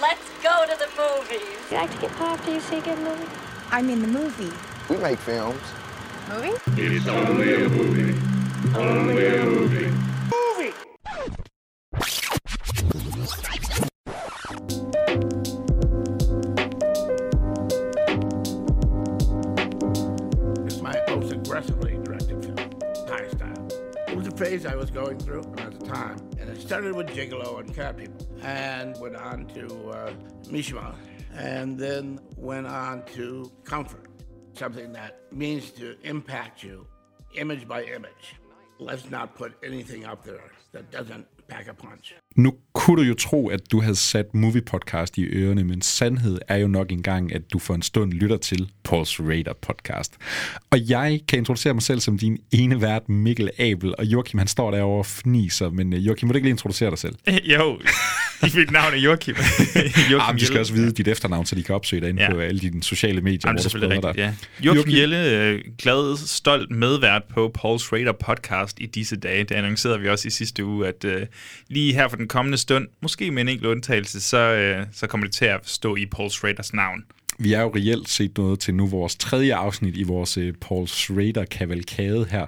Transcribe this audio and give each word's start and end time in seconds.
Let's 0.00 0.30
go 0.42 0.64
to 0.64 0.78
the 0.78 0.88
movies. 0.96 1.46
You 1.70 1.76
like 1.76 1.92
to 1.92 1.98
get 2.00 2.10
pop 2.12 2.38
after 2.38 2.54
you 2.54 2.60
see 2.60 2.78
a 2.78 2.80
good 2.80 2.98
movie? 3.00 3.26
I 3.70 3.82
mean 3.82 4.00
the 4.00 4.08
movie. 4.08 4.50
We 4.88 4.96
make 4.96 5.18
films. 5.18 5.60
Movie? 6.26 6.52
It's 6.80 7.06
only 7.06 7.54
a 7.54 7.68
movie. 7.68 8.18
Only 8.74 9.26
a 9.26 9.44
movie. 9.44 9.90
Movie! 10.32 10.74
It's 20.64 20.80
my 20.80 20.98
most 21.08 21.32
aggressively 21.32 21.98
directed 22.04 22.42
film, 22.42 22.70
High 23.06 23.28
Style. 23.28 23.68
It 24.08 24.16
was 24.16 24.26
a 24.26 24.30
phase 24.30 24.64
I 24.64 24.76
was 24.76 24.90
going 24.90 25.18
through 25.18 25.44
at 25.58 25.78
the 25.78 25.86
time, 25.86 26.16
and 26.40 26.48
it 26.48 26.58
started 26.60 26.94
with 26.96 27.08
Gigolo 27.08 27.60
and 27.60 27.74
Cat 27.74 27.98
People, 27.98 28.26
and 28.42 28.98
went 29.00 29.16
on 29.16 29.46
to 29.48 29.90
uh, 29.90 30.12
Mishima, 30.44 30.94
and 31.34 31.78
then 31.78 32.20
went 32.36 32.66
on 32.66 33.04
to 33.14 33.50
Comfort, 33.64 34.10
something 34.54 34.92
that 34.92 35.20
means 35.32 35.70
to 35.72 35.96
impact 36.02 36.62
you 36.62 36.86
image 37.34 37.68
by 37.68 37.84
image. 37.84 38.36
Let's 38.78 39.10
not 39.10 39.34
put 39.34 39.52
anything 39.62 40.04
up 40.04 40.24
there 40.24 40.50
that 40.72 40.90
doesn't 40.90 41.26
pack 41.48 41.68
a 41.68 41.74
punch. 41.74 42.14
Nu 42.36 42.52
kunne 42.72 43.02
du 43.02 43.08
jo 43.08 43.14
tro, 43.14 43.48
at 43.48 43.60
du 43.72 43.80
havde 43.80 43.96
sat 43.96 44.34
movie 44.34 44.62
podcast 44.62 45.18
i 45.18 45.22
ørerne, 45.24 45.64
men 45.64 45.82
sandhed 45.82 46.38
er 46.48 46.56
jo 46.56 46.68
nok 46.68 46.92
engang, 46.92 47.34
at 47.34 47.42
du 47.52 47.58
for 47.58 47.74
en 47.74 47.82
stund 47.82 48.12
lytter 48.12 48.36
til 48.36 48.68
Pulse 48.84 49.22
Radar 49.22 49.52
podcast. 49.62 50.14
Og 50.70 50.78
jeg 50.88 51.20
kan 51.28 51.38
introducere 51.38 51.74
mig 51.74 51.82
selv 51.82 52.00
som 52.00 52.18
din 52.18 52.38
ene 52.52 52.80
vært, 52.82 53.08
Mikkel 53.08 53.50
Abel, 53.58 53.94
og 53.98 54.04
Joachim 54.04 54.38
han 54.38 54.46
står 54.48 54.70
derovre 54.70 54.98
og 54.98 55.06
fniser, 55.06 55.70
men 55.70 55.92
øh, 55.92 56.06
Joachim, 56.06 56.26
må 56.26 56.32
du 56.32 56.36
ikke 56.36 56.46
lige 56.46 56.52
introducere 56.52 56.90
dig 56.90 56.98
selv? 56.98 57.14
Jo, 57.54 57.78
mit 58.54 58.70
navn 58.70 58.94
er 58.94 58.98
Joachim. 58.98 59.34
Joachim 60.10 60.18
Ah, 60.20 60.38
de 60.40 60.46
skal 60.46 60.60
også 60.60 60.72
vide 60.72 60.92
dit 60.92 61.08
efternavn, 61.08 61.46
så 61.46 61.54
de 61.54 61.62
kan 61.62 61.74
opsøge 61.74 62.00
dig 62.00 62.08
inde 62.08 62.22
Ja. 62.22 62.32
på 62.32 62.38
alle 62.38 62.60
dine 62.60 62.82
sociale 62.82 63.20
medier, 63.20 63.40
Jamen, 63.44 63.62
hvor 63.62 63.62
du 63.62 63.68
spreder 63.78 64.00
dig. 64.00 64.14
ja. 64.16 64.34
Joachim 64.60 64.92
Jelle, 64.96 65.30
øh, 65.30 65.60
glad, 65.78 66.16
stolt 66.26 66.70
medvært 66.70 67.22
på 67.34 67.50
Pauls 67.54 67.92
Radar 67.92 68.12
podcast 68.26 68.80
i 68.80 68.86
disse 68.86 69.16
dage. 69.16 69.44
Det 69.44 69.54
annoncerede 69.54 70.00
vi 70.00 70.08
også 70.08 70.28
i 70.28 70.30
sidste 70.30 70.64
uge, 70.64 70.86
at 70.88 71.04
øh, 71.04 71.26
lige 71.68 71.92
her 71.94 72.08
for 72.08 72.16
den 72.20 72.28
kommende 72.28 72.58
stund, 72.58 72.88
måske 73.00 73.30
med 73.30 73.42
en 73.42 73.48
enkelt 73.48 73.66
undtagelse, 73.66 74.20
så, 74.20 74.38
øh, 74.38 74.86
så 74.92 75.06
kommer 75.06 75.26
det 75.26 75.34
til 75.34 75.44
at 75.44 75.60
stå 75.62 75.96
i 75.96 76.06
Pauls 76.06 76.34
Schraders 76.34 76.72
navn. 76.74 77.04
Vi 77.42 77.52
er 77.52 77.60
jo 77.60 77.68
reelt 77.76 78.08
set 78.08 78.38
nået 78.38 78.58
til 78.60 78.74
nu 78.74 78.86
vores 78.86 79.16
tredje 79.16 79.54
afsnit 79.54 79.96
i 79.96 80.02
vores 80.02 80.38
uh, 80.38 80.44
Paul 80.60 80.88
Schrader 80.88 81.44
kavalkade 81.44 82.26
her. 82.30 82.46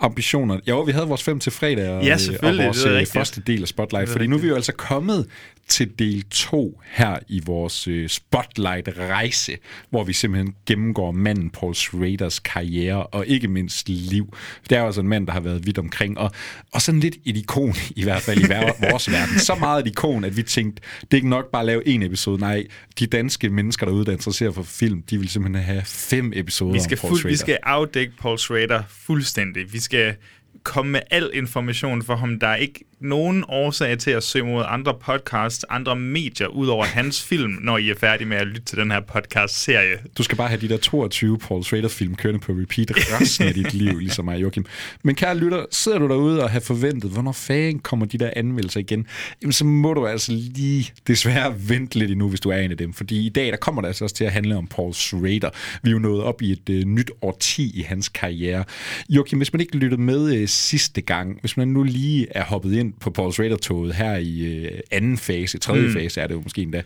Ambitioner. 0.00 0.60
Jo, 0.68 0.80
vi 0.82 0.92
havde 0.92 1.06
vores 1.06 1.22
fem 1.22 1.40
til 1.40 1.52
fredag 1.52 1.88
og, 1.88 2.02
Ja, 2.04 2.08
øh, 2.08 2.14
og 2.14 2.20
selvfølgelig, 2.20 2.64
vores 2.66 2.78
det 2.82 2.86
rigtigt. 2.92 3.12
første 3.12 3.42
del 3.46 3.62
af 3.62 3.68
Spotlight, 3.68 4.08
fordi 4.08 4.26
nu 4.26 4.36
er 4.36 4.38
vi 4.38 4.42
rigtigt. 4.42 4.50
jo 4.50 4.56
altså 4.56 4.72
kommet 4.72 5.26
til 5.68 5.90
del 5.98 6.24
2 6.30 6.80
her 6.90 7.18
i 7.28 7.40
vores 7.46 7.88
uh, 7.88 8.06
Spotlight-rejse, 8.06 9.56
hvor 9.90 10.04
vi 10.04 10.12
simpelthen 10.12 10.54
gennemgår 10.66 11.10
manden 11.12 11.50
Paul 11.50 11.74
Schraders 11.74 12.38
karriere 12.38 13.06
og 13.06 13.26
ikke 13.26 13.48
mindst 13.48 13.88
liv. 13.88 14.34
Det 14.70 14.76
er 14.76 14.80
jo 14.80 14.86
altså 14.86 15.00
en 15.00 15.08
mand, 15.08 15.26
der 15.26 15.32
har 15.32 15.40
været 15.40 15.66
vidt 15.66 15.78
omkring, 15.78 16.18
og, 16.18 16.30
og 16.72 16.82
sådan 16.82 17.00
lidt 17.00 17.14
et 17.24 17.36
ikon, 17.36 17.74
i 17.96 18.02
hvert 18.02 18.22
fald 18.22 18.40
i 18.40 18.46
vores 18.90 19.10
verden. 19.10 19.38
Så 19.38 19.54
meget 19.54 19.80
et 19.86 19.90
ikon, 19.90 20.24
at 20.24 20.36
vi 20.36 20.42
tænkte, 20.42 20.82
det 21.00 21.10
er 21.10 21.16
ikke 21.16 21.28
nok 21.28 21.50
bare 21.52 21.62
at 21.62 21.66
lave 21.66 21.88
en 21.88 22.02
episode. 22.02 22.40
Nej, 22.40 22.66
de 22.98 23.06
danske 23.06 23.48
mennesker 23.50 23.86
der 23.86 23.92
interesserer 24.30 24.52
for 24.52 24.62
film, 24.62 25.02
de 25.02 25.18
vil 25.18 25.28
simpelthen 25.28 25.64
have 25.64 25.82
fem 25.84 26.32
episoder 26.34 26.72
Vi 26.72 26.80
skal, 26.80 26.96
om 26.96 27.00
Paul 27.00 27.10
fuld, 27.10 27.18
Schrader. 27.18 27.32
vi 27.32 27.36
skal 27.36 27.58
afdække 27.62 28.12
Paul 28.20 28.38
Schrader 28.38 28.82
fuldstændig. 28.88 29.72
Vi 29.72 29.80
skal 29.80 30.14
komme 30.62 30.92
med 30.92 31.00
al 31.10 31.30
information 31.34 32.02
for 32.02 32.16
ham. 32.16 32.40
Der 32.40 32.46
er 32.46 32.56
ikke 32.56 32.84
nogen 33.00 33.44
årsag 33.48 33.98
til 33.98 34.10
at 34.10 34.22
søge 34.22 34.44
mod 34.44 34.64
andre 34.68 34.94
podcasts, 34.94 35.64
andre 35.68 35.96
medier, 35.96 36.46
ud 36.46 36.68
over 36.68 36.84
hans 36.84 37.22
film, 37.28 37.58
når 37.62 37.78
I 37.78 37.90
er 37.90 37.94
færdige 37.94 38.28
med 38.28 38.36
at 38.36 38.46
lytte 38.46 38.62
til 38.62 38.78
den 38.78 38.90
her 38.90 39.00
podcast-serie. 39.00 39.98
Du 40.18 40.22
skal 40.22 40.36
bare 40.36 40.48
have 40.48 40.60
de 40.60 40.68
der 40.68 40.76
22 40.76 41.38
Paul 41.38 41.64
Schrader-film 41.64 42.14
kørende 42.14 42.40
på 42.40 42.52
repeat 42.52 42.90
resten 43.20 43.46
af 43.46 43.54
dit 43.54 43.74
liv, 43.74 43.98
ligesom 43.98 44.24
mig, 44.24 44.42
Joachim. 44.42 44.66
Men 45.02 45.14
kære 45.14 45.38
lytter, 45.38 45.64
sidder 45.70 45.98
du 45.98 46.08
derude 46.08 46.42
og 46.42 46.50
har 46.50 46.60
forventet, 46.60 47.10
hvornår 47.10 47.32
fanden 47.32 47.78
kommer 47.78 48.06
de 48.06 48.18
der 48.18 48.30
anmeldelser 48.36 48.80
igen, 48.80 49.06
jamen 49.42 49.52
så 49.52 49.64
må 49.64 49.94
du 49.94 50.06
altså 50.06 50.32
lige 50.32 50.92
desværre 51.06 51.54
vente 51.68 51.98
lidt 51.98 52.10
endnu, 52.10 52.28
hvis 52.28 52.40
du 52.40 52.48
er 52.50 52.56
en 52.56 52.70
af 52.70 52.76
dem. 52.76 52.92
Fordi 52.92 53.26
i 53.26 53.28
dag, 53.28 53.46
der 53.46 53.56
kommer 53.56 53.82
det 53.82 53.88
altså 53.88 54.04
også 54.04 54.16
til 54.16 54.24
at 54.24 54.32
handle 54.32 54.56
om 54.56 54.66
Paul 54.66 54.94
Schrader. 54.94 55.50
Vi 55.82 55.90
er 55.90 55.92
jo 55.92 55.98
nået 55.98 56.22
op 56.22 56.42
i 56.42 56.52
et 56.52 56.70
øh, 56.70 56.84
nyt 56.84 57.10
årti 57.22 57.70
i 57.74 57.82
hans 57.82 58.08
karriere. 58.08 58.64
Joachim, 59.08 59.38
hvis 59.38 59.52
man 59.52 59.60
ikke 59.60 59.76
lyttede 59.76 60.02
med 60.02 60.34
øh, 60.34 60.48
sidste 60.50 61.00
gang, 61.00 61.40
hvis 61.40 61.56
man 61.56 61.68
nu 61.68 61.82
lige 61.82 62.26
er 62.30 62.44
hoppet 62.44 62.72
ind 62.72 62.92
på 63.00 63.10
Paul 63.10 63.32
Schrader-toget 63.32 63.94
her 63.94 64.16
i 64.16 64.40
øh, 64.40 64.80
anden 64.90 65.18
fase, 65.18 65.58
tredje 65.58 65.86
mm. 65.86 65.92
fase 65.92 66.20
er 66.20 66.26
det 66.26 66.34
jo 66.34 66.40
måske 66.40 66.62
endda, 66.62 66.82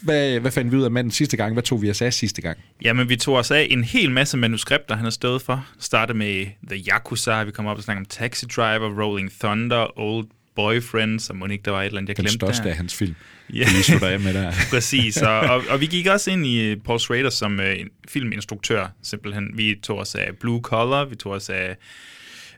hvad, 0.00 0.40
hvad 0.40 0.50
fandt 0.50 0.72
vi 0.72 0.76
ud 0.76 0.82
af 0.82 0.90
manden 0.90 1.10
sidste 1.10 1.36
gang? 1.36 1.52
Hvad 1.52 1.62
tog 1.62 1.82
vi 1.82 1.90
os 1.90 2.02
af 2.02 2.14
sidste 2.14 2.42
gang? 2.42 2.58
Jamen, 2.84 3.08
vi 3.08 3.16
tog 3.16 3.36
os 3.36 3.50
af 3.50 3.66
en 3.70 3.84
hel 3.84 4.10
masse 4.10 4.36
manuskripter, 4.36 4.94
han 4.94 5.04
har 5.04 5.10
stået 5.10 5.42
for. 5.42 5.66
Startede 5.80 6.18
med 6.18 6.46
The 6.70 6.84
Yakuza, 6.92 7.42
vi 7.42 7.50
kom 7.50 7.66
op 7.66 7.76
og 7.76 7.82
snakke 7.82 8.00
om 8.00 8.06
Taxi 8.06 8.46
Driver, 8.46 9.02
Rolling 9.02 9.32
Thunder, 9.40 9.98
Old 9.98 10.26
Boyfriend, 10.56 11.20
som 11.20 11.36
Monique, 11.36 11.62
der 11.64 11.70
var 11.70 11.82
et 11.82 11.86
eller 11.86 11.98
andet, 11.98 12.08
jeg 12.08 12.16
Den 12.16 12.24
glemte 12.24 12.38
største 12.38 12.64
der. 12.64 12.70
af 12.70 12.76
hans 12.76 12.94
film. 12.94 13.14
Ja. 13.54 13.58
Ja. 13.88 14.10
Det 14.12 14.20
med 14.20 14.34
der. 14.34 14.52
Præcis, 14.70 15.16
og, 15.16 15.38
og, 15.40 15.62
og 15.68 15.80
vi 15.80 15.86
gik 15.86 16.06
også 16.06 16.30
ind 16.30 16.46
i 16.46 16.76
Paul 16.76 17.00
Schrader 17.00 17.30
som 17.30 17.60
øh, 17.60 17.76
filminstruktør, 18.08 18.86
simpelthen. 19.02 19.50
Vi 19.54 19.74
tog 19.82 19.98
os 19.98 20.14
af 20.14 20.30
Blue 20.40 20.60
Collar, 20.60 21.04
vi 21.04 21.14
tog 21.14 21.32
os 21.32 21.48
af 21.50 21.76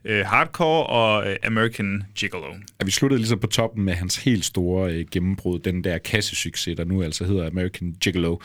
øh, 0.05 0.27
Hardcore 0.27 0.87
og 0.87 1.31
øh, 1.31 1.37
American 1.43 2.03
Gigolo. 2.15 2.55
At 2.79 2.87
vi 2.87 2.91
sluttede 2.91 3.19
ligesom 3.19 3.39
på 3.39 3.47
toppen 3.47 3.85
med 3.85 3.95
hans 3.95 4.17
helt 4.17 4.45
store 4.45 4.93
øh, 4.93 5.07
gennembrud, 5.13 5.59
den 5.59 5.85
der 5.85 5.99
kassesucces, 5.99 6.77
der 6.77 6.85
nu 6.85 7.03
altså 7.03 7.25
hedder 7.25 7.47
American 7.47 7.95
Gigolo. 8.01 8.37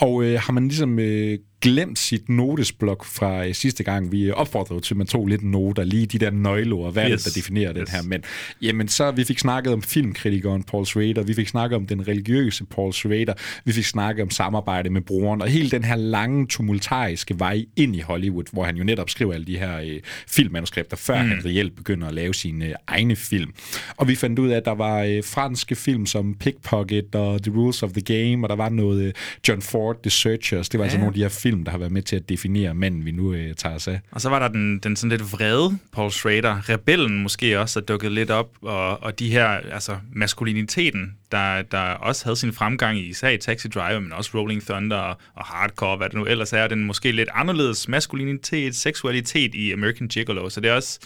Og 0.00 0.24
øh, 0.24 0.40
har 0.40 0.52
man 0.52 0.68
ligesom 0.68 0.98
øh, 0.98 1.38
glemt 1.60 1.98
sit 1.98 2.28
notesblok 2.28 3.04
fra 3.04 3.46
øh, 3.46 3.54
sidste 3.54 3.84
gang, 3.84 4.12
vi 4.12 4.30
opfordrede 4.30 4.74
jo 4.74 4.80
til, 4.80 4.94
at 4.94 4.98
man 4.98 5.06
tog 5.06 5.26
lidt 5.26 5.42
noter, 5.42 5.84
lige 5.84 6.06
de 6.06 6.18
der 6.18 6.30
nøgleord, 6.30 6.92
hvad 6.92 7.04
yes. 7.04 7.12
er 7.12 7.16
det, 7.16 7.24
der 7.24 7.30
definerer 7.40 7.72
den 7.72 7.82
Yes. 7.82 7.90
her 7.90 8.02
mand. 8.02 8.22
Jamen 8.62 8.88
så, 8.88 9.10
vi 9.10 9.24
fik 9.24 9.38
snakket 9.38 9.72
om 9.72 9.82
filmkritikeren 9.82 10.62
Paul 10.62 10.86
Schrader, 10.86 11.22
vi 11.22 11.34
fik 11.34 11.48
snakket 11.48 11.76
om 11.76 11.86
den 11.86 12.08
religiøse 12.08 12.64
Paul 12.64 12.92
Schrader, 12.92 13.34
vi 13.64 13.72
fik 13.72 13.84
snakket 13.84 14.22
om 14.22 14.30
samarbejde 14.30 14.90
med 14.90 15.00
broren, 15.00 15.42
og 15.42 15.48
hele 15.48 15.70
den 15.70 15.84
her 15.84 15.96
lange, 15.96 16.46
tumultariske 16.46 17.38
vej 17.38 17.64
ind 17.76 17.96
i 17.96 18.00
Hollywood, 18.00 18.44
hvor 18.52 18.64
han 18.64 18.76
jo 18.76 18.84
netop 18.84 19.10
skriver 19.10 19.34
alle 19.34 19.46
de 19.46 19.58
her 19.58 19.80
øh, 19.80 20.00
filmmanuskripter, 20.28 20.96
før 20.96 21.22
mm. 21.22 21.28
han 21.28 21.44
reelt 21.44 21.76
begynder 21.76 22.08
at 22.08 22.14
lave 22.14 22.34
sine 22.34 22.64
øh, 22.64 22.74
egne 22.86 23.16
film. 23.16 23.52
Og 23.96 24.08
vi 24.08 24.14
fandt 24.14 24.38
ud 24.38 24.48
af, 24.48 24.56
at 24.56 24.64
der 24.64 24.74
var 24.74 25.02
øh, 25.02 25.24
franske 25.24 25.74
film 25.74 26.06
som 26.06 26.34
Pickpocket 26.34 27.14
og 27.14 27.42
The 27.42 27.52
Rules 27.52 27.82
of 27.82 27.90
the 27.92 28.02
Game, 28.02 28.44
og 28.44 28.48
der 28.48 28.56
var 28.56 28.68
noget 28.68 29.02
øh, 29.02 29.12
John 29.48 29.62
Ford, 29.62 29.96
The 30.02 30.10
Searchers. 30.10 30.68
Det 30.68 30.78
var 30.78 30.84
ja. 30.84 30.86
altså 30.86 30.98
nogle 30.98 31.08
af 31.08 31.14
de 31.14 31.20
her 31.20 31.28
film, 31.28 31.49
der 31.58 31.70
har 31.70 31.78
været 31.78 31.92
med 31.92 32.02
til 32.02 32.16
at 32.16 32.28
definere 32.28 32.74
manden, 32.74 33.04
vi 33.04 33.10
nu 33.10 33.32
øh, 33.32 33.54
tager 33.54 33.74
os 33.74 33.88
af. 33.88 34.00
Og 34.10 34.20
så 34.20 34.28
var 34.28 34.38
der 34.38 34.48
den, 34.48 34.78
den 34.78 34.96
sådan 34.96 35.10
lidt 35.10 35.32
vrede 35.32 35.78
Paul 35.92 36.10
Schrader. 36.10 36.68
Rebellen 36.68 37.22
måske 37.22 37.60
også 37.60 37.80
er 37.80 37.84
dukket 37.84 38.12
lidt 38.12 38.30
op, 38.30 38.50
og, 38.62 39.02
og 39.02 39.18
de 39.18 39.30
her, 39.30 39.46
altså 39.46 39.96
maskuliniteten, 40.12 41.14
der, 41.32 41.62
der 41.62 41.78
også 41.78 42.24
havde 42.24 42.36
sin 42.36 42.52
fremgang 42.52 42.98
i 42.98 43.02
især 43.02 43.28
i 43.28 43.38
Taxi 43.38 43.68
Driver, 43.68 44.00
men 44.00 44.12
også 44.12 44.30
Rolling 44.34 44.66
Thunder 44.66 44.96
og, 44.96 45.16
og 45.34 45.44
Hardcore, 45.44 45.96
hvad 45.96 46.08
det 46.08 46.16
nu 46.16 46.24
ellers 46.24 46.52
er, 46.52 46.66
den 46.66 46.84
måske 46.84 47.12
lidt 47.12 47.28
anderledes 47.34 47.88
maskulinitet, 47.88 48.76
seksualitet 48.76 49.54
i 49.54 49.72
American 49.72 50.08
Gigolo. 50.08 50.48
Så 50.48 50.60
det 50.60 50.70
er 50.70 50.74
også, 50.74 50.98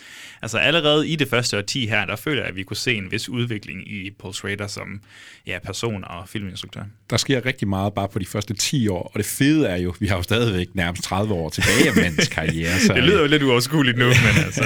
altså 0.43 0.59
allerede 0.59 1.09
i 1.09 1.17
det 1.17 1.29
første 1.29 1.59
årti 1.59 1.87
her, 1.87 2.05
der 2.05 2.17
føler 2.17 2.41
jeg, 2.41 2.49
at 2.49 2.57
vi 2.57 2.63
kunne 2.63 2.77
se 2.77 2.95
en 2.95 3.13
vis 3.13 3.29
udvikling 3.29 3.93
i 3.93 4.11
Paul 4.21 4.35
Schrader 4.35 4.67
som 4.67 5.01
ja, 5.47 5.59
person 5.65 6.05
og 6.05 6.29
filminstruktør. 6.29 6.83
Der 7.11 7.17
sker 7.17 7.47
rigtig 7.47 7.69
meget 7.69 7.95
bare 7.95 8.09
på 8.09 8.19
de 8.19 8.27
første 8.27 8.55
10 8.55 8.89
år, 8.89 9.11
og 9.15 9.19
det 9.19 9.27
fede 9.27 9.67
er 9.67 9.77
jo, 9.77 9.95
vi 10.01 10.07
har 10.07 10.17
jo 10.17 10.23
stadigvæk 10.23 10.75
nærmest 10.75 11.03
30 11.03 11.35
år 11.35 11.49
tilbage 11.49 11.89
af 11.89 11.97
mandens 11.97 12.29
karriere. 12.29 12.79
Så, 12.81 12.95
Det 12.95 13.05
lyder 13.05 13.21
jo 13.21 13.27
lidt 13.27 13.43
uoverskueligt 13.43 13.99
nu, 13.99 14.07
men 14.07 14.45
altså... 14.47 14.65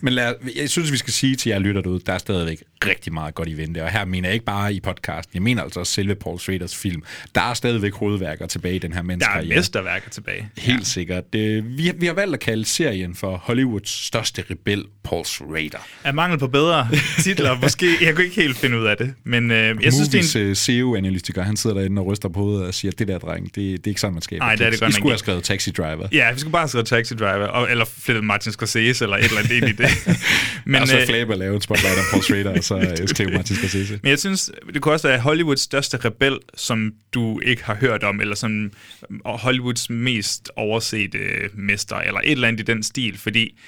Men 0.00 0.12
lad, 0.12 0.34
jeg 0.56 0.70
synes, 0.70 0.92
vi 0.92 0.96
skal 0.96 1.12
sige 1.12 1.36
til 1.36 1.50
jer 1.50 1.58
lytter 1.58 1.80
derude, 1.82 2.00
der 2.06 2.12
er 2.12 2.18
stadigvæk 2.18 2.62
rigtig 2.86 3.12
meget 3.12 3.34
godt 3.34 3.48
i 3.48 3.56
vente. 3.56 3.82
Og 3.82 3.90
her 3.90 4.04
mener 4.04 4.28
jeg 4.28 4.34
ikke 4.34 4.46
bare 4.46 4.74
i 4.74 4.80
podcasten, 4.84 5.34
jeg 5.34 5.42
mener 5.42 5.62
altså 5.62 5.80
også 5.80 5.92
selve 5.92 6.14
Paul 6.14 6.38
Schraders 6.38 6.76
film. 6.76 7.02
Der 7.34 7.40
er 7.40 7.54
stadigvæk 7.54 7.94
hovedværker 7.94 8.46
tilbage 8.46 8.76
i 8.76 8.78
den 8.78 8.92
her 8.92 9.02
mands 9.02 9.24
Der 9.24 9.30
er 9.30 9.44
mesterværker 9.44 10.10
tilbage. 10.10 10.48
Helt 10.58 10.78
ja. 10.78 10.84
sikkert. 10.84 11.32
Det, 11.32 11.78
vi, 11.78 11.92
vi 11.96 12.06
har 12.06 12.14
valgt 12.14 12.34
at 12.34 12.40
kalde 12.40 12.64
serien 12.64 13.14
for 13.14 13.36
Hollywoods 13.36 14.06
største 14.06 14.44
rebel, 14.50 14.84
Paul 15.04 15.24
Schrader. 15.24 15.86
Af 16.04 16.14
mangel 16.14 16.38
på 16.38 16.46
bedre 16.46 16.88
titler, 17.22 17.58
måske. 17.62 17.86
Jeg 18.00 18.14
kunne 18.14 18.24
ikke 18.24 18.36
helt 18.36 18.56
finde 18.56 18.78
ud 18.78 18.84
af 18.84 18.96
det. 18.96 19.14
Men 19.24 19.50
øh, 19.50 19.84
jeg 19.84 19.92
synes, 19.92 20.08
det 20.08 20.34
er 20.34 20.40
en, 20.40 20.44
Movies 20.44 20.68
en... 20.68 20.74
SEO-analytiker, 20.74 21.42
han 21.42 21.56
sidder 21.56 21.76
derinde 21.76 22.00
og 22.00 22.06
ryster 22.06 22.28
på 22.28 22.40
hovedet 22.40 22.66
og 22.66 22.74
siger, 22.74 22.92
det 22.92 23.08
der, 23.08 23.18
dreng, 23.18 23.44
det, 23.44 23.54
det 23.54 23.86
er 23.86 23.88
ikke 23.88 24.00
sådan, 24.00 24.14
man 24.14 24.22
skaber. 24.22 24.44
Nej, 24.44 24.54
det 24.54 24.66
er 24.66 24.70
det 24.70 24.80
godt 24.80 24.90
I 24.90 24.92
skulle 24.92 25.12
have 25.12 25.18
skrevet 25.18 25.44
Taxi 25.44 25.70
Driver. 25.70 26.08
Ja, 26.12 26.32
vi 26.32 26.38
skulle 26.38 26.52
bare 26.52 26.68
skrive 26.68 26.84
Taxi 26.84 27.14
Driver, 27.14 27.46
og, 27.46 27.70
eller 27.70 27.84
flettet 27.84 28.24
Martin 28.24 28.52
Scorsese, 28.52 29.04
eller 29.04 29.16
et 29.16 29.24
eller 29.24 29.38
andet 29.38 29.52
ind 29.52 29.68
i 29.68 29.72
det. 29.72 29.88
Men, 30.64 30.82
og 30.82 30.88
så 30.88 30.98
øh, 30.98 31.06
Flaber 31.06 31.36
lave 31.36 31.54
en 31.54 31.60
spotlight 31.60 31.98
om 31.98 32.04
Paul 32.10 32.22
Schrader, 32.22 32.58
og 32.58 32.64
så 32.64 32.76
øh, 32.76 33.08
skrive 33.08 33.30
Martin 33.30 33.56
Scorsese. 33.56 33.98
men 34.02 34.10
jeg 34.10 34.18
synes, 34.18 34.50
det 34.74 34.82
kunne 34.82 34.94
også 34.94 35.08
være 35.08 35.20
Hollywoods 35.20 35.60
største 35.60 35.96
rebel, 35.96 36.38
som 36.54 36.92
du 37.14 37.40
ikke 37.40 37.64
har 37.64 37.74
hørt 37.74 38.04
om, 38.04 38.20
eller 38.20 38.34
som 38.34 38.72
Hollywoods 39.24 39.90
mest 39.90 40.50
oversete 40.56 41.18
mester, 41.54 41.96
eller 41.96 42.20
et 42.20 42.30
eller 42.30 42.48
andet 42.48 42.60
i 42.60 42.72
den 42.72 42.82
stil, 42.82 43.18
fordi 43.18 43.58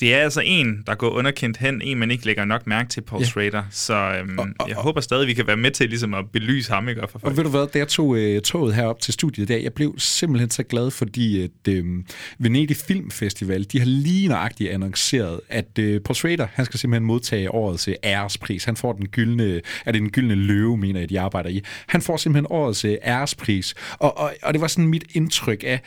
det 0.00 0.14
er 0.14 0.18
altså 0.18 0.42
en, 0.44 0.82
der 0.86 0.94
går 0.94 1.08
underkendt 1.10 1.56
hen, 1.56 1.82
en 1.82 1.98
man 1.98 2.10
ikke 2.10 2.26
lægger 2.26 2.44
nok 2.44 2.66
mærke 2.66 2.88
til, 2.88 3.00
Paul 3.00 3.20
Ja. 3.22 3.26
Schrader. 3.26 3.62
Så 3.70 3.94
øhm, 3.94 4.38
Og- 4.38 4.46
og- 4.58 4.68
jeg 4.68 4.76
håber 4.76 5.00
stadig, 5.00 5.26
vi 5.26 5.34
kan 5.34 5.46
være 5.46 5.56
med 5.56 5.70
til 5.70 5.88
ligesom 5.88 6.14
at 6.14 6.24
belyse 6.32 6.72
ham, 6.72 6.88
ikke? 6.88 7.02
Og 7.02 7.10
for 7.10 7.18
Og 7.18 7.20
folk. 7.20 7.36
ved 7.36 7.44
du 7.44 7.50
hvad, 7.50 7.66
da 7.72 7.78
jeg 7.78 7.88
tog 7.88 8.16
øh, 8.18 8.40
toget 8.42 8.74
herop 8.74 9.00
til 9.00 9.12
studiet 9.14 9.44
i 9.44 9.46
dag, 9.52 9.62
jeg 9.64 9.72
blev 9.72 9.94
simpelthen 9.98 10.50
så 10.50 10.62
glad, 10.62 10.90
fordi 10.90 11.42
at, 11.42 11.50
øh, 11.68 11.84
Venedig 12.38 12.76
Film 12.76 13.10
Festival, 13.10 13.64
de 13.64 13.78
har 13.78 13.86
lige 13.86 14.28
nøjagtigt 14.28 14.70
annonceret, 14.70 15.40
at 15.48 15.78
øh, 15.78 16.00
Paul 16.00 16.14
Schrader, 16.14 16.46
han 16.52 16.64
skal 16.64 16.80
simpelthen 16.80 17.06
modtage 17.06 17.50
årets 17.50 17.88
øh, 17.88 17.94
ærespris. 18.04 18.64
Han 18.64 18.76
får 18.76 18.92
den 18.92 19.08
gyldne, 19.08 19.60
er 19.86 19.92
det 19.92 20.00
den 20.00 20.10
gyldne 20.10 20.34
løve, 20.34 20.76
mener 20.76 21.00
jeg, 21.00 21.08
de 21.10 21.20
arbejder 21.20 21.50
i. 21.50 21.60
Han 21.86 22.02
får 22.02 22.16
simpelthen 22.16 22.46
årets 22.50 22.84
øh, 22.84 22.96
ærespris. 23.04 23.74
Og, 23.92 24.18
og, 24.18 24.32
og 24.42 24.52
det 24.54 24.60
var 24.60 24.66
sådan 24.66 24.88
mit 24.88 25.04
indtryk 25.14 25.64
af, 25.66 25.80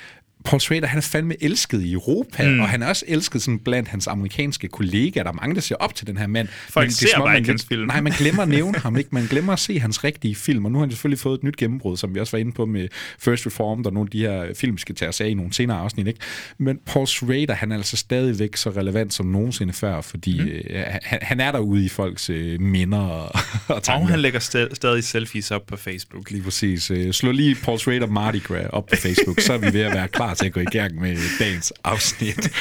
Paul 0.44 0.60
Schrader, 0.62 0.88
han 0.88 0.98
er 0.98 1.02
fandme 1.02 1.44
elsket 1.44 1.82
i 1.82 1.94
Europa, 1.94 2.50
mm. 2.50 2.60
og 2.60 2.70
han 2.70 2.84
er 2.84 2.88
også 2.88 3.06
elsket 3.08 3.42
sådan 3.42 3.60
blandt 3.60 3.90
hans 3.90 4.08
amerikanske 4.08 4.68
kollegaer. 4.68 5.24
Der 5.24 5.32
er 5.32 5.36
mange, 5.36 5.56
der 5.56 5.62
ser 5.62 5.76
op 5.76 5.96
til 5.96 6.08
den 6.08 6.18
her 6.18 6.28
mand. 6.28 6.48
Folk 6.70 6.84
Men 6.84 6.90
det 6.90 6.96
er 6.96 7.00
ser 7.00 7.08
som 7.14 7.22
om, 7.22 7.26
bare 7.26 7.34
man 7.34 7.42
ikke 7.42 7.50
hans 7.50 7.66
film. 7.66 7.88
Nej, 7.88 8.02
man 8.02 8.14
glemmer 8.18 8.44
at 8.44 8.50
nævne 8.60 8.80
ham, 8.80 8.98
ikke? 8.98 9.10
Man 9.12 9.26
glemmer 9.26 9.54
at 9.54 9.60
se 9.60 9.80
hans 9.80 10.04
rigtige 10.04 10.36
film, 10.36 10.66
og 10.66 10.72
nu 10.72 10.78
har 10.78 10.86
han 10.86 10.92
selvfølgelig 10.92 11.20
fået 11.20 11.38
et 11.38 11.44
nyt 11.44 11.58
gennembrud, 11.58 11.98
som 11.98 12.16
vi 12.16 12.20
også 12.20 12.32
var 12.32 12.40
inde 12.40 12.52
på 12.52 12.66
med 12.66 12.88
First 13.20 13.46
Reformed, 13.48 13.86
og 13.86 13.94
nogle 13.94 14.08
af 14.08 14.12
de 14.12 14.20
her 14.20 14.54
film 14.56 14.78
skal 14.78 14.96
tage 14.96 15.10
os 15.10 15.22
af 15.22 15.28
i 15.28 15.34
nogle 15.34 15.54
senere 15.54 15.78
afsnit, 15.78 16.08
ikke? 16.08 16.20
Men 16.58 16.80
Paul 16.86 17.08
Schrader, 17.08 17.54
han 17.54 17.72
er 17.72 17.76
altså 17.76 17.98
stadigvæk 17.98 18.56
så 18.56 18.70
relevant 18.70 19.14
som 19.14 19.26
nogensinde 19.26 19.74
før, 19.74 20.02
fordi 20.02 20.42
mm. 20.42 20.48
øh, 20.48 20.84
han, 21.04 21.20
han 21.22 21.40
er 21.40 21.52
derude 21.52 21.86
i 21.86 21.90
folks 21.90 22.30
øh, 22.30 22.62
minder 22.62 23.00
og, 23.00 23.32
og 23.76 23.84
tanker. 23.84 24.02
Og 24.04 24.10
han 24.10 24.20
lægger 24.20 24.40
st- 24.40 24.76
stadig 24.76 25.04
selfies 25.04 25.52
op 25.52 25.66
på 25.68 25.78
Facebook. 25.78 26.32
Lige 26.32 26.44
præcis. 26.44 26.92
Øh, 26.92 27.14
Slå 27.14 27.32
lige 27.32 27.56
Paul 27.64 27.80
Schrader 27.80 28.08
Mardi 28.08 28.40
Gras 28.40 28.68
op 28.70 28.86
på 28.86 28.96
Facebook, 28.96 29.40
så 29.40 29.54
er 29.54 29.58
vi 29.58 29.74
ved 29.74 29.82
at 29.82 29.94
være 29.94 30.08
klar 30.08 30.33
til 30.34 30.46
at 30.46 30.54
gå 30.54 30.60
i 30.60 30.66
gang 30.66 31.02
med 31.02 31.18
dagens 31.40 31.74
afsnit. 31.84 32.52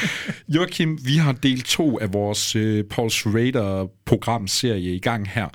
Joachim, 0.48 0.98
vi 1.04 1.16
har 1.16 1.32
del 1.32 1.60
to 1.60 1.98
af 1.98 2.12
vores 2.12 2.56
øh, 2.56 2.84
Paul 2.84 3.10
Raider 3.10 3.86
programserie 4.04 4.94
i 4.94 4.98
gang 4.98 5.28
her. 5.28 5.48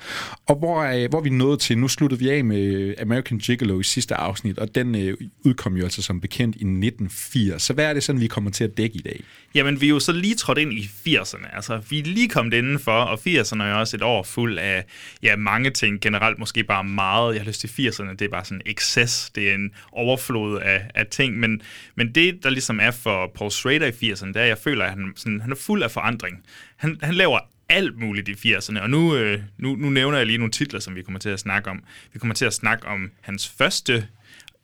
Og 0.48 0.56
hvor, 0.56 0.84
er, 0.84 1.08
hvor 1.08 1.20
er 1.20 1.24
vi 1.24 1.30
nået 1.30 1.60
til? 1.60 1.78
Nu 1.78 1.88
sluttede 1.88 2.20
vi 2.20 2.30
af 2.30 2.46
med 2.46 2.94
American 3.02 3.38
Gigolo 3.38 3.80
i 3.80 3.84
sidste 3.84 4.16
afsnit, 4.16 4.60
og 4.60 4.76
den 4.76 4.96
øh, 4.96 5.18
udkom 5.46 5.78
jo 5.78 5.84
altså 5.84 6.02
som 6.02 6.22
bekendt 6.22 6.56
i 6.56 6.60
1980. 6.60 7.62
Så 7.62 7.74
hvad 7.74 7.86
er 7.86 7.94
det 7.94 8.04
sådan, 8.04 8.22
vi 8.22 8.28
kommer 8.28 8.52
til 8.52 8.64
at 8.64 8.78
dække 8.78 8.96
i 8.96 9.02
dag? 9.02 9.24
Jamen, 9.56 9.82
vi 9.82 9.86
er 9.86 9.90
jo 9.90 10.00
så 10.00 10.12
lige 10.12 10.36
trådt 10.36 10.58
ind 10.58 10.74
i 10.74 10.90
80'erne. 11.08 11.56
Altså, 11.56 11.82
vi 11.90 12.00
er 12.00 12.04
lige 12.04 12.30
kommet 12.30 12.54
indenfor, 12.54 12.92
og 12.92 13.20
80'erne 13.28 13.64
er 13.64 13.70
jo 13.70 13.80
også 13.80 13.98
et 13.98 14.04
år 14.04 14.24
fuld 14.24 14.60
af 14.60 14.86
ja, 15.24 15.36
mange 15.36 15.70
ting. 15.70 16.02
Generelt 16.02 16.40
måske 16.40 16.64
bare 16.64 16.84
meget. 16.84 17.34
Jeg 17.34 17.42
har 17.42 17.48
lyst 17.48 17.62
til 17.62 17.68
80'erne, 17.68 18.12
det 18.12 18.22
er 18.22 18.30
bare 18.30 18.46
sådan 18.46 18.62
excess. 18.66 19.30
Det 19.30 19.50
er 19.50 19.56
en 19.56 19.72
overflod 19.92 20.60
af, 20.60 20.82
af 20.96 21.08
ting. 21.08 21.40
Men, 21.40 21.62
men 21.96 22.07
det, 22.16 22.44
der 22.44 22.50
ligesom 22.50 22.80
er 22.80 22.92
for 22.92 23.32
Paul 23.36 23.52
Schrader 23.52 23.86
i 23.88 24.12
80'erne, 24.12 24.28
det 24.28 24.36
er, 24.36 24.42
at 24.42 24.48
jeg 24.48 24.58
føler, 24.58 24.86
at 24.86 24.90
han, 24.90 25.14
sådan, 25.16 25.42
han 25.42 25.52
er 25.52 25.56
fuld 25.56 25.84
af 25.84 25.92
forandring. 25.92 26.44
Han, 26.76 26.98
han 27.02 27.14
laver 27.14 27.40
alt 27.70 28.00
muligt 28.00 28.30
i 28.30 28.54
80'erne, 28.54 28.82
og 28.82 28.90
nu, 28.90 29.16
øh, 29.16 29.40
nu, 29.58 29.76
nu 29.76 29.90
nævner 29.90 30.18
jeg 30.18 30.28
lige 30.28 30.38
nogle 30.38 30.52
titler, 30.52 30.80
som 30.80 30.96
vi 30.96 31.02
kommer 31.02 31.20
til 31.20 31.30
at 31.30 31.40
snakke 31.40 31.70
om. 31.70 31.84
Vi 32.14 32.20
kommer 32.20 32.36
til 32.36 32.46
at 32.46 32.54
snakke 32.54 32.88
om 32.88 33.12
hans 33.22 33.50
første 33.58 34.08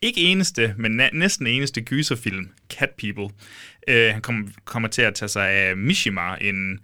ikke 0.04 0.22
eneste, 0.22 0.76
men 0.78 1.02
næsten 1.14 1.48
eneste 1.48 1.82
gyserfilm, 1.82 2.50
Cat 2.70 2.90
People. 2.90 3.36
Øh, 3.88 4.12
han 4.14 4.22
kom, 4.22 4.54
kommer 4.66 4.90
til 4.90 5.02
at 5.02 5.16
tage 5.16 5.30
sig 5.30 5.50
af 5.50 5.78
Mishima, 5.78 6.36
en, 6.42 6.80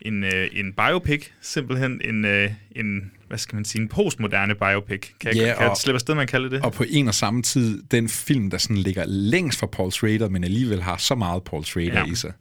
en, 0.00 0.24
øh, 0.24 0.48
en 0.52 0.72
biopic, 0.72 1.26
simpelthen 1.40 2.00
en, 2.04 2.24
øh, 2.24 2.50
en, 2.76 3.12
hvad 3.30 3.38
skal 3.38 3.54
man 3.56 3.64
sige, 3.64 3.82
en 3.82 3.88
postmoderne 3.88 4.54
biopic. 4.54 5.08
Kan, 5.20 5.36
Ja, 5.36 5.38
kan 5.40 5.46
jeg 5.62 5.70
og- 5.70 5.76
slippe 5.76 5.96
afsted 5.96 6.14
med 6.14 6.22
at 6.22 6.28
kalde 6.28 6.50
det? 6.50 6.62
Og 6.64 6.72
på 6.72 6.84
en 6.88 7.08
og 7.08 7.14
samme 7.14 7.42
tid, 7.42 7.82
den 7.90 8.08
film, 8.08 8.50
der 8.50 8.58
sådan 8.58 8.76
ligger 8.76 9.04
længst 9.06 9.58
fra 9.60 9.66
Paul 9.66 9.92
Schrader, 9.92 10.28
men 10.28 10.44
alligevel 10.44 10.82
har 10.82 10.96
så 10.96 11.14
meget 11.14 11.42
Paul 11.44 11.64
Schrader 11.64 11.92
Ja. 12.00 12.04
i 12.04 12.14
sig. 12.14 12.32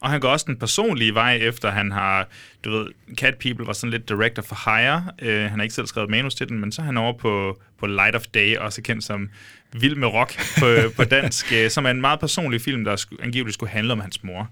Og 0.00 0.10
han 0.10 0.20
går 0.20 0.28
også 0.28 0.44
den 0.48 0.56
personlige 0.58 1.14
vej, 1.14 1.36
efter 1.42 1.70
han 1.70 1.92
har, 1.92 2.28
du 2.64 2.70
ved, 2.70 2.86
Cat 3.16 3.34
People 3.40 3.66
var 3.66 3.72
sådan 3.72 3.90
lidt 3.90 4.08
director 4.08 4.42
for 4.42 4.70
hire. 4.76 5.04
Uh, 5.22 5.28
han 5.50 5.58
har 5.58 5.62
ikke 5.62 5.74
selv 5.74 5.86
skrevet 5.86 6.10
manus 6.10 6.34
til 6.34 6.48
den, 6.48 6.60
men 6.60 6.72
så 6.72 6.82
er 6.82 6.86
han 6.86 6.96
over 6.96 7.12
på, 7.18 7.60
på 7.80 7.86
Light 7.86 8.16
of 8.16 8.22
Day, 8.34 8.56
også 8.56 8.82
kendt 8.82 9.04
som 9.04 9.28
Vild 9.72 9.94
med 9.96 10.08
Rock 10.08 10.38
på, 10.58 10.66
på 10.96 11.04
dansk, 11.04 11.52
uh, 11.64 11.70
som 11.70 11.86
er 11.86 11.90
en 11.90 12.00
meget 12.00 12.20
personlig 12.20 12.60
film, 12.60 12.84
der 12.84 13.04
angiveligt 13.22 13.54
skulle 13.54 13.70
handle 13.70 13.92
om 13.92 14.00
hans 14.00 14.24
mor. 14.24 14.50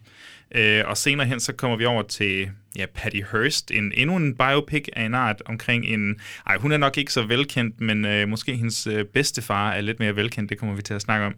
Øh, 0.55 0.83
og 0.87 0.97
senere 0.97 1.27
hen, 1.27 1.41
så 1.41 1.53
kommer 1.53 1.77
vi 1.77 1.85
over 1.85 2.03
til 2.03 2.51
ja, 2.77 2.87
Patty 2.95 3.21
Hearst, 3.33 3.71
en, 3.71 3.93
endnu 3.95 4.17
en 4.17 4.37
biopic 4.37 4.89
af 4.93 5.03
en 5.05 5.15
art 5.15 5.43
omkring 5.47 5.85
en... 5.87 6.21
Ej, 6.47 6.57
hun 6.57 6.73
er 6.73 6.77
nok 6.77 6.99
ikke 6.99 7.13
så 7.13 7.23
velkendt, 7.23 7.81
men 7.81 8.05
øh, 8.05 8.29
måske 8.29 8.57
hendes 8.57 8.85
bedste 8.85 9.05
bedstefar 9.05 9.73
er 9.73 9.81
lidt 9.81 9.99
mere 9.99 10.17
velkendt, 10.17 10.51
det 10.51 10.59
kommer 10.59 10.75
vi 10.75 10.83
til 10.83 10.95
at 10.95 11.03
snakke 11.03 11.27
om. 11.27 11.35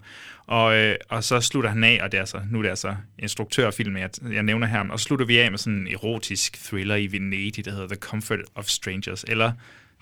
Og, 0.46 0.76
øh, 0.76 0.96
og 1.08 1.24
så 1.24 1.40
slutter 1.40 1.70
han 1.70 1.84
af, 1.84 2.00
og 2.02 2.12
det 2.12 2.20
er 2.20 2.24
så, 2.24 2.40
nu 2.50 2.58
er 2.58 2.62
det 2.62 2.70
altså 2.70 2.94
instruktørfilm, 3.18 3.96
jeg, 3.96 4.10
jeg 4.32 4.42
nævner 4.42 4.66
her, 4.66 4.88
og 4.88 5.00
så 5.00 5.04
slutter 5.04 5.26
vi 5.26 5.38
af 5.38 5.50
med 5.50 5.58
sådan 5.58 5.78
en 5.78 5.88
erotisk 5.88 6.64
thriller 6.64 6.96
i 6.96 7.12
Venedig, 7.12 7.64
der 7.64 7.70
hedder 7.70 7.86
The 7.86 7.96
Comfort 7.96 8.40
of 8.54 8.66
Strangers, 8.66 9.24
eller 9.28 9.52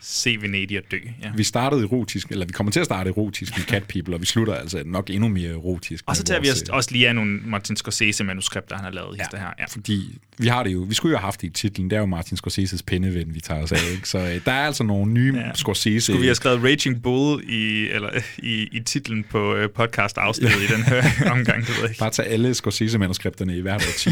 Se 0.01 0.37
Venedig 0.41 0.79
og 0.79 0.85
dø. 0.91 0.99
Ja. 1.23 1.31
Vi 1.37 1.45
startede 1.45 1.83
erotisk, 1.83 2.29
eller 2.31 2.47
vi 2.47 2.53
kommer 2.53 2.73
til 2.73 2.81
at 2.81 2.87
starte 2.87 3.11
erotisk 3.11 3.57
med 3.57 3.65
Cat 3.65 3.85
People, 3.85 4.15
og 4.15 4.21
vi 4.21 4.27
slutter 4.27 4.55
altså 4.55 4.83
nok 4.87 5.11
endnu 5.11 5.29
mere 5.29 5.51
erotisk. 5.51 6.05
Og 6.07 6.17
så 6.17 6.23
tager 6.23 6.41
vi 6.41 6.47
vores, 6.47 6.63
os 6.63 6.69
øh, 6.69 6.75
også 6.75 6.91
lige 6.93 7.09
af 7.09 7.15
nogle 7.15 7.41
Martin 7.45 7.77
Scorsese-manuskripter, 7.77 8.77
han 8.77 8.85
har 8.85 8.91
lavet 8.91 9.19
ja. 9.19 9.39
her. 9.39 9.51
Ja. 9.59 9.65
Fordi 9.65 10.19
vi 10.39 10.47
har 10.47 10.63
det 10.63 10.73
jo, 10.73 10.81
vi 10.81 10.95
skulle 10.95 11.11
jo 11.11 11.19
have 11.19 11.25
haft 11.25 11.41
det 11.41 11.47
i 11.47 11.51
titlen, 11.51 11.91
det 11.91 11.97
er 11.97 12.01
jo 12.01 12.07
Martin 12.07 12.37
Scorseses 12.37 12.83
penneven, 12.83 13.35
vi 13.35 13.41
tager 13.41 13.63
os 13.63 13.73
af, 13.73 13.91
ikke? 13.93 14.09
Så 14.09 14.19
øh, 14.19 14.41
der 14.45 14.53
er 14.53 14.67
altså 14.67 14.85
nogle 14.85 15.13
nye 15.13 15.35
ja. 15.37 15.55
Scorsese... 15.55 16.01
Skulle 16.01 16.21
vi 16.21 16.27
have 16.27 16.35
skrevet 16.35 16.63
Raging 16.65 17.03
Bull 17.03 17.43
i, 17.49 17.89
eller, 17.89 18.11
i, 18.39 18.69
i 18.73 18.81
titlen 18.81 19.25
på 19.31 19.55
øh, 19.55 19.69
podcast-afsnittet 19.71 20.63
i 20.63 20.67
den 20.75 20.83
her 20.83 21.03
omgang, 21.33 21.61
det 21.61 21.69
ved 21.69 21.77
jeg 21.81 21.89
ikke. 21.89 21.99
Bare 21.99 22.11
tage 22.11 22.29
alle 22.29 22.55
Scorsese-manuskripterne 22.55 23.57
i 23.57 23.61
hvert 23.61 23.87
årti. 23.89 24.11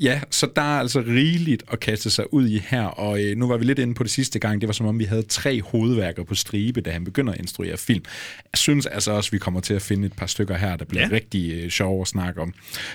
ja, 0.00 0.20
så 0.30 0.48
der 0.56 0.62
er 0.62 0.80
altså 0.80 1.00
rigeligt 1.00 1.62
at 1.72 1.80
kaste 1.80 2.10
sig 2.10 2.34
ud 2.34 2.48
i 2.48 2.62
her, 2.66 2.84
og 2.84 3.24
øh, 3.24 3.36
nu 3.36 3.48
var 3.48 3.56
vi 3.56 3.64
lidt 3.64 3.78
inde 3.78 3.94
på 3.94 4.02
det 4.02 4.10
sidste 4.10 4.38
gang, 4.38 4.60
det 4.60 4.66
var 4.66 4.72
som 4.72 4.86
om 4.86 4.98
vi 4.98 5.04
havde 5.04 5.19
tre 5.22 5.62
hovedværker 5.62 6.24
på 6.24 6.34
stribe, 6.34 6.80
da 6.80 6.90
han 6.90 7.04
begynder 7.04 7.32
at 7.32 7.38
instruere 7.38 7.76
film. 7.76 8.04
Jeg 8.52 8.58
synes 8.58 8.86
altså 8.86 9.12
også, 9.12 9.30
vi 9.30 9.38
kommer 9.38 9.60
til 9.60 9.74
at 9.74 9.82
finde 9.82 10.06
et 10.06 10.12
par 10.12 10.26
stykker 10.26 10.56
her, 10.56 10.76
der 10.76 10.84
bliver. 10.84 11.06
Ja. 11.06 11.12
rigtig 11.12 11.52
øh, 11.52 11.70
sjove 11.70 12.00
at 12.00 12.08
snakke 12.08 12.40
om. 12.40 12.54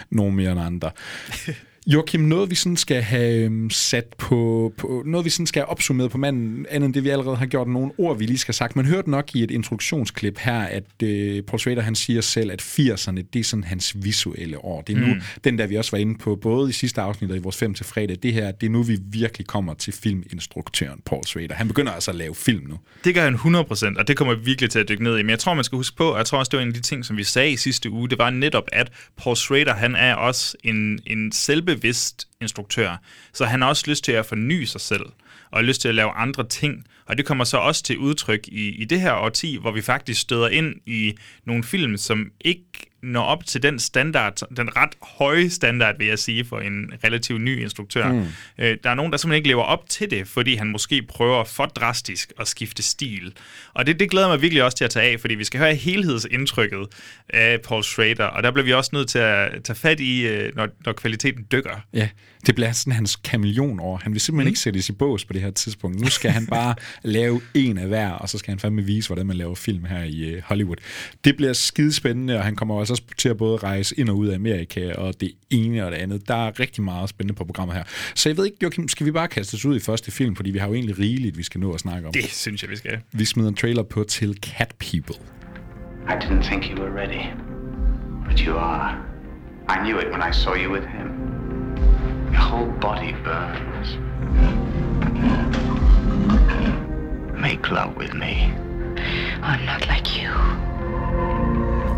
Nogle 0.09 0.35
mere 0.35 0.51
end 0.51 0.61
andre. 0.61 0.91
Joachim, 1.87 2.21
noget 2.21 2.49
vi 2.49 2.55
sådan 2.55 2.77
skal 2.77 3.01
have 3.01 3.43
øhm, 3.43 3.69
sat 3.69 4.15
på, 4.17 4.73
på, 4.77 5.03
noget 5.05 5.25
vi 5.25 5.29
sådan 5.29 5.47
skal 5.47 5.59
have 5.59 5.69
opsummeret 5.69 6.11
på 6.11 6.17
manden, 6.17 6.65
andet 6.69 6.85
end 6.85 6.93
det 6.93 7.03
vi 7.03 7.09
allerede 7.09 7.35
har 7.35 7.45
gjort, 7.45 7.67
nogle 7.67 7.91
ord 7.97 8.17
vi 8.17 8.25
lige 8.25 8.37
skal 8.37 8.51
have 8.51 8.55
sagt. 8.55 8.75
Man 8.75 8.85
hørte 8.85 9.09
nok 9.09 9.35
i 9.35 9.43
et 9.43 9.51
introduktionsklip 9.51 10.37
her, 10.37 10.59
at 10.59 10.83
øh, 11.03 11.43
Paul 11.43 11.59
Schrader 11.59 11.81
han 11.81 11.95
siger 11.95 12.21
selv, 12.21 12.51
at 12.51 12.61
80'erne, 12.61 13.21
det 13.33 13.39
er 13.39 13.43
sådan 13.43 13.63
hans 13.63 13.95
visuelle 14.03 14.65
år. 14.65 14.81
Det 14.81 14.95
er 14.95 14.99
nu, 14.99 15.13
mm. 15.13 15.21
den 15.43 15.57
der 15.57 15.67
vi 15.67 15.75
også 15.75 15.91
var 15.91 15.97
inde 15.97 16.17
på, 16.17 16.35
både 16.35 16.69
i 16.69 16.73
sidste 16.73 17.01
afsnit 17.01 17.31
og 17.31 17.37
i 17.37 17.39
vores 17.39 17.57
5 17.57 17.73
til 17.73 17.85
fredag, 17.85 18.17
det 18.23 18.33
her, 18.33 18.51
det 18.51 18.67
er 18.67 18.71
nu 18.71 18.83
vi 18.83 18.97
virkelig 19.11 19.47
kommer 19.47 19.73
til 19.73 19.93
filminstruktøren 19.93 20.99
Paul 21.05 21.23
Schrader. 21.23 21.55
Han 21.55 21.67
begynder 21.67 21.91
altså 21.91 22.11
at 22.11 22.17
lave 22.17 22.35
film 22.35 22.67
nu. 22.67 22.79
Det 23.03 23.15
gør 23.15 23.23
han 23.23 23.35
100%, 23.35 23.99
og 23.99 24.07
det 24.07 24.17
kommer 24.17 24.35
vi 24.35 24.41
virkelig 24.45 24.69
til 24.69 24.79
at 24.79 24.89
dykke 24.89 25.03
ned 25.03 25.17
i. 25.17 25.21
Men 25.21 25.29
jeg 25.29 25.39
tror, 25.39 25.53
man 25.53 25.63
skal 25.63 25.75
huske 25.75 25.97
på, 25.97 26.09
og 26.09 26.17
jeg 26.17 26.25
tror 26.25 26.39
også, 26.39 26.49
det 26.49 26.57
var 26.57 26.63
en 26.63 26.69
af 26.69 26.73
de 26.73 26.81
ting, 26.81 27.05
som 27.05 27.17
vi 27.17 27.23
sagde 27.23 27.51
i 27.51 27.57
sidste 27.57 27.89
uge, 27.89 28.09
det 28.09 28.17
var 28.17 28.29
netop, 28.29 28.63
at 28.71 28.91
Paul 29.17 29.35
Schrader, 29.35 29.73
han 29.73 29.95
er 29.95 30.15
også 30.15 30.57
en, 30.63 30.99
en 31.05 31.31
ubevidst 31.75 32.27
instruktør. 32.41 33.01
Så 33.33 33.45
han 33.45 33.61
har 33.61 33.69
også 33.69 33.83
lyst 33.87 34.03
til 34.03 34.11
at 34.11 34.25
forny 34.25 34.63
sig 34.63 34.81
selv, 34.81 35.05
og 35.51 35.57
har 35.57 35.61
lyst 35.61 35.81
til 35.81 35.87
at 35.87 35.95
lave 35.95 36.11
andre 36.11 36.47
ting. 36.47 36.85
Og 37.05 37.17
det 37.17 37.25
kommer 37.25 37.43
så 37.43 37.57
også 37.57 37.83
til 37.83 37.97
udtryk 37.97 38.47
i, 38.47 38.69
i 38.69 38.85
det 38.85 39.01
her 39.01 39.13
årti, 39.13 39.57
hvor 39.61 39.71
vi 39.71 39.81
faktisk 39.81 40.21
støder 40.21 40.47
ind 40.47 40.75
i 40.85 41.13
nogle 41.45 41.63
film, 41.63 41.97
som 41.97 42.31
ikke 42.41 42.65
når 43.05 43.21
op 43.21 43.45
til 43.45 43.63
den 43.63 43.79
standard, 43.79 44.41
den 44.57 44.75
ret 44.75 44.89
høje 45.01 45.49
standard, 45.49 45.97
vil 45.97 46.07
jeg 46.07 46.19
sige, 46.19 46.45
for 46.45 46.59
en 46.59 46.91
relativt 47.03 47.41
ny 47.41 47.61
instruktør. 47.61 48.11
Mm. 48.11 48.25
Øh, 48.57 48.77
der 48.83 48.89
er 48.89 48.95
nogen, 48.95 49.11
der 49.11 49.17
simpelthen 49.17 49.37
ikke 49.37 49.47
lever 49.47 49.63
op 49.63 49.89
til 49.89 50.11
det, 50.11 50.27
fordi 50.27 50.55
han 50.55 50.67
måske 50.67 51.01
prøver 51.01 51.43
for 51.43 51.65
drastisk 51.65 52.33
at 52.39 52.47
skifte 52.47 52.83
stil. 52.83 53.33
Og 53.73 53.87
det, 53.87 53.99
det 53.99 54.09
glæder 54.09 54.27
mig 54.27 54.41
virkelig 54.41 54.63
også 54.63 54.77
til 54.77 54.85
at 54.85 54.91
tage 54.91 55.11
af, 55.11 55.19
fordi 55.19 55.35
vi 55.35 55.43
skal 55.43 55.59
høre 55.59 55.75
helhedsindtrykket 55.75 56.87
af 57.29 57.61
Paul 57.61 57.83
Schrader, 57.83 58.25
og 58.25 58.43
der 58.43 58.51
bliver 58.51 58.65
vi 58.65 58.73
også 58.73 58.89
nødt 58.93 59.09
til 59.09 59.19
at 59.19 59.63
tage 59.63 59.77
fat 59.77 59.99
i, 59.99 60.27
øh, 60.27 60.55
når, 60.55 60.67
når 60.85 60.93
kvaliteten 60.93 61.45
dykker. 61.51 61.81
Ja, 61.93 62.09
det 62.45 62.55
bliver 62.55 62.71
sådan 62.71 62.93
hans 62.93 63.15
kameleonår. 63.15 63.99
Han 64.03 64.13
vil 64.13 64.21
simpelthen 64.21 64.45
mm. 64.45 64.49
ikke 64.49 64.59
sættes 64.59 64.89
i 64.89 64.91
bås 64.91 65.25
på 65.25 65.33
det 65.33 65.41
her 65.41 65.51
tidspunkt. 65.51 65.99
Nu 65.99 66.09
skal 66.09 66.31
han 66.31 66.47
bare 66.47 66.75
lave 67.03 67.41
en 67.53 67.77
af 67.77 67.87
hver, 67.87 68.09
og 68.09 68.29
så 68.29 68.37
skal 68.37 68.51
han 68.51 68.59
fandme 68.59 68.81
vise, 68.81 69.09
hvordan 69.09 69.25
man 69.25 69.35
laver 69.35 69.55
film 69.55 69.85
her 69.85 70.03
i 70.03 70.35
uh, 70.35 70.41
Hollywood. 70.43 70.77
Det 71.23 71.35
bliver 71.37 71.53
skidespændende, 71.53 72.37
og 72.37 72.43
han 72.43 72.55
kommer 72.55 72.75
også 72.75 72.94
til 73.17 73.29
at 73.29 73.37
både 73.37 73.57
rejse 73.57 73.99
ind 73.99 74.09
og 74.09 74.17
ud 74.17 74.27
af 74.27 74.35
Amerika, 74.35 74.93
og 74.93 75.21
det 75.21 75.31
ene 75.49 75.85
og 75.85 75.91
det 75.91 75.97
andet. 75.97 76.27
Der 76.27 76.47
er 76.47 76.59
rigtig 76.59 76.83
meget 76.83 77.09
spændende 77.09 77.37
på 77.37 77.45
programmet 77.45 77.75
her. 77.75 77.83
Så 78.15 78.29
jeg 78.29 78.37
ved 78.37 78.45
ikke, 78.45 78.57
Joachim, 78.61 78.87
skal 78.87 79.05
vi 79.05 79.11
bare 79.11 79.27
kaste 79.27 79.55
os 79.55 79.65
ud 79.65 79.75
i 79.75 79.79
første 79.79 80.11
film, 80.11 80.35
fordi 80.35 80.51
vi 80.51 80.57
har 80.57 80.67
jo 80.67 80.73
egentlig 80.73 80.99
rigeligt, 80.99 81.37
vi 81.37 81.43
skal 81.43 81.59
nå 81.61 81.73
at 81.73 81.79
snakke 81.79 82.07
om. 82.07 82.13
Det 82.13 82.25
synes 82.31 82.61
jeg, 82.61 82.69
vi 82.69 82.75
skal. 82.75 82.99
Vi 83.11 83.25
smider 83.25 83.49
en 83.49 83.55
trailer 83.55 83.83
på 83.83 84.03
til 84.03 84.37
Cat 84.41 84.75
People. 84.79 85.15
I 86.07 86.13
didn't 86.23 86.43
think 86.43 86.69
you 86.69 86.75
were 86.83 86.91
ready, 87.01 87.23
but 88.29 88.39
you 88.39 88.53
are. 88.57 88.97
I 89.69 89.75
knew 89.83 89.97
it 89.99 90.07
when 90.11 90.21
I 90.29 90.31
saw 90.31 90.53
you 90.53 90.71
with 90.71 90.85
him. 90.85 91.07
Your 92.31 92.45
whole 92.51 92.71
body 92.81 93.13
burns. 93.23 93.99
Make 97.41 97.71
love 97.71 97.97
with 97.97 98.13
me. 98.13 98.53
I'm 99.41 99.65
not 99.65 99.87
like 99.87 100.21
you. 100.21 100.29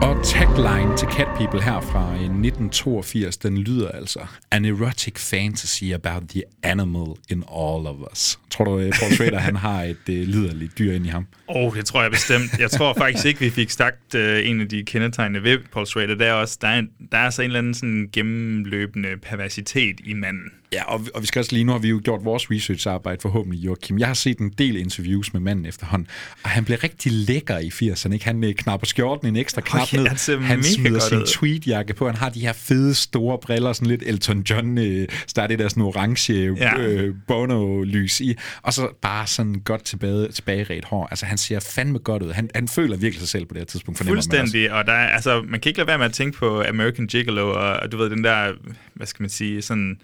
Og 0.02 0.26
tagline 0.26 0.98
til 0.98 1.08
Cat 1.08 1.28
People 1.38 1.62
her 1.62 1.82
fra 1.82 2.14
1982, 2.14 3.38
den 3.38 3.58
lyder 3.58 3.90
altså 3.90 4.20
An 4.52 4.66
erotic 4.66 5.20
fantasy 5.20 5.84
about 5.84 6.24
the 6.30 6.44
animal 6.64 7.08
in 7.30 7.44
all 7.52 7.88
of 7.88 7.96
us. 8.12 8.40
Tror 8.50 8.66
du, 8.66 8.80
øh, 8.80 8.94
Paul 9.00 9.12
Schrader, 9.12 9.40
han 9.40 9.56
har 9.56 9.84
et 9.84 9.98
uh, 10.10 10.16
liderligt 10.16 10.78
dyr 10.80 10.94
ind 10.94 11.06
i 11.06 11.10
ham? 11.10 11.28
Åh, 11.50 11.56
oh, 11.56 11.76
det 11.76 11.86
tror 11.86 12.02
jeg 12.02 12.12
bestemt. 12.12 12.60
Jeg 12.60 12.72
tror 12.72 12.94
faktisk 12.94 13.26
ikke, 13.26 13.40
vi 13.40 13.50
fik 13.50 13.70
sagt 13.70 14.16
uh, 14.16 14.22
en 14.22 14.62
af 14.62 14.70
de 14.70 14.84
kendetegnende 14.84 15.44
ved 15.44 15.60
Paul 15.74 15.86
Schrader. 15.86 16.16
Der 16.16 16.26
er 16.26 16.34
også, 16.34 16.58
der 16.62 16.68
er, 16.68 16.82
der 17.12 17.18
er 17.18 17.30
så 17.30 17.42
en 17.42 17.46
eller 17.46 17.60
anden 17.60 17.74
sådan 17.74 18.10
gennemløbende 18.14 19.10
perversitet 19.22 19.96
i 20.04 20.14
manden. 20.14 20.52
Ja, 20.74 20.84
og, 20.84 21.02
og 21.14 21.22
vi 21.22 21.28
skal 21.28 21.40
også 21.40 21.52
lige 21.52 21.64
nu 21.64 21.72
har 21.72 21.80
vi 21.80 21.90
jo 21.90 22.02
gjort 22.04 22.26
vores 22.26 22.52
researcharbejde 22.52 23.22
forhåbentlig, 23.22 23.66
Joachim. 23.66 24.00
Jeg 24.00 24.08
har 24.08 24.14
set 24.14 24.38
en 24.40 24.50
del 24.50 24.76
interviews 24.78 25.34
med 25.34 25.42
manden 25.42 25.66
efterhånden, 25.66 26.08
og 26.44 26.50
han 26.50 26.66
blev 26.66 26.78
rigtig 26.84 27.12
lækker 27.12 27.58
i 27.58 27.68
80'erne. 27.68 28.14
Ikke? 28.14 28.26
Han 28.26 28.44
øh, 28.44 28.54
knapper 28.54 28.88
skjorten 28.88 29.28
en 29.28 29.36
ekstra 29.36 29.62
knap 29.62 29.94
ned. 29.94 30.40
han 30.42 30.64
smider 30.64 31.00
sin 31.00 31.26
tweedjakke 31.26 31.94
på. 31.94 32.06
Han 32.08 32.16
har 32.16 32.30
de 32.30 32.40
her 32.40 32.54
fede, 32.54 32.96
store 32.96 33.38
briller, 33.38 33.74
sådan 33.74 33.88
lidt 33.88 34.04
Elton 34.06 34.42
John, 34.42 34.78
øh, 34.78 35.08
der 35.36 35.42
er 35.42 35.48
det 35.48 35.60
der 35.60 35.68
sådan 35.68 35.84
orange 35.84 36.34
Ja. 36.34 36.78
øh, 36.80 37.16
Bono-lys 37.28 38.22
i. 38.22 38.36
Og 38.62 38.74
så 38.74 38.90
bare 39.02 39.28
sådan 39.28 39.62
godt 39.66 39.84
tilbage, 39.84 40.28
tilbageret 40.32 40.86
hår. 40.86 41.08
Altså, 41.12 41.26
han 41.26 41.38
ser 41.38 41.60
fandme 41.60 42.00
godt 42.00 42.24
ud. 42.24 42.32
Han, 42.32 42.50
han 42.56 42.68
føler 42.68 42.98
virkelig 42.98 43.20
sig 43.20 43.30
selv 43.30 43.46
på 43.46 43.54
det 43.54 43.60
her 43.62 43.66
tidspunkt. 43.66 43.98
fornemmer 43.98 44.16
man. 44.16 44.24
Fuldstændig, 44.24 44.72
og 44.72 44.86
der 44.86 44.94
er, 44.94 45.08
altså, 45.08 45.42
man 45.48 45.60
kan 45.60 45.70
ikke 45.70 45.78
lade 45.80 45.88
være 45.88 45.98
med 45.98 46.06
at 46.06 46.14
tænke 46.14 46.38
på 46.38 46.64
American 46.64 47.08
Gigolo, 47.08 47.50
og, 47.50 47.74
og 47.74 47.92
du 47.92 47.98
ved, 47.98 48.10
den 48.10 48.24
der, 48.24 48.54
hvad 48.94 49.08
skal 49.08 49.24
man 49.24 49.30
sige, 49.30 49.62
sådan... 49.62 50.00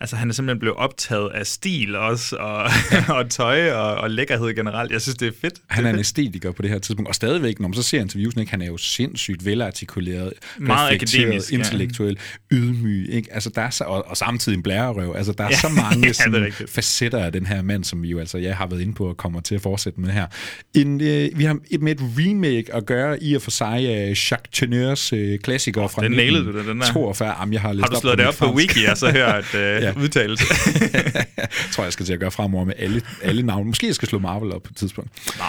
Altså, 0.00 0.16
han 0.16 0.28
er 0.28 0.34
simpelthen 0.34 0.58
blevet 0.58 0.76
optaget 0.76 1.30
af 1.34 1.46
stil 1.46 1.96
også, 1.96 2.36
og, 2.36 2.70
og 3.16 3.30
tøj 3.30 3.72
og, 3.72 3.94
og 3.94 4.10
lækkerhed 4.10 4.54
generelt. 4.54 4.92
Jeg 4.92 5.00
synes, 5.02 5.16
det 5.16 5.28
er 5.28 5.32
fedt. 5.40 5.54
Han 5.68 5.86
er 5.86 5.90
en 5.90 5.98
æstetiker 5.98 6.52
på 6.52 6.62
det 6.62 6.70
her 6.70 6.78
tidspunkt, 6.78 7.08
og 7.08 7.14
stadigvæk, 7.14 7.60
når 7.60 7.68
man 7.68 7.74
så 7.74 7.82
ser 7.82 8.00
interviewsen, 8.00 8.40
ikke, 8.40 8.50
han 8.50 8.62
er 8.62 8.66
jo 8.66 8.76
sindssygt 8.76 9.44
velartikuleret, 9.44 10.32
Meget 10.58 10.94
akademisk, 10.94 11.52
ja. 11.52 11.58
intellektuel, 11.58 12.18
ydmyg, 12.52 13.08
ikke? 13.12 13.28
Altså, 13.32 13.50
der 13.54 13.62
er 13.62 13.70
så, 13.70 13.84
og, 13.84 14.08
og 14.08 14.16
samtidig 14.16 14.56
en 14.56 14.62
blærerøv. 14.62 15.14
Altså, 15.16 15.32
der 15.32 15.44
er 15.44 15.48
Ja, 15.48 15.56
så 15.56 15.68
mange 15.68 16.06
ja, 16.06 16.12
sådan, 16.12 16.52
facetter 16.68 17.24
af 17.24 17.32
den 17.32 17.46
her 17.46 17.62
mand, 17.62 17.84
som 17.84 18.02
vi 18.02 18.08
jo 18.08 18.18
altså, 18.18 18.38
jeg 18.38 18.56
har 18.56 18.66
været 18.66 18.80
inde 18.80 18.94
på 18.94 19.08
og 19.08 19.16
kommer 19.16 19.40
til 19.40 19.54
at 19.54 19.60
fortsætte 19.60 20.00
med 20.00 20.10
her. 20.10 20.26
En, 20.74 21.00
øh, 21.00 21.28
vi 21.38 21.44
har 21.44 21.58
et, 21.70 21.82
med 21.82 21.92
et 21.92 22.00
remake 22.18 22.74
at 22.74 22.86
gøre 22.86 23.22
i 23.22 23.34
og 23.34 23.42
for 23.42 23.50
sig 23.50 23.88
af 23.88 24.08
Jacques 24.08 24.48
Teneurs 24.52 25.12
øh, 25.12 25.38
klassiker 25.38 25.82
oh, 25.82 25.90
fra 25.90 26.02
den 26.02 26.12
nailede 26.12 26.44
du 26.44 26.58
da, 26.58 26.62
den 26.68 26.80
der. 26.80 26.92
42. 26.92 27.34
Jamen, 27.40 27.52
jeg 27.52 27.60
har, 27.60 27.68
Har 27.68 27.74
du 27.74 28.00
slået 28.00 28.18
på 28.18 28.22
det 28.22 28.28
op 28.28 28.34
på 28.38 28.54
wiki 28.54 28.84
og 28.84 28.96
så 28.96 29.10
hørt 29.10 29.54
uh, 29.54 29.60
Ja. 29.85 29.85
Ja. 29.86 30.00
udtalelse? 30.02 30.44
tror 31.72 31.82
jeg, 31.82 31.84
jeg 31.84 31.92
skal 31.92 32.06
til 32.06 32.12
at 32.12 32.20
gøre 32.20 32.30
fremover 32.30 32.64
med 32.64 32.74
alle, 32.78 33.02
alle 33.22 33.42
navne. 33.42 33.64
Måske 33.64 33.86
jeg 33.86 33.94
skal 33.94 34.08
slå 34.08 34.18
Marvel 34.18 34.52
op 34.52 34.62
på 34.62 34.68
et 34.72 34.76
tidspunkt. 34.76 35.10
Wow. 35.38 35.46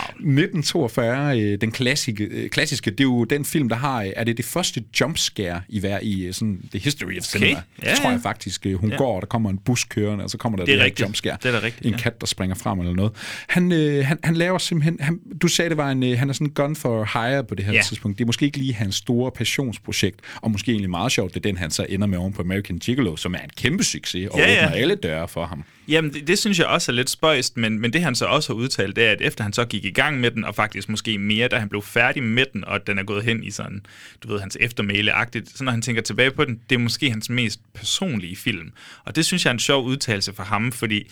1942, 0.61 1.39
øh, 1.41 1.61
den 1.61 1.71
klassiske, 1.71 2.23
øh, 2.23 2.49
klassiske, 2.49 2.91
det 2.91 2.99
er 2.99 3.03
jo 3.03 3.23
den 3.23 3.45
film, 3.45 3.69
der 3.69 3.75
har, 3.75 4.01
øh, 4.03 4.09
er 4.15 4.23
det 4.23 4.37
det 4.37 4.45
første 4.45 4.83
jumpscare 5.01 5.61
i, 5.69 5.79
hver, 5.79 5.99
i 6.01 6.29
sådan, 6.31 6.59
the 6.71 6.79
history 6.79 7.17
of 7.19 7.23
cinema. 7.23 7.61
Ja, 7.83 7.89
det 7.89 7.97
tror 7.97 8.05
ja. 8.05 8.11
jeg 8.11 8.21
faktisk. 8.23 8.65
Hun 8.75 8.89
Ja. 8.89 8.95
går, 8.97 9.15
og 9.15 9.21
der 9.21 9.27
kommer 9.27 9.49
en 9.49 9.57
bus 9.57 9.83
kørende, 9.83 10.23
og 10.23 10.29
så 10.29 10.37
kommer 10.37 10.57
der 10.57 10.65
Det 10.65 10.73
det, 10.79 10.83
her 10.83 10.91
jumpscare. 11.05 11.37
Det 11.43 11.55
er 11.55 11.63
rigtigt, 11.63 11.85
En 11.85 11.91
ja. 11.91 11.97
kat, 11.97 12.21
der 12.21 12.27
springer 12.27 12.55
frem 12.55 12.79
eller 12.79 12.93
noget. 12.93 13.11
Han, 13.47 13.71
øh, 13.71 14.05
han, 14.05 14.17
han 14.23 14.35
laver 14.35 14.57
simpelthen, 14.57 14.97
han, 14.99 15.19
du 15.41 15.47
sagde, 15.47 15.69
det 15.69 15.77
var 15.77 15.91
en, 15.91 16.03
øh, 16.03 16.19
han 16.19 16.29
er 16.29 16.33
sådan 16.33 16.47
gun 16.49 16.75
for 16.75 17.09
hire 17.13 17.43
på 17.43 17.55
det 17.55 17.65
her 17.65 17.73
Ja. 17.73 17.81
tidspunkt. 17.81 18.17
Det 18.17 18.23
er 18.23 18.25
måske 18.25 18.45
ikke 18.45 18.57
lige 18.57 18.73
hans 18.73 18.95
store 18.95 19.31
passionsprojekt, 19.31 20.19
og 20.41 20.51
måske 20.51 20.71
egentlig 20.71 20.89
meget 20.89 21.11
sjovt, 21.11 21.33
det 21.33 21.39
er 21.45 21.49
den, 21.49 21.57
han 21.57 21.71
så 21.71 21.85
ender 21.89 22.07
med 22.07 22.17
oven 22.17 22.33
på 22.33 22.41
American 22.41 22.77
Gigolo, 22.77 23.15
som 23.15 23.33
er 23.33 23.37
en 23.39 23.49
kæmpe 23.57 23.83
succes, 23.83 24.26
og 24.31 24.39
Ja, 24.39 24.53
ja. 24.53 24.65
åbner 24.65 24.77
alle 24.77 24.95
døre 24.95 25.27
for 25.27 25.45
ham. 25.45 25.63
Jamen, 25.87 26.13
det, 26.13 26.27
det 26.27 26.39
synes 26.39 26.59
jeg 26.59 26.67
også 26.67 26.91
er 26.91 26.93
lidt 26.93 27.09
spøjst, 27.09 27.57
men, 27.57 27.79
men 27.79 27.93
det 27.93 28.01
han 28.01 28.15
så 28.15 28.25
også 28.25 28.53
har 28.53 28.57
udtalt, 28.57 28.95
det 28.95 29.05
er, 29.05 29.11
at 29.11 29.21
efter 29.21 29.43
han 29.43 29.53
så 29.53 29.65
gik 29.65 29.85
i 29.85 29.91
gang 29.91 30.19
med 30.19 30.31
den, 30.31 30.45
og 30.45 30.55
faktisk 30.55 30.89
måske 30.89 31.17
mere, 31.17 31.47
da 31.47 31.57
han 31.57 31.69
blev 31.69 31.81
færdig 31.81 32.23
med 32.23 32.45
den, 32.53 32.65
og 32.65 32.87
den 32.87 32.99
er 32.99 33.03
gået 33.03 33.23
hen 33.23 33.43
i 33.43 33.51
sådan, 33.51 33.85
du 34.23 34.27
ved, 34.27 34.39
hans 34.39 34.57
eftermæle-agtigt, 34.61 35.57
så 35.57 35.63
når 35.63 35.71
han 35.71 35.81
tænker 35.81 36.01
tilbage 36.01 36.31
på 36.31 36.45
den, 36.45 36.59
det 36.69 36.75
er 36.75 36.79
måske 36.79 37.09
hans 37.09 37.29
mest 37.29 37.59
personlige 37.73 38.35
film. 38.35 38.71
Og 39.05 39.15
det 39.15 39.25
synes 39.25 39.45
jeg 39.45 39.49
er 39.49 39.53
en 39.53 39.59
sjov 39.59 39.85
udtalelse 39.85 40.33
for 40.33 40.43
ham, 40.43 40.71
fordi 40.71 41.11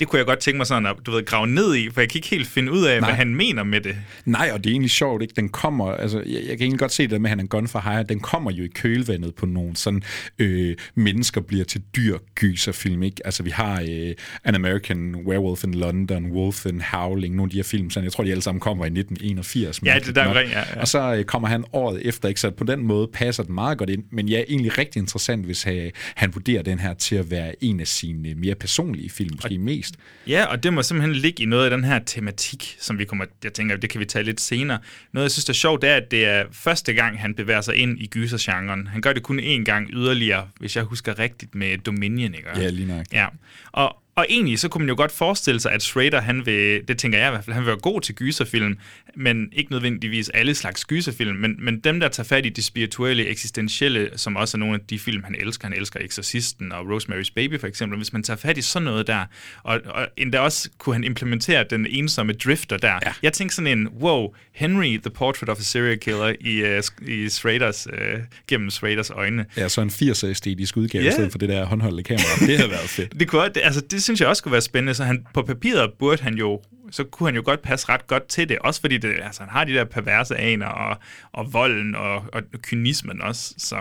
det 0.00 0.08
kunne 0.08 0.18
jeg 0.18 0.26
godt 0.26 0.38
tænke 0.38 0.56
mig 0.56 0.66
sådan 0.66 0.86
at, 0.86 0.96
du 1.06 1.10
ved, 1.10 1.24
grave 1.24 1.46
ned 1.46 1.74
i, 1.74 1.90
for 1.90 2.00
jeg 2.00 2.08
kan 2.08 2.18
ikke 2.18 2.28
helt 2.28 2.48
finde 2.48 2.72
ud 2.72 2.84
af, 2.84 3.00
Nej. 3.00 3.08
hvad 3.10 3.16
han 3.16 3.34
mener 3.34 3.62
med 3.62 3.80
det. 3.80 3.96
Nej, 4.24 4.50
og 4.54 4.64
det 4.64 4.70
er 4.70 4.72
egentlig 4.72 4.90
sjovt, 4.90 5.22
ikke? 5.22 5.34
Den 5.36 5.48
kommer, 5.48 5.92
altså, 5.92 6.18
jeg, 6.18 6.26
jeg 6.26 6.42
kan 6.42 6.60
egentlig 6.60 6.78
godt 6.78 6.92
se 6.92 7.06
det 7.06 7.20
med, 7.20 7.28
at 7.28 7.30
han 7.30 7.38
er 7.38 7.42
en 7.42 7.48
gun 7.48 7.68
for 7.68 7.80
hire. 7.90 8.02
Den 8.02 8.20
kommer 8.20 8.50
jo 8.50 8.64
i 8.64 8.68
kølvandet 8.74 9.34
på 9.34 9.46
nogle 9.46 9.76
sådan, 9.76 10.02
øh, 10.38 10.76
mennesker 10.94 11.40
bliver 11.40 11.64
til 11.64 11.82
dyr 11.96 12.18
gyserfilm, 12.34 13.02
ikke? 13.02 13.16
Altså, 13.24 13.42
vi 13.42 13.50
har 13.50 13.84
øh, 13.88 14.14
An 14.44 14.54
American 14.54 15.14
Werewolf 15.26 15.64
in 15.64 15.74
London, 15.74 16.26
Wolf 16.26 16.66
in 16.66 16.80
Howling, 16.80 17.34
nogle 17.34 17.48
af 17.48 17.50
de 17.50 17.56
her 17.56 17.64
film, 17.64 17.90
sådan, 17.90 18.04
jeg 18.04 18.12
tror, 18.12 18.24
de 18.24 18.30
alle 18.30 18.42
sammen 18.42 18.60
kommer 18.60 18.84
i 18.84 18.88
1981. 18.88 19.80
Ja, 19.84 19.98
det 20.06 20.14
der 20.14 20.26
omkring, 20.26 20.50
ja, 20.50 20.58
ja. 20.58 20.80
Og 20.80 20.88
så 20.88 21.14
øh, 21.14 21.24
kommer 21.24 21.48
han 21.48 21.64
året 21.72 22.06
efter, 22.06 22.28
ikke? 22.28 22.40
Så 22.40 22.50
på 22.50 22.64
den 22.64 22.86
måde 22.86 23.08
passer 23.12 23.42
den 23.42 23.54
meget 23.54 23.78
godt 23.78 23.90
ind. 23.90 24.04
Men 24.12 24.28
ja, 24.28 24.42
egentlig 24.48 24.78
rigtig 24.78 25.00
interessant, 25.00 25.44
hvis 25.44 25.62
han, 25.62 25.90
han 26.14 26.34
vurderer 26.34 26.62
den 26.62 26.78
her 26.78 26.94
til 26.94 27.16
at 27.16 27.30
være 27.30 27.64
en 27.64 27.80
af 27.80 27.86
sine 27.86 28.28
øh, 28.28 28.36
mere 28.36 28.54
personlige 28.54 29.10
film, 29.10 29.30
måske 29.36 29.58
mest. 29.58 29.81
Ja, 30.26 30.44
og 30.44 30.62
det 30.62 30.72
må 30.72 30.82
simpelthen 30.82 31.14
ligge 31.14 31.42
i 31.42 31.46
noget 31.46 31.64
af 31.64 31.70
den 31.70 31.84
her 31.84 31.98
tematik, 31.98 32.76
som 32.80 32.98
vi 32.98 33.04
kommer, 33.04 33.24
jeg 33.44 33.52
tænker, 33.52 33.76
det 33.76 33.90
kan 33.90 34.00
vi 34.00 34.04
tage 34.04 34.24
lidt 34.24 34.40
senere. 34.40 34.78
Noget, 35.12 35.24
jeg 35.24 35.30
synes, 35.30 35.48
er 35.48 35.52
sjovt, 35.52 35.82
det 35.82 35.90
er, 35.90 35.96
at 35.96 36.10
det 36.10 36.26
er 36.26 36.44
første 36.52 36.92
gang, 36.92 37.20
han 37.20 37.34
bevæger 37.34 37.60
sig 37.60 37.76
ind 37.76 38.00
i 38.00 38.06
gysergenren. 38.06 38.86
Han 38.86 39.00
gør 39.00 39.12
det 39.12 39.22
kun 39.22 39.40
én 39.40 39.64
gang 39.64 39.88
yderligere, 39.92 40.48
hvis 40.60 40.76
jeg 40.76 40.84
husker 40.84 41.18
rigtigt, 41.18 41.54
med 41.54 41.78
Dominion, 41.78 42.34
ikke? 42.34 42.48
Ja, 42.56 42.68
lige 42.68 42.88
nok. 42.88 43.06
Ja, 43.12 43.26
og, 43.72 44.01
og 44.16 44.26
egentlig 44.28 44.58
så 44.58 44.68
kunne 44.68 44.82
man 44.82 44.88
jo 44.88 44.94
godt 44.96 45.12
forestille 45.12 45.60
sig, 45.60 45.72
at 45.72 45.82
Schrader, 45.82 46.20
han 46.20 46.46
vil, 46.46 46.88
det 46.88 46.98
tænker 46.98 47.18
jeg 47.18 47.28
i 47.28 47.30
hvert 47.30 47.44
fald, 47.44 47.54
han 47.54 47.62
vil 47.62 47.66
være 47.68 47.80
god 47.80 48.00
til 48.00 48.14
gyserfilm, 48.14 48.78
men 49.16 49.48
ikke 49.52 49.72
nødvendigvis 49.72 50.28
alle 50.28 50.54
slags 50.54 50.84
gyserfilm, 50.84 51.36
men, 51.36 51.56
men 51.64 51.80
dem, 51.80 52.00
der 52.00 52.08
tager 52.08 52.24
fat 52.26 52.46
i 52.46 52.48
det 52.48 52.64
spirituelle, 52.64 53.26
eksistentielle, 53.26 54.10
som 54.16 54.36
også 54.36 54.56
er 54.56 54.58
nogle 54.58 54.74
af 54.74 54.80
de 54.90 54.98
film, 54.98 55.24
han 55.24 55.34
elsker. 55.40 55.68
Han 55.68 55.76
elsker 55.78 56.00
Exorcisten 56.00 56.72
og 56.72 56.96
Rosemary's 56.96 57.32
Baby 57.34 57.60
for 57.60 57.66
eksempel. 57.66 57.96
Hvis 57.96 58.12
man 58.12 58.22
tager 58.22 58.36
fat 58.36 58.58
i 58.58 58.62
sådan 58.62 58.84
noget 58.84 59.06
der, 59.06 59.24
og, 59.62 59.80
og 59.86 60.08
endda 60.16 60.38
også 60.40 60.68
kunne 60.78 60.94
han 60.94 61.04
implementere 61.04 61.64
den 61.70 61.86
ensomme 61.90 62.32
drifter 62.32 62.76
der. 62.76 62.92
Ja. 63.06 63.12
Jeg 63.22 63.32
tænkte 63.32 63.56
sådan 63.56 63.78
en, 63.78 63.88
wow, 63.88 64.34
Henry, 64.52 64.96
the 65.02 65.10
portrait 65.14 65.48
of 65.48 65.58
a 65.58 65.62
serial 65.62 65.98
killer 65.98 66.34
i, 66.40 66.62
uh, 66.78 67.08
i 67.08 67.28
Schraders, 67.28 67.86
uh, 67.86 68.20
gennem 68.48 68.70
Schraders 68.70 69.10
øjne. 69.10 69.46
Ja, 69.56 69.68
så 69.68 69.80
en 69.80 69.88
80'er-æstetisk 69.90 70.76
udgave, 70.76 71.04
Ja. 71.04 71.10
i 71.10 71.12
stedet 71.12 71.30
for 71.30 71.38
det 71.38 71.48
der 71.48 71.64
håndholdte 71.64 72.02
kamera. 72.02 72.46
Det 72.46 72.56
havde 72.58 72.70
været 72.70 72.88
fedt. 72.88 73.12
Det, 73.20 73.28
kunne, 73.28 73.50
altså, 73.64 73.80
det 73.80 74.01
synes 74.02 74.20
jeg 74.20 74.28
også 74.28 74.42
kunne 74.42 74.52
være 74.52 74.60
spændende, 74.60 74.94
så 74.94 75.04
han, 75.04 75.26
på 75.34 75.42
papiret 75.42 75.92
burde 75.98 76.22
han 76.22 76.34
jo, 76.34 76.60
så 76.92 77.04
kunne 77.04 77.26
han 77.26 77.34
jo 77.36 77.42
godt 77.44 77.62
passe 77.62 77.88
ret 77.88 78.06
godt 78.06 78.26
til 78.26 78.48
det, 78.48 78.58
også 78.58 78.80
fordi 78.80 78.98
det, 78.98 79.14
altså, 79.22 79.42
han 79.42 79.50
har 79.50 79.64
de 79.64 79.72
der 79.72 79.84
perverse 79.84 80.36
aner, 80.36 80.66
og, 80.66 80.96
og 81.32 81.52
volden, 81.52 81.94
og, 81.94 82.14
og 82.32 82.42
kynismen 82.62 83.22
også, 83.22 83.54
så 83.58 83.76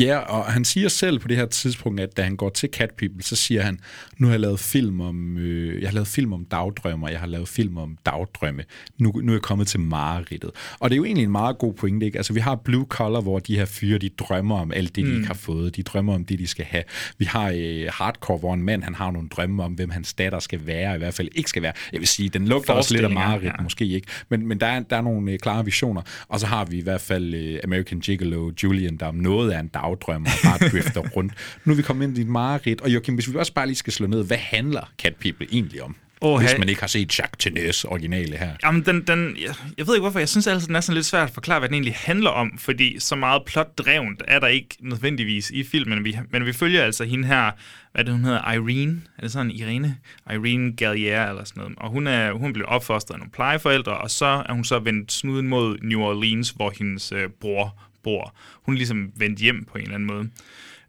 Ja, 0.00 0.18
og 0.18 0.44
han 0.44 0.64
siger 0.64 0.88
selv 0.88 1.18
på 1.18 1.28
det 1.28 1.36
her 1.36 1.46
tidspunkt, 1.46 2.00
at 2.00 2.16
da 2.16 2.22
han 2.22 2.36
går 2.36 2.48
til 2.48 2.68
Cat 2.72 2.90
People, 2.90 3.22
så 3.22 3.36
siger 3.36 3.62
han, 3.62 3.80
nu 4.18 4.26
har 4.26 4.34
jeg 4.34 4.40
lavet 4.40 4.60
film 4.60 5.00
om, 5.00 5.38
øh, 5.38 5.80
jeg 5.82 5.88
har 5.88 5.94
lavet 5.94 6.08
film 6.08 6.32
om 6.32 6.44
dagdrømmer, 6.44 7.08
jeg 7.08 7.20
har 7.20 7.26
lavet 7.26 7.48
film 7.48 7.78
om 7.78 7.98
dagdrømme, 8.06 8.64
nu, 8.98 9.12
nu 9.22 9.32
er 9.32 9.36
jeg 9.36 9.42
kommet 9.42 9.66
til 9.68 9.80
mareridtet. 9.80 10.50
Og 10.78 10.90
det 10.90 10.94
er 10.94 10.96
jo 10.96 11.04
egentlig 11.04 11.24
en 11.24 11.32
meget 11.32 11.58
god 11.58 11.74
pointe, 11.74 12.06
ikke? 12.06 12.18
Altså 12.18 12.32
vi 12.32 12.40
har 12.40 12.54
Blue 12.54 12.86
Collar, 12.88 13.20
hvor 13.20 13.38
de 13.38 13.56
her 13.56 13.64
fyre, 13.64 13.98
de 13.98 14.08
drømmer 14.08 14.58
om 14.58 14.72
alt 14.72 14.96
det, 14.96 15.04
de 15.04 15.10
mm. 15.10 15.16
ikke 15.16 15.26
har 15.26 15.34
fået, 15.34 15.76
de 15.76 15.82
drømmer 15.82 16.14
om 16.14 16.24
det, 16.24 16.38
de 16.38 16.46
skal 16.46 16.64
have. 16.64 16.84
Vi 17.18 17.24
har 17.24 17.52
øh, 17.56 17.86
Hardcore, 17.92 18.38
hvor 18.38 18.54
en 18.54 18.62
mand, 18.62 18.82
han 18.82 18.94
har 18.94 19.10
nogle 19.10 19.28
drømme 19.28 19.62
om, 19.62 19.72
hvem 19.72 19.90
hans 19.90 20.14
datter 20.14 20.38
skal 20.38 20.66
være, 20.66 20.94
i 20.94 20.98
hvert 20.98 21.14
fald 21.14 21.28
ikke 21.34 21.50
skal 21.50 21.62
være. 21.62 21.72
Jeg 21.92 22.00
vil 22.00 22.08
sige, 22.08 22.28
den 22.38 22.48
lugter 22.48 22.72
også 22.72 22.94
lidt 22.94 23.04
af 23.04 23.10
mareridt, 23.10 23.44
ja. 23.44 23.62
måske 23.62 23.86
ikke, 23.86 24.06
men, 24.28 24.46
men 24.46 24.60
der, 24.60 24.66
er, 24.66 24.80
der 24.80 24.96
er 24.96 25.00
nogle 25.00 25.32
øh, 25.32 25.38
klare 25.38 25.64
visioner. 25.64 26.02
Og 26.28 26.40
så 26.40 26.46
har 26.46 26.64
vi 26.64 26.78
i 26.78 26.82
hvert 26.82 27.00
fald 27.00 27.34
øh, 27.34 27.60
American 27.64 28.00
Gigolo, 28.00 28.50
Julian, 28.62 28.96
der 28.96 29.06
om 29.06 29.14
noget 29.14 29.54
er 29.54 29.60
en 29.60 29.68
dagdrømmer 29.68 30.30
og 30.30 30.38
bare 30.44 30.68
drifter 30.70 31.00
rundt. 31.00 31.32
Nu 31.64 31.72
er 31.72 31.76
vi 31.76 31.82
kommet 31.82 32.08
ind 32.08 32.18
i 32.18 32.20
et 32.20 32.28
mareridt, 32.28 32.80
og 32.80 32.90
Joachim, 32.90 33.14
hvis 33.14 33.32
vi 33.32 33.38
også 33.38 33.52
bare 33.52 33.66
lige 33.66 33.76
skal 33.76 33.92
slå 33.92 34.06
ned, 34.06 34.24
hvad 34.24 34.36
handler 34.36 34.92
Cat 34.98 35.14
People 35.16 35.46
egentlig 35.52 35.82
om? 35.82 35.96
Åh, 36.20 36.40
hvis 36.40 36.58
man 36.58 36.68
ikke 36.68 36.80
har 36.80 36.88
set 36.88 37.18
Jacques 37.18 37.38
Teneurs 37.38 37.84
originale 37.84 38.36
her. 38.36 38.50
Jamen, 38.64 38.86
den, 38.86 39.02
den, 39.06 39.36
jeg, 39.42 39.54
jeg 39.78 39.86
ved 39.86 39.94
ikke 39.94 40.02
hvorfor, 40.02 40.18
jeg 40.18 40.28
synes 40.28 40.46
altid, 40.46 40.66
den 40.66 40.76
er 40.76 40.80
sådan 40.80 40.94
lidt 40.94 41.06
svært 41.06 41.28
at 41.28 41.34
forklare, 41.34 41.58
hvad 41.58 41.68
den 41.68 41.74
egentlig 41.74 41.94
handler 41.96 42.30
om, 42.30 42.58
fordi 42.58 43.00
så 43.00 43.16
meget 43.16 43.42
plotdrevent 43.44 44.22
er 44.28 44.38
der 44.38 44.46
ikke 44.46 44.76
nødvendigvis 44.80 45.50
i 45.50 45.64
filmen, 45.64 46.04
vi, 46.04 46.18
men 46.30 46.46
vi 46.46 46.52
følger 46.52 46.84
altså 46.84 47.04
hende 47.04 47.28
her, 47.28 47.50
hvad 47.92 48.00
er 48.00 48.02
det, 48.02 48.14
hun 48.14 48.24
hedder, 48.24 48.52
Irene, 48.52 49.02
er 49.18 49.22
det 49.22 49.32
sådan, 49.32 49.50
Irene? 49.50 49.96
Irene 50.30 50.76
Gallier 50.76 51.28
eller 51.28 51.44
sådan 51.44 51.60
noget, 51.60 51.74
og 51.78 51.90
hun 51.90 52.06
er, 52.06 52.32
hun 52.32 52.52
blev 52.52 52.66
opfostret 52.68 53.14
af 53.14 53.18
nogle 53.18 53.32
plejeforældre, 53.32 53.96
og 53.96 54.10
så 54.10 54.44
er 54.48 54.52
hun 54.52 54.64
så 54.64 54.78
vendt 54.78 55.12
snuden 55.12 55.48
mod 55.48 55.78
New 55.82 56.00
Orleans, 56.00 56.50
hvor 56.50 56.72
hendes 56.78 57.12
øh, 57.12 57.28
bror 57.40 57.82
bor. 58.02 58.34
Hun 58.62 58.74
er 58.74 58.76
ligesom 58.76 59.12
vendt 59.16 59.38
hjem 59.38 59.64
på 59.64 59.78
en 59.78 59.82
eller 59.82 59.94
anden 59.94 60.06
måde. 60.06 60.30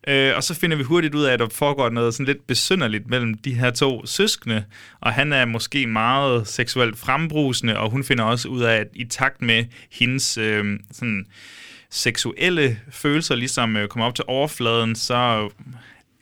Øh, 0.07 0.35
og 0.35 0.43
så 0.43 0.53
finder 0.53 0.77
vi 0.77 0.83
hurtigt 0.83 1.15
ud 1.15 1.23
af, 1.23 1.33
at 1.33 1.39
der 1.39 1.47
foregår 1.51 1.89
noget 1.89 2.13
sådan 2.13 2.25
lidt 2.25 2.47
besynderligt 2.47 3.09
mellem 3.09 3.33
de 3.33 3.53
her 3.53 3.71
to 3.71 4.05
søskende, 4.05 4.63
og 4.99 5.13
han 5.13 5.33
er 5.33 5.45
måske 5.45 5.87
meget 5.87 6.47
seksuelt 6.47 6.97
frembrusende, 6.97 7.77
og 7.77 7.89
hun 7.89 8.03
finder 8.03 8.23
også 8.23 8.47
ud 8.47 8.61
af, 8.61 8.75
at 8.75 8.87
i 8.93 9.05
takt 9.05 9.41
med 9.41 9.65
hendes 9.91 10.37
øh, 10.37 10.79
sådan 10.91 11.25
seksuelle 11.89 12.79
følelser 12.91 13.35
ligesom 13.35 13.77
øh, 13.77 13.87
kommer 13.87 14.05
op 14.05 14.15
til 14.15 14.25
overfladen, 14.27 14.95
så 14.95 15.49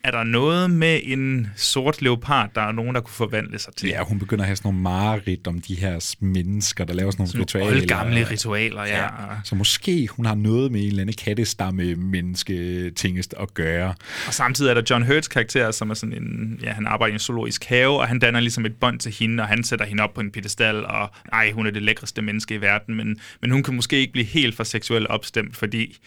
er 0.06 0.10
der 0.10 0.24
noget 0.24 0.70
med 0.70 1.00
en 1.04 1.50
sort 1.56 2.02
leopard, 2.02 2.50
der 2.54 2.60
er 2.60 2.72
nogen, 2.72 2.94
der 2.94 3.00
kunne 3.00 3.14
forvandle 3.14 3.58
sig 3.58 3.74
til? 3.74 3.88
Ja, 3.88 4.02
hun 4.04 4.18
begynder 4.18 4.42
at 4.42 4.46
have 4.46 4.56
sådan 4.56 4.68
nogle 4.68 4.82
mareridt 4.82 5.46
om 5.46 5.60
de 5.60 5.74
her 5.74 6.14
mennesker, 6.20 6.84
der 6.84 6.94
laver 6.94 7.10
sådan 7.10 7.20
nogle 7.20 7.30
Sådan 7.30 7.40
ritualer. 7.40 7.70
nogle 7.70 7.86
gamle 7.86 8.30
ritualer, 8.30 8.82
ja. 8.84 9.02
Ja. 9.02 9.08
Så 9.44 9.54
måske 9.54 10.08
hun 10.10 10.26
har 10.26 10.34
noget 10.34 10.72
med 10.72 10.80
en 10.80 10.86
eller 10.86 11.00
anden 11.00 11.16
kattestamme 11.24 11.94
menneske 11.94 12.90
tingest 12.90 13.34
at 13.40 13.54
gøre. 13.54 13.94
Og 14.26 14.34
samtidig 14.34 14.70
er 14.70 14.74
der 14.74 14.82
John 14.90 15.06
Hurts 15.06 15.28
karakter, 15.28 15.70
som 15.70 15.90
er 15.90 15.94
sådan 15.94 16.22
en, 16.22 16.58
ja, 16.62 16.72
han 16.72 16.86
arbejder 16.86 17.12
i 17.12 17.14
en 17.14 17.18
zoologisk 17.18 17.64
have, 17.64 18.00
og 18.00 18.08
han 18.08 18.18
danner 18.18 18.40
ligesom 18.40 18.66
et 18.66 18.76
bånd 18.76 18.98
til 18.98 19.12
hende, 19.12 19.42
og 19.42 19.48
han 19.48 19.64
sætter 19.64 19.86
hende 19.86 20.02
op 20.02 20.14
på 20.14 20.20
en 20.20 20.30
pedestal, 20.30 20.84
og 20.86 21.10
ej, 21.32 21.50
hun 21.50 21.66
er 21.66 21.70
det 21.70 21.82
lækreste 21.82 22.22
menneske 22.22 22.54
i 22.54 22.60
verden, 22.60 22.94
men, 22.94 23.16
men 23.40 23.50
hun 23.50 23.62
kan 23.62 23.74
måske 23.74 23.96
ikke 23.96 24.12
blive 24.12 24.26
helt 24.26 24.56
for 24.56 24.64
seksuelt 24.64 25.06
opstemt, 25.06 25.56
fordi, 25.56 25.98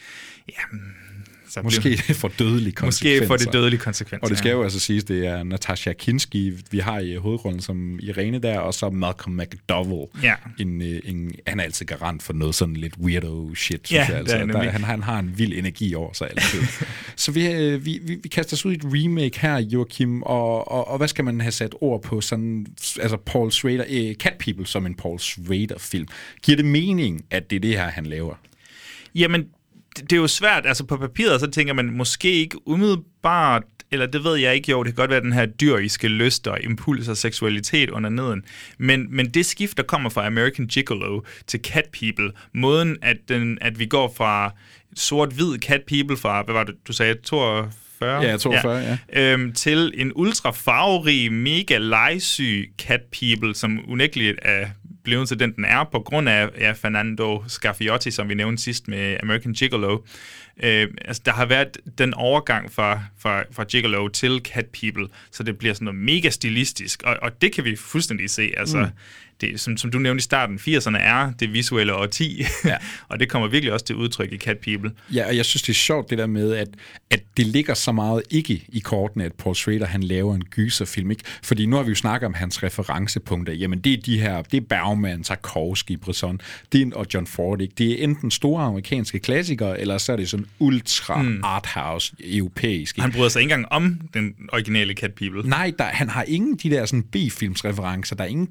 ja, 0.50 0.78
så 1.50 1.62
Måske 1.62 1.90
det 2.08 2.16
får 2.16 2.32
dødelige 2.40 2.72
konsekvenser. 2.72 3.22
måske 3.22 3.28
får 3.28 3.38
det 3.38 3.54
dødelige 3.54 3.80
konsekvenser. 3.80 4.24
Og 4.24 4.30
det 4.30 4.38
skal 4.38 4.52
jo 4.52 4.64
altså 4.64 4.80
siges, 4.80 5.04
det 5.04 5.28
er 5.28 5.44
Natasha 5.44 5.94
Kinski, 5.94 6.54
vi 6.72 6.80
har 6.80 7.00
i 7.00 7.16
hovedrollen 7.16 7.62
som 7.62 8.00
Irene 8.02 8.40
der, 8.40 8.60
og 8.60 8.74
så 8.74 8.90
Malcolm 8.90 9.36
McDowell. 9.36 10.08
Ja. 10.24 10.34
En, 10.60 10.82
øh, 10.82 11.00
en, 11.06 11.32
han 11.48 11.60
er 11.60 11.64
altid 11.64 11.86
garant 11.86 12.24
for 12.24 12.34
noget 12.34 12.56
sådan 12.56 12.74
lidt 12.76 12.94
weirdo 12.98 13.56
shit, 13.56 13.88
synes 13.88 13.92
Ja, 13.92 14.06
jeg. 14.10 14.18
Altså. 14.18 14.38
han 14.38 14.50
Der, 14.50 14.70
han, 14.70 14.84
han 14.84 15.04
har 15.04 15.20
en 15.20 15.34
vild 15.38 15.54
energi 15.54 15.96
over 15.96 16.14
sig 16.14 16.30
altid. 16.30 16.62
så 17.16 17.32
vi, 17.32 17.48
øh, 17.52 17.86
vi, 17.86 18.00
vi, 18.04 18.16
vi 18.24 18.30
kaster 18.30 18.56
os 18.56 18.66
ud 18.66 18.72
i 18.72 18.76
et 18.76 18.84
remake 18.86 19.40
her, 19.40 19.58
Joachim, 19.58 20.22
og, 20.22 20.72
og, 20.72 20.88
og 20.88 20.98
hvad 20.98 21.08
skal 21.08 21.26
man 21.26 21.42
have 21.42 21.52
sat 21.52 21.76
ord 21.82 22.02
på? 22.02 22.22
Sådan, 22.22 22.66
altså 23.02 23.18
Paul 23.26 23.52
Schrader, 23.52 23.86
øh, 23.90 24.16
Cat 24.16 24.34
People 24.40 24.66
som 24.68 24.86
en 24.86 24.96
Paul 24.96 25.20
Schrader-film. 25.20 26.08
Giver 26.44 26.56
det 26.56 26.66
mening, 26.66 27.26
at 27.32 27.50
det 27.50 27.56
er 27.56 27.60
det 27.60 27.70
her, 27.78 27.88
han 27.90 28.06
laver? 28.06 28.34
Jamen, 29.16 29.46
det, 29.96 30.10
det 30.10 30.14
er 30.14 30.22
jo 30.22 30.28
svært. 30.28 30.66
Altså 30.66 30.86
på 30.86 30.98
papiret, 30.98 31.40
så 31.40 31.48
tænker 31.52 31.74
man 31.74 31.86
måske 31.86 32.32
ikke 32.32 32.68
umiddelbart, 32.68 33.64
eller 33.92 34.06
det 34.06 34.24
ved 34.24 34.36
jeg 34.36 34.56
ikke, 34.56 34.72
jo, 34.72 34.84
det 34.84 34.96
kan 34.96 35.02
godt 35.02 35.12
være 35.12 35.22
den 35.22 35.34
her 35.34 35.46
dyriske 35.46 36.08
lyst 36.08 36.48
og 36.48 36.64
impuls 36.64 37.08
og 37.08 37.18
seksualitet 37.18 37.90
under 37.90 38.10
neden. 38.10 38.44
Men, 38.78 39.16
men 39.16 39.30
det 39.30 39.46
skift, 39.46 39.78
der 39.78 39.84
kommer 39.84 40.10
fra 40.10 40.26
American 40.26 40.68
Gigolo 40.68 41.22
til 41.48 41.60
Cat 41.64 41.86
People, 42.00 42.32
måden, 42.54 42.98
at, 43.02 43.18
den, 43.30 43.58
at 43.62 43.80
vi 43.80 43.86
går 43.86 44.14
fra 44.18 44.54
sort-hvid 44.96 45.60
Cat 45.60 45.82
People 45.88 46.18
fra, 46.18 46.42
hvad 46.42 46.54
var 46.54 46.64
det, 46.64 46.76
du 46.88 46.94
sagde, 46.94 47.16
42? 47.24 48.22
Ja, 48.22 48.38
42, 48.38 48.78
ja. 48.78 48.98
Øhm, 49.14 49.54
til 49.54 49.92
en 49.96 50.12
ultra 50.16 50.52
farverig, 50.52 51.34
mega 51.34 51.78
legesyg 51.78 52.72
Cat 52.78 53.02
People, 53.20 53.56
som 53.56 53.80
unægteligt 53.88 54.40
er 54.42 54.66
blevet 55.10 55.28
til 55.28 55.40
den, 55.40 55.56
den 55.56 55.66
er, 55.66 55.84
på 55.84 56.00
grund 56.00 56.30
af 56.30 56.50
ja, 56.58 56.72
Fernando 56.72 57.44
Scaffiotti, 57.48 58.12
som 58.12 58.30
vi 58.30 58.34
nævnte 58.34 58.64
sidst 58.64 58.88
med 58.88 59.18
American 59.24 59.54
Gigolo. 59.54 59.98
Øh, 60.64 60.88
altså, 61.06 61.22
der 61.26 61.32
har 61.32 61.46
været 61.46 61.78
den 61.98 62.14
overgang 62.14 62.72
fra, 62.72 63.04
fra, 63.20 63.44
fra 63.52 63.64
Gigolo 63.64 64.08
til 64.08 64.42
Cat 64.44 64.66
People, 64.66 65.08
så 65.32 65.44
det 65.44 65.58
bliver 65.58 65.74
sådan 65.74 65.86
noget 65.86 66.00
mega 66.00 66.30
stilistisk, 66.30 67.04
og, 67.04 67.18
og 67.22 67.42
det 67.42 67.54
kan 67.54 67.64
vi 67.64 67.76
fuldstændig 67.76 68.30
se. 68.30 68.52
Altså, 68.58 68.78
mm 68.78 68.86
det, 69.42 69.60
som, 69.60 69.78
som 69.78 69.92
du 69.92 70.00
nævnte 70.00 70.20
i 70.20 70.24
starten, 70.24 70.56
80'erne 70.56 70.98
er 70.98 71.32
det 71.40 71.54
visuelle 71.54 71.94
årti, 71.94 72.44
ja. 72.66 72.78
og 73.10 73.20
det 73.20 73.30
kommer 73.30 73.48
virkelig 73.48 73.74
også 73.74 73.86
til 73.86 73.96
udtryk 73.96 74.32
i 74.32 74.38
Cat 74.38 74.58
People. 74.58 74.92
Ja, 75.14 75.28
og 75.28 75.38
jeg 75.38 75.46
synes, 75.46 75.62
det 75.62 75.70
er 75.70 75.74
sjovt 75.74 76.10
det 76.10 76.18
der 76.18 76.28
med, 76.28 76.54
at, 76.54 76.68
at 77.10 77.24
det 77.38 77.48
ligger 77.48 77.74
så 77.74 77.92
meget 77.92 78.24
ikke 78.30 78.66
i 78.68 78.80
kortene, 78.80 79.26
at 79.26 79.34
Paul 79.34 79.56
Schrader 79.56 79.86
han 79.86 80.04
laver 80.04 80.36
en 80.36 80.44
gyserfilm. 80.44 81.12
Ikke? 81.12 81.24
Fordi 81.44 81.66
nu 81.66 81.76
har 81.76 81.84
vi 81.84 81.90
jo 81.90 81.96
snakket 81.96 82.26
om 82.26 82.34
hans 82.34 82.64
referencepunkter. 82.64 83.54
Jamen, 83.54 83.80
det 83.80 83.94
er 83.94 83.98
de 83.98 84.20
her, 84.20 84.42
det 84.42 84.58
er 84.58 84.62
Bergman, 84.70 85.24
Tarkovsky, 85.24 85.98
Bresson, 85.98 86.42
det 86.72 86.82
er, 86.82 86.96
og 86.96 87.06
John 87.14 87.28
Ford. 87.28 87.62
Ikke? 87.62 87.74
Det 87.78 87.92
er 87.92 88.04
enten 88.04 88.32
store 88.32 88.64
amerikanske 88.64 89.20
klassikere, 89.20 89.80
eller 89.80 89.98
så 89.98 90.12
er 90.12 90.16
det 90.16 90.30
sådan 90.30 90.46
ultra 90.60 91.22
mm. 91.22 91.42
arthouse 91.44 92.16
europæisk. 92.24 92.98
Ikke? 92.98 93.02
Han 93.02 93.12
bryder 93.12 93.30
sig 93.30 93.42
ikke 93.42 93.54
engang 93.54 93.72
om 93.72 94.02
den 94.14 94.36
originale 94.54 94.94
Cat 94.94 95.14
People. 95.14 95.50
Nej, 95.50 95.72
der, 95.80 95.84
han 95.84 96.10
har 96.10 96.24
ingen 96.28 96.56
de 96.56 96.70
der 96.70 96.86
sådan 96.86 97.04
B-filmsreferencer, 97.04 98.16
der 98.16 98.24
er 98.24 98.28
ingen 98.28 98.48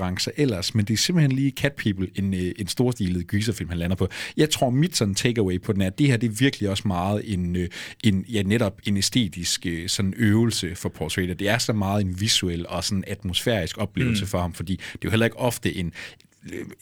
gyserreferencer 0.00 0.30
ellers, 0.36 0.74
men 0.74 0.84
det 0.84 0.94
er 0.94 0.98
simpelthen 0.98 1.32
lige 1.32 1.50
Cat 1.50 1.72
People, 1.72 2.08
en, 2.14 2.34
øh, 2.34 2.52
en 2.58 2.68
storstilet 2.68 3.26
gyserfilm, 3.26 3.68
han 3.68 3.78
lander 3.78 3.96
på. 3.96 4.08
Jeg 4.36 4.50
tror, 4.50 4.70
mit 4.70 4.96
sådan 4.96 5.14
takeaway 5.14 5.60
på 5.60 5.72
den 5.72 5.80
er, 5.80 5.86
at 5.86 5.98
det 5.98 6.06
her 6.06 6.16
det 6.16 6.26
er 6.26 6.34
virkelig 6.38 6.70
også 6.70 6.88
meget 6.88 7.32
en, 7.32 7.56
øh, 7.56 7.68
en 8.04 8.24
ja, 8.28 8.42
netop 8.42 8.80
en 8.84 8.96
æstetisk 8.96 9.66
øh, 9.66 9.88
sådan 9.88 10.14
øvelse 10.16 10.74
for 10.74 10.88
Paul 10.88 11.10
Schrader. 11.10 11.34
Det 11.34 11.48
er 11.48 11.58
så 11.58 11.72
meget 11.72 12.04
en 12.04 12.20
visuel 12.20 12.66
og 12.68 12.84
sådan 12.84 13.04
atmosfærisk 13.06 13.78
oplevelse 13.78 14.24
mm. 14.24 14.28
for 14.28 14.40
ham, 14.40 14.52
fordi 14.52 14.72
det 14.72 14.94
er 14.94 14.98
jo 15.04 15.10
heller 15.10 15.26
ikke 15.26 15.38
ofte 15.38 15.76
en 15.76 15.92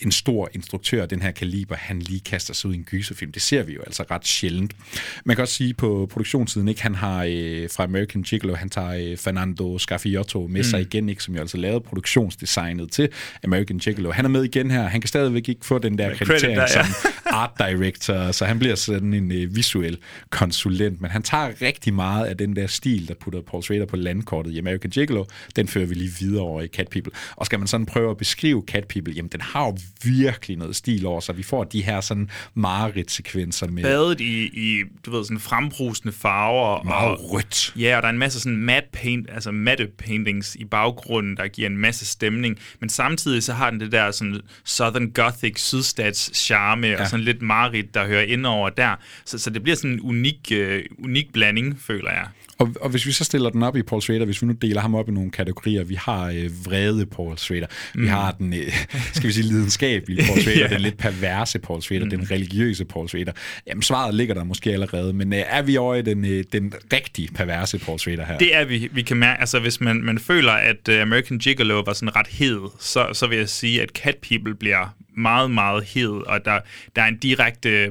en 0.01 0.13
stor 0.13 0.49
instruktør 0.53 1.03
af 1.03 1.09
den 1.09 1.23
her 1.23 1.31
kaliber, 1.31 1.77
han 1.77 1.99
lige 1.99 2.21
kaster 2.21 2.55
sig 2.55 2.71
ud 2.71 2.75
i 2.75 2.77
en 2.77 2.85
gyserfilm. 2.85 3.33
Det 3.33 3.43
ser 3.43 3.63
vi 3.63 3.75
jo 3.75 3.81
altså 3.87 4.05
ret 4.11 4.27
sjældent. 4.27 4.77
Man 5.25 5.37
kan 5.37 5.43
også 5.43 5.55
sige 5.55 5.75
på 5.75 6.09
produktionssiden, 6.13 6.69
ikke, 6.69 6.83
han 6.83 6.95
har 6.95 7.25
øh, 7.29 7.69
fra 7.71 7.85
American 7.85 8.23
Gigolo, 8.23 8.55
han 8.55 8.71
tager 8.71 9.11
øh, 9.11 9.17
Fernando 9.17 9.79
Scaffiotto 9.79 10.47
med 10.47 10.61
mm. 10.61 10.65
sig 10.65 10.81
igen, 10.81 11.09
ikke, 11.09 11.23
som 11.23 11.35
jo 11.35 11.41
altså 11.41 11.57
lavede 11.57 11.81
produktionsdesignet 11.81 12.93
til 12.93 13.09
American 13.45 13.79
Gigolo. 13.79 14.11
Han 14.11 14.25
er 14.25 14.29
med 14.29 14.45
igen 14.45 14.71
her. 14.71 14.83
Han 14.83 15.01
kan 15.01 15.09
stadigvæk 15.09 15.49
ikke 15.49 15.67
få 15.67 15.79
den 15.79 15.99
der 15.99 16.15
kreditering 16.15 16.57
der, 16.57 16.63
ja. 16.63 16.85
som 16.85 17.13
art 17.27 17.51
director, 17.59 18.33
så 18.33 18.45
han 18.45 18.59
bliver 18.59 18.75
sådan 18.75 19.15
en 19.15 19.33
øh, 19.33 19.57
visuel 19.57 19.99
konsulent, 20.31 21.01
men 21.01 21.11
han 21.11 21.23
tager 21.23 21.63
rigtig 21.63 21.95
meget 21.95 22.27
af 22.27 22.37
den 22.37 22.57
der 22.57 22.67
stil, 22.67 23.09
der 23.09 23.15
putter 23.15 23.41
Paul 23.41 23.63
Schrader 23.63 23.87
på 23.87 23.97
landkortet 23.97 24.53
i 24.53 24.59
American 24.59 24.91
Gigolo, 24.91 25.25
den 25.57 25.69
fører 25.69 25.87
vi 25.87 25.95
lige 25.95 26.13
videre 26.21 26.43
over 26.43 26.63
i 26.63 26.67
Cat 26.67 26.89
People. 26.89 27.13
Og 27.37 27.47
skal 27.47 27.59
man 27.59 27.69
sådan 27.69 27.87
prøve 27.87 28.11
at 28.11 28.17
beskrive 28.17 28.65
Cat 28.67 28.85
People, 28.85 29.15
jamen 29.15 29.29
den 29.29 29.41
har 29.49 29.67
jo 29.67 29.77
virkelig 30.05 30.57
noget 30.57 30.77
stil 30.77 31.07
over 31.07 31.21
sig. 31.21 31.37
Vi 31.37 31.43
får 31.43 31.65
de 31.65 31.83
her 31.83 32.01
sådan 32.01 32.31
mareridt-sekvenser 32.55 33.67
med 33.67 33.83
Badet 33.83 34.21
i, 34.21 34.45
i, 34.45 34.83
du 35.07 35.11
ved, 35.11 35.25
sådan 35.25 35.41
frembrusende 35.41 36.13
farver. 36.13 36.85
meget 36.85 37.11
og, 37.11 37.33
rødt. 37.33 37.75
Ja, 37.77 37.97
og 37.97 38.03
der 38.03 38.09
er 38.09 38.13
en 38.13 38.19
masse 38.19 38.41
sådan 38.41 38.59
matte 38.59 38.89
paint, 38.93 39.31
altså 39.31 39.51
matte 39.51 39.89
paintings 39.99 40.55
i 40.55 40.65
baggrunden, 40.65 41.37
der 41.37 41.49
giver 41.49 41.69
en 41.69 41.77
masse 41.77 42.07
stemning. 42.07 42.59
Men 42.81 42.89
samtidig 42.89 43.43
så 43.43 43.53
har 43.53 43.71
den 43.71 43.81
det 43.81 43.93
der 43.93 44.11
sådan 44.11 44.41
Southern 44.65 45.11
Gothic, 45.11 45.61
sydstats 45.61 46.31
charme, 46.35 46.87
ja. 46.87 47.03
og 47.03 47.09
sådan 47.09 47.25
lidt 47.25 47.43
mareridt, 47.43 47.95
der 47.95 48.07
hører 48.07 48.23
ind 48.23 48.47
over 48.47 48.69
der. 48.69 48.95
Så, 49.25 49.39
så 49.39 49.51
det 49.51 49.63
bliver 49.63 49.77
sådan 49.77 49.91
en 49.91 50.01
unik, 50.01 50.53
uh, 50.53 51.05
unik 51.05 51.33
blanding, 51.33 51.81
føler 51.81 52.11
jeg. 52.11 52.27
Og, 52.59 52.75
og 52.81 52.91
hvis 52.91 53.07
vi 53.07 53.13
så 53.13 53.25
stiller 53.25 53.51
den 53.51 53.63
op 53.63 53.77
i 53.77 53.83
Paul 53.83 54.03
Schrader, 54.03 54.25
hvis 54.25 54.43
vi 54.43 54.47
nu 54.47 54.53
deler 54.53 54.81
ham 54.81 54.95
op 54.95 55.09
i 55.09 55.13
nogle 55.13 55.31
kategorier, 55.31 55.85
vi 55.85 55.95
har 55.95 56.27
øh, 56.27 56.67
vrede 56.67 57.07
Paul 57.07 57.39
Schrader, 57.39 57.67
mm. 57.95 58.03
vi 58.03 58.07
har 58.07 58.31
den, 58.31 58.55
øh, 58.55 58.73
skal 59.15 59.29
vi 59.29 59.33
sige, 59.33 59.47
lidenskabelige 59.47 60.27
Paul 60.27 60.41
Schrader, 60.41 60.59
Ja. 60.59 60.69
den 60.75 60.81
lidt 60.81 60.99
perverse 60.99 61.59
Paul 61.59 61.83
Schrader, 61.83 62.05
mm. 62.05 62.11
den 62.11 62.31
religiøse 62.31 62.85
Paul 62.85 63.09
Schrader. 63.09 63.33
Jamen 63.67 63.83
svaret 63.83 64.15
ligger 64.15 64.35
der 64.35 64.45
måske 64.45 64.73
allerede, 64.73 65.13
men 65.13 65.33
øh, 65.33 65.43
er 65.47 65.63
vi 65.63 65.77
over 65.77 65.95
i 65.95 66.03
den, 66.03 66.25
øh, 66.25 66.45
den 66.53 66.73
rigtig 66.93 67.29
perverse 67.35 67.79
Paul 67.79 67.99
Schrader 67.99 68.25
her? 68.25 68.39
Det 68.39 68.55
er 68.57 68.65
vi, 68.65 68.89
vi 68.93 69.03
kan 69.03 69.17
mærke, 69.17 69.41
altså 69.41 69.59
hvis 69.59 69.81
man, 69.81 69.97
man 70.05 70.19
føler, 70.19 70.53
at 70.53 70.89
uh, 70.89 71.01
American 71.01 71.39
Gigolo 71.39 71.81
var 71.81 71.93
sådan 71.93 72.17
ret 72.17 72.27
hed, 72.27 72.61
så, 72.81 73.07
så 73.13 73.27
vil 73.27 73.39
jeg 73.39 73.49
sige, 73.49 73.83
at 73.83 73.89
Cat 73.89 74.17
People 74.17 74.55
bliver 74.55 74.95
meget, 75.17 75.51
meget 75.51 75.85
hed, 75.85 76.27
og 76.27 76.45
der, 76.45 76.59
der 76.97 77.03
er 77.03 77.07
en 77.07 77.19
direkte... 77.19 77.91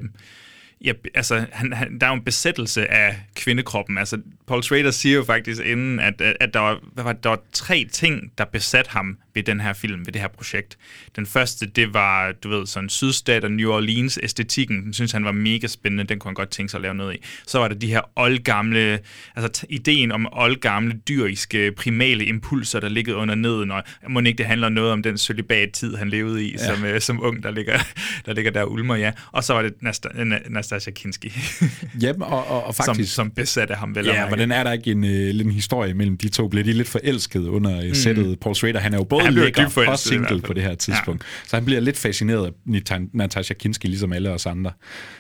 Ja, 0.82 0.94
altså, 1.16 1.46
han, 1.52 1.74
han, 1.74 2.00
der 2.00 2.08
er 2.08 2.12
jo 2.12 2.16
en 2.16 2.24
besættelse 2.24 2.92
af 2.92 3.22
kvindekroppen. 3.36 3.98
Altså, 3.98 4.22
Paul 4.48 4.64
Schrader 4.64 4.92
siger 4.92 5.16
jo 5.16 5.24
faktisk 5.24 5.62
inden, 5.66 6.00
at, 6.00 6.22
at, 6.22 6.54
der, 6.54 6.60
var, 6.60 6.80
hvad 6.94 7.04
var, 7.04 7.14
der 7.14 7.30
var 7.30 7.40
tre 7.54 7.88
ting, 7.92 8.32
der 8.38 8.46
besatte 8.46 8.92
ham 8.92 9.18
ved 9.38 9.44
den 9.44 9.60
her 9.60 9.74
film, 9.74 10.06
ved 10.06 10.14
det 10.14 10.22
her 10.22 10.28
projekt. 10.28 10.78
Den 11.16 11.26
første, 11.26 11.66
det 11.66 11.94
var, 11.94 12.32
du 12.44 12.50
ved, 12.50 12.66
sådan 12.66 12.90
sydstat 12.90 13.44
og 13.44 13.52
New 13.52 13.72
Orleans 13.72 14.20
æstetikken. 14.24 14.84
Den 14.84 14.94
synes 14.94 15.12
han 15.12 15.26
var 15.26 15.32
mega 15.32 15.68
spændende, 15.68 16.04
den 16.04 16.20
kunne 16.20 16.30
han 16.30 16.36
godt 16.36 16.50
tænke 16.50 16.72
sig 16.72 16.78
at 16.78 16.82
lave 16.82 16.96
noget 16.96 17.16
i. 17.16 17.18
Så 17.48 17.60
var 17.60 17.68
der 17.68 17.76
de 17.76 17.88
her 17.88 18.02
oldgamle, 18.16 19.00
altså 19.36 19.66
ideen 19.70 20.12
om 20.12 20.28
oldgamle, 20.32 20.94
dyriske, 21.08 21.72
primale 21.72 22.26
impulser, 22.26 22.80
der 22.80 22.90
ligger 22.90 23.16
under 23.16 23.36
neden, 23.36 23.72
og 23.72 23.84
må 24.10 24.20
ikke 24.20 24.38
det 24.38 24.46
handler 24.46 24.70
noget 24.70 24.92
om 24.92 25.04
den 25.04 25.18
celibat-tid, 25.18 25.96
han 25.96 26.10
levede 26.10 26.46
i, 26.46 26.52
ja. 26.52 26.76
som, 26.76 26.86
øh, 26.86 27.02
som 27.02 27.24
ung, 27.24 27.44
der 27.44 27.52
ligger, 27.52 27.80
der 28.26 28.34
ligger 28.34 28.52
der 28.52 28.64
ulmer, 28.64 28.96
ja. 28.96 29.12
Og 29.32 29.44
så 29.44 29.54
var 29.54 29.62
det 29.62 29.74
Nasta, 29.82 30.10
Na- 30.10 30.50
Nastasia 30.50 30.94
Kinski, 30.94 31.34
Jamen, 32.04 32.22
og, 32.22 32.48
og, 32.48 32.64
og 32.64 32.76
som, 32.76 32.86
faktisk... 32.86 33.16
som 33.16 33.32
besatte 33.32 33.74
ham 33.74 33.96
vel. 33.96 34.06
Ja, 34.06 34.28
hvordan 34.28 34.52
er 34.52 34.64
der 34.64 34.72
ikke 34.72 34.92
en, 34.92 35.04
øh, 35.04 35.10
lidt 35.12 35.48
en 35.48 35.54
historie 35.54 35.94
mellem 35.94 36.18
de 36.18 36.30
to? 36.30 36.48
Bliver 36.48 36.64
de 36.64 36.74
lidt 36.74 36.88
forelsket 36.88 37.48
under 37.48 37.82
øh, 37.82 37.96
sættet? 37.96 38.40
Paul 38.40 38.56
Schrader, 38.56 38.80
han 38.80 38.94
er 38.94 38.98
jo 38.98 39.04
både 39.04 39.27
Han 39.28 39.34
bliver 39.34 39.46
lækker 39.46 39.84
hvert 39.84 40.00
single 40.00 40.42
på 40.42 40.54
det 40.54 40.64
her 40.64 40.76
tidspunkt. 40.76 41.24
Ja. 41.24 41.48
Så 41.50 41.56
han 41.56 41.66
bliver 41.66 41.80
lidt 41.82 41.98
fascineret 41.98 42.54
af 42.92 43.02
Natasha 43.14 43.54
Kinski, 43.54 43.88
ligesom 43.88 44.14
alle 44.14 44.32
os 44.32 44.46
andre. 44.46 44.72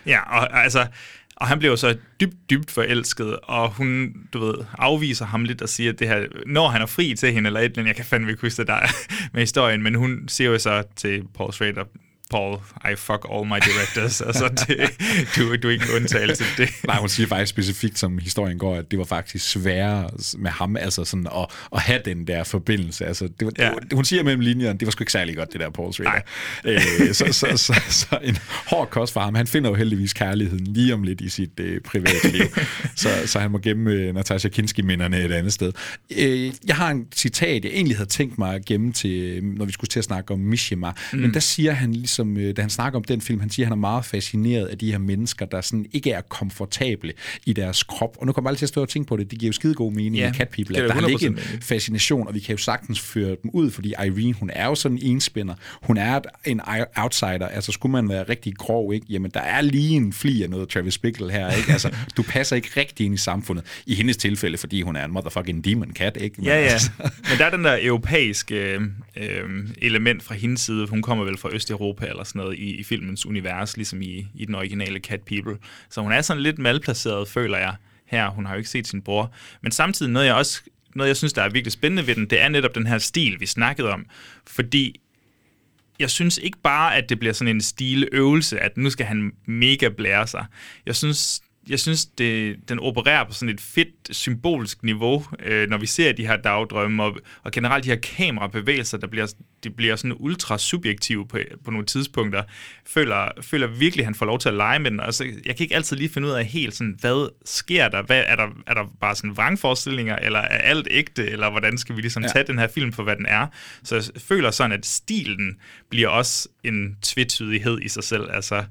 Ja, 0.05 0.39
og 0.39 0.63
altså, 0.63 0.87
og 1.35 1.47
han 1.47 1.59
bliver 1.59 1.71
jo 1.71 1.77
så 1.77 1.97
dybt, 2.21 2.35
dybt 2.49 2.71
forelsket, 2.71 3.39
og 3.43 3.69
hun, 3.69 4.13
du 4.33 4.45
ved, 4.45 4.55
afviser 4.77 5.25
ham 5.25 5.43
lidt 5.43 5.61
og 5.61 5.69
siger, 5.69 5.91
at 5.91 5.99
det 5.99 6.07
her, 6.07 6.25
når 6.45 6.67
han 6.67 6.81
er 6.81 6.85
fri 6.85 7.15
til 7.15 7.33
hende, 7.33 7.47
eller 7.47 7.59
et 7.59 7.65
eller 7.65 7.79
andet, 7.79 7.87
jeg 7.87 7.95
kan 7.95 8.05
fandme 8.05 8.29
ikke 8.29 8.41
huske 8.41 8.57
det 8.57 8.67
der 8.67 8.79
med 9.33 9.41
historien, 9.41 9.83
men 9.83 9.95
hun 9.95 10.23
siger 10.27 10.49
jo 10.49 10.59
så 10.59 10.83
til 10.95 11.23
Paul 11.35 11.53
Schrader, 11.53 11.83
Paul, 12.29 12.57
I 12.91 12.95
fuck 12.95 13.25
all 13.31 13.45
my 13.45 13.59
directors. 13.65 14.21
altså, 14.21 14.47
det, 14.67 14.89
du, 15.35 15.55
du 15.55 15.67
er 15.67 15.71
ikke 15.71 15.85
en 15.85 15.95
undtagelse 15.95 16.43
til 16.43 16.65
det. 16.65 16.73
Nej, 16.87 16.97
hun 16.97 17.09
siger 17.09 17.27
faktisk 17.27 17.49
specifikt, 17.49 17.99
som 17.99 18.17
historien 18.17 18.57
går, 18.57 18.75
at 18.75 18.91
det 18.91 18.99
var 18.99 19.05
faktisk 19.05 19.49
sværere 19.49 20.09
med 20.37 20.51
ham, 20.51 20.77
altså 20.77 21.05
sådan 21.05 21.27
at, 21.27 21.45
at 21.73 21.81
have 21.81 22.01
den 22.05 22.27
der 22.27 22.43
forbindelse. 22.43 23.05
Altså, 23.05 23.27
det 23.39 23.45
var, 23.45 23.51
ja. 23.57 23.65
det 23.65 23.73
var, 23.73 23.95
hun 23.95 24.05
siger 24.05 24.23
mellem 24.23 24.41
linjerne, 24.41 24.79
det 24.79 24.85
var 24.85 24.91
sgu 24.91 25.01
ikke 25.01 25.11
særlig 25.11 25.35
godt, 25.35 25.53
det 25.53 25.59
der 25.59 25.69
Paul 25.69 25.93
Schrader. 25.93 26.21
Øh, 26.65 26.81
så, 27.13 27.25
så, 27.31 27.33
så, 27.33 27.57
så, 27.57 27.81
så, 27.89 28.19
en 28.23 28.37
hård 28.67 28.89
kost 28.89 29.13
for 29.13 29.19
ham. 29.19 29.35
Han 29.35 29.47
finder 29.47 29.69
jo 29.69 29.75
heldigvis 29.75 30.13
kærligheden 30.13 30.67
lige 30.67 30.93
om 30.93 31.03
lidt 31.03 31.21
i 31.21 31.29
sit 31.29 31.59
øh, 31.59 31.81
private 31.81 32.31
liv. 32.31 32.45
så, 32.95 33.09
så 33.25 33.39
han 33.39 33.51
må 33.51 33.57
gemme 33.57 33.91
øh, 33.91 34.15
Natasha 34.15 34.49
Kinski-minderne 34.49 35.19
et 35.19 35.31
andet 35.31 35.53
sted. 35.53 35.71
Øh, 36.17 36.51
jeg 36.67 36.75
har 36.75 36.91
en 36.91 37.07
citat, 37.15 37.65
jeg 37.65 37.71
egentlig 37.71 37.97
havde 37.97 38.09
tænkt 38.09 38.37
mig 38.37 38.55
at 38.55 38.65
gemme 38.65 38.93
til, 38.93 39.43
når 39.43 39.65
vi 39.65 39.71
skulle 39.71 39.89
til 39.89 39.99
at 39.99 40.05
snakke 40.05 40.33
om 40.33 40.39
Mishima. 40.39 40.91
Mm. 41.13 41.19
Men 41.19 41.33
der 41.33 41.39
siger 41.39 41.71
han 41.71 41.93
ligesom, 41.93 42.16
øh, 42.23 42.55
da 42.55 42.61
han 42.61 42.69
snakker 42.69 42.99
om 42.99 43.03
den 43.03 43.21
film, 43.21 43.39
han 43.39 43.49
siger, 43.49 43.65
at 43.65 43.67
han 43.67 43.77
er 43.77 43.81
meget 43.81 44.05
fascineret 44.05 44.65
af 44.65 44.77
de 44.77 44.91
her 44.91 44.97
mennesker, 44.97 45.45
der 45.45 45.61
sådan 45.61 45.85
ikke 45.93 46.11
er 46.11 46.21
komfortable 46.21 47.13
i 47.45 47.53
deres 47.53 47.83
krop. 47.83 48.17
Og 48.19 48.25
nu 48.25 48.31
kommer 48.31 48.51
jeg 48.51 48.57
til 48.57 48.65
at 48.65 48.69
stå 48.69 48.81
og 48.81 48.89
tænke 48.89 49.07
på 49.07 49.17
det, 49.17 49.31
det 49.31 49.39
giver 49.39 49.47
jo 49.49 49.53
skide 49.53 49.73
god 49.73 49.91
mening 49.91 50.15
Ja, 50.15 50.31
i 50.31 50.33
Cat 50.33 50.49
People, 50.49 50.77
at 50.77 50.89
der 50.89 50.95
er 50.95 51.07
ikke 51.07 51.25
en 51.25 51.37
100% 51.37 51.57
fascination, 51.61 52.27
og 52.27 52.33
vi 52.33 52.39
kan 52.39 52.55
jo 52.55 52.57
sagtens 52.57 52.99
føre 52.99 53.35
dem 53.43 53.51
ud, 53.53 53.71
fordi 53.71 53.93
Irene, 54.05 54.33
hun 54.33 54.49
er 54.53 54.65
jo 54.65 54.75
sådan 54.75 54.97
en 54.97 55.03
enspænder. 55.03 55.53
Hun 55.81 55.97
er 55.97 56.19
en 56.45 56.61
outsider. 56.95 57.47
Altså, 57.47 57.71
skulle 57.71 57.91
man 57.91 58.09
være 58.09 58.23
rigtig 58.23 58.55
grov, 58.55 58.93
ikke? 58.93 59.05
Jamen, 59.09 59.31
der 59.33 59.39
er 59.39 59.61
lige 59.61 59.95
en 59.95 60.13
fli 60.13 60.43
af 60.43 60.49
noget 60.49 60.69
Travis 60.69 60.97
Bickle 60.97 61.31
her, 61.31 61.51
ikke? 61.51 61.71
Altså, 61.71 61.95
du 62.17 62.23
passer 62.23 62.55
ikke 62.55 62.69
rigtig 62.77 63.05
ind 63.05 63.15
i 63.15 63.17
samfundet. 63.17 63.65
I 63.85 63.95
hendes 63.95 64.17
tilfælde, 64.17 64.57
fordi 64.57 64.81
hun 64.81 64.95
er 64.95 65.05
en 65.05 65.11
motherfucking 65.11 65.65
demon 65.65 65.91
cat, 65.93 66.17
ikke? 66.21 66.35
Men 66.37 66.45
Ja, 66.45 66.55
ja. 66.61 66.67
Altså, 66.67 66.91
Men 66.99 67.37
der 67.37 67.45
er 67.45 67.49
den 67.49 67.63
der 67.63 67.77
europæiske 67.81 68.79
øh, 69.17 69.49
element 69.81 70.23
fra 70.23 70.35
hendes 70.35 70.61
side. 70.61 70.87
Hun 70.87 71.01
kommer 71.01 71.25
vel 71.25 71.37
fra 71.37 71.49
Østeuropa 71.53 72.05
eller 72.09 72.23
sådan 72.23 72.39
noget 72.39 72.57
i, 72.57 72.75
i 72.75 72.83
filmens 72.83 73.25
univers, 73.25 73.77
ligesom 73.77 74.01
i, 74.01 74.27
i 74.35 74.45
den 74.45 74.55
originale 74.55 74.99
Cat 74.99 75.21
People. 75.21 75.57
Så 75.89 76.01
hun 76.01 76.11
er 76.11 76.21
sådan 76.21 76.43
lidt 76.43 76.59
malplaceret, 76.59 77.27
føler 77.27 77.57
jeg, 77.57 77.75
her. 78.05 78.29
Hun 78.29 78.45
har 78.45 78.53
jo 78.53 78.57
ikke 78.57 78.69
set 78.69 78.87
sin 78.87 79.01
bror. 79.01 79.33
Men 79.61 79.71
samtidig 79.71 80.11
noget, 80.11 80.25
jeg 80.25 80.35
også 80.35 80.61
noget, 80.95 81.07
jeg 81.07 81.17
synes, 81.17 81.33
der 81.33 81.41
er 81.41 81.49
virkelig 81.49 81.71
spændende 81.71 82.07
ved 82.07 82.15
den, 82.15 82.25
det 82.25 82.41
er 82.41 82.49
netop 82.49 82.75
den 82.75 82.87
her 82.87 82.97
stil, 82.97 83.39
vi 83.39 83.45
snakkede 83.45 83.89
om. 83.89 84.05
Fordi 84.47 85.01
jeg 85.99 86.09
synes 86.09 86.37
ikke 86.37 86.57
bare, 86.63 86.95
at 86.95 87.09
det 87.09 87.19
bliver 87.19 87.33
sådan 87.33 87.55
en 87.55 87.61
stiløvelse, 87.61 88.59
at 88.59 88.77
nu 88.77 88.89
skal 88.89 89.05
han 89.05 89.31
mega 89.45 89.89
blære 89.89 90.27
sig. 90.27 90.45
Jeg 90.85 90.95
synes, 90.95 91.41
jeg 91.69 91.79
synes 91.79 92.05
det, 92.05 92.55
den 92.69 92.79
opererer 92.79 93.23
på 93.23 93.33
sådan 93.33 93.53
et 93.53 93.61
fedt 93.61 94.15
symbolsk 94.15 94.83
niveau, 94.83 95.25
øh, 95.39 95.69
når 95.69 95.77
vi 95.77 95.85
ser 95.85 96.11
de 96.11 96.27
her 96.27 96.37
dagdrømme, 96.37 97.03
og, 97.03 97.17
og 97.43 97.51
generelt 97.51 97.83
de 97.83 97.89
her 97.89 97.95
kamerabevægelser, 97.95 98.97
der 98.97 99.07
bliver, 99.07 99.33
de 99.63 99.69
bliver 99.69 99.95
sådan 99.95 100.15
ultra 100.19 100.57
subjektive 100.57 101.27
på, 101.27 101.37
på 101.65 101.71
nogle 101.71 101.85
tidspunkter. 101.85 102.43
Føler, 102.85 103.29
føler 103.41 103.67
virkelig, 103.67 104.03
at 104.03 104.05
han 104.05 104.15
får 104.15 104.25
lov 104.25 104.39
til 104.39 104.49
at 104.49 104.55
lege 104.55 104.79
med 104.79 104.91
den. 104.91 104.99
Altså, 104.99 105.23
jeg 105.23 105.55
kan 105.55 105.63
ikke 105.63 105.75
altid 105.75 105.97
lige 105.97 106.09
finde 106.09 106.27
ud 106.27 106.33
af 106.33 106.45
helt 106.45 106.73
sådan, 106.75 106.95
hvad 106.99 107.29
sker 107.45 107.87
der? 107.89 108.01
Hvad, 108.01 108.23
er, 108.27 108.35
der 108.35 108.47
er 108.67 108.73
der 108.73 108.83
bare 109.01 109.15
sådan 109.15 109.37
vrangforestillinger, 109.37 110.15
eller 110.15 110.39
er 110.39 110.57
alt 110.57 110.87
ægte, 110.91 111.29
eller 111.29 111.49
hvordan 111.51 111.77
skal 111.77 111.95
vi 111.95 112.01
ligesom 112.01 112.23
Ja. 112.23 112.27
tage 112.29 112.47
den 112.47 112.59
her 112.59 112.67
film 112.67 112.93
for, 112.93 113.03
hvad 113.03 113.15
den 113.15 113.25
er? 113.25 113.47
Så 113.83 113.95
jeg 113.95 114.03
føler 114.17 114.51
sådan, 114.51 114.71
at 114.71 114.85
stilen 114.85 115.55
bliver 115.89 116.07
også 116.07 116.49
en 116.63 116.97
tvetydighed 117.01 117.79
i 117.81 117.87
sig 117.89 118.03
selv. 118.03 118.23
Altså, 118.33 118.63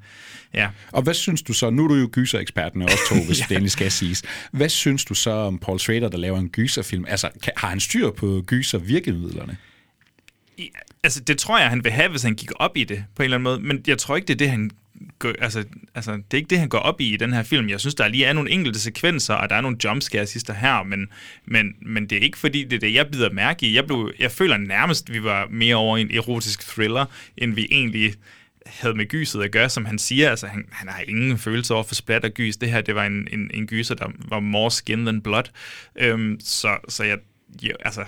ja. 0.54 0.68
Og 0.92 1.02
hvad 1.02 1.14
synes 1.14 1.42
du 1.42 1.52
så, 1.52 1.70
nu 1.70 1.84
er 1.84 1.88
du 1.88 1.94
jo 1.94 2.08
gysereksperten 2.12 2.82
også 2.82 2.98
to, 3.08 3.14
hvis 3.26 3.38
det 3.48 3.50
endelig 3.50 3.70
skal 3.70 3.90
siges. 3.90 4.22
Hvad 4.52 4.68
synes 4.68 5.04
du 5.04 5.14
så 5.14 5.30
om 5.30 5.58
Paul 5.58 5.78
Schrader, 5.78 6.08
der 6.08 6.18
laver 6.18 6.38
en 6.38 6.48
gyserfilm? 6.48 7.04
Altså, 7.08 7.30
kan, 7.42 7.52
har 7.56 7.68
han 7.68 7.80
styr 7.80 8.10
på 8.10 8.42
gyser 8.46 8.78
virkemidlerne? 8.78 9.52
I- 9.52 9.56
Altså, 11.02 11.20
det 11.20 11.38
tror 11.38 11.58
jeg, 11.58 11.70
han 11.70 11.84
vil 11.84 11.92
have, 11.92 12.08
hvis 12.08 12.22
han 12.22 12.34
gik 12.34 12.50
op 12.56 12.76
i 12.76 12.84
det, 12.84 13.04
på 13.14 13.22
en 13.22 13.24
eller 13.24 13.36
anden 13.36 13.44
måde. 13.44 13.60
Men 13.60 13.84
jeg 13.86 13.98
tror 13.98 14.16
ikke, 14.16 14.26
det 14.26 14.34
er 14.34 14.38
det, 14.38 14.50
han 14.50 14.70
gør, 15.18 15.32
altså, 15.38 15.64
altså, 15.94 16.12
det 16.12 16.24
er 16.32 16.36
ikke 16.36 16.50
det, 16.50 16.58
han 16.58 16.68
går 16.68 16.78
op 16.78 17.00
i 17.00 17.14
i 17.14 17.16
den 17.16 17.32
her 17.32 17.42
film. 17.42 17.68
Jeg 17.68 17.80
synes, 17.80 17.94
der 17.94 18.08
lige 18.08 18.24
er 18.24 18.32
nogle 18.32 18.50
enkelte 18.50 18.80
sekvenser, 18.80 19.34
og 19.34 19.50
der 19.50 19.56
er 19.56 19.60
nogle 19.60 19.76
jumpscares 19.84 20.30
sidst 20.30 20.50
her, 20.50 20.82
men, 20.82 21.08
men, 21.44 21.74
men 21.82 22.06
det 22.06 22.18
er 22.18 22.22
ikke 22.22 22.38
fordi, 22.38 22.64
det 22.64 22.72
er 22.72 22.80
det, 22.80 22.94
jeg 22.94 23.06
bider 23.06 23.32
mærke 23.32 23.66
i. 23.66 23.74
Jeg, 23.74 23.86
blev, 23.86 24.12
jeg 24.18 24.30
føler 24.30 24.56
nærmest, 24.56 25.12
vi 25.12 25.22
var 25.22 25.48
mere 25.50 25.74
over 25.74 25.96
i 25.96 26.00
en 26.00 26.10
erotisk 26.14 26.68
thriller, 26.68 27.04
end 27.36 27.54
vi 27.54 27.68
egentlig 27.70 28.14
havde 28.66 28.94
med 28.94 29.06
gyset 29.06 29.42
at 29.42 29.50
gøre, 29.50 29.68
som 29.68 29.84
han 29.84 29.98
siger. 29.98 30.30
Altså, 30.30 30.46
han, 30.46 30.64
han 30.70 30.88
har 30.88 31.00
ingen 31.08 31.38
følelse 31.38 31.74
over 31.74 31.84
for 31.84 31.94
splattergys. 31.94 32.56
Det 32.56 32.70
her, 32.70 32.80
det 32.80 32.94
var 32.94 33.06
en, 33.06 33.28
en, 33.32 33.50
en 33.54 33.66
gyser, 33.66 33.94
der 33.94 34.06
var 34.28 34.40
more 34.40 34.70
skin 34.70 35.04
than 35.04 35.20
blood. 35.20 35.44
Øhm, 35.96 36.36
så, 36.40 36.78
så 36.88 37.04
jeg, 37.04 37.18
jeg, 37.62 37.72
altså, 37.84 38.04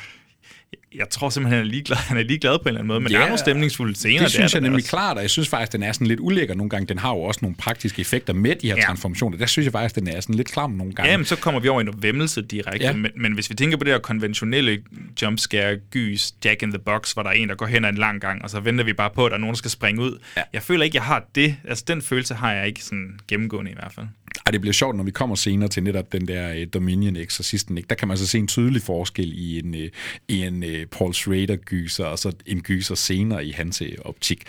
jeg 0.94 1.06
tror 1.10 1.30
simpelthen, 1.30 1.58
han 1.58 1.66
er 1.66 1.70
ligeglad, 1.70 1.96
han 1.96 2.16
er 2.16 2.22
ligeglad 2.22 2.58
på 2.58 2.62
en 2.62 2.68
eller 2.68 2.78
anden 2.78 2.88
måde, 2.88 3.00
men 3.00 3.12
yeah. 3.12 3.18
der 3.18 3.24
er 3.24 3.28
nogle 3.28 3.38
stemningsfulde 3.38 3.94
scener. 3.94 4.20
Det 4.22 4.30
synes 4.30 4.54
er 4.54 4.56
jeg 4.58 4.62
der 4.62 4.68
nemlig 4.68 4.82
også. 4.84 4.90
klart, 4.90 5.16
og 5.16 5.22
jeg 5.22 5.30
synes 5.30 5.48
faktisk, 5.48 5.72
den 5.72 5.82
er 5.82 5.92
sådan 5.92 6.06
lidt 6.06 6.20
ulækker 6.20 6.54
nogle 6.54 6.70
gange. 6.70 6.86
Den 6.86 6.98
har 6.98 7.10
jo 7.10 7.20
også 7.20 7.38
nogle 7.42 7.56
praktiske 7.56 8.00
effekter 8.00 8.32
med 8.32 8.56
de 8.56 8.66
her 8.68 8.76
Ja. 8.76 8.82
transformationer. 8.82 9.38
Der 9.38 9.46
synes 9.46 9.64
jeg 9.64 9.72
faktisk, 9.72 9.94
den 9.94 10.08
er 10.08 10.20
sådan 10.20 10.34
lidt 10.34 10.48
klam 10.52 10.70
nogle 10.70 10.92
gange. 10.92 11.10
Ja, 11.10 11.16
men 11.16 11.26
så 11.26 11.36
kommer 11.36 11.60
vi 11.60 11.68
over 11.68 11.80
i 11.80 11.84
noget 11.84 12.02
væmmelse 12.02 12.42
direkte. 12.42 12.78
Ja. 12.80 12.86
Ja. 12.86 12.92
Men, 12.96 13.10
men 13.16 13.32
hvis 13.32 13.50
vi 13.50 13.54
tænker 13.54 13.76
på 13.76 13.84
det 13.84 13.92
her 13.92 14.00
konventionelle 14.00 14.78
jumpscare, 15.22 15.76
gys, 15.90 16.34
Jack 16.44 16.62
in 16.62 16.70
the 16.70 16.78
Box, 16.78 17.12
hvor 17.12 17.22
der 17.22 17.30
er 17.30 17.34
en, 17.34 17.48
der 17.48 17.54
går 17.54 17.66
hen 17.66 17.84
ad 17.84 17.88
en 17.90 17.96
lang 17.98 18.20
gang, 18.20 18.42
og 18.42 18.50
så 18.50 18.60
venter 18.60 18.84
vi 18.84 18.92
bare 18.92 19.10
på, 19.14 19.26
at 19.26 19.30
der 19.30 19.36
er 19.36 19.40
nogen, 19.40 19.54
der 19.54 19.58
skal 19.58 19.70
springe 19.70 20.02
ud. 20.02 20.18
Ja. 20.36 20.42
Jeg 20.52 20.62
føler 20.62 20.84
ikke, 20.84 20.96
jeg 20.96 21.04
har 21.04 21.24
det. 21.34 21.56
Altså, 21.68 21.84
den 21.88 22.02
følelse 22.02 22.34
har 22.34 22.52
jeg 22.52 22.66
ikke 22.66 22.82
sådan 22.84 23.20
gennemgående 23.28 23.70
i 23.70 23.74
hvert 23.74 23.92
fald. 23.94 24.06
Ej, 24.46 24.50
det 24.50 24.60
bliver 24.60 24.72
sjovt, 24.72 24.96
når 24.96 25.04
vi 25.04 25.10
kommer 25.10 25.36
senere 25.36 25.68
til 25.68 25.82
netop 25.82 26.12
den 26.12 26.28
der 26.28 26.60
uh, 26.60 26.62
Dominion 26.74 27.16
Exorcisten. 27.16 27.78
Ikke? 27.78 27.88
Der 27.88 27.94
kan 27.94 28.08
man 28.08 28.16
så 28.16 28.26
se 28.26 28.38
en 28.38 28.46
tydelig 28.46 28.82
forskel 28.82 29.32
i 29.38 29.58
en, 29.58 29.74
uh, 29.74 29.80
i 30.28 30.42
en 30.42 30.62
uh, 30.62 30.84
Paul 30.90 31.14
Schrader-gyser, 31.14 32.04
og 32.04 32.18
så 32.18 32.32
en 32.46 32.62
gyser 32.62 32.94
senere 32.94 33.46
i 33.46 33.50
hans 33.50 33.82
uh, 33.82 33.88
optik. 34.04 34.44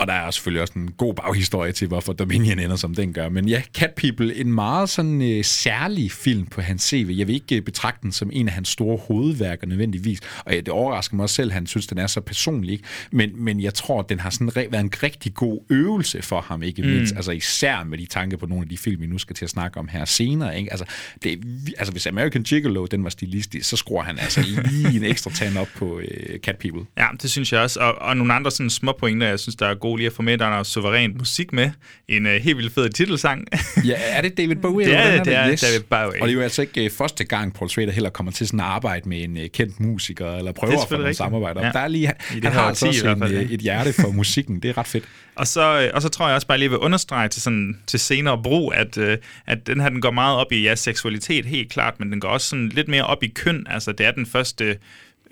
Og 0.00 0.06
der 0.06 0.12
er 0.12 0.30
selvfølgelig 0.30 0.62
også 0.62 0.74
en 0.76 0.90
god 0.90 1.14
baghistorie 1.14 1.72
til, 1.72 1.88
hvorfor 1.88 2.12
Dominion 2.12 2.58
ender, 2.58 2.76
som 2.76 2.94
den 2.94 3.12
gør. 3.12 3.28
Men 3.28 3.48
ja, 3.48 3.62
Cat 3.74 3.90
People, 3.96 4.36
en 4.36 4.52
meget 4.52 4.88
sådan 4.88 5.22
øh, 5.22 5.44
særlig 5.44 6.12
film 6.12 6.46
på 6.46 6.60
hans 6.60 6.82
CV. 6.82 7.14
Jeg 7.18 7.26
vil 7.26 7.34
ikke 7.34 7.56
øh, 7.56 7.62
betragte 7.62 8.02
den 8.02 8.12
som 8.12 8.30
en 8.32 8.48
af 8.48 8.54
hans 8.54 8.68
store 8.68 8.98
hovedværker 9.08 9.66
nødvendigvis. 9.66 10.20
Og 10.44 10.52
ja, 10.52 10.60
det 10.60 10.68
overrasker 10.68 11.16
mig 11.16 11.22
også 11.22 11.34
selv, 11.34 11.50
at 11.50 11.54
han 11.54 11.66
synes, 11.66 11.86
den 11.86 11.98
er 11.98 12.06
så 12.06 12.20
personlig. 12.20 12.72
Ikke? 12.72 12.84
Men, 13.10 13.30
men 13.44 13.60
jeg 13.60 13.74
tror, 13.74 14.00
at 14.00 14.08
den 14.08 14.20
har 14.20 14.30
sådan 14.30 14.48
re- 14.48 14.70
været 14.70 14.80
en 14.80 14.92
rigtig 15.02 15.34
god 15.34 15.60
øvelse 15.70 16.22
for 16.22 16.40
ham, 16.40 16.62
ikke 16.62 16.82
mindst. 16.82 17.16
Altså 17.16 17.32
især 17.32 17.84
med 17.84 17.98
de 17.98 18.06
tanker 18.06 18.36
på 18.36 18.46
nogle 18.46 18.62
af 18.62 18.68
de 18.68 18.78
film, 18.78 19.02
vi 19.02 19.06
nu 19.06 19.18
skal 19.18 19.36
til 19.36 19.44
at 19.44 19.50
snakke 19.50 19.80
om 19.80 19.88
her 19.88 20.04
senere. 20.04 20.58
Ikke? 20.58 20.70
Altså, 20.70 20.84
det 21.22 21.44
altså 21.78 21.92
hvis 21.92 22.06
American 22.06 22.42
Gigolo, 22.42 22.86
den 22.86 23.04
var 23.04 23.10
stilistisk, 23.10 23.68
så 23.68 23.76
skruer 23.76 24.02
han 24.02 24.18
altså 24.18 24.40
lige 24.70 24.96
en 24.96 25.04
ekstra 25.04 25.30
tand 25.30 25.58
op 25.58 25.68
på 25.76 26.00
øh, 26.00 26.38
Cat 26.38 26.56
People. 26.56 26.82
Ja, 26.98 27.06
det 27.22 27.30
synes 27.30 27.52
jeg 27.52 27.60
også. 27.60 27.80
Og, 27.80 27.94
og 27.94 28.16
nogle 28.16 28.34
andre 28.34 28.50
sådan 28.50 28.70
små 28.70 28.92
pointer, 28.98 29.26
jeg 29.26 29.40
synes, 29.40 29.56
der 29.56 29.66
er 29.66 29.74
gode 29.74 29.89
lige 29.96 30.06
at 30.06 30.12
få 30.12 30.22
med. 30.22 30.38
Der 30.38 30.44
er 30.46 30.50
noget 30.50 30.66
suveræn 30.66 31.14
musik 31.18 31.52
med. 31.52 31.70
En 32.08 32.26
uh, 32.26 32.32
helt 32.32 32.56
vildt 32.56 32.74
fed 32.74 32.88
titelsang. 32.90 33.44
Ja, 33.84 33.94
er 33.98 34.20
det 34.22 34.36
David 34.38 34.56
Bowie? 34.56 34.86
Det 34.86 34.92
eller 34.92 35.04
er- 35.04 35.10
hvordan 35.10 35.26
det 35.26 35.34
er 35.34 35.52
Yes. 35.52 35.60
David 35.60 35.80
Bowie. 35.80 36.22
Og 36.22 36.28
det 36.28 36.34
er 36.34 36.38
jo 36.38 36.40
altså 36.40 36.62
ikke 36.62 36.84
uh, 36.84 36.90
første 36.90 37.24
gang, 37.24 37.54
Paul 37.54 37.70
Schrader 37.70 37.92
heller 37.92 38.10
kommer 38.10 38.32
til 38.32 38.46
sådan 38.46 38.60
at 38.60 38.66
arbejde 38.66 39.08
med 39.08 39.22
en 39.24 39.36
uh, 39.36 39.42
kendt 39.54 39.80
musiker, 39.80 40.36
eller 40.36 40.52
prøver 40.52 40.70
Det 40.72 40.78
er 40.78 40.82
at 40.82 40.88
få 40.88 40.96
nogle 40.96 41.14
samarbejder. 41.14 41.66
Ja. 41.66 41.72
Der 41.72 41.78
er 41.80 41.88
lige, 41.88 42.02
I 42.02 42.06
han, 42.06 42.14
det 42.34 42.44
han 42.44 42.52
har 42.52 42.62
altså 42.62 42.86
i 42.86 42.88
også 42.88 43.08
en, 43.08 43.18
fald, 43.18 43.32
ja. 43.32 43.54
et 43.54 43.60
hjerte 43.60 43.92
for 43.92 44.10
musikken. 44.10 44.60
Det 44.62 44.68
er 44.70 44.78
ret 44.78 44.86
fedt. 44.86 45.04
Og 45.34 45.46
så, 45.46 45.80
øh, 45.80 45.90
og 45.94 46.02
så 46.02 46.08
tror 46.08 46.26
jeg 46.26 46.34
også 46.34 46.46
bare 46.46 46.58
lige 46.58 46.68
vil 46.70 46.78
understrege 46.78 47.28
til, 47.28 47.42
sådan, 47.42 47.78
til 47.86 48.00
senere 48.00 48.42
brug, 48.42 48.74
at, 48.74 48.98
øh, 48.98 49.18
at 49.46 49.66
den 49.66 49.80
her 49.80 49.88
den 49.88 50.00
går 50.00 50.10
meget 50.10 50.36
op 50.36 50.52
i 50.52 50.62
ja, 50.62 50.74
seksualitet, 50.74 51.46
helt 51.46 51.72
klart, 51.72 51.94
men 52.00 52.12
den 52.12 52.20
går 52.20 52.28
også 52.28 52.48
sådan 52.48 52.68
lidt 52.68 52.88
mere 52.88 53.04
op 53.04 53.22
i 53.22 53.28
køn. 53.28 53.66
Altså, 53.70 53.92
det 53.92 54.06
er 54.06 54.10
den 54.10 54.26
første 54.26 54.76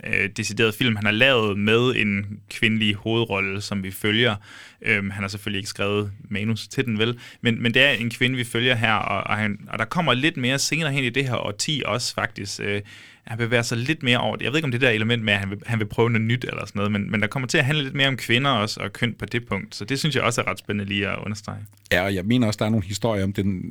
øh, 0.07 0.31
decideret 0.37 0.75
film, 0.75 0.97
han 0.97 1.05
har 1.05 1.13
lavet 1.13 1.59
med 1.59 1.97
en 1.97 2.41
kvindelig 2.51 2.95
hovedrolle, 2.95 3.61
som 3.61 3.83
vi 3.83 3.91
følger. 3.91 4.37
Øhm, 4.83 5.11
han 5.11 5.23
har 5.23 5.29
selvfølgelig 5.29 5.59
ikke 5.59 5.69
skrevet 5.69 6.13
manus 6.31 6.69
til 6.69 6.85
den, 6.85 6.99
vel? 6.99 7.19
Men, 7.41 7.63
men 7.63 7.75
det 7.75 7.83
er 7.83 7.91
en 7.91 8.11
kvinde, 8.11 8.37
vi 8.37 8.45
følger 8.45 8.75
her, 8.75 8.95
og, 8.95 9.25
og, 9.25 9.37
han, 9.37 9.59
og 9.69 9.79
der 9.79 9.85
kommer 9.85 10.15
lidt 10.15 10.37
mere 10.37 10.59
senere 10.59 10.93
hen 10.93 11.05
i 11.05 11.11
det 11.11 11.25
her 11.25 11.37
årti 11.37 11.83
også, 11.87 12.15
faktisk. 12.15 12.61
Øh, 12.63 12.83
han 13.29 13.39
bevæger 13.39 13.63
sig 13.63 13.79
lidt 13.79 14.03
mere 14.03 14.19
over 14.19 14.37
det. 14.37 14.45
Jeg 14.45 14.53
ved 14.53 14.59
ikke, 14.59 14.65
om 14.65 14.73
det 14.73 14.81
der 14.81 14.91
element 14.91 15.25
med, 15.25 15.33
at 15.33 15.39
han 15.39 15.51
vil, 15.51 15.59
han 15.67 15.79
vil 15.79 15.85
prøve 15.85 16.11
noget 16.11 16.27
nyt 16.27 16.45
eller 16.45 16.67
sådan 16.67 16.79
noget, 16.79 16.93
men, 16.93 17.11
men 17.11 17.21
der 17.21 17.27
kommer 17.27 17.47
til 17.47 17.59
at 17.59 17.65
handle 17.65 17.83
lidt 17.83 17.95
mere 17.95 18.09
om 18.09 18.17
kvinder 18.17 18.51
også, 18.51 18.81
og 18.81 18.93
køn 18.93 19.15
på 19.19 19.27
det 19.27 19.47
punkt. 19.47 19.77
Så 19.77 19.85
det 19.85 19.99
synes 19.99 20.15
jeg 20.17 20.23
også 20.23 20.41
er 20.41 20.51
ret 20.51 20.59
spændende 20.59 20.89
lige 20.89 21.09
at 21.09 21.19
understrege. 21.19 21.59
Ja, 21.93 22.03
og 22.03 22.15
jeg 22.15 22.25
mener 22.25 22.47
også, 22.47 22.59
der 22.59 22.65
er 22.65 22.71
nogle 22.71 22.87
historier 22.87 23.25
om 23.25 23.33
den. 23.33 23.63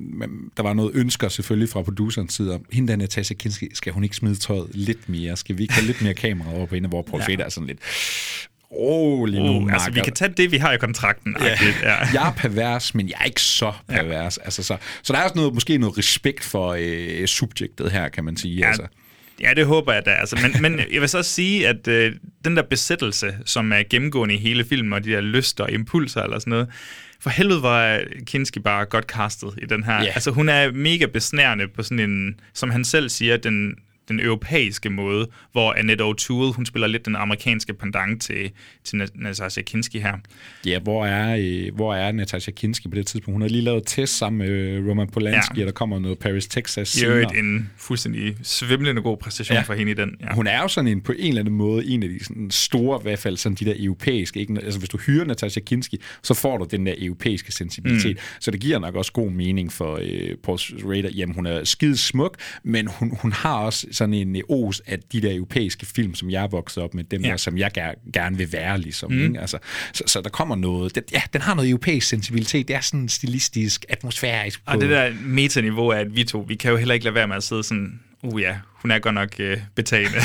Der 0.58 0.64
var 0.64 0.74
noget 0.74 0.92
ønsker 0.94 1.30
selvfølgelig 1.30 1.70
fra 1.70 1.82
producerens 1.82 2.34
side 2.34 2.56
om, 2.56 2.66
hende 2.72 2.88
der 2.88 2.96
Natasha 2.96 3.34
Kinski, 3.34 3.70
skal 3.74 3.94
hun 3.94 4.04
ikke 4.04 4.16
smide 4.16 4.36
tøjet 4.36 4.68
lidt 4.74 5.10
mere? 5.10 5.38
Skal 5.38 5.58
vi 5.58 5.62
ikke 5.62 5.74
have 5.74 5.86
lidt 5.86 6.02
mere 6.02 6.14
kamera 6.14 6.54
over 6.54 6.66
på 6.66 6.76
hende, 6.76 6.90
hvor 6.90 7.02
Paul 7.02 7.22
Ja. 7.30 7.36
Er 7.38 7.50
sådan 7.50 7.68
lidt 7.68 7.80
rolig 8.72 9.40
nu, 9.40 9.46
Uh, 9.46 9.74
altså, 9.74 9.90
vi 9.90 9.92
makker." 9.92 10.04
kan 10.04 10.14
tage 10.14 10.34
det, 10.38 10.52
vi 10.52 10.58
har 10.58 10.74
i 10.74 10.78
kontrakten. 10.78 11.36
Ja. 11.42 11.58
Ja. 11.84 11.96
jeg 12.14 12.28
er 12.28 12.32
pervers, 12.32 12.96
men 12.96 13.10
jeg 13.10 13.16
er 13.20 13.24
ikke 13.24 13.42
så 13.42 13.74
pervers. 13.88 14.38
Ja. 14.38 14.44
Altså, 14.46 14.64
så, 14.64 14.78
så 15.04 15.14
der 15.14 15.20
er 15.20 15.24
også 15.24 15.36
noget, 15.36 15.54
måske 15.54 15.78
noget 15.78 15.98
respekt 15.98 16.44
for 16.44 16.76
øh, 16.80 17.28
subjektet 17.28 17.92
her, 17.92 18.10
kan 18.10 18.24
man 18.24 18.38
sige. 18.38 18.56
Ja, 18.56 18.68
Altså. 18.68 18.88
Ja, 19.42 19.54
det 19.54 19.66
håber 19.66 19.94
jeg 19.94 20.06
da. 20.06 20.12
Altså, 20.12 20.40
men, 20.42 20.62
men 20.62 20.80
jeg 20.94 21.02
vil 21.02 21.10
så 21.10 21.24
sige, 21.24 21.68
at 21.68 21.88
øh, 21.88 22.14
den 22.46 22.56
der 22.58 22.62
besættelse, 22.64 23.38
som 23.46 23.72
er 23.72 23.84
gennemgående 23.90 24.36
i 24.36 24.38
hele 24.38 24.66
filmen, 24.66 24.94
og 24.94 25.04
de 25.04 25.12
der 25.12 25.22
lyster 25.22 25.64
og 25.64 25.72
impulser 25.72 26.22
eller 26.22 26.40
sådan 26.40 26.52
noget, 26.52 26.68
for 27.20 27.30
helvede 27.30 27.62
var 27.62 28.02
Kinski 28.26 28.60
bare 28.60 28.86
godt 28.86 29.06
castet 29.06 29.50
i 29.62 29.66
den 29.66 29.84
her. 29.84 29.94
Ja. 30.04 30.06
Altså, 30.06 30.32
hun 30.32 30.50
er 30.50 30.72
mega 30.72 31.06
besnærende 31.06 31.68
på 31.68 31.84
sådan 31.84 32.00
en, 32.00 32.40
som 32.54 32.70
han 32.70 32.86
selv 32.86 33.10
siger, 33.10 33.38
den, 33.38 33.76
den 34.08 34.20
europæiske 34.20 34.90
måde, 34.90 35.28
hvor 35.52 35.74
Annette 35.74 36.04
O'Toole, 36.04 36.56
hun 36.56 36.66
spiller 36.66 36.88
lidt 36.88 37.06
den 37.06 37.16
amerikanske 37.16 37.74
pendant 37.74 38.22
til, 38.22 38.52
til 38.84 39.10
Natasha 39.16 39.62
Kinski 39.62 40.00
her. 40.00 40.14
Ja, 40.66 40.80
hvor 40.80 41.06
er, 41.06 41.38
øh, 41.40 41.76
hvor 41.76 41.96
er 41.96 42.12
Natasha 42.12 42.52
Kinski 42.52 42.88
på 42.88 42.96
det 42.96 43.08
tidspunkt? 43.08 43.36
Hun 43.36 43.42
har 43.42 43.50
lige 43.50 43.62
lavet 43.62 43.84
test 43.86 44.18
sammen 44.18 44.40
med 44.40 44.50
øh, 44.50 44.90
Roman 44.90 45.08
Polanski, 45.08 45.60
ja. 45.60 45.64
og 45.64 45.66
der 45.66 45.74
kommer 45.74 46.00
noget 46.00 46.20
Paris, 46.20 46.48
Texas 46.48 46.92
Det 46.92 47.04
er 47.04 47.16
jo 47.16 47.30
en 47.36 47.70
fuldstændig 47.78 48.36
svimlende 48.44 49.02
god 49.02 49.18
præstation 49.18 49.56
ja. 49.56 49.62
for 49.62 49.74
hende 49.74 49.92
i 49.92 49.96
den. 49.96 50.16
Ja. 50.22 50.34
Hun 50.34 50.48
er 50.48 50.62
jo 50.62 50.68
sådan 50.68 50.88
en, 50.88 51.02
på 51.02 51.12
en 51.12 51.28
eller 51.28 51.42
anden 51.42 51.56
måde 51.56 51.86
en 51.86 52.04
af 52.04 52.10
de 52.10 52.24
sådan 52.24 52.52
store, 52.52 53.00
i 53.02 53.04
hvert 53.04 53.20
fald 53.20 53.38
sådan 53.38 53.56
de 53.56 53.66
der 53.66 53.74
europæiske, 53.80 54.40
ikke? 54.40 54.54
altså 54.64 54.80
hvis 54.80 54.90
du 54.90 54.98
hyrer 54.98 55.26
Natasha 55.26 55.60
Kinski, 55.60 56.02
så 56.24 56.34
får 56.34 56.58
du 56.58 56.68
den 56.72 56.86
der 56.86 56.94
europæiske 56.98 57.52
sensibilitet, 57.52 58.16
mm. 58.16 58.22
så 58.40 58.52
det 58.52 58.60
giver 58.60 58.80
nok 58.80 58.96
også 58.96 59.12
god 59.12 59.32
mening 59.32 59.74
for 59.74 60.00
øh, 60.02 60.36
Paul 60.44 60.60
Schrader. 60.60 61.10
Jamen, 61.10 61.36
hun 61.36 61.46
er 61.46 61.64
skide 61.64 61.98
smuk, 61.98 62.38
men 62.64 62.88
hun, 62.88 63.18
hun 63.22 63.32
har 63.32 63.56
også 63.56 63.88
sådan 63.98 64.14
en 64.14 64.42
os 64.50 64.82
af 64.88 65.00
de 65.00 65.22
der 65.22 65.36
europæiske 65.36 65.86
film, 65.86 66.16
som 66.16 66.30
jeg 66.30 66.52
vokset 66.52 66.84
op 66.84 66.94
med, 66.94 67.04
dem 67.04 67.22
ja. 67.24 67.30
der, 67.30 67.38
som 67.38 67.58
jeg 67.58 67.72
ger, 67.72 67.94
gerne 68.14 68.38
vil 68.38 68.54
være, 68.54 68.80
ligesom. 68.82 69.12
Mm. 69.12 69.24
Ikke? 69.24 69.40
Altså, 69.40 69.58
så, 69.94 70.04
så 70.08 70.22
der 70.22 70.30
kommer 70.30 70.56
noget, 70.56 70.96
det, 70.96 71.04
ja, 71.12 71.22
den 71.34 71.42
har 71.42 71.56
noget 71.56 71.70
europæisk 71.70 72.08
sensibilitet, 72.08 72.68
det 72.68 72.76
er 72.76 72.82
sådan 72.82 73.10
stilistisk, 73.10 73.86
atmosfærisk. 73.90 74.66
På. 74.66 74.72
Og 74.72 74.82
det 74.82 74.90
der 74.90 75.14
metaniveau 75.22 75.88
er, 75.88 75.98
at 75.98 76.16
vi 76.16 76.24
to, 76.24 76.46
vi 76.48 76.56
kan 76.56 76.72
jo 76.72 76.78
heller 76.78 76.94
ikke 76.94 77.04
lade 77.04 77.16
være 77.16 77.28
med 77.28 77.36
at 77.36 77.44
sidde 77.44 77.64
sådan, 77.64 78.00
uh 78.24 78.42
ja, 78.42 78.56
hun 78.82 78.92
er 78.92 79.00
godt 79.00 79.16
nok 79.16 79.30
øh, 79.40 79.58
betagende. 79.76 80.18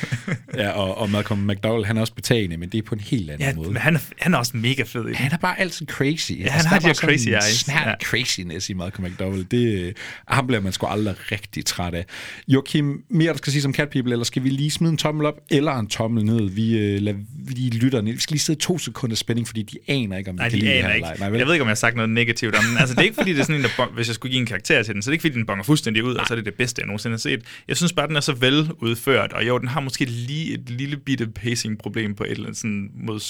ja, 0.62 0.70
og, 0.70 0.98
og 0.98 1.10
Malcolm 1.10 1.40
McDowell, 1.40 1.86
han 1.86 1.96
er 1.96 2.00
også 2.00 2.14
betagende, 2.14 2.56
men 2.56 2.68
det 2.68 2.78
er 2.78 2.82
på 2.82 2.94
en 2.94 3.00
helt 3.00 3.30
anden 3.30 3.48
ja, 3.48 3.54
måde. 3.54 3.68
Men 3.68 3.76
han 3.76 3.94
er, 3.94 3.98
han 4.18 4.34
er 4.34 4.38
også 4.38 4.56
mega 4.56 4.82
fed. 4.82 5.14
Han 5.14 5.32
er 5.32 5.36
bare 5.36 5.60
altid 5.60 5.86
crazy. 5.86 6.32
Ja, 6.32 6.44
altså, 6.44 6.68
han 6.68 6.68
har 6.68 6.78
de 6.78 6.86
her 6.86 6.94
crazy 6.94 7.28
eyes. 7.28 7.44
Snart 7.44 7.86
ja. 7.86 7.94
craziness 8.04 8.70
i 8.70 8.74
Malcolm 8.74 9.10
McDowell. 9.10 9.46
Det, 9.50 9.96
ham 10.28 10.46
bliver 10.46 10.60
man 10.60 10.72
sgu 10.72 10.86
aldrig 10.86 11.32
rigtig 11.32 11.64
træt 11.64 11.94
af. 11.94 12.04
Joachim, 12.48 13.02
mere 13.10 13.32
der 13.32 13.36
skal 13.36 13.52
sige 13.52 13.62
som 13.62 13.74
Cat 13.74 13.88
People, 13.88 14.12
eller 14.12 14.24
skal 14.24 14.44
vi 14.44 14.48
lige 14.48 14.70
smide 14.70 14.90
en 14.90 14.98
tommel 14.98 15.26
op, 15.26 15.34
eller 15.50 15.72
en 15.72 15.86
tommel 15.86 16.24
ned? 16.24 16.50
Vi, 16.50 16.78
øh, 16.78 17.02
lader, 17.02 17.18
vi 17.38 17.60
lytter 17.60 18.00
ned. 18.00 18.12
Vi 18.12 18.20
skal 18.20 18.34
lige 18.34 18.40
sidde 18.40 18.60
to 18.60 18.78
sekunder 18.78 19.16
spænding, 19.16 19.46
fordi 19.46 19.62
de 19.62 19.78
aner 19.88 20.16
ikke, 20.18 20.30
om 20.30 20.36
Nej, 20.36 20.48
de 20.48 20.50
kan 20.50 20.58
lide 20.58 20.72
her 20.72 20.92
ikke. 20.92 21.08
Nej, 21.18 21.32
jeg 21.32 21.46
ved 21.46 21.54
ikke, 21.54 21.62
om 21.62 21.68
jeg 21.68 21.70
har 21.70 21.74
sagt 21.74 21.96
noget 21.96 22.10
negativt 22.10 22.54
om 22.54 22.64
den. 22.64 22.78
Altså, 22.78 22.94
det 22.94 23.00
er 23.00 23.04
ikke 23.04 23.14
fordi, 23.14 23.32
det 23.32 23.40
er 23.40 23.44
sådan 23.44 23.56
en, 23.56 23.62
der, 23.62 23.94
hvis 23.94 24.06
jeg 24.06 24.14
skulle 24.14 24.30
give 24.30 24.40
en 24.40 24.46
karakter 24.46 24.82
til 24.82 24.94
den, 24.94 25.02
så 25.02 25.10
det 25.10 25.12
er 25.12 25.14
ikke 25.14 25.22
fordi, 25.22 25.34
den 25.34 25.46
bonger 25.46 25.64
fuldstændig 25.64 26.04
ud, 26.04 26.14
og 26.14 26.26
så 26.26 26.34
er 26.34 26.36
det 26.36 26.46
det 26.46 26.54
bedste, 26.54 26.80
jeg 26.80 26.86
nogensinde 26.86 27.18
set. 27.26 27.42
Jeg 27.68 27.76
synes 27.76 27.92
bare, 27.92 28.08
den 28.08 28.16
er 28.16 28.20
så 28.20 28.32
vel 28.32 28.70
udført, 28.78 29.32
og 29.32 29.46
jo, 29.46 29.58
den 29.58 29.68
har 29.68 29.80
måske 29.80 30.04
lige 30.04 30.54
et 30.54 30.70
lille 30.70 30.96
bitte 30.96 31.26
pacing-problem 31.26 32.14
på 32.14 32.24
et 32.24 32.30
eller 32.30 32.44
andet 32.44 32.60
sådan 32.60 32.90
mod 32.94 33.20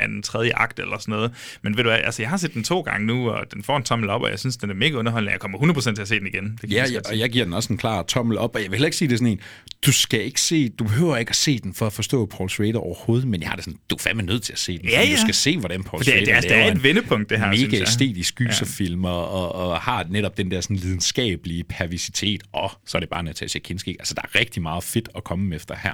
anden 0.00 0.22
tredje 0.22 0.52
akt 0.54 0.78
eller 0.78 0.98
sådan 0.98 1.12
noget. 1.12 1.32
Men 1.62 1.76
ved 1.76 1.84
du 1.84 1.90
hvad, 1.90 2.00
altså 2.04 2.22
jeg 2.22 2.30
har 2.30 2.36
set 2.36 2.54
den 2.54 2.64
to 2.64 2.80
gange 2.80 3.06
nu, 3.06 3.30
og 3.30 3.44
den 3.54 3.62
får 3.62 3.76
en 3.76 3.82
tommel 3.82 4.10
op, 4.10 4.22
og 4.22 4.30
jeg 4.30 4.38
synes, 4.38 4.56
den 4.56 4.70
er 4.70 4.74
mega 4.74 4.94
underholdende. 4.94 5.32
Jeg 5.32 5.40
kommer 5.40 5.58
100% 5.58 5.94
til 5.94 6.02
at 6.02 6.08
se 6.08 6.18
den 6.18 6.26
igen. 6.26 6.58
Det 6.62 6.72
ja, 6.72 6.84
jeg, 6.92 7.02
og 7.08 7.18
jeg 7.18 7.30
giver 7.30 7.44
den 7.44 7.54
også 7.54 7.72
en 7.72 7.78
klar 7.78 8.02
tommel 8.02 8.38
op, 8.38 8.54
og 8.54 8.62
jeg 8.62 8.70
vil 8.70 8.76
heller 8.76 8.86
ikke 8.86 8.96
sige 8.96 9.08
det 9.08 9.18
sådan 9.18 9.32
en, 9.32 9.40
du 9.86 9.92
skal 9.92 10.20
ikke 10.20 10.40
se, 10.40 10.68
du 10.68 10.84
behøver 10.84 11.16
ikke 11.16 11.30
at 11.30 11.36
se 11.36 11.58
den 11.58 11.74
for 11.74 11.86
at 11.86 11.92
forstå 11.92 12.26
Paul 12.26 12.50
Schrader 12.50 12.78
overhovedet, 12.78 13.28
men 13.28 13.40
jeg 13.40 13.48
har 13.48 13.56
det 13.56 13.64
sådan, 13.64 13.78
du 13.90 13.94
er 13.94 14.00
fandme 14.00 14.22
nødt 14.22 14.42
til 14.42 14.52
at 14.52 14.58
se 14.58 14.78
den, 14.78 14.88
ja, 14.88 15.02
ja. 15.02 15.12
du 15.12 15.20
skal 15.20 15.34
se, 15.34 15.58
hvordan 15.58 15.84
Paul 15.84 16.02
Schrader 16.02 16.24
det, 16.24 16.34
er, 16.34 16.40
det, 16.40 16.52
er, 16.52 16.56
er 16.56 16.72
et 16.72 16.82
vendepunkt, 16.82 17.30
det 17.30 17.38
her, 17.38 17.46
mega 17.46 17.82
æstetisk 17.82 18.34
gyserfilm, 18.34 19.04
ja. 19.04 19.10
og, 19.10 19.54
og, 19.54 19.80
har 19.80 20.06
netop 20.10 20.36
den 20.36 20.50
der 20.50 20.60
sådan 20.60 20.76
lidenskabelige 20.76 21.64
pervisitet, 21.64 22.42
og 22.52 22.70
så 22.86 22.98
er 22.98 23.00
det 23.00 23.08
bare 23.08 23.22
Natasha 23.22 23.58
Kinski. 23.58 23.96
Altså, 23.98 24.14
der 24.14 24.22
er 24.22 24.38
rigtig 24.38 24.62
meget 24.62 24.84
fedt 24.84 25.08
at 25.16 25.24
komme 25.24 25.56
efter 25.56 25.76
her. 25.82 25.92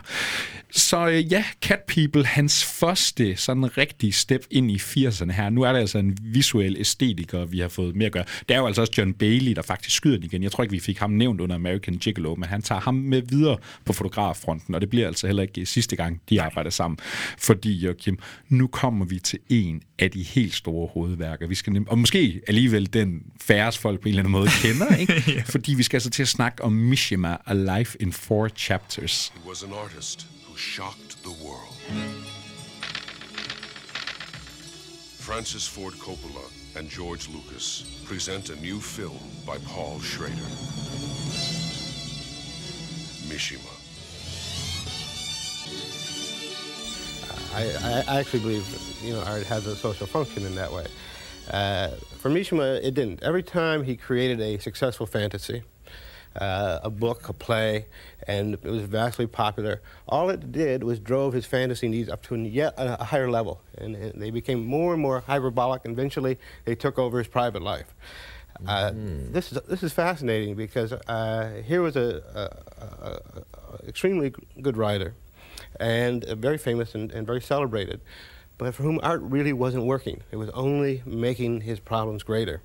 Så 0.70 1.08
øh, 1.08 1.32
ja, 1.32 1.44
Cat 1.62 1.80
People, 1.88 2.26
hans 2.26 2.64
første 2.64 3.36
sådan 3.36 3.78
rigtig 3.78 3.95
step 4.12 4.46
ind 4.50 4.70
i 4.70 4.76
80'erne 4.76 5.32
her. 5.32 5.50
Nu 5.50 5.62
er 5.62 5.72
det 5.72 5.80
altså 5.80 5.98
en 5.98 6.18
visuel 6.22 6.76
æstetiker, 6.78 7.44
vi 7.44 7.58
har 7.58 7.68
fået 7.68 7.96
mere 7.96 8.06
at 8.06 8.12
gøre. 8.12 8.24
Det 8.48 8.54
er 8.54 8.58
jo 8.58 8.66
altså 8.66 8.80
også 8.80 8.92
John 8.98 9.12
Bailey, 9.12 9.52
der 9.52 9.62
faktisk 9.62 9.96
skyder 9.96 10.16
den 10.16 10.24
igen. 10.24 10.42
Jeg 10.42 10.52
tror 10.52 10.62
ikke, 10.62 10.72
vi 10.72 10.80
fik 10.80 10.98
ham 10.98 11.10
nævnt 11.10 11.40
under 11.40 11.54
American 11.54 11.94
Gigolo, 11.94 12.34
men 12.34 12.48
han 12.48 12.62
tager 12.62 12.80
ham 12.80 12.94
med 12.94 13.22
videre 13.22 13.56
på 13.84 13.92
fotograffronten, 13.92 14.74
og 14.74 14.80
det 14.80 14.90
bliver 14.90 15.06
altså 15.06 15.26
heller 15.26 15.42
ikke 15.42 15.66
sidste 15.66 15.96
gang, 15.96 16.20
de 16.30 16.42
arbejder 16.42 16.70
sammen. 16.70 16.98
Fordi, 17.38 17.72
Joachim, 17.72 18.18
nu 18.48 18.66
kommer 18.66 19.04
vi 19.04 19.18
til 19.18 19.38
en 19.48 19.82
af 19.98 20.10
de 20.10 20.22
helt 20.22 20.54
store 20.54 20.88
hovedværker. 20.94 21.46
Vi 21.46 21.54
skal 21.54 21.72
nem- 21.72 21.88
og 21.88 21.98
måske 21.98 22.40
alligevel 22.48 22.92
den 22.92 23.22
færres 23.40 23.78
folk 23.78 24.00
på 24.00 24.08
en 24.08 24.08
eller 24.08 24.20
anden 24.20 24.32
måde 24.32 24.48
kender, 24.62 24.96
ikke? 24.96 25.12
yeah. 25.32 25.44
Fordi 25.44 25.74
vi 25.74 25.82
skal 25.82 25.96
altså 25.96 26.10
til 26.10 26.22
at 26.22 26.28
snakke 26.28 26.64
om 26.64 26.72
Mishima, 26.72 27.36
A 27.46 27.78
Life 27.78 27.96
in 28.00 28.12
Four 28.12 28.48
Chapters. 28.48 29.32
He 29.34 29.48
was 29.48 29.62
an 29.62 29.70
artist 29.84 30.26
who 30.46 30.56
shocked 30.56 31.16
the 31.24 31.34
world. 31.44 32.35
Francis 35.26 35.66
Ford 35.66 35.94
Coppola 35.94 36.48
and 36.76 36.88
George 36.88 37.28
Lucas 37.30 37.82
present 38.04 38.48
a 38.50 38.56
new 38.60 38.78
film 38.78 39.18
by 39.44 39.58
Paul 39.58 39.98
Schrader. 39.98 40.36
Mishima. 43.26 43.58
I, 47.56 48.04
I 48.08 48.20
actually 48.20 48.38
believe, 48.38 49.00
you 49.02 49.14
know, 49.14 49.22
art 49.22 49.42
has 49.46 49.66
a 49.66 49.74
social 49.74 50.06
function 50.06 50.46
in 50.46 50.54
that 50.54 50.72
way. 50.72 50.86
Uh, 51.50 51.88
for 52.18 52.30
Mishima, 52.30 52.80
it 52.80 52.94
didn't. 52.94 53.20
Every 53.24 53.42
time 53.42 53.82
he 53.82 53.96
created 53.96 54.40
a 54.40 54.58
successful 54.58 55.06
fantasy, 55.06 55.64
uh, 56.36 56.80
a 56.82 56.90
book, 56.90 57.28
a 57.28 57.32
play, 57.32 57.86
and 58.26 58.54
it 58.54 58.64
was 58.64 58.82
vastly 58.82 59.26
popular. 59.26 59.80
All 60.08 60.30
it 60.30 60.52
did 60.52 60.84
was 60.84 60.98
drove 60.98 61.32
his 61.32 61.46
fantasy 61.46 61.88
needs 61.88 62.08
up 62.08 62.22
to 62.24 62.34
a 62.34 62.38
yet 62.38 62.74
a 62.76 63.04
higher 63.04 63.30
level, 63.30 63.60
and, 63.78 63.96
and 63.96 64.20
they 64.20 64.30
became 64.30 64.64
more 64.64 64.92
and 64.92 65.02
more 65.02 65.20
hyperbolic. 65.20 65.84
And 65.84 65.92
eventually, 65.92 66.38
they 66.64 66.74
took 66.74 66.98
over 66.98 67.18
his 67.18 67.28
private 67.28 67.62
life. 67.62 67.94
Uh, 68.66 68.90
mm. 68.90 69.32
This 69.32 69.52
is 69.52 69.58
this 69.68 69.82
is 69.82 69.92
fascinating 69.92 70.54
because 70.54 70.92
uh, 70.92 71.62
here 71.64 71.82
was 71.82 71.96
a, 71.96 72.22
a, 72.34 72.80
a, 72.82 73.08
a, 73.08 73.88
extremely 73.88 74.32
good 74.62 74.76
writer, 74.76 75.14
and 75.78 76.24
very 76.24 76.58
famous 76.58 76.94
and, 76.94 77.12
and 77.12 77.26
very 77.26 77.40
celebrated, 77.40 78.00
but 78.58 78.74
for 78.74 78.82
whom 78.82 78.98
art 79.02 79.20
really 79.22 79.52
wasn't 79.52 79.84
working. 79.84 80.22
It 80.30 80.36
was 80.36 80.50
only 80.50 81.02
making 81.04 81.62
his 81.62 81.80
problems 81.80 82.22
greater. 82.22 82.62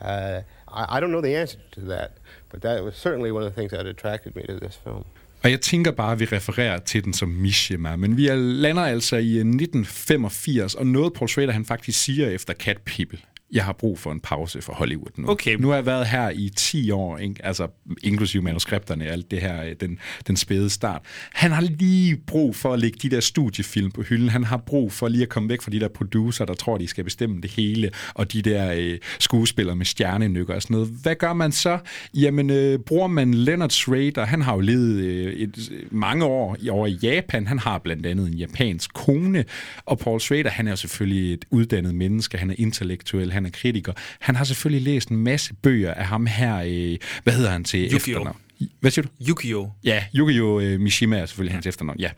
Uh, 0.00 0.42
I, 0.68 0.96
I, 0.96 1.00
don't 1.00 1.10
know 1.10 1.20
the 1.20 1.36
answer 1.40 1.58
to 1.72 1.80
that, 1.80 2.10
but 2.50 2.62
that 2.62 2.84
was 2.84 2.94
certainly 2.94 3.30
one 3.32 3.42
of 3.42 3.52
the 3.52 3.60
things 3.60 3.72
that 3.72 3.86
attracted 3.86 4.36
me 4.36 4.42
to 4.42 4.58
this 4.58 4.76
film. 4.84 5.04
Og 5.42 5.50
jeg 5.50 5.60
tænker 5.60 5.90
bare, 5.90 6.12
at 6.12 6.20
vi 6.20 6.24
refererer 6.24 6.78
til 6.78 7.04
den 7.04 7.12
som 7.12 7.28
Mishima, 7.28 7.96
men 7.96 8.16
vi 8.16 8.28
lander 8.32 8.82
altså 8.82 9.16
i 9.16 9.32
øh, 9.32 9.38
1985, 9.38 10.74
og 10.74 10.86
noget 10.86 11.12
Paul 11.12 11.28
Schrader 11.28 11.52
han 11.52 11.64
faktisk 11.64 12.04
siger 12.04 12.28
efter 12.30 12.54
Cat 12.54 12.78
People, 12.78 13.18
jeg 13.52 13.64
har 13.64 13.72
brug 13.72 13.98
for 13.98 14.12
en 14.12 14.20
pause 14.20 14.62
for 14.62 14.72
Hollywood 14.72 15.10
nu. 15.16 15.30
Okay. 15.30 15.56
Nu 15.56 15.68
har 15.68 15.74
jeg 15.74 15.86
været 15.86 16.06
her 16.06 16.30
i 16.30 16.50
10 16.56 16.90
år, 16.90 17.18
ikke? 17.18 17.46
altså 17.46 17.68
inklusive 18.02 18.42
manuskripterne, 18.42 19.04
alt 19.04 19.30
det 19.30 19.40
her, 19.40 19.74
den, 19.74 19.98
den 20.26 20.36
spæde 20.36 20.70
start. 20.70 21.02
Han 21.32 21.50
har 21.50 21.60
lige 21.60 22.16
brug 22.16 22.56
for 22.56 22.72
at 22.72 22.78
lægge 22.78 22.98
de 23.02 23.16
der 23.16 23.20
studiefilm 23.20 23.90
på 23.90 24.02
hylden. 24.02 24.28
Han 24.28 24.44
har 24.44 24.56
brug 24.56 24.92
for 24.92 25.08
lige 25.08 25.22
at 25.22 25.28
komme 25.28 25.48
væk 25.48 25.62
fra 25.62 25.70
de 25.70 25.80
der 25.80 25.88
producer, 25.88 26.44
der 26.44 26.54
tror, 26.54 26.78
de 26.78 26.86
skal 26.86 27.04
bestemme 27.04 27.40
det 27.40 27.50
hele, 27.50 27.90
og 28.14 28.32
de 28.32 28.42
der 28.42 28.72
øh, 28.76 28.98
skuespillere 29.18 29.76
med 29.76 29.86
stjernenykker 29.86 30.54
og 30.54 30.62
sådan 30.62 30.74
noget. 30.74 30.88
Hvad 31.02 31.14
gør 31.14 31.32
man 31.32 31.52
så? 31.52 31.78
Jamen, 32.14 32.50
øh, 32.50 32.78
bruger 32.78 33.06
man 33.06 33.34
Leonard 33.34 33.70
Schrader, 33.70 34.24
han 34.24 34.42
har 34.42 34.54
jo 34.54 34.60
levet 34.60 34.94
øh, 34.94 35.32
et, 35.32 35.72
mange 35.90 36.24
år 36.24 36.56
over 36.70 36.86
i 36.86 36.98
Japan. 37.02 37.46
Han 37.46 37.58
har 37.58 37.78
blandt 37.78 38.06
andet 38.06 38.26
en 38.26 38.34
japansk 38.34 38.92
kone, 38.94 39.44
og 39.84 39.98
Paul 39.98 40.20
Schrader, 40.20 40.50
han 40.50 40.66
er 40.66 40.72
jo 40.72 40.76
selvfølgelig 40.76 41.32
et 41.32 41.44
uddannet 41.50 41.94
menneske, 41.94 42.38
han 42.38 42.50
er 42.50 42.54
intellektuel, 42.58 43.32
han 43.38 43.46
er 43.46 43.50
kritiker. 43.50 43.92
Han 44.20 44.36
har 44.36 44.44
selvfølgelig 44.44 44.82
læst 44.82 45.08
en 45.08 45.16
masse 45.16 45.54
bøger 45.54 45.94
af 45.94 46.06
ham 46.06 46.26
her, 46.26 46.56
øh, 46.56 46.96
hvad 47.24 47.32
hedder 47.32 47.50
han 47.50 47.64
til 47.64 47.96
efternavn? 47.96 48.36
Hvad 48.80 48.90
siger 48.90 49.02
du? 49.02 49.24
Yukio. 49.28 49.70
Ja, 49.84 50.04
Yukio 50.14 50.60
øh, 50.60 50.80
Mishima 50.80 51.18
er 51.18 51.26
selvfølgelig 51.26 51.50
ja. 51.50 51.54
hans 51.54 51.66
efternavn, 51.66 51.98
ja. 52.00 52.10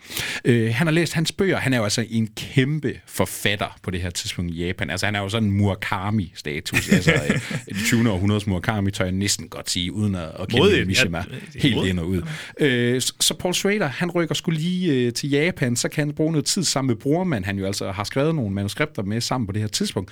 Øh, 0.45 0.75
han 0.75 0.87
har 0.87 0.93
læst 0.93 1.13
hans 1.13 1.33
bøger. 1.33 1.59
Han 1.59 1.73
er 1.73 1.79
jo 1.79 1.85
altså 1.85 2.05
en 2.11 2.29
kæmpe 2.37 3.01
forfatter 3.07 3.79
på 3.83 3.91
det 3.91 4.03
her 4.03 4.11
tidspunkt 4.11 4.55
i 4.55 4.67
Japan. 4.67 4.91
Altså, 4.91 5.07
han 5.07 5.15
er 5.15 5.21
jo 5.21 5.29
sådan 5.29 5.49
en 5.49 5.55
Murakami-status. 5.55 6.89
altså, 6.93 7.13
øh, 7.13 7.41
det 7.69 7.77
20. 7.87 8.11
århundredes 8.11 8.47
Murakami, 8.47 8.91
tør 8.91 9.05
jeg 9.05 9.13
næsten 9.13 9.49
godt 9.49 9.71
sige, 9.71 9.93
uden 9.93 10.15
at, 10.15 10.23
at 10.39 10.49
kende 10.49 10.63
Modigt. 10.63 10.87
Mishima 10.87 11.25
ja, 11.55 11.61
helt 11.61 11.87
ind 11.87 11.99
og 11.99 12.09
ud. 12.09 12.23
Øh, 12.61 13.01
så, 13.01 13.15
så 13.21 13.35
Paul 13.35 13.55
Schrader, 13.55 13.87
han 13.87 14.11
rykker 14.11 14.35
skulle 14.35 14.61
lige 14.61 14.93
øh, 14.93 15.13
til 15.13 15.31
Japan, 15.31 15.77
så 15.77 15.89
kan 15.89 16.07
han 16.07 16.15
bruge 16.15 16.33
noget 16.33 16.45
tid 16.45 16.65
sammen 16.65 16.89
med 16.89 16.97
brormand, 16.97 17.45
han 17.45 17.59
jo 17.59 17.67
altså 17.67 17.93
har 17.93 18.05
skrevet 18.05 18.35
nogle 18.35 18.55
manuskripter 18.55 19.03
med 19.03 19.21
sammen 19.21 19.47
på 19.47 19.53
det 19.53 19.61
her 19.61 19.69
tidspunkt. 19.69 20.11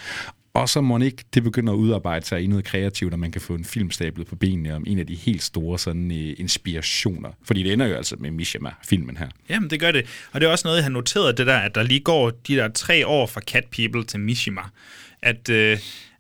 Og 0.55 0.69
så 0.69 0.81
må 0.81 0.99
ikke 0.99 1.25
det 1.35 1.43
begynder 1.43 1.73
at 1.73 1.77
udarbejde 1.77 2.27
sig 2.27 2.43
i 2.43 2.47
noget 2.47 2.65
kreativt, 2.65 3.13
og 3.13 3.19
man 3.19 3.33
kan 3.33 3.41
få 3.41 3.55
en 3.55 3.65
film 3.65 3.91
stablet 3.91 4.27
på 4.27 4.37
benene 4.37 4.75
om 4.75 4.85
en 4.87 4.99
af 4.99 5.07
de 5.07 5.15
helt 5.15 5.43
store 5.43 5.79
sådan, 5.79 6.11
uh, 6.11 6.41
inspirationer. 6.41 7.31
Fordi 7.45 7.63
det 7.63 7.73
ender 7.73 7.87
jo 7.87 7.95
altså 7.95 8.17
med 8.19 8.31
Mishima-filmen 8.31 9.17
her. 9.17 9.29
Jamen, 9.49 9.71
det 9.71 9.81
gør 9.81 9.93
det. 9.93 10.07
Og 10.33 10.41
det 10.41 10.47
er 10.47 10.51
også 10.51 10.69
noget, 10.69 10.77
jeg 10.77 10.85
har 10.85 10.91
noteret, 10.91 11.39
det 11.39 11.47
der, 11.47 11.57
at 11.57 11.75
der 11.75 11.83
lige 11.83 12.01
går 12.01 12.31
de 12.31 12.57
der 12.57 12.69
tre 12.69 13.07
år 13.07 13.27
fra 13.27 13.41
Cat 13.41 13.65
People 13.73 14.05
til 14.05 14.21
Mishima. 14.21 14.63
At, 15.23 15.49
uh, 15.49 15.57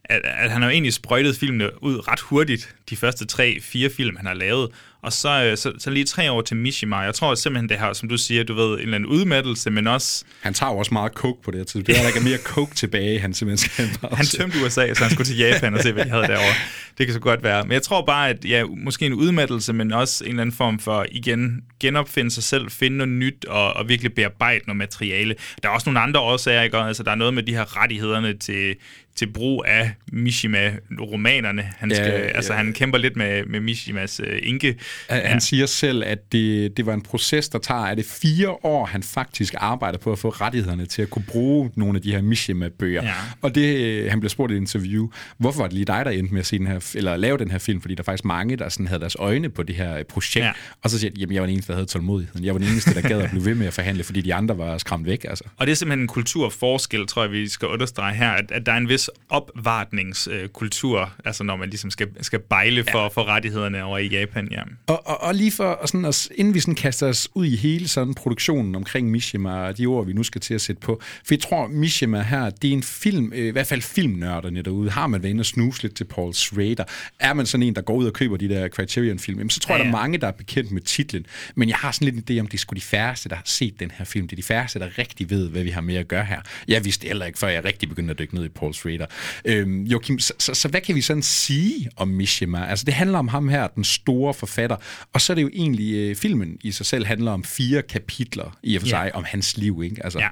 at, 0.04 0.20
at 0.24 0.50
han 0.50 0.62
har 0.62 0.68
jo 0.68 0.72
egentlig 0.72 0.92
sprøjtet 0.92 1.36
filmene 1.36 1.82
ud 1.82 2.08
ret 2.08 2.20
hurtigt, 2.20 2.74
de 2.90 2.96
første 2.96 3.26
tre, 3.26 3.60
fire 3.60 3.90
film, 3.90 4.16
han 4.16 4.26
har 4.26 4.34
lavet. 4.34 4.70
Og 5.08 5.12
så, 5.12 5.44
øh, 5.44 5.56
så, 5.56 5.72
så 5.78 5.90
lige 5.90 6.04
tre 6.04 6.32
år 6.32 6.42
til 6.42 6.56
Mishima. 6.56 6.96
Jeg 6.96 7.14
tror 7.14 7.34
simpelthen, 7.34 7.68
det 7.68 7.78
har, 7.78 7.92
som 7.92 8.08
du 8.08 8.16
siger, 8.16 8.44
du 8.44 8.54
ved, 8.54 8.74
en 8.74 8.78
eller 8.78 8.94
anden 8.94 9.10
udmattelse, 9.10 9.70
men 9.70 9.86
også... 9.86 10.24
Han 10.40 10.54
tager 10.54 10.72
jo 10.72 10.78
også 10.78 10.94
meget 10.94 11.12
coke 11.12 11.42
på 11.42 11.50
det 11.50 11.58
her 11.58 11.64
tidspunkt. 11.64 11.86
Det 11.86 11.96
er 11.96 12.00
der 12.00 12.08
ikke 12.08 12.18
er 12.18 12.24
mere 12.24 12.38
coke 12.38 12.74
tilbage, 12.74 13.20
han 13.20 13.34
simpelthen 13.34 13.70
skal 13.70 13.98
bare 14.00 14.16
Han 14.16 14.26
tømte 14.26 14.56
USA, 14.64 14.94
så 14.94 15.02
han 15.02 15.10
skulle 15.10 15.26
til 15.26 15.36
Japan 15.36 15.74
og 15.74 15.80
se, 15.80 15.92
hvad 15.92 16.04
de 16.04 16.10
havde 16.10 16.22
derovre. 16.22 16.54
Det 16.98 17.06
kan 17.06 17.14
så 17.14 17.20
godt 17.20 17.42
være. 17.42 17.62
Men 17.62 17.72
jeg 17.72 17.82
tror 17.82 18.04
bare, 18.06 18.28
at 18.28 18.44
ja, 18.44 18.64
måske 18.64 19.06
en 19.06 19.12
udmattelse, 19.12 19.72
men 19.72 19.92
også 19.92 20.24
en 20.24 20.30
eller 20.30 20.42
anden 20.42 20.56
form 20.56 20.78
for 20.78 21.06
igen 21.10 21.62
genopfinde 21.80 22.30
sig 22.30 22.42
selv, 22.42 22.70
finde 22.70 22.96
noget 22.96 23.12
nyt 23.12 23.44
og, 23.44 23.72
og 23.72 23.88
virkelig 23.88 24.14
bearbejde 24.14 24.64
noget 24.66 24.76
materiale. 24.76 25.34
Der 25.62 25.68
er 25.68 25.72
også 25.72 25.90
nogle 25.90 26.00
andre 26.00 26.20
årsager, 26.20 26.62
ikke? 26.62 26.76
Altså, 26.76 27.02
der 27.02 27.10
er 27.10 27.14
noget 27.14 27.34
med 27.34 27.42
de 27.42 27.54
her 27.54 27.76
rettighederne 27.82 28.38
til, 28.38 28.74
til 29.18 29.32
brug 29.32 29.64
af 29.66 29.92
Mishima-romanerne. 30.12 31.72
Han, 31.76 31.90
skal, 31.90 32.06
ja, 32.06 32.18
ja. 32.18 32.24
Altså, 32.24 32.52
han 32.52 32.72
kæmper 32.72 32.98
lidt 32.98 33.16
med, 33.16 33.44
med 33.44 33.60
Mishimas 33.60 34.20
uh, 34.20 34.26
inke. 34.42 34.76
Han, 35.10 35.22
ja. 35.22 35.28
han 35.28 35.40
siger 35.40 35.66
selv, 35.66 36.02
at 36.06 36.32
det, 36.32 36.76
det 36.76 36.86
var 36.86 36.94
en 36.94 37.02
proces, 37.02 37.48
der 37.48 37.58
tager, 37.58 37.86
er 37.86 37.94
det 37.94 38.04
fire 38.04 38.48
år, 38.48 38.86
han 38.86 39.02
faktisk 39.02 39.54
arbejder 39.56 39.98
på 39.98 40.12
at 40.12 40.18
få 40.18 40.28
rettighederne 40.28 40.86
til 40.86 41.02
at 41.02 41.10
kunne 41.10 41.24
bruge 41.28 41.70
nogle 41.74 41.96
af 41.96 42.02
de 42.02 42.12
her 42.12 42.22
Mishima-bøger. 42.22 43.02
Ja. 43.02 43.14
Og 43.42 43.54
det, 43.54 44.10
han 44.10 44.20
blev 44.20 44.30
spurgt 44.30 44.52
i 44.52 44.54
et 44.54 44.58
interview, 44.58 45.08
hvorfor 45.38 45.60
var 45.60 45.66
det 45.66 45.74
lige 45.74 45.84
dig, 45.84 46.04
der 46.04 46.10
endte 46.10 46.32
med 46.34 46.40
at 46.40 46.46
se 46.46 46.58
den 46.58 46.66
her, 46.66 46.92
eller 46.94 47.16
lave 47.16 47.38
den 47.38 47.50
her 47.50 47.58
film? 47.58 47.80
Fordi 47.80 47.94
der 47.94 48.02
er 48.02 48.04
faktisk 48.04 48.24
mange, 48.24 48.56
der 48.56 48.68
sådan 48.68 48.86
havde 48.86 49.00
deres 49.00 49.16
øjne 49.18 49.48
på 49.48 49.62
det 49.62 49.74
her 49.74 50.02
projekt. 50.02 50.44
Ja. 50.44 50.52
Og 50.82 50.90
så 50.90 50.98
siger 50.98 51.10
jeg, 51.10 51.18
jamen 51.18 51.34
jeg 51.34 51.42
var 51.42 51.46
den 51.46 51.52
eneste, 51.54 51.72
der 51.72 51.76
havde 51.76 51.86
tålmodigheden. 51.86 52.44
Jeg 52.44 52.54
var 52.54 52.58
den 52.58 52.68
eneste, 52.68 52.94
der 52.94 53.08
gad 53.08 53.20
at 53.20 53.30
blive 53.30 53.44
ved 53.44 53.54
med 53.54 53.66
at 53.66 53.74
forhandle, 53.74 54.04
fordi 54.04 54.20
de 54.20 54.34
andre 54.34 54.58
var 54.58 54.78
skræmt 54.78 55.06
væk. 55.06 55.24
Altså. 55.28 55.44
Og 55.56 55.66
det 55.66 55.72
er 55.72 55.76
simpelthen 55.76 56.00
en 56.00 56.08
kulturforskel, 56.08 57.06
tror 57.06 57.22
jeg, 57.22 57.32
vi 57.32 57.48
skal 57.48 57.68
understrege 57.68 58.14
her, 58.14 58.30
at, 58.30 58.50
at 58.50 58.66
der 58.66 58.72
er 58.72 58.76
en 58.76 58.88
vis 58.88 59.07
opvartningskultur, 59.28 61.12
altså 61.24 61.44
når 61.44 61.56
man 61.56 61.68
ligesom 61.68 61.90
skal, 61.90 62.08
skal 62.20 62.38
bejle 62.38 62.84
for, 62.90 62.98
ja. 62.98 63.06
for 63.06 63.24
rettighederne 63.24 63.84
over 63.84 63.98
i 63.98 64.08
Japan. 64.08 64.48
Ja. 64.50 64.62
Og, 64.86 65.06
og, 65.06 65.22
og 65.22 65.34
lige 65.34 65.52
for, 65.52 65.86
sådan, 65.86 66.04
at, 66.04 66.28
inden 66.34 66.54
vi 66.54 66.60
sådan 66.60 66.74
kaster 66.74 67.08
os 67.08 67.28
ud 67.34 67.46
i 67.46 67.56
hele 67.56 67.88
sådan 67.88 68.14
produktionen 68.14 68.74
omkring 68.74 69.10
Mishima 69.10 69.50
og 69.50 69.78
de 69.78 69.86
ord, 69.86 70.06
vi 70.06 70.12
nu 70.12 70.22
skal 70.22 70.40
til 70.40 70.54
at 70.54 70.60
sætte 70.60 70.80
på, 70.80 71.00
for 71.02 71.34
jeg 71.34 71.40
tror, 71.40 71.66
Mishima 71.66 72.22
her, 72.22 72.50
det 72.50 72.68
er 72.68 72.72
en 72.72 72.82
film, 72.82 73.32
øh, 73.34 73.46
i 73.46 73.50
hvert 73.50 73.66
fald 73.66 73.82
filmnørderne 73.82 74.62
derude, 74.62 74.90
har 74.90 75.06
man 75.06 75.22
været 75.22 75.30
inde 75.30 75.42
og 75.42 75.46
snuse 75.46 75.82
lidt 75.82 75.94
til 75.94 76.04
Paul 76.04 76.34
Schrader, 76.34 76.84
er 77.20 77.32
man 77.32 77.46
sådan 77.46 77.66
en, 77.66 77.74
der 77.74 77.82
går 77.82 77.94
ud 77.94 78.06
og 78.06 78.12
køber 78.12 78.36
de 78.36 78.48
der 78.48 78.68
Criterion-film, 78.68 79.50
så 79.50 79.60
tror 79.60 79.74
ja. 79.74 79.78
jeg, 79.78 79.84
der 79.84 79.98
er 79.98 80.00
mange, 80.02 80.18
der 80.18 80.26
er 80.26 80.32
bekendt 80.32 80.70
med 80.70 80.82
titlen, 80.82 81.26
men 81.54 81.68
jeg 81.68 81.76
har 81.76 81.92
sådan 81.92 82.14
lidt 82.14 82.30
en 82.30 82.36
idé 82.36 82.40
om, 82.40 82.46
det 82.46 82.54
er 82.54 82.58
sgu 82.58 82.74
de 82.74 82.80
færreste, 82.80 83.28
der 83.28 83.34
har 83.34 83.42
set 83.46 83.80
den 83.80 83.90
her 83.90 84.04
film. 84.04 84.28
Det 84.28 84.32
er 84.32 84.36
de 84.36 84.42
færreste, 84.42 84.78
der 84.78 84.98
rigtig 84.98 85.30
ved, 85.30 85.48
hvad 85.48 85.62
vi 85.62 85.70
har 85.70 85.80
med 85.80 85.94
at 85.94 86.08
gøre 86.08 86.24
her. 86.24 86.40
Jeg 86.68 86.84
vidste 86.84 87.06
heller 87.06 87.26
ikke, 87.26 87.38
før 87.38 87.48
jeg 87.48 87.64
rigtig 87.64 87.88
begyndte 87.88 88.10
at 88.10 88.18
dykke 88.18 88.34
ned 88.34 88.44
i 88.44 88.48
Paul 88.48 88.74
Schrader. 88.74 88.97
Øhm, 89.44 89.82
Joachim, 89.82 90.18
så, 90.18 90.32
så, 90.38 90.54
så 90.54 90.68
hvad 90.68 90.80
kan 90.80 90.94
vi 90.94 91.00
sådan 91.00 91.22
sige 91.22 91.90
om 91.96 92.08
Mishima? 92.08 92.66
Altså, 92.66 92.84
det 92.84 92.94
handler 92.94 93.18
om 93.18 93.28
ham 93.28 93.48
her, 93.48 93.66
den 93.66 93.84
store 93.84 94.34
forfatter, 94.34 94.76
og 95.12 95.20
så 95.20 95.32
er 95.32 95.34
det 95.34 95.42
jo 95.42 95.50
egentlig, 95.52 95.94
øh, 95.94 96.16
filmen 96.16 96.56
i 96.60 96.72
sig 96.72 96.86
selv 96.86 97.06
handler 97.06 97.32
om 97.32 97.44
fire 97.44 97.82
kapitler 97.82 98.58
i 98.62 98.76
og 98.76 98.80
for 98.80 98.88
sig, 98.88 99.10
ja. 99.14 99.18
om 99.18 99.24
hans 99.24 99.56
liv, 99.56 99.82
ikke? 99.84 100.04
Altså. 100.04 100.18
Ja. 100.18 100.28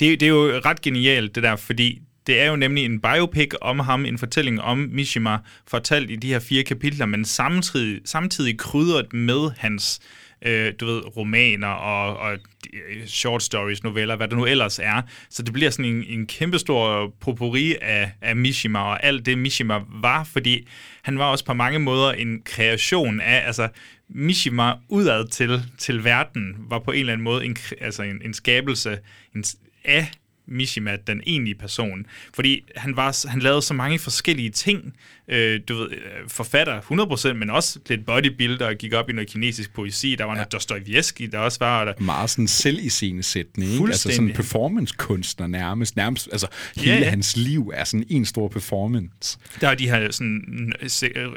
Det, 0.00 0.20
det 0.20 0.22
er 0.22 0.30
jo 0.30 0.60
ret 0.64 0.80
genialt, 0.80 1.34
det 1.34 1.42
der, 1.42 1.56
fordi 1.56 2.02
det 2.26 2.40
er 2.40 2.46
jo 2.46 2.56
nemlig 2.56 2.84
en 2.84 3.00
biopic 3.00 3.52
om 3.60 3.78
ham, 3.78 4.04
en 4.04 4.18
fortælling 4.18 4.60
om 4.60 4.78
Mishima, 4.92 5.38
fortalt 5.66 6.10
i 6.10 6.16
de 6.16 6.28
her 6.28 6.38
fire 6.38 6.62
kapitler, 6.62 7.06
men 7.06 7.24
samtidig, 7.24 8.00
samtidig 8.04 8.58
krydret 8.58 9.12
med 9.12 9.50
hans 9.58 10.00
øh, 10.44 10.72
du 10.80 10.86
ved, 10.86 11.16
romaner 11.16 11.68
og, 11.68 12.16
og 12.16 12.32
øh, 12.72 13.06
short 13.06 13.42
stories, 13.42 13.82
noveller, 13.82 14.16
hvad 14.16 14.28
det 14.28 14.36
nu 14.36 14.46
ellers 14.46 14.78
er. 14.78 15.02
Så 15.30 15.42
det 15.42 15.52
bliver 15.52 15.70
sådan 15.70 15.84
en, 15.84 16.04
en 16.08 16.26
kæmpestor 16.26 17.12
potpourri 17.20 17.76
af, 17.82 18.12
af 18.20 18.36
Mishima 18.36 18.78
og 18.78 19.04
alt 19.04 19.26
det, 19.26 19.38
Mishima 19.38 19.80
var, 19.88 20.24
fordi 20.24 20.68
han 21.02 21.18
var 21.18 21.24
også 21.24 21.44
på 21.44 21.54
mange 21.54 21.78
måder 21.78 22.12
en 22.12 22.42
kreation 22.44 23.20
af, 23.20 23.46
altså 23.46 23.68
Mishima 24.08 24.72
udad 24.88 25.28
til, 25.28 25.62
til 25.78 26.04
verden 26.04 26.56
var 26.58 26.78
på 26.78 26.90
en 26.90 27.00
eller 27.00 27.12
anden 27.12 27.24
måde 27.24 27.44
en, 27.44 27.56
altså 27.80 28.02
en, 28.02 28.22
en 28.24 28.34
skabelse 28.34 28.98
en, 29.34 29.44
af 29.84 30.10
Mishima, 30.46 30.96
den 31.06 31.22
egentlige 31.26 31.54
person. 31.54 32.06
Fordi 32.34 32.64
han, 32.76 32.96
var, 32.96 33.28
han 33.28 33.40
lavede 33.40 33.62
så 33.62 33.74
mange 33.74 33.98
forskellige 33.98 34.50
ting, 34.50 34.94
øh, 35.28 35.60
du 35.68 35.76
ved, 35.76 35.90
øh, 35.90 35.98
forfatter 36.28 36.80
100%, 36.80 37.32
men 37.32 37.50
også 37.50 37.78
lidt 37.88 38.06
bodybuilder 38.06 38.66
og 38.66 38.74
gik 38.74 38.92
op 38.92 39.10
i 39.10 39.12
noget 39.12 39.30
kinesisk 39.30 39.74
poesi. 39.74 40.14
Der 40.18 40.24
var 40.24 40.32
ja. 40.32 40.36
noget 40.36 40.52
Dostoyevsky, 40.52 41.28
der 41.32 41.38
også 41.38 41.58
var... 41.60 41.84
Der... 41.84 41.92
Meget 41.98 42.30
sådan 42.30 42.48
selv 42.48 42.78
i 42.82 42.88
sine 42.88 43.22
sætning, 43.22 43.72
ikke? 43.72 43.86
Altså 43.86 44.10
sådan 44.12 44.32
performance-kunstner 44.32 45.46
nærmest. 45.46 45.96
nærmest 45.96 46.28
altså 46.32 46.46
hele 46.76 46.92
ja, 46.92 46.98
ja. 47.00 47.10
hans 47.10 47.36
liv 47.36 47.72
er 47.74 47.84
sådan 47.84 48.06
en 48.10 48.24
stor 48.24 48.48
performance. 48.48 49.38
Der 49.60 49.68
er 49.68 49.74
de 49.74 49.88
her 49.88 50.10
sådan, 50.10 50.72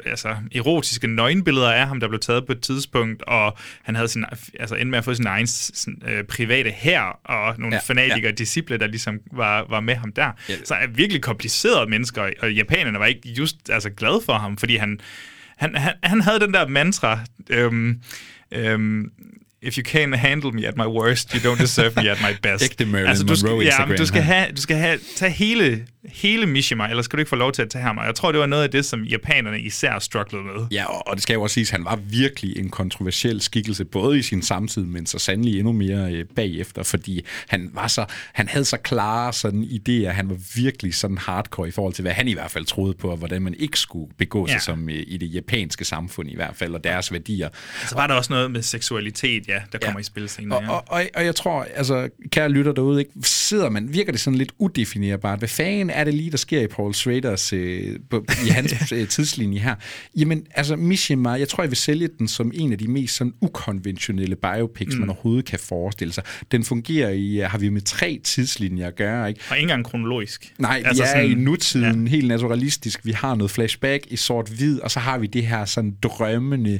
altså, 0.06 0.36
erotiske 0.54 1.06
nøgenbilleder 1.06 1.72
af 1.72 1.88
ham, 1.88 2.00
der 2.00 2.08
blev 2.08 2.20
taget 2.20 2.46
på 2.46 2.52
et 2.52 2.60
tidspunkt, 2.60 3.22
og 3.22 3.56
han 3.82 3.94
havde 3.94 4.08
sin, 4.08 4.24
altså 4.60 4.74
endte 4.74 4.90
med 4.90 4.98
at 4.98 5.04
få 5.04 5.14
sin 5.14 5.26
egen 5.26 5.46
sådan, 5.46 6.02
øh, 6.08 6.24
private 6.24 6.70
her 6.70 7.00
og 7.24 7.54
nogle 7.58 7.76
ja, 7.76 7.80
fanatikere, 7.80 8.30
ja. 8.30 8.30
disciple, 8.30 8.78
der 8.78 8.86
ligesom 8.98 9.20
var, 9.32 9.66
var 9.70 9.80
med 9.80 9.94
ham 9.94 10.12
der. 10.12 10.30
Ja. 10.48 10.54
Så 10.64 10.74
er 10.74 10.86
virkelig 10.86 11.22
komplicerede 11.22 11.90
mennesker, 11.90 12.30
og 12.40 12.52
japanerne 12.52 12.98
var 12.98 13.06
ikke 13.06 13.28
just 13.28 13.70
altså 13.70 13.90
glad 13.90 14.24
for 14.24 14.32
ham, 14.32 14.56
fordi 14.56 14.76
han, 14.76 15.00
han, 15.56 15.74
han, 15.74 15.94
han 16.02 16.20
havde 16.20 16.40
den 16.40 16.54
der 16.54 16.68
mantra, 16.68 17.20
øhm, 17.50 18.02
øhm, 18.52 19.12
if 19.62 19.76
you 19.78 19.82
can't 19.82 20.14
handle 20.14 20.52
me 20.52 20.66
at 20.66 20.76
my 20.76 20.86
worst, 20.86 21.32
you 21.32 21.40
don't 21.40 21.60
deserve 21.60 21.96
me 21.96 22.10
at 22.10 22.18
my 22.20 22.36
best. 22.48 22.64
Ægte 22.64 22.86
Marilyn 22.86 23.08
altså, 23.08 23.24
du 23.24 23.36
skal, 23.36 23.50
Monroe 23.50 23.64
ja, 23.64 23.96
du 23.98 24.06
skal, 24.06 24.22
have, 24.22 24.52
du 24.56 24.60
skal 24.60 24.76
have, 24.76 24.98
tage 25.16 25.32
hele 25.32 25.86
hele 26.08 26.46
Mishima, 26.46 26.88
eller 26.88 27.02
skal 27.02 27.16
du 27.16 27.20
ikke 27.20 27.28
få 27.28 27.36
lov 27.36 27.52
til 27.52 27.62
at 27.62 27.70
tage 27.70 27.82
ham? 27.82 27.98
Og 27.98 28.06
jeg 28.06 28.14
tror, 28.14 28.32
det 28.32 28.40
var 28.40 28.46
noget 28.46 28.62
af 28.62 28.70
det, 28.70 28.84
som 28.84 29.02
japanerne 29.02 29.60
især 29.60 29.98
strugglede 29.98 30.44
med. 30.44 30.66
Ja, 30.70 30.84
og 30.84 31.16
det 31.16 31.22
skal 31.22 31.34
jo 31.34 31.42
også 31.42 31.54
siges, 31.54 31.68
at 31.68 31.72
han 31.72 31.84
var 31.84 31.96
virkelig 31.96 32.58
en 32.58 32.70
kontroversiel 32.70 33.40
skikkelse, 33.40 33.84
både 33.84 34.18
i 34.18 34.22
sin 34.22 34.42
samtid, 34.42 34.84
men 34.84 35.06
så 35.06 35.18
sandelig 35.18 35.58
endnu 35.58 35.72
mere 35.72 36.12
øh, 36.12 36.24
bagefter, 36.36 36.82
fordi 36.82 37.24
han 37.48 37.70
var 37.72 37.86
så, 37.86 38.04
han 38.32 38.48
havde 38.48 38.64
så 38.64 38.76
klare 38.76 39.32
sådan 39.32 39.62
idéer, 39.62 40.08
han 40.08 40.30
var 40.30 40.36
virkelig 40.54 40.94
sådan 40.94 41.18
hardcore 41.18 41.68
i 41.68 41.70
forhold 41.70 41.94
til, 41.94 42.02
hvad 42.02 42.12
han 42.12 42.28
i 42.28 42.32
hvert 42.32 42.50
fald 42.50 42.64
troede 42.64 42.94
på, 42.94 43.10
og 43.10 43.16
hvordan 43.16 43.42
man 43.42 43.54
ikke 43.58 43.78
skulle 43.78 44.12
begå 44.18 44.46
sig 44.46 44.54
ja. 44.54 44.60
som 44.60 44.88
øh, 44.88 45.04
i 45.06 45.16
det 45.16 45.34
japanske 45.34 45.84
samfund 45.84 46.30
i 46.30 46.34
hvert 46.34 46.56
fald, 46.56 46.74
og 46.74 46.84
deres 46.84 47.12
værdier. 47.12 47.48
Så 47.88 47.94
var 47.94 48.06
der 48.06 48.14
også 48.14 48.32
noget 48.32 48.50
med 48.50 48.62
seksualitet, 48.62 49.47
ja, 49.48 49.62
der 49.72 49.78
kommer 49.78 49.98
ja. 49.98 50.00
i 50.00 50.04
spil 50.04 50.28
senere. 50.28 50.58
Og, 50.58 50.74
og, 50.74 50.84
og, 50.88 51.02
og 51.14 51.24
jeg 51.24 51.34
tror, 51.34 51.66
altså, 51.74 52.08
kære 52.30 52.48
lytter 52.48 52.72
derude, 52.72 53.00
ikke, 53.00 53.12
sidder 53.22 53.70
man, 53.70 53.92
virker 53.92 54.12
det 54.12 54.20
sådan 54.20 54.38
lidt 54.38 54.52
udefinerbart, 54.58 55.38
hvad 55.38 55.48
fanden 55.48 55.90
er 55.90 56.04
det 56.04 56.14
lige, 56.14 56.30
der 56.30 56.36
sker 56.36 56.60
i 56.60 56.66
Paul 56.66 56.94
Schraders, 56.94 57.52
øh, 57.52 57.98
på, 58.10 58.24
i 58.46 58.48
hans 58.58 58.92
øh, 58.92 59.08
tidslinje 59.08 59.58
her? 59.58 59.74
Jamen, 60.16 60.46
altså 60.54 60.76
Mishima, 60.76 61.30
jeg 61.30 61.48
tror, 61.48 61.62
jeg 61.62 61.70
vil 61.70 61.76
sælge 61.76 62.08
den 62.18 62.28
som 62.28 62.52
en 62.54 62.72
af 62.72 62.78
de 62.78 62.88
mest 62.88 63.16
sådan 63.16 63.32
ukonventionelle 63.40 64.36
biopics, 64.36 64.94
mm. 64.94 65.00
man 65.00 65.08
overhovedet 65.08 65.44
kan 65.44 65.58
forestille 65.58 66.12
sig. 66.12 66.24
Den 66.52 66.64
fungerer 66.64 67.10
i, 67.10 67.40
øh, 67.40 67.50
har 67.50 67.58
vi 67.58 67.68
med 67.68 67.80
tre 67.80 68.20
tidslinjer 68.24 68.86
at 68.86 68.96
gøre, 68.96 69.28
ikke? 69.28 69.40
Og 69.50 69.56
ikke 69.56 69.62
engang 69.62 69.84
kronologisk. 69.84 70.54
Nej, 70.58 70.82
altså 70.84 71.02
vi 71.02 71.06
er 71.06 71.12
sådan, 71.12 71.30
i 71.30 71.34
nutiden, 71.34 72.06
ja. 72.06 72.10
helt 72.10 72.28
naturalistisk. 72.28 73.06
Vi 73.06 73.12
har 73.12 73.34
noget 73.34 73.50
flashback 73.50 74.06
i 74.10 74.16
sort-hvid, 74.16 74.80
og 74.80 74.90
så 74.90 75.00
har 75.00 75.18
vi 75.18 75.26
det 75.26 75.46
her 75.46 75.64
sådan 75.64 75.96
drømmende, 76.02 76.78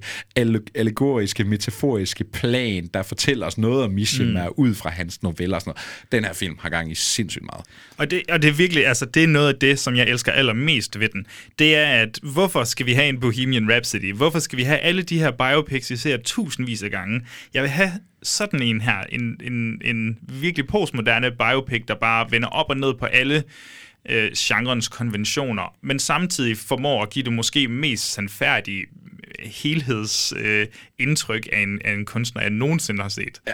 allegoriske, 0.75 1.45
metaforiske 1.45 2.25
plan, 2.25 2.58
der 2.95 3.03
fortæller 3.03 3.47
os 3.47 3.59
noget 3.59 3.85
om 3.85 3.91
Mishima 3.91 4.49
mm. 4.49 4.55
ud 4.57 4.75
fra 4.75 4.91
hans 4.91 5.23
noveller 5.23 5.57
og 5.57 5.61
sådan 5.61 5.71
noget. 5.71 6.13
Den 6.13 6.25
her 6.25 6.33
film 6.33 6.57
har 6.61 6.69
gang 6.69 6.91
i 6.91 6.95
sindssygt 6.95 7.45
meget. 7.45 7.65
Og 7.97 8.11
det, 8.11 8.23
og 8.29 8.43
det 8.43 8.49
er 8.49 8.53
virkelig, 8.53 8.87
altså 8.87 9.05
det 9.05 9.23
er 9.23 9.27
noget 9.27 9.49
af 9.49 9.59
det, 9.61 9.79
som 9.79 9.97
jeg 9.97 10.09
elsker 10.09 10.33
allermest 10.33 11.01
ved 11.01 11.09
den. 11.09 11.27
Det 11.59 11.77
er, 11.77 11.87
at 11.87 12.19
hvorfor 12.23 12.65
skal 12.65 12.87
vi 12.87 12.93
have 12.93 13.09
en 13.09 13.21
Bohemian 13.21 13.73
Rhapsody? 13.73 14.15
Hvorfor 14.15 14.39
skal 14.39 14.59
vi 14.59 14.63
have 14.63 14.79
alle 14.79 15.03
de 15.03 15.19
her 15.19 15.31
biopics, 15.31 15.91
vi 15.91 15.97
ser 15.97 16.17
tusindvis 16.17 16.83
af 16.83 16.91
gange? 16.91 17.21
Jeg 17.55 17.63
vil 17.63 17.71
have 17.71 17.93
sådan 18.23 18.63
en 18.63 18.81
her, 18.81 19.03
en, 19.13 19.41
en, 19.45 19.81
en 19.85 20.19
virkelig 20.23 20.67
postmoderne 20.67 21.31
biopic, 21.31 21.85
der 21.89 21.95
bare 21.95 22.31
vender 22.31 22.49
op 22.49 22.71
og 22.71 22.77
ned 22.77 22.95
på 22.95 23.05
alle 23.05 23.43
øh, 24.09 24.31
genrens 24.37 24.89
konventioner, 24.89 25.75
men 25.83 25.99
samtidig 25.99 26.57
formår 26.57 27.03
at 27.03 27.11
give 27.11 27.25
det 27.25 27.33
måske 27.33 27.69
mest 27.69 28.13
sandfærdige 28.13 28.87
helhedsindtryk 29.41 31.49
øh, 31.53 31.59
af, 31.59 31.63
en, 31.63 31.81
af 31.85 31.93
en 31.93 32.05
kunstner, 32.05 32.43
jeg 32.43 32.51
nogensinde 32.51 33.03
har 33.03 33.09
set. 33.09 33.41
Ja. 33.47 33.53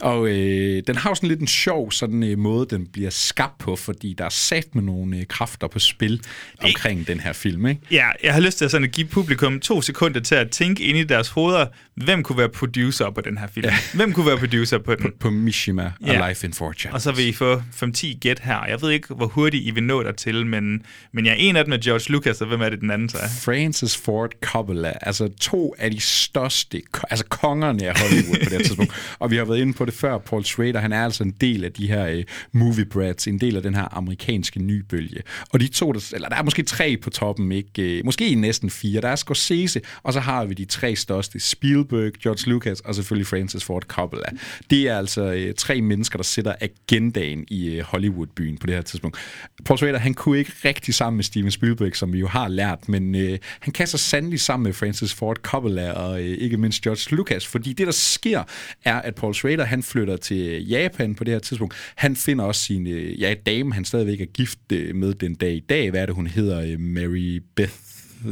Og 0.00 0.28
øh, 0.28 0.82
den 0.86 0.96
har 0.96 1.10
jo 1.10 1.14
sådan 1.14 1.28
lidt 1.28 1.40
en 1.40 1.46
sjov 1.46 1.92
sådan, 1.92 2.22
øh, 2.22 2.38
måde, 2.38 2.66
den 2.70 2.86
bliver 2.86 3.10
skabt 3.10 3.58
på, 3.58 3.76
fordi 3.76 4.14
der 4.18 4.24
er 4.24 4.28
sat 4.28 4.74
med 4.74 4.82
nogle 4.82 5.16
øh, 5.16 5.26
kræfter 5.26 5.68
på 5.68 5.78
spil 5.78 6.22
omkring 6.62 6.98
det, 6.98 7.08
den 7.08 7.20
her 7.20 7.32
film. 7.32 7.66
Ikke? 7.66 7.80
Ja, 7.90 8.08
jeg 8.22 8.34
har 8.34 8.40
lyst 8.40 8.58
til 8.58 8.64
at, 8.64 8.70
sådan 8.70 8.84
at 8.84 8.92
give 8.92 9.06
publikum 9.06 9.60
to 9.60 9.82
sekunder 9.82 10.20
til 10.20 10.34
at 10.34 10.50
tænke 10.50 10.84
ind 10.84 10.98
i 10.98 11.04
deres 11.04 11.28
hoveder, 11.28 11.66
hvem 11.94 12.22
kunne 12.22 12.38
være 12.38 12.48
producer 12.48 13.10
på 13.10 13.20
den 13.20 13.38
her 13.38 13.46
film? 13.46 13.66
Ja. 13.66 13.74
Hvem 13.94 14.12
kunne 14.12 14.26
være 14.26 14.38
producer 14.38 14.78
på 14.78 14.94
den? 14.94 15.02
På, 15.02 15.08
på 15.20 15.30
Mishima 15.30 15.92
ja. 16.06 16.22
og 16.22 16.28
Life 16.28 16.46
in 16.46 16.52
Fortune. 16.52 16.94
Og 16.94 17.00
så 17.00 17.12
vil 17.12 17.28
I 17.28 17.32
få 17.32 17.56
5-10 17.56 18.18
gæt 18.18 18.38
her. 18.38 18.66
Jeg 18.66 18.82
ved 18.82 18.90
ikke, 18.90 19.14
hvor 19.14 19.26
hurtigt 19.26 19.66
I 19.66 19.70
vil 19.70 19.82
nå 19.82 20.02
der 20.02 20.12
til, 20.12 20.46
men, 20.46 20.82
men 21.12 21.26
jeg 21.26 21.32
er 21.32 21.36
en 21.36 21.56
af 21.56 21.64
dem 21.64 21.70
med 21.70 21.80
George 21.80 22.12
Lucas, 22.12 22.40
og 22.40 22.48
hvem 22.48 22.60
er 22.60 22.68
det 22.68 22.80
den 22.80 22.90
anden 22.90 23.08
så 23.08 23.18
er? 23.18 23.28
Francis 23.44 23.96
Ford 23.96 24.30
Coppola. 24.40 24.92
Altså 25.00 25.15
altså 25.20 25.38
to 25.40 25.74
af 25.78 25.90
de 25.90 26.00
største, 26.00 26.82
altså 27.10 27.24
kongerne 27.24 27.86
af 27.86 28.00
Hollywood 28.00 28.44
på 28.44 28.50
det 28.50 28.64
tidspunkt. 28.66 28.92
Og 29.18 29.30
vi 29.30 29.36
har 29.36 29.44
været 29.44 29.58
inde 29.58 29.72
på 29.72 29.84
det 29.84 29.94
før, 29.94 30.18
Paul 30.18 30.44
Schrader, 30.44 30.80
han 30.80 30.92
er 30.92 31.04
altså 31.04 31.22
en 31.22 31.34
del 31.40 31.64
af 31.64 31.72
de 31.72 31.88
her 31.88 32.16
uh, 32.16 32.22
movie 32.52 32.84
brats, 32.84 33.26
en 33.26 33.40
del 33.40 33.56
af 33.56 33.62
den 33.62 33.74
her 33.74 33.96
amerikanske 33.96 34.60
nybølge. 34.60 35.22
Og 35.52 35.60
de 35.60 35.68
to, 35.68 35.92
der, 35.92 36.10
eller 36.14 36.28
der 36.28 36.36
er 36.36 36.42
måske 36.42 36.62
tre 36.62 36.96
på 36.96 37.10
toppen, 37.10 37.52
ikke? 37.52 37.98
Uh, 37.98 38.06
måske 38.06 38.34
næsten 38.34 38.70
fire. 38.70 39.00
Der 39.00 39.08
er 39.08 39.16
Scorsese, 39.16 39.80
og 40.02 40.12
så 40.12 40.20
har 40.20 40.44
vi 40.44 40.54
de 40.54 40.64
tre 40.64 40.96
største, 40.96 41.40
Spielberg, 41.40 42.12
George 42.12 42.50
Lucas 42.50 42.80
og 42.80 42.94
selvfølgelig 42.94 43.26
Francis 43.26 43.64
Ford 43.64 43.82
Coppola. 43.82 44.28
Det 44.70 44.88
er 44.88 44.98
altså 44.98 45.34
uh, 45.34 45.54
tre 45.56 45.80
mennesker, 45.80 46.16
der 46.16 46.24
sætter 46.24 46.54
agendaen 46.60 47.44
i 47.48 47.78
uh, 47.78 47.84
Hollywood-byen 47.84 48.58
på 48.58 48.66
det 48.66 48.74
her 48.74 48.82
tidspunkt. 48.82 49.18
Paul 49.64 49.78
Schrader, 49.78 49.98
han 49.98 50.14
kunne 50.14 50.38
ikke 50.38 50.52
rigtig 50.64 50.94
sammen 50.94 51.16
med 51.16 51.24
Steven 51.24 51.50
Spielberg, 51.50 51.96
som 51.96 52.12
vi 52.12 52.18
jo 52.18 52.26
har 52.26 52.48
lært, 52.48 52.88
men 52.88 53.14
uh, 53.14 53.38
han 53.60 53.72
kan 53.72 53.86
så 53.86 53.98
sandelig 53.98 54.40
sammen 54.40 54.64
med 54.64 54.72
Francis 54.72 55.05
Ford 55.14 55.36
Coppola 55.36 55.92
og 55.92 56.20
øh, 56.20 56.26
ikke 56.26 56.56
mindst 56.56 56.82
George 56.82 57.16
Lucas, 57.16 57.46
fordi 57.46 57.72
det, 57.72 57.86
der 57.86 57.92
sker, 57.92 58.42
er, 58.84 58.94
at 58.94 59.14
Paul 59.14 59.34
Schrader, 59.34 59.64
han 59.64 59.82
flytter 59.82 60.16
til 60.16 60.66
Japan 60.66 61.14
på 61.14 61.24
det 61.24 61.34
her 61.34 61.38
tidspunkt. 61.38 61.74
Han 61.94 62.16
finder 62.16 62.44
også 62.44 62.60
sin 62.60 62.86
øh, 62.86 63.20
ja, 63.20 63.34
dame, 63.46 63.74
han 63.74 63.84
stadigvæk 63.84 64.20
er 64.20 64.26
gift 64.26 64.58
øh, 64.72 64.94
med 64.94 65.14
den 65.14 65.34
dag 65.34 65.52
i 65.52 65.60
dag. 65.60 65.90
Hvad 65.90 66.02
er 66.02 66.06
det, 66.06 66.14
hun 66.14 66.26
hedder? 66.26 66.78
Mary 66.78 67.42
Beth 67.56 67.85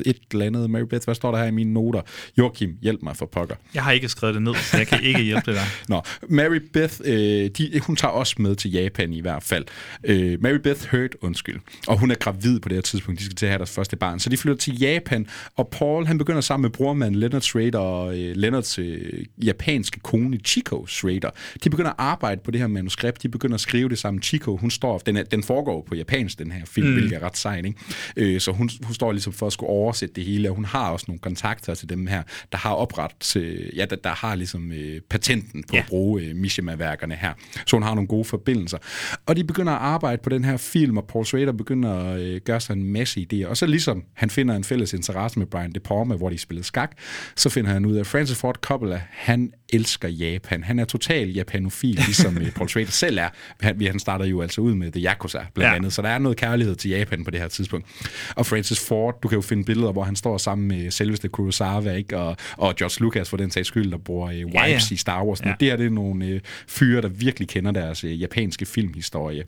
et 0.06 0.18
eller 0.32 0.46
andet. 0.46 0.70
Mary 0.70 0.82
Beth, 0.82 1.04
hvad 1.04 1.14
står 1.14 1.30
der 1.30 1.38
her 1.38 1.46
i 1.46 1.50
mine 1.50 1.72
noter? 1.72 2.00
Joachim, 2.38 2.76
hjælp 2.82 3.02
mig 3.02 3.16
for 3.16 3.26
pokker. 3.26 3.54
Jeg 3.74 3.84
har 3.84 3.92
ikke 3.92 4.08
skrevet 4.08 4.34
det 4.34 4.42
ned, 4.42 4.54
så 4.54 4.76
jeg 4.76 4.86
kan 4.86 5.02
ikke 5.02 5.22
hjælpe 5.22 5.52
dig. 5.52 5.66
Nå, 5.88 6.02
Mary 6.28 6.60
Beth, 6.72 6.94
øh, 7.04 7.14
de, 7.58 7.80
hun 7.82 7.96
tager 7.96 8.12
også 8.12 8.34
med 8.38 8.56
til 8.56 8.70
Japan 8.70 9.12
i 9.12 9.20
hvert 9.20 9.42
fald. 9.42 9.64
Øh, 10.04 10.42
Mary 10.42 10.56
Beth 10.56 10.90
Hurt, 10.90 11.16
undskyld. 11.20 11.60
Og 11.86 11.98
hun 11.98 12.10
er 12.10 12.14
gravid 12.14 12.60
på 12.60 12.68
det 12.68 12.76
her 12.76 12.82
tidspunkt. 12.82 13.20
De 13.20 13.24
skal 13.24 13.36
til 13.36 13.46
at 13.46 13.50
have 13.50 13.58
deres 13.58 13.70
første 13.70 13.96
barn. 13.96 14.20
Så 14.20 14.30
de 14.30 14.36
flytter 14.36 14.58
til 14.58 14.78
Japan, 14.78 15.26
og 15.56 15.68
Paul, 15.68 16.06
han 16.06 16.18
begynder 16.18 16.40
sammen 16.40 16.62
med 16.62 16.70
brormanden 16.70 17.20
Leonard 17.20 17.42
Schrader 17.42 17.78
og 17.78 18.18
øh, 18.20 18.36
Leonards 18.36 18.78
øh, 18.78 19.24
japanske 19.44 20.00
kone 20.00 20.38
Chico 20.44 20.86
Schrader. 20.86 21.30
De 21.64 21.70
begynder 21.70 21.90
at 21.90 21.96
arbejde 21.98 22.40
på 22.44 22.50
det 22.50 22.60
her 22.60 22.66
manuskript. 22.66 23.22
De 23.22 23.28
begynder 23.28 23.54
at 23.54 23.60
skrive 23.60 23.88
det 23.88 23.98
sammen. 23.98 24.22
Chico, 24.22 24.56
hun 24.56 24.70
står, 24.70 24.98
den, 24.98 25.16
er, 25.16 25.22
den 25.22 25.42
foregår 25.42 25.84
på 25.88 25.94
japansk, 25.94 26.38
den 26.38 26.52
her 26.52 26.64
film, 26.64 26.86
mm. 26.86 26.92
hvilket 26.92 27.16
er 27.16 27.22
ret 27.22 27.36
sejt, 27.36 27.66
ikke? 27.66 27.78
Øh, 28.16 28.40
så 28.40 28.52
hun, 28.52 28.70
hun 28.82 28.94
står 28.94 29.12
ligesom 29.12 29.32
for 29.32 29.46
at 29.46 29.52
skulle 29.52 29.70
oversætte 29.84 30.14
det 30.14 30.24
hele, 30.24 30.50
og 30.50 30.54
hun 30.54 30.64
har 30.64 30.90
også 30.90 31.04
nogle 31.08 31.18
kontakter 31.18 31.74
til 31.74 31.88
dem 31.88 32.06
her, 32.06 32.22
der 32.52 32.58
har 32.58 32.74
oprettet, 32.74 33.36
øh, 33.36 33.76
ja, 33.76 33.84
der, 33.84 33.96
der 33.96 34.10
har 34.10 34.34
ligesom 34.34 34.72
øh, 34.72 35.00
patenten 35.00 35.64
på 35.68 35.76
ja. 35.76 35.80
at 35.80 35.86
bruge 35.88 36.22
øh, 36.22 36.36
Mishima-værkerne 36.36 37.14
her. 37.14 37.32
Så 37.66 37.76
hun 37.76 37.82
har 37.82 37.94
nogle 37.94 38.08
gode 38.08 38.24
forbindelser. 38.24 38.78
Og 39.26 39.36
de 39.36 39.44
begynder 39.44 39.72
at 39.72 39.80
arbejde 39.80 40.22
på 40.22 40.30
den 40.30 40.44
her 40.44 40.56
film, 40.56 40.96
og 40.96 41.04
Paul 41.06 41.24
Schrader 41.24 41.52
begynder 41.52 41.94
at 41.94 42.20
øh, 42.20 42.40
gøre 42.40 42.60
sig 42.60 42.72
en 42.72 42.84
masse 42.84 43.26
idéer. 43.32 43.46
Og 43.46 43.56
så 43.56 43.66
ligesom 43.66 44.04
han 44.14 44.30
finder 44.30 44.56
en 44.56 44.64
fælles 44.64 44.92
interesse 44.92 45.38
med 45.38 45.46
Brian 45.46 45.72
De 45.72 45.80
Palma, 45.80 46.14
hvor 46.14 46.30
de 46.30 46.38
spillede 46.38 46.66
skak, 46.66 46.92
så 47.36 47.48
finder 47.48 47.70
han 47.70 47.86
ud 47.86 47.96
af, 47.96 48.00
at 48.00 48.06
Francis 48.06 48.38
Ford 48.38 48.56
Coppola, 48.62 49.02
han 49.10 49.52
elsker 49.72 50.08
Japan. 50.08 50.64
Han 50.64 50.78
er 50.78 50.84
total 50.84 51.28
japanofil, 51.28 51.94
ligesom 51.94 52.38
øh, 52.38 52.50
Paul 52.50 52.68
Schrader 52.68 52.90
selv 52.90 53.18
er. 53.18 53.28
Han, 53.60 53.80
han 53.80 53.98
starter 53.98 54.24
jo 54.24 54.42
altså 54.42 54.60
ud 54.60 54.74
med 54.74 54.92
The 54.92 55.08
Yakuza, 55.08 55.38
blandt 55.54 55.70
ja. 55.70 55.76
andet. 55.76 55.92
Så 55.92 56.02
der 56.02 56.08
er 56.08 56.18
noget 56.18 56.38
kærlighed 56.38 56.74
til 56.76 56.90
Japan 56.90 57.24
på 57.24 57.30
det 57.30 57.40
her 57.40 57.48
tidspunkt. 57.48 57.86
Og 58.34 58.46
Francis 58.46 58.80
Ford, 58.88 59.20
du 59.22 59.28
kan 59.28 59.36
jo 59.36 59.42
finde 59.42 59.64
billeder, 59.64 59.92
hvor 59.92 60.04
han 60.04 60.16
står 60.16 60.38
sammen 60.38 60.68
med 60.68 60.90
selveste 60.90 61.28
Kurosawa, 61.28 61.92
ikke? 61.92 62.18
Og, 62.18 62.36
og 62.56 62.76
George 62.76 63.02
Lucas 63.02 63.30
for 63.30 63.36
den 63.36 63.50
sags 63.50 63.68
skyld, 63.68 63.90
der 63.90 63.98
bruger 63.98 64.28
øh, 64.28 64.36
wipes 64.36 64.54
ja, 64.54 64.66
ja. 64.66 64.78
i 64.90 64.96
Star 64.96 65.24
Wars. 65.24 65.40
Ja. 65.44 65.54
Det 65.60 65.68
her 65.68 65.76
det 65.76 65.86
er 65.86 65.90
nogle 65.90 66.26
øh, 66.26 66.40
fyre, 66.68 67.02
der 67.02 67.08
virkelig 67.08 67.48
kender 67.48 67.70
deres 67.70 68.04
øh, 68.04 68.20
japanske 68.20 68.66
filmhistorie. 68.66 69.44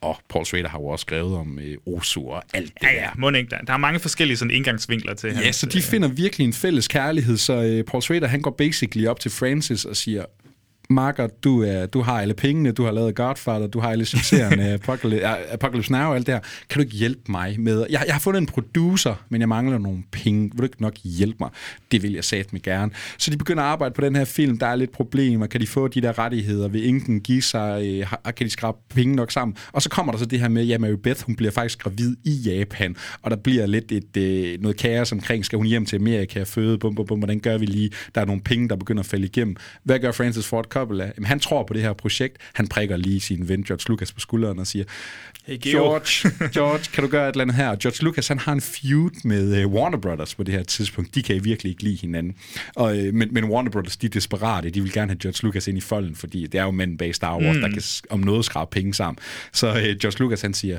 Og 0.00 0.16
Paul 0.30 0.44
Schrader 0.44 0.68
har 0.68 0.78
jo 0.78 0.86
også 0.86 1.02
skrevet 1.02 1.36
om 1.36 1.58
øh, 1.58 1.76
Osu 1.86 2.28
og 2.28 2.42
alt 2.54 2.72
det 2.80 2.86
ja, 2.86 2.94
ja. 2.94 3.08
Må 3.18 3.30
ikke, 3.30 3.50
der, 3.50 3.58
der 3.58 3.72
er 3.72 3.76
mange 3.76 4.00
forskellige 4.00 4.36
sådan 4.36 4.50
indgangsvinkler 4.50 5.14
til 5.14 5.30
Ja, 5.30 5.44
hans, 5.44 5.56
så 5.56 5.66
de 5.66 5.78
øh, 5.78 5.82
finder 5.82 6.08
virkelig 6.08 6.44
en 6.44 6.52
fælles 6.52 6.88
kærlighed, 6.88 7.36
så 7.36 7.62
øh, 7.62 7.84
Paul 7.84 8.02
Schrader, 8.02 8.26
han 8.26 8.40
går 8.40 8.50
basically 8.50 9.06
op 9.06 9.20
til 9.20 9.30
Francis 9.30 9.55
og 9.84 9.96
siger, 9.96 10.24
Marker, 10.90 11.26
du, 11.26 11.62
er, 11.62 11.86
du 11.86 12.00
har 12.00 12.20
alle 12.20 12.34
pengene, 12.34 12.72
du 12.72 12.84
har 12.84 12.90
lavet 12.90 13.14
Godfather, 13.14 13.66
du 13.66 13.80
har 13.80 13.90
alle 13.90 14.04
succeserne, 14.04 14.72
Apocalypse, 14.74 15.26
Apocalypse 15.26 15.92
Now 15.92 16.00
og 16.00 16.16
alt 16.16 16.26
det 16.26 16.34
her. 16.34 16.40
Kan 16.40 16.78
du 16.78 16.80
ikke 16.80 16.96
hjælpe 16.96 17.22
mig 17.28 17.60
med... 17.60 17.86
Jeg, 17.90 18.02
jeg 18.06 18.14
har 18.14 18.20
fundet 18.20 18.40
en 18.40 18.46
producer, 18.46 19.14
men 19.28 19.40
jeg 19.40 19.48
mangler 19.48 19.78
nogle 19.78 20.02
penge. 20.12 20.42
Vil 20.42 20.58
du 20.58 20.62
ikke 20.62 20.82
nok 20.82 20.94
hjælpe 21.04 21.36
mig? 21.40 21.50
Det 21.92 22.02
vil 22.02 22.12
jeg 22.12 22.24
sagt 22.24 22.52
mig 22.52 22.62
gerne. 22.62 22.92
Så 23.18 23.30
de 23.30 23.36
begynder 23.36 23.62
at 23.62 23.68
arbejde 23.68 23.94
på 23.94 24.00
den 24.00 24.16
her 24.16 24.24
film. 24.24 24.58
Der 24.58 24.66
er 24.66 24.76
lidt 24.76 24.92
problemer. 24.92 25.46
Kan 25.46 25.60
de 25.60 25.66
få 25.66 25.88
de 25.88 26.00
der 26.00 26.18
rettigheder? 26.18 26.68
Vil 26.68 26.84
ingen 26.84 27.20
give 27.20 27.42
sig? 27.42 27.86
Øh, 27.86 28.12
kan 28.36 28.46
de 28.46 28.50
skrabe 28.50 28.78
penge 28.94 29.16
nok 29.16 29.32
sammen? 29.32 29.56
Og 29.72 29.82
så 29.82 29.88
kommer 29.88 30.12
der 30.12 30.18
så 30.18 30.26
det 30.26 30.40
her 30.40 30.48
med, 30.48 30.64
ja, 30.64 30.78
Mary 30.78 30.96
Beth, 31.02 31.26
hun 31.26 31.36
bliver 31.36 31.52
faktisk 31.52 31.78
gravid 31.78 32.16
i 32.24 32.30
Japan, 32.30 32.96
og 33.22 33.30
der 33.30 33.36
bliver 33.36 33.66
lidt 33.66 33.92
et, 33.92 34.16
øh, 34.16 34.60
noget 34.60 34.76
kaos 34.76 35.12
omkring, 35.12 35.44
skal 35.44 35.56
hun 35.56 35.66
hjem 35.66 35.86
til 35.86 35.96
Amerika 35.96 36.42
føde? 36.42 36.78
Bum, 36.78 36.94
bum, 36.94 37.06
bum, 37.06 37.18
hvordan 37.18 37.40
gør 37.40 37.58
vi 37.58 37.66
lige? 37.66 37.90
Der 38.14 38.20
er 38.20 38.24
nogle 38.24 38.42
penge, 38.42 38.68
der 38.68 38.76
begynder 38.76 39.00
at 39.00 39.06
falde 39.06 39.26
igennem. 39.26 39.56
Hvad 39.82 39.98
gør 39.98 40.12
Francis 40.12 40.46
Ford 40.46 40.68
Coppola, 40.76 41.04
jamen, 41.16 41.26
han 41.26 41.40
tror 41.40 41.62
på 41.62 41.74
det 41.74 41.82
her 41.82 41.92
projekt. 41.92 42.36
Han 42.52 42.66
prikker 42.66 42.96
lige 42.96 43.20
sin 43.20 43.48
ven 43.48 43.62
George 43.62 43.84
Lucas 43.88 44.12
på 44.12 44.20
skulderen 44.20 44.58
og 44.58 44.66
siger, 44.66 44.84
hey, 45.46 45.58
George, 45.62 46.30
George, 46.54 46.84
kan 46.92 47.04
du 47.04 47.10
gøre 47.10 47.28
et 47.28 47.32
eller 47.32 47.44
andet 47.44 47.56
her? 47.56 47.76
George 47.76 48.04
Lucas, 48.04 48.28
han 48.28 48.38
har 48.38 48.52
en 48.52 48.60
feud 48.60 49.10
med 49.24 49.64
uh, 49.64 49.72
Warner 49.72 49.98
Brothers 49.98 50.34
på 50.34 50.42
det 50.42 50.54
her 50.54 50.62
tidspunkt. 50.62 51.14
De 51.14 51.22
kan 51.22 51.44
virkelig 51.44 51.70
ikke 51.70 51.82
lide 51.82 51.96
hinanden. 51.96 52.34
Og, 52.74 52.96
uh, 52.96 53.14
men, 53.14 53.28
men 53.32 53.44
Warner 53.44 53.70
Brothers, 53.70 53.96
de 53.96 54.06
er 54.06 54.10
desperate. 54.10 54.70
De 54.70 54.82
vil 54.82 54.92
gerne 54.92 55.10
have 55.10 55.18
George 55.18 55.38
Lucas 55.42 55.68
ind 55.68 55.78
i 55.78 55.80
folden, 55.80 56.14
fordi 56.14 56.46
det 56.46 56.60
er 56.60 56.64
jo 56.64 56.70
mænd 56.70 56.98
bag 56.98 57.14
Star 57.14 57.38
Wars, 57.38 57.56
mm. 57.56 57.62
der 57.62 57.68
kan 57.68 57.82
om 58.10 58.20
noget 58.20 58.44
skrabe 58.44 58.70
penge 58.70 58.94
sammen. 58.94 59.18
Så 59.52 59.70
uh, 59.70 59.74
George 59.74 60.18
Lucas, 60.18 60.42
han 60.42 60.54
siger, 60.54 60.78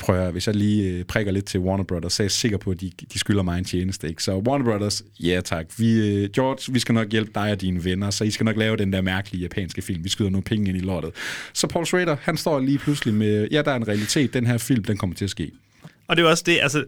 prøver 0.00 0.26
at, 0.26 0.32
hvis 0.32 0.46
jeg 0.46 0.56
lige 0.56 0.90
øh, 0.90 1.04
prikker 1.04 1.32
lidt 1.32 1.44
til 1.44 1.60
Warner 1.60 1.84
Brothers, 1.84 2.12
så 2.12 2.22
er 2.22 2.24
jeg 2.24 2.30
sikker 2.30 2.58
på, 2.58 2.70
at 2.70 2.80
de, 2.80 2.90
de 3.12 3.18
skylder 3.18 3.42
mig 3.42 3.58
en 3.58 3.64
tjeneste. 3.64 4.08
Ikke? 4.08 4.22
Så 4.22 4.36
Warner 4.36 4.64
Brothers, 4.64 5.02
ja 5.20 5.40
tak. 5.44 5.66
Vi, 5.78 6.08
øh, 6.08 6.30
George, 6.30 6.72
vi 6.72 6.78
skal 6.78 6.94
nok 6.94 7.08
hjælpe 7.08 7.30
dig 7.34 7.52
og 7.52 7.60
dine 7.60 7.84
venner, 7.84 8.10
så 8.10 8.24
I 8.24 8.30
skal 8.30 8.44
nok 8.44 8.56
lave 8.56 8.76
den 8.76 8.92
der 8.92 9.00
mærkelige 9.00 9.42
japanske 9.42 9.82
film. 9.82 10.04
Vi 10.04 10.08
skyder 10.08 10.30
nogle 10.30 10.44
penge 10.44 10.68
ind 10.68 10.78
i 10.78 10.80
lortet. 10.80 11.10
Så 11.52 11.66
Paul 11.66 11.86
Schrader, 11.86 12.16
han 12.22 12.36
står 12.36 12.60
lige 12.60 12.78
pludselig 12.78 13.14
med, 13.14 13.48
ja, 13.50 13.62
der 13.62 13.70
er 13.70 13.76
en 13.76 13.88
realitet. 13.88 14.34
Den 14.34 14.46
her 14.46 14.58
film, 14.58 14.84
den 14.84 14.96
kommer 14.96 15.16
til 15.16 15.24
at 15.24 15.30
ske. 15.30 15.50
Og 16.08 16.16
det 16.16 16.24
er 16.24 16.28
også 16.28 16.44
det, 16.46 16.58
altså, 16.62 16.84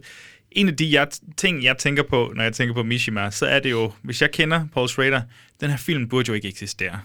en 0.51 0.67
af 0.67 0.75
de 0.75 0.99
jeg, 0.99 1.07
ting, 1.37 1.63
jeg 1.63 1.77
tænker 1.77 2.03
på, 2.03 2.33
når 2.35 2.43
jeg 2.43 2.53
tænker 2.53 2.73
på 2.73 2.83
Mishima, 2.83 3.31
så 3.31 3.45
er 3.45 3.59
det 3.59 3.71
jo, 3.71 3.91
hvis 4.01 4.21
jeg 4.21 4.31
kender 4.31 4.65
Paul 4.73 4.89
Schrader, 4.89 5.21
den 5.61 5.69
her 5.69 5.77
film 5.77 6.09
burde 6.09 6.27
jo 6.27 6.33
ikke 6.33 6.47
eksistere 6.47 6.99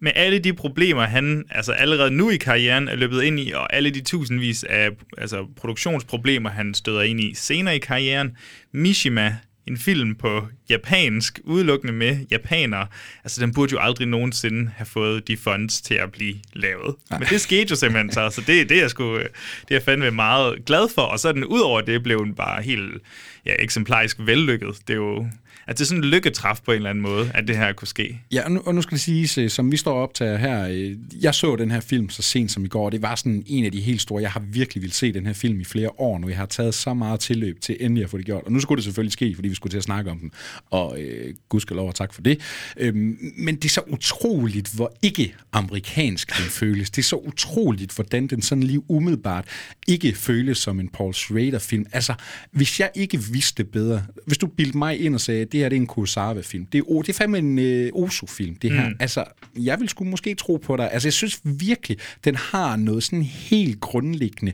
med 0.00 0.12
alle 0.14 0.38
de 0.38 0.52
problemer, 0.52 1.02
han 1.02 1.44
altså 1.50 1.72
allerede 1.72 2.10
nu 2.10 2.30
i 2.30 2.36
karrieren 2.36 2.88
er 2.88 2.96
løbet 2.96 3.22
ind 3.22 3.40
i, 3.40 3.52
og 3.52 3.74
alle 3.74 3.90
de 3.90 4.00
tusindvis 4.00 4.64
af 4.64 4.90
altså, 5.18 5.46
produktionsproblemer, 5.56 6.50
han 6.50 6.74
støder 6.74 7.02
ind 7.02 7.20
i 7.20 7.34
senere 7.34 7.76
i 7.76 7.78
karrieren, 7.78 8.36
Mishima, 8.72 9.36
en 9.66 9.76
film 9.76 10.14
på 10.14 10.46
japansk, 10.70 11.40
udelukkende 11.44 11.92
med 11.92 12.26
japanere, 12.30 12.86
altså 13.24 13.40
den 13.40 13.54
burde 13.54 13.72
jo 13.72 13.78
aldrig 13.78 14.08
nogensinde 14.08 14.70
have 14.76 14.86
fået 14.86 15.28
de 15.28 15.36
funds 15.36 15.80
til 15.80 15.94
at 15.94 16.12
blive 16.12 16.34
lavet. 16.52 16.94
Nej. 17.10 17.18
Men 17.18 17.28
det 17.28 17.40
skete 17.40 17.70
jo 17.70 17.76
simpelthen 17.76 18.12
så, 18.12 18.30
så 18.30 18.40
det, 18.46 18.68
det, 18.68 18.82
er 18.82 18.88
sgu, 18.88 19.18
det 19.18 19.24
er 19.24 19.28
jeg 19.70 19.82
fandme 19.82 20.10
meget 20.10 20.64
glad 20.64 20.88
for, 20.94 21.02
og 21.02 21.18
så 21.18 21.32
den 21.32 21.44
ud 21.44 21.60
over 21.60 21.80
det 21.80 22.02
blev 22.02 22.24
den 22.24 22.34
bare 22.34 22.62
helt 22.62 23.02
ja, 23.46 23.54
eksemplarisk 23.58 24.16
vellykket. 24.20 24.76
Det 24.86 24.90
er 24.90 24.96
jo 24.96 25.26
at 25.66 25.78
det 25.78 25.84
er 25.84 25.86
sådan 25.86 26.04
en 26.04 26.10
lykketræf 26.10 26.60
på 26.64 26.72
en 26.72 26.76
eller 26.76 26.90
anden 26.90 27.02
måde, 27.02 27.30
at 27.34 27.48
det 27.48 27.56
her 27.56 27.72
kunne 27.72 27.88
ske. 27.88 28.20
Ja, 28.32 28.44
og 28.44 28.52
nu, 28.52 28.62
og 28.66 28.74
nu 28.74 28.82
skal 28.82 28.94
det 28.94 29.00
sige, 29.00 29.42
øh, 29.42 29.50
som 29.50 29.72
vi 29.72 29.76
står 29.76 29.94
op 29.94 30.14
til 30.14 30.38
her, 30.38 30.68
øh, 30.68 30.96
jeg 31.22 31.34
så 31.34 31.56
den 31.56 31.70
her 31.70 31.80
film 31.80 32.10
så 32.10 32.22
sent 32.22 32.50
som 32.50 32.64
i 32.64 32.68
går, 32.68 32.90
det 32.90 33.02
var 33.02 33.14
sådan 33.14 33.44
en 33.46 33.64
af 33.64 33.72
de 33.72 33.80
helt 33.80 34.00
store, 34.00 34.22
jeg 34.22 34.30
har 34.30 34.40
virkelig 34.40 34.82
vil 34.82 34.92
se 34.92 35.12
den 35.12 35.26
her 35.26 35.32
film 35.32 35.60
i 35.60 35.64
flere 35.64 35.90
år 36.00 36.18
nu. 36.18 36.28
Jeg 36.28 36.36
har 36.36 36.46
taget 36.46 36.74
så 36.74 36.94
meget 36.94 37.20
tilløb 37.20 37.60
til 37.60 37.76
endelig 37.80 38.04
at 38.04 38.10
få 38.10 38.18
det 38.18 38.26
gjort, 38.26 38.44
og 38.44 38.52
nu 38.52 38.60
skulle 38.60 38.76
det 38.76 38.84
selvfølgelig 38.84 39.12
ske, 39.12 39.34
fordi 39.34 39.48
vi 39.48 39.54
skulle 39.56 39.70
til 39.70 39.78
at 39.78 39.84
snakke 39.84 40.10
om 40.10 40.18
den, 40.18 40.30
og 40.70 41.00
øh, 41.00 41.34
gudskelov 41.48 41.88
og 41.88 41.94
tak 41.94 42.14
for 42.14 42.22
det. 42.22 42.40
Øhm, 42.76 43.18
men 43.36 43.56
det 43.56 43.64
er 43.64 43.68
så 43.68 43.82
utroligt, 43.86 44.74
hvor 44.74 44.92
ikke 45.02 45.34
amerikansk 45.52 46.38
den 46.38 46.50
føles. 46.50 46.90
Det 46.90 47.02
er 47.02 47.06
så 47.06 47.16
utroligt, 47.16 47.94
hvordan 47.94 48.26
den 48.26 48.42
sådan 48.42 48.62
lige 48.62 48.90
umiddelbart 48.90 49.48
ikke 49.88 50.14
føles 50.14 50.58
som 50.58 50.80
en 50.80 50.88
Paul 50.88 51.14
Schrader-film. 51.14 51.86
Altså, 51.92 52.14
hvis 52.50 52.80
jeg 52.80 52.90
ikke 52.94 53.22
vidste 53.22 53.64
bedre, 53.64 54.02
hvis 54.26 54.38
du 54.38 54.46
bildte 54.46 54.78
mig 54.78 55.00
ind 55.00 55.14
og 55.14 55.20
sagde, 55.20 55.44
det 55.44 55.60
her 55.60 55.68
det 55.68 55.76
er 55.76 55.80
en 55.80 55.86
Kurosawa-film. 55.86 56.66
Det 56.66 56.78
er, 56.78 57.02
det 57.02 57.08
er 57.08 57.12
fandme 57.12 57.38
en 57.38 57.58
øh, 57.58 57.90
Osu-film, 57.94 58.54
det 58.54 58.72
her. 58.72 58.88
Mm. 58.88 58.96
Altså, 59.00 59.24
jeg 59.56 59.80
vil 59.80 59.88
sgu 59.88 60.04
måske 60.04 60.34
tro 60.34 60.56
på 60.56 60.76
dig. 60.76 60.92
Altså, 60.92 61.08
jeg 61.08 61.12
synes 61.12 61.40
virkelig, 61.44 61.98
den 62.24 62.34
har 62.34 62.76
noget 62.76 63.04
sådan 63.04 63.22
helt 63.22 63.80
grundlæggende 63.80 64.52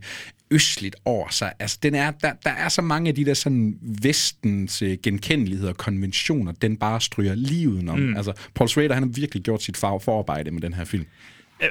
østligt 0.53 0.97
over 1.05 1.29
sig. 1.31 1.53
Altså, 1.59 1.79
den 1.83 1.95
er, 1.95 2.11
der, 2.11 2.33
der 2.45 2.51
er 2.51 2.69
så 2.69 2.83
mange 2.83 3.09
af 3.09 3.15
de 3.15 3.25
der 3.25 3.35
sådan 3.35 3.79
vestens 3.83 4.83
øh, 4.83 4.99
genkendeligheder 5.03 5.71
og 5.71 5.77
konventioner, 5.77 6.53
den 6.53 6.77
bare 6.77 7.01
stryger 7.01 7.35
livet 7.35 7.89
om. 7.89 7.99
Mm. 7.99 8.17
Altså, 8.17 8.33
Paul 8.55 8.69
Schrader, 8.69 8.95
han 8.95 9.03
har 9.03 9.11
virkelig 9.11 9.43
gjort 9.43 9.63
sit 9.63 9.77
forarbejde 9.77 10.51
med 10.51 10.61
den 10.61 10.75
her 10.75 10.85
film. 10.85 11.07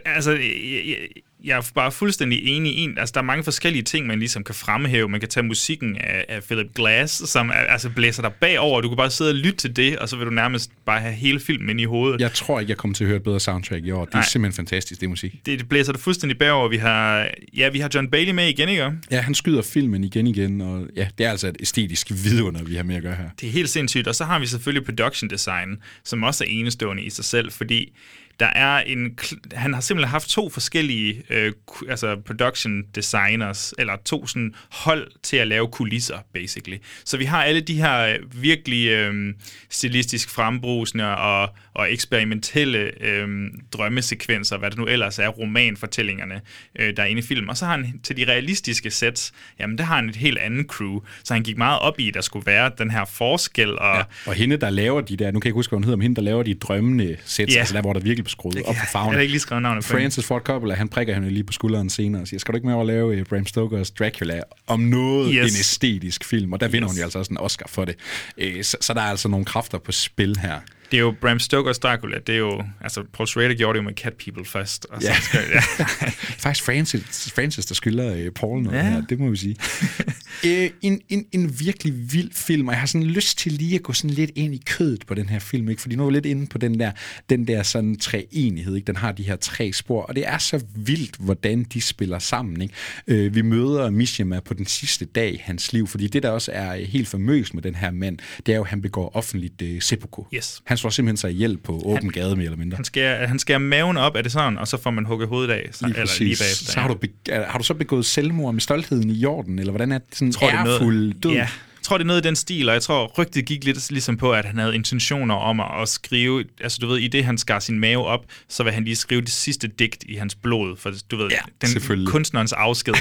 Altså, 0.06 0.32
jeg, 0.32 0.98
jeg 1.44 1.58
er 1.58 1.72
bare 1.76 1.92
fuldstændig 1.92 2.44
enig 2.44 2.78
i, 2.78 2.90
altså 2.98 3.12
der 3.14 3.20
er 3.20 3.26
mange 3.26 3.44
forskellige 3.44 3.84
ting, 3.84 4.08
man 4.08 4.20
ligesom 4.20 4.44
kan 4.44 4.56
fremhæve. 4.56 5.10
Man 5.10 5.20
kan 5.20 5.30
tage 5.30 5.44
musikken 5.44 5.98
af, 5.98 6.26
af 6.30 6.44
Philip 6.44 6.74
Glass, 6.76 7.30
som 7.30 7.50
er, 7.50 7.54
altså 7.54 7.90
blæser 7.90 8.22
dig 8.22 8.34
bagover, 8.34 8.78
og 8.78 8.84
du 8.84 8.90
kan 8.90 8.98
bare 8.98 9.10
sidde 9.10 9.32
og 9.32 9.36
lytte 9.36 9.58
til 9.58 9.76
det, 9.76 9.98
og 9.98 10.10
så 10.10 10.16
vil 10.18 10.26
du 10.26 10.32
nærmest 10.32 10.72
bare 10.86 11.00
have 11.00 11.14
hele 11.14 11.40
filmen 11.40 11.70
ind 11.70 11.82
i 11.82 11.84
hovedet. 11.84 12.22
Jeg 12.22 12.34
tror 12.34 12.60
ikke, 12.60 12.70
jeg 12.70 12.78
kommer 12.78 12.96
til 12.96 13.04
at 13.04 13.08
høre 13.08 13.18
et 13.18 13.24
bedre 13.24 13.40
soundtrack 13.40 13.86
i 13.86 13.92
år. 13.92 14.06
Det 14.06 14.14
er 14.14 14.18
Nej. 14.18 14.26
simpelthen 14.26 14.56
fantastisk, 14.56 15.02
det 15.02 15.10
musik. 15.10 15.36
Det, 15.46 15.60
det 15.60 15.70
blæser 15.70 15.92
dig 15.94 16.02
fuldstændig 16.02 16.38
bagover. 16.38 16.70
Vi 16.70 16.78
har, 16.78 17.30
ja, 17.58 17.70
vi 17.70 17.80
har 17.80 17.90
John 17.94 18.10
Bailey 18.10 18.34
med 18.34 18.48
igen, 18.48 18.70
ikke? 18.70 18.92
Ja, 19.12 19.22
han 19.22 19.36
skyder 19.36 19.62
filmen 19.62 20.04
igen 20.04 20.28
igen, 20.28 20.62
og 20.62 20.88
ja, 20.96 21.08
det 21.18 21.26
er 21.26 21.32
altså 21.32 21.48
et 21.48 21.58
æstetisk 21.60 22.12
vidunder, 22.12 22.64
vi 22.64 22.76
har 22.76 22.84
med 22.84 22.96
at 22.96 23.02
gøre 23.02 23.16
her. 23.16 23.30
Det 23.42 23.48
er 23.48 23.52
helt 23.52 23.70
sindssygt. 23.70 24.08
Og 24.08 24.16
så 24.16 24.26
har 24.26 24.40
vi 24.40 24.46
selvfølgelig 24.46 24.86
production 24.86 25.30
design, 25.30 25.78
som 26.04 26.24
også 26.24 26.44
er 26.44 26.48
enestående 26.50 27.04
i 27.04 27.10
sig 27.10 27.26
selv, 27.26 27.52
fordi 27.52 27.94
der 28.42 28.48
er 28.48 28.78
en... 28.80 29.18
Han 29.54 29.74
har 29.74 29.82
simpelthen 29.82 30.12
haft 30.12 30.30
to 30.30 30.50
forskellige 30.50 31.24
øh, 31.30 31.52
altså 31.90 32.16
production 32.26 32.84
designers, 32.96 33.74
eller 33.80 33.94
to 34.06 34.28
sådan 34.28 34.54
hold 34.72 35.12
til 35.24 35.38
at 35.38 35.48
lave 35.48 35.68
kulisser, 35.68 36.18
basically. 36.34 36.78
Så 37.06 37.18
vi 37.18 37.26
har 37.26 37.44
alle 37.44 37.62
de 37.62 37.74
her 37.82 38.00
øh, 38.00 38.44
virkelig 38.44 38.88
øh, 38.88 39.34
stilistisk 39.70 40.30
frembrusende 40.30 41.18
og, 41.18 41.50
og 41.74 41.94
eksperimentelle 41.94 42.92
øh, 43.04 43.28
drømmesekvenser, 43.74 44.58
hvad 44.58 44.70
det 44.72 44.80
nu 44.80 44.86
ellers 44.86 45.20
er, 45.20 45.28
romanfortællingerne, 45.28 46.42
øh, 46.80 46.98
der 46.98 47.04
er 47.04 47.08
inde 47.08 47.20
i 47.20 47.26
filmen. 47.26 47.50
Og 47.50 47.58
så 47.58 47.66
har 47.66 47.72
han 47.78 48.00
til 48.04 48.18
de 48.18 48.26
realistiske 48.26 48.92
sets, 48.92 49.32
jamen 49.60 49.78
der 49.78 49.84
har 49.84 49.96
han 49.96 50.10
et 50.10 50.16
helt 50.16 50.38
andet 50.38 50.68
crew. 50.68 51.00
Så 51.24 51.34
han 51.34 51.44
gik 51.44 51.58
meget 51.58 51.80
op 51.80 52.00
i, 52.00 52.08
at 52.08 52.14
der 52.14 52.22
skulle 52.22 52.46
være 52.46 52.72
den 52.78 52.92
her 52.92 53.06
forskel. 53.06 53.80
Og, 53.80 53.96
ja. 53.98 54.04
Og 54.26 54.34
hende, 54.34 54.58
der 54.58 54.70
laver 54.70 55.02
de 55.02 55.18
der, 55.18 55.32
nu 55.32 55.40
kan 55.40 55.48
jeg 55.48 55.50
ikke 55.50 55.56
huske, 55.58 55.72
hvad 55.72 55.78
hun 55.78 55.84
hedder, 55.84 55.98
men 55.98 56.02
hende, 56.02 56.16
der 56.16 56.22
laver 56.22 56.44
de 56.44 56.54
drømmende 56.54 57.18
sets, 57.26 57.56
Ja. 57.56 57.60
altså 57.60 57.74
der, 57.74 57.82
hvor 57.82 57.94
der 57.94 58.00
virkelig 58.00 58.26
skruet 58.32 58.58
op 58.58 58.66
for 58.66 58.74
Jeg 58.74 58.88
farven. 58.92 59.14
har 59.14 59.22
ikke 59.22 59.32
lige 59.32 59.40
skrevet 59.42 59.62
navnet. 59.62 59.84
Francis 59.86 60.26
Ford 60.26 60.42
Coppola, 60.42 60.74
han 60.76 60.90
prikker 60.90 61.14
hende 61.14 61.30
lige 61.30 61.44
på 61.44 61.54
skulderen 61.54 61.90
senere 61.90 62.22
og 62.22 62.28
siger, 62.28 62.40
skal 62.40 62.52
du 62.52 62.58
ikke 62.58 62.68
med 62.68 62.74
over 62.74 62.82
at 62.84 62.88
lave 62.88 63.20
uh, 63.22 63.26
Bram 63.28 63.46
Stokers 63.46 63.92
Dracula 63.92 64.42
om 64.68 64.80
noget 64.80 65.34
Yes. 65.34 65.46
yes. 65.46 65.54
en 65.56 65.60
æstetisk 65.60 66.24
film? 66.24 66.54
Og 66.54 66.60
der 66.60 66.68
vinder 66.68 66.88
Yes. 66.90 66.94
hun 66.94 67.00
jo 67.00 67.04
altså 67.04 67.20
også 67.20 67.32
en 67.34 67.38
Oscar 67.38 67.66
for 67.70 67.86
det. 67.86 67.96
Øh, 68.38 68.64
Så, 68.64 68.78
så 68.82 68.94
der 68.94 69.02
er 69.02 69.06
altså 69.06 69.28
nogle 69.28 69.46
kræfter 69.46 69.78
på 69.78 69.92
spil 69.92 70.38
her. 70.38 70.60
Det 70.92 70.98
er 70.98 71.02
jo 71.02 71.16
Bram 71.22 71.40
Stokers 71.40 71.80
Dracula, 71.80 72.18
det 72.28 72.36
er 72.36 72.40
jo, 72.40 72.64
altså 72.82 73.04
Paul 73.14 73.28
Schrader 73.28 73.54
gjorde 73.54 73.78
det 73.78 73.84
jo 73.84 73.90
med 73.90 73.96
Cat 73.96 74.14
People 74.14 74.46
først. 74.46 74.86
Og 74.90 75.02
så 75.02 75.08
Ja. 75.08 75.20
skal, 75.22 75.40
ja. 75.54 75.60
Faktisk 76.44 76.66
Francis, 76.66 77.32
Francis 77.36 77.66
der 77.66 77.76
skylder 77.76 78.26
uh, 78.28 78.34
Paul 78.34 78.62
noget 78.64 78.78
Ja. 78.78 78.84
her, 78.90 79.02
det 79.10 79.20
må 79.20 79.30
vi 79.30 79.38
sige. 79.38 79.56
øh, 80.46 80.70
en, 80.82 81.02
en, 81.10 81.26
en 81.32 81.60
virkelig 81.60 82.14
vild 82.14 82.32
film, 82.34 82.68
og 82.68 82.72
jeg 82.74 82.80
har 82.80 82.88
sådan 82.88 83.08
lyst 83.08 83.38
til 83.38 83.52
lige 83.52 83.76
at 83.76 83.84
gå 83.84 83.94
sådan 83.94 84.10
lidt 84.16 84.32
ind 84.36 84.54
i 84.56 84.62
kødet 84.66 85.06
på 85.08 85.14
den 85.14 85.30
her 85.30 85.40
film, 85.40 85.70
ikke? 85.70 85.82
fordi 85.82 85.96
nu 85.96 86.04
er 86.04 86.08
vi 86.08 86.14
lidt 86.14 86.26
inde 86.26 86.48
på 86.48 86.58
den 86.58 86.80
der, 86.80 86.92
den 87.30 87.48
der 87.48 87.64
sådan 87.64 87.98
treenighed, 87.98 88.76
ikke? 88.76 88.88
den 88.88 88.96
har 88.96 89.12
de 89.12 89.24
her 89.24 89.36
tre 89.36 89.74
spor, 89.74 90.02
og 90.04 90.16
det 90.16 90.28
er 90.28 90.38
så 90.38 90.64
vildt, 90.76 91.16
hvordan 91.20 91.64
de 91.64 91.82
spiller 91.82 92.20
sammen. 92.20 92.62
Ikke? 92.62 92.74
Øh, 93.08 93.36
vi 93.36 93.42
møder 93.42 93.90
Mishima 93.90 94.40
på 94.40 94.54
den 94.54 94.66
sidste 94.66 95.06
dag 95.06 95.34
i 95.34 95.42
hans 95.44 95.74
liv, 95.74 95.88
fordi 95.88 96.08
det 96.08 96.24
der 96.24 96.30
også 96.30 96.52
er 96.54 96.76
helt 96.86 97.08
famøst 97.08 97.54
med 97.54 97.64
den 97.64 97.76
her 97.76 97.92
mand, 97.92 98.18
det 98.46 98.52
er 98.52 98.56
jo, 98.56 98.64
at 98.64 98.70
han 98.70 98.82
begår 98.82 99.16
offentligt 99.16 99.62
øh, 99.62 99.82
seppuku. 99.82 100.24
Yes. 100.34 100.62
Han 100.66 100.78
slår 100.82 100.90
simpelthen 100.90 101.18
sig 101.18 101.32
ihjel 101.32 101.58
på 101.58 101.82
åben 101.86 102.04
han, 102.04 102.10
gade, 102.10 102.36
mere 102.36 102.46
eller 102.46 102.58
mindre. 102.58 102.76
Han 102.76 102.86
skærer, 102.86 103.28
han 103.28 103.40
skærer 103.40 103.60
maven 103.60 103.98
op, 103.98 104.16
er 104.16 104.22
det 104.22 104.32
sådan, 104.32 104.58
og 104.58 104.68
så 104.68 104.78
får 104.78 104.92
man 104.92 105.06
hugget 105.06 105.30
hovedet 105.30 105.54
af. 105.54 105.70
Så, 105.72 105.86
Lige 105.88 106.00
eller 106.00 106.14
lige 106.20 106.30
bagefter. 106.40 106.72
så 106.72 106.80
har 106.80 106.88
du, 106.88 106.94
be- 106.94 107.44
har 107.48 107.58
du 107.58 107.64
så 107.64 107.74
begået 107.74 108.06
selvmord 108.06 108.54
med 108.54 108.62
stoltheden 108.62 109.10
i 109.10 109.14
jorden, 109.14 109.60
eller 109.60 109.72
hvordan 109.72 109.92
er 109.92 109.98
det 109.98 110.08
sådan 110.16 110.28
en 110.28 110.34
ærefuld 110.68 110.96
noget, 110.98 111.24
død? 111.24 111.32
Ja, 111.32 111.48
jeg 111.82 111.86
tror, 111.86 111.98
det 111.98 112.04
er 112.04 112.08
noget 112.08 112.26
i 112.26 112.28
den 112.28 112.36
stil, 112.36 112.70
og 112.70 112.74
jeg 112.74 112.82
tror, 112.82 113.12
rygtet 113.18 113.46
gik 113.46 113.64
lidt 113.64 113.92
ligesom 113.92 114.18
på, 114.18 114.34
at 114.34 114.46
han 114.46 114.58
havde 114.58 114.76
intentioner 114.76 115.36
om 115.36 115.60
at, 115.60 115.68
at 115.82 115.90
skrive, 115.90 116.44
altså 116.62 116.78
du 116.82 116.88
ved, 116.88 116.98
i 117.00 117.08
det 117.08 117.26
han 117.26 117.38
skar 117.38 117.60
sin 117.60 117.80
mave 117.80 118.06
op, 118.06 118.26
så 118.50 118.64
vil 118.64 118.74
han 118.74 118.84
lige 118.84 118.96
skrive 118.96 119.22
det 119.22 119.30
sidste 119.30 119.68
digt 119.68 120.04
i 120.10 120.16
hans 120.16 120.36
blod, 120.36 120.78
for 120.78 120.94
du 121.12 121.18
ved, 121.18 121.30
Ja, 121.30 121.68
den 121.68 122.06
kunstnerens 122.06 122.54
afsked. 122.54 122.94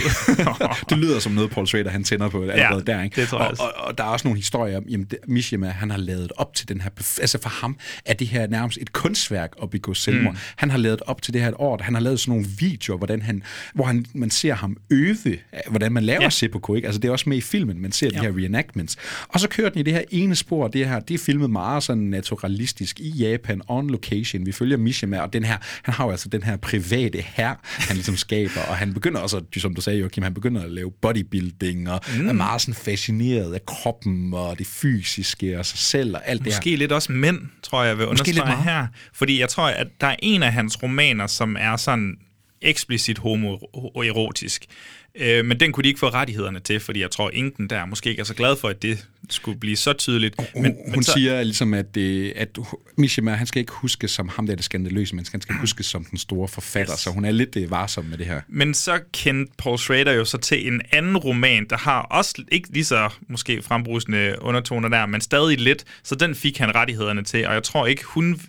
det 0.91 0.99
lyder 0.99 1.19
som 1.19 1.33
noget, 1.33 1.51
Paul 1.51 1.67
Schrader 1.67 1.91
han 1.91 2.05
tænder 2.05 2.29
på 2.29 2.43
allerede 2.43 2.85
Ja, 2.87 2.93
der. 2.97 3.03
Ikke? 3.03 3.21
det 3.21 3.29
tror 3.29 3.39
jeg 3.39 3.45
og, 3.47 3.51
også. 3.51 3.63
og, 3.63 3.73
og, 3.87 3.99
der 3.99 4.05
er 4.05 4.09
også 4.09 4.29
nogle 4.29 4.39
historier 4.39 4.77
om, 4.77 4.85
jamen 4.89 5.07
det- 5.11 5.19
Mishima, 5.29 5.69
han 5.69 5.91
har 5.91 5.99
lavet 5.99 6.33
op 6.37 6.55
til 6.55 6.69
den 6.69 6.81
her, 6.81 6.91
altså 7.21 7.39
for 7.43 7.49
ham 7.49 7.79
er 8.05 8.15
det 8.15 8.27
her 8.27 8.47
nærmest 8.47 8.79
et 8.83 8.93
kunstværk 8.93 9.51
at 9.63 9.71
begå 9.71 9.95
selvmord. 9.95 10.33
Mm. 10.35 10.39
Han 10.57 10.71
har 10.71 10.79
lavet 10.79 11.03
op 11.07 11.23
til 11.23 11.33
det 11.35 11.41
her 11.43 11.49
et 11.49 11.55
år, 11.59 11.81
han 11.83 11.95
har 11.95 12.01
lavet 12.03 12.21
sådan 12.21 12.33
nogle 12.33 12.47
videoer, 12.59 12.99
hvordan 12.99 13.23
han, 13.23 13.43
hvor 13.75 13.85
han, 13.85 14.07
man 14.15 14.31
ser 14.31 14.55
ham 14.55 14.77
øve, 14.91 15.39
hvordan 15.69 15.93
man 15.93 16.03
laver 16.05 16.23
Ja. 16.23 16.31
seppuku, 16.31 16.75
ikke? 16.75 16.87
Altså 16.89 17.01
det 17.01 17.09
er 17.09 17.13
også 17.13 17.29
med 17.29 17.37
i 17.37 17.41
filmen, 17.41 17.83
man 17.83 17.93
ser 17.93 18.11
ja. 18.13 18.19
De 18.19 18.25
her 18.25 18.31
reenactments. 18.71 18.97
Og 19.29 19.41
så 19.41 19.49
kører 19.49 19.71
den 19.71 19.81
i 19.81 19.83
det 19.83 19.93
her 19.93 20.03
ene 20.11 20.35
spor, 20.35 20.69
det 20.69 20.89
her, 20.89 21.01
det 21.01 21.15
er 21.15 21.19
filmet 21.19 21.51
meget 21.51 21.83
sådan 21.83 22.03
naturalistisk 22.03 23.01
i 23.01 23.09
Japan, 23.09 23.63
on 23.69 23.91
location. 23.91 24.47
Vi 24.47 24.53
følger 24.53 24.77
Mishima, 24.77 25.21
og 25.21 25.33
den 25.33 25.45
her, 25.45 25.57
han 25.83 25.95
har 25.95 26.05
jo 26.05 26.11
altså 26.11 26.29
den 26.29 26.43
her 26.43 26.57
private 26.57 27.25
her, 27.27 27.55
han 27.63 27.97
ligesom 27.97 28.17
skaber, 28.17 28.61
og 28.69 28.77
han 28.77 28.95
begynder 28.95 29.21
også, 29.21 29.41
som 29.57 29.75
du 29.75 29.81
sagde, 29.81 29.99
Joachim, 29.99 30.23
han 30.23 30.35
begynder 30.35 30.63
at 30.63 30.71
lave 30.71 30.91
bodybuilding, 31.03 31.91
og 31.91 32.01
mm. 32.19 32.29
er 32.29 32.33
meget 32.33 32.61
sådan 32.61 32.75
fascineret 32.75 33.55
af 33.55 33.67
kroppen, 33.67 34.35
og 34.35 34.59
det 34.59 34.67
fysiske, 34.67 35.59
og 35.59 35.67
sig 35.67 35.79
selv, 35.79 36.17
og 36.17 36.29
alt 36.29 36.45
det 36.45 36.53
her. 36.53 36.59
Måske 36.59 36.77
lidt 36.77 36.93
også 36.93 37.13
mænd, 37.13 37.39
tror 37.63 37.85
jeg, 37.85 37.99
vil 37.99 38.07
Måske 38.07 38.31
understrege 38.31 38.63
her. 38.63 38.87
Fordi 39.13 39.41
jeg 39.41 39.49
tror, 39.49 39.69
at 39.69 39.87
der 40.01 40.07
er 40.07 40.17
en 40.19 40.43
af 40.43 40.53
hans 40.53 40.83
romaner, 40.83 41.27
som 41.27 41.57
er 41.61 41.77
sådan 41.77 42.17
eksplicit 42.63 43.19
homoerotisk. 43.19 44.67
Øh, 45.15 45.45
men 45.45 45.61
den 45.61 45.73
kunne 45.73 45.83
de 45.83 45.89
ikke 45.89 46.01
få 46.01 46.09
rettighederne 46.09 46.61
til, 46.61 46.81
fordi 46.81 47.01
jeg 47.01 47.11
tror, 47.11 47.31
Inken 47.31 47.71
der 47.71 47.85
måske 47.85 48.11
ikke 48.11 48.21
er 48.21 48.25
så 48.25 48.35
glad 48.35 48.57
for, 48.57 48.69
at 48.69 48.83
det 48.83 49.07
skulle 49.31 49.61
blive 49.61 49.77
så 49.77 49.93
tydeligt. 49.93 50.37
Men, 50.55 50.65
hun 50.65 50.95
hun 50.95 51.03
så... 51.03 51.13
siger 51.13 51.43
ligesom, 51.43 51.75
at, 51.75 51.97
øh, 51.97 52.33
at 52.37 52.59
Mishima, 52.99 53.33
han 53.35 53.47
skal 53.47 53.61
ikke 53.61 53.73
huske 53.73 54.09
som 54.09 54.29
ham, 54.29 54.47
der 54.47 54.53
er 54.53 54.57
det 54.57 54.65
skandaløse, 54.65 55.17
men 55.17 55.27
han 55.33 55.41
skal 55.41 55.55
huske 55.55 55.83
som 55.83 56.05
den 56.05 56.19
store 56.19 56.49
forfatter, 56.49 56.95
Yes. 56.95 57.01
så 57.01 57.11
hun 57.11 57.25
er 57.25 57.31
lidt 57.31 57.57
øh, 57.57 57.71
varsom 57.71 58.05
med 58.05 58.19
det 58.19 58.27
her. 58.27 58.41
Men 58.49 58.75
så 58.75 59.01
kendte 59.13 59.53
Paul 59.59 59.79
Schrader 59.79 60.13
jo 60.13 60.25
så 60.25 60.39
til 60.39 60.67
en 60.67 60.81
anden 60.93 61.17
roman, 61.17 61.67
der 61.71 61.77
har 61.77 62.01
også 62.03 62.43
ikke 62.53 62.69
lige 62.73 62.85
så 62.85 63.09
måske 63.29 63.63
frembrusende 63.63 64.35
undertoner 64.41 64.89
der, 64.89 65.07
men 65.07 65.21
stadig 65.21 65.61
lidt, 65.61 65.85
så 66.03 66.15
den 66.15 66.35
fik 66.35 66.59
han 66.59 66.75
rettighederne 66.75 67.23
til, 67.23 67.47
og 67.47 67.55
jeg 67.55 67.63
tror 67.63 67.87
ikke, 67.87 68.05
hun 68.05 68.41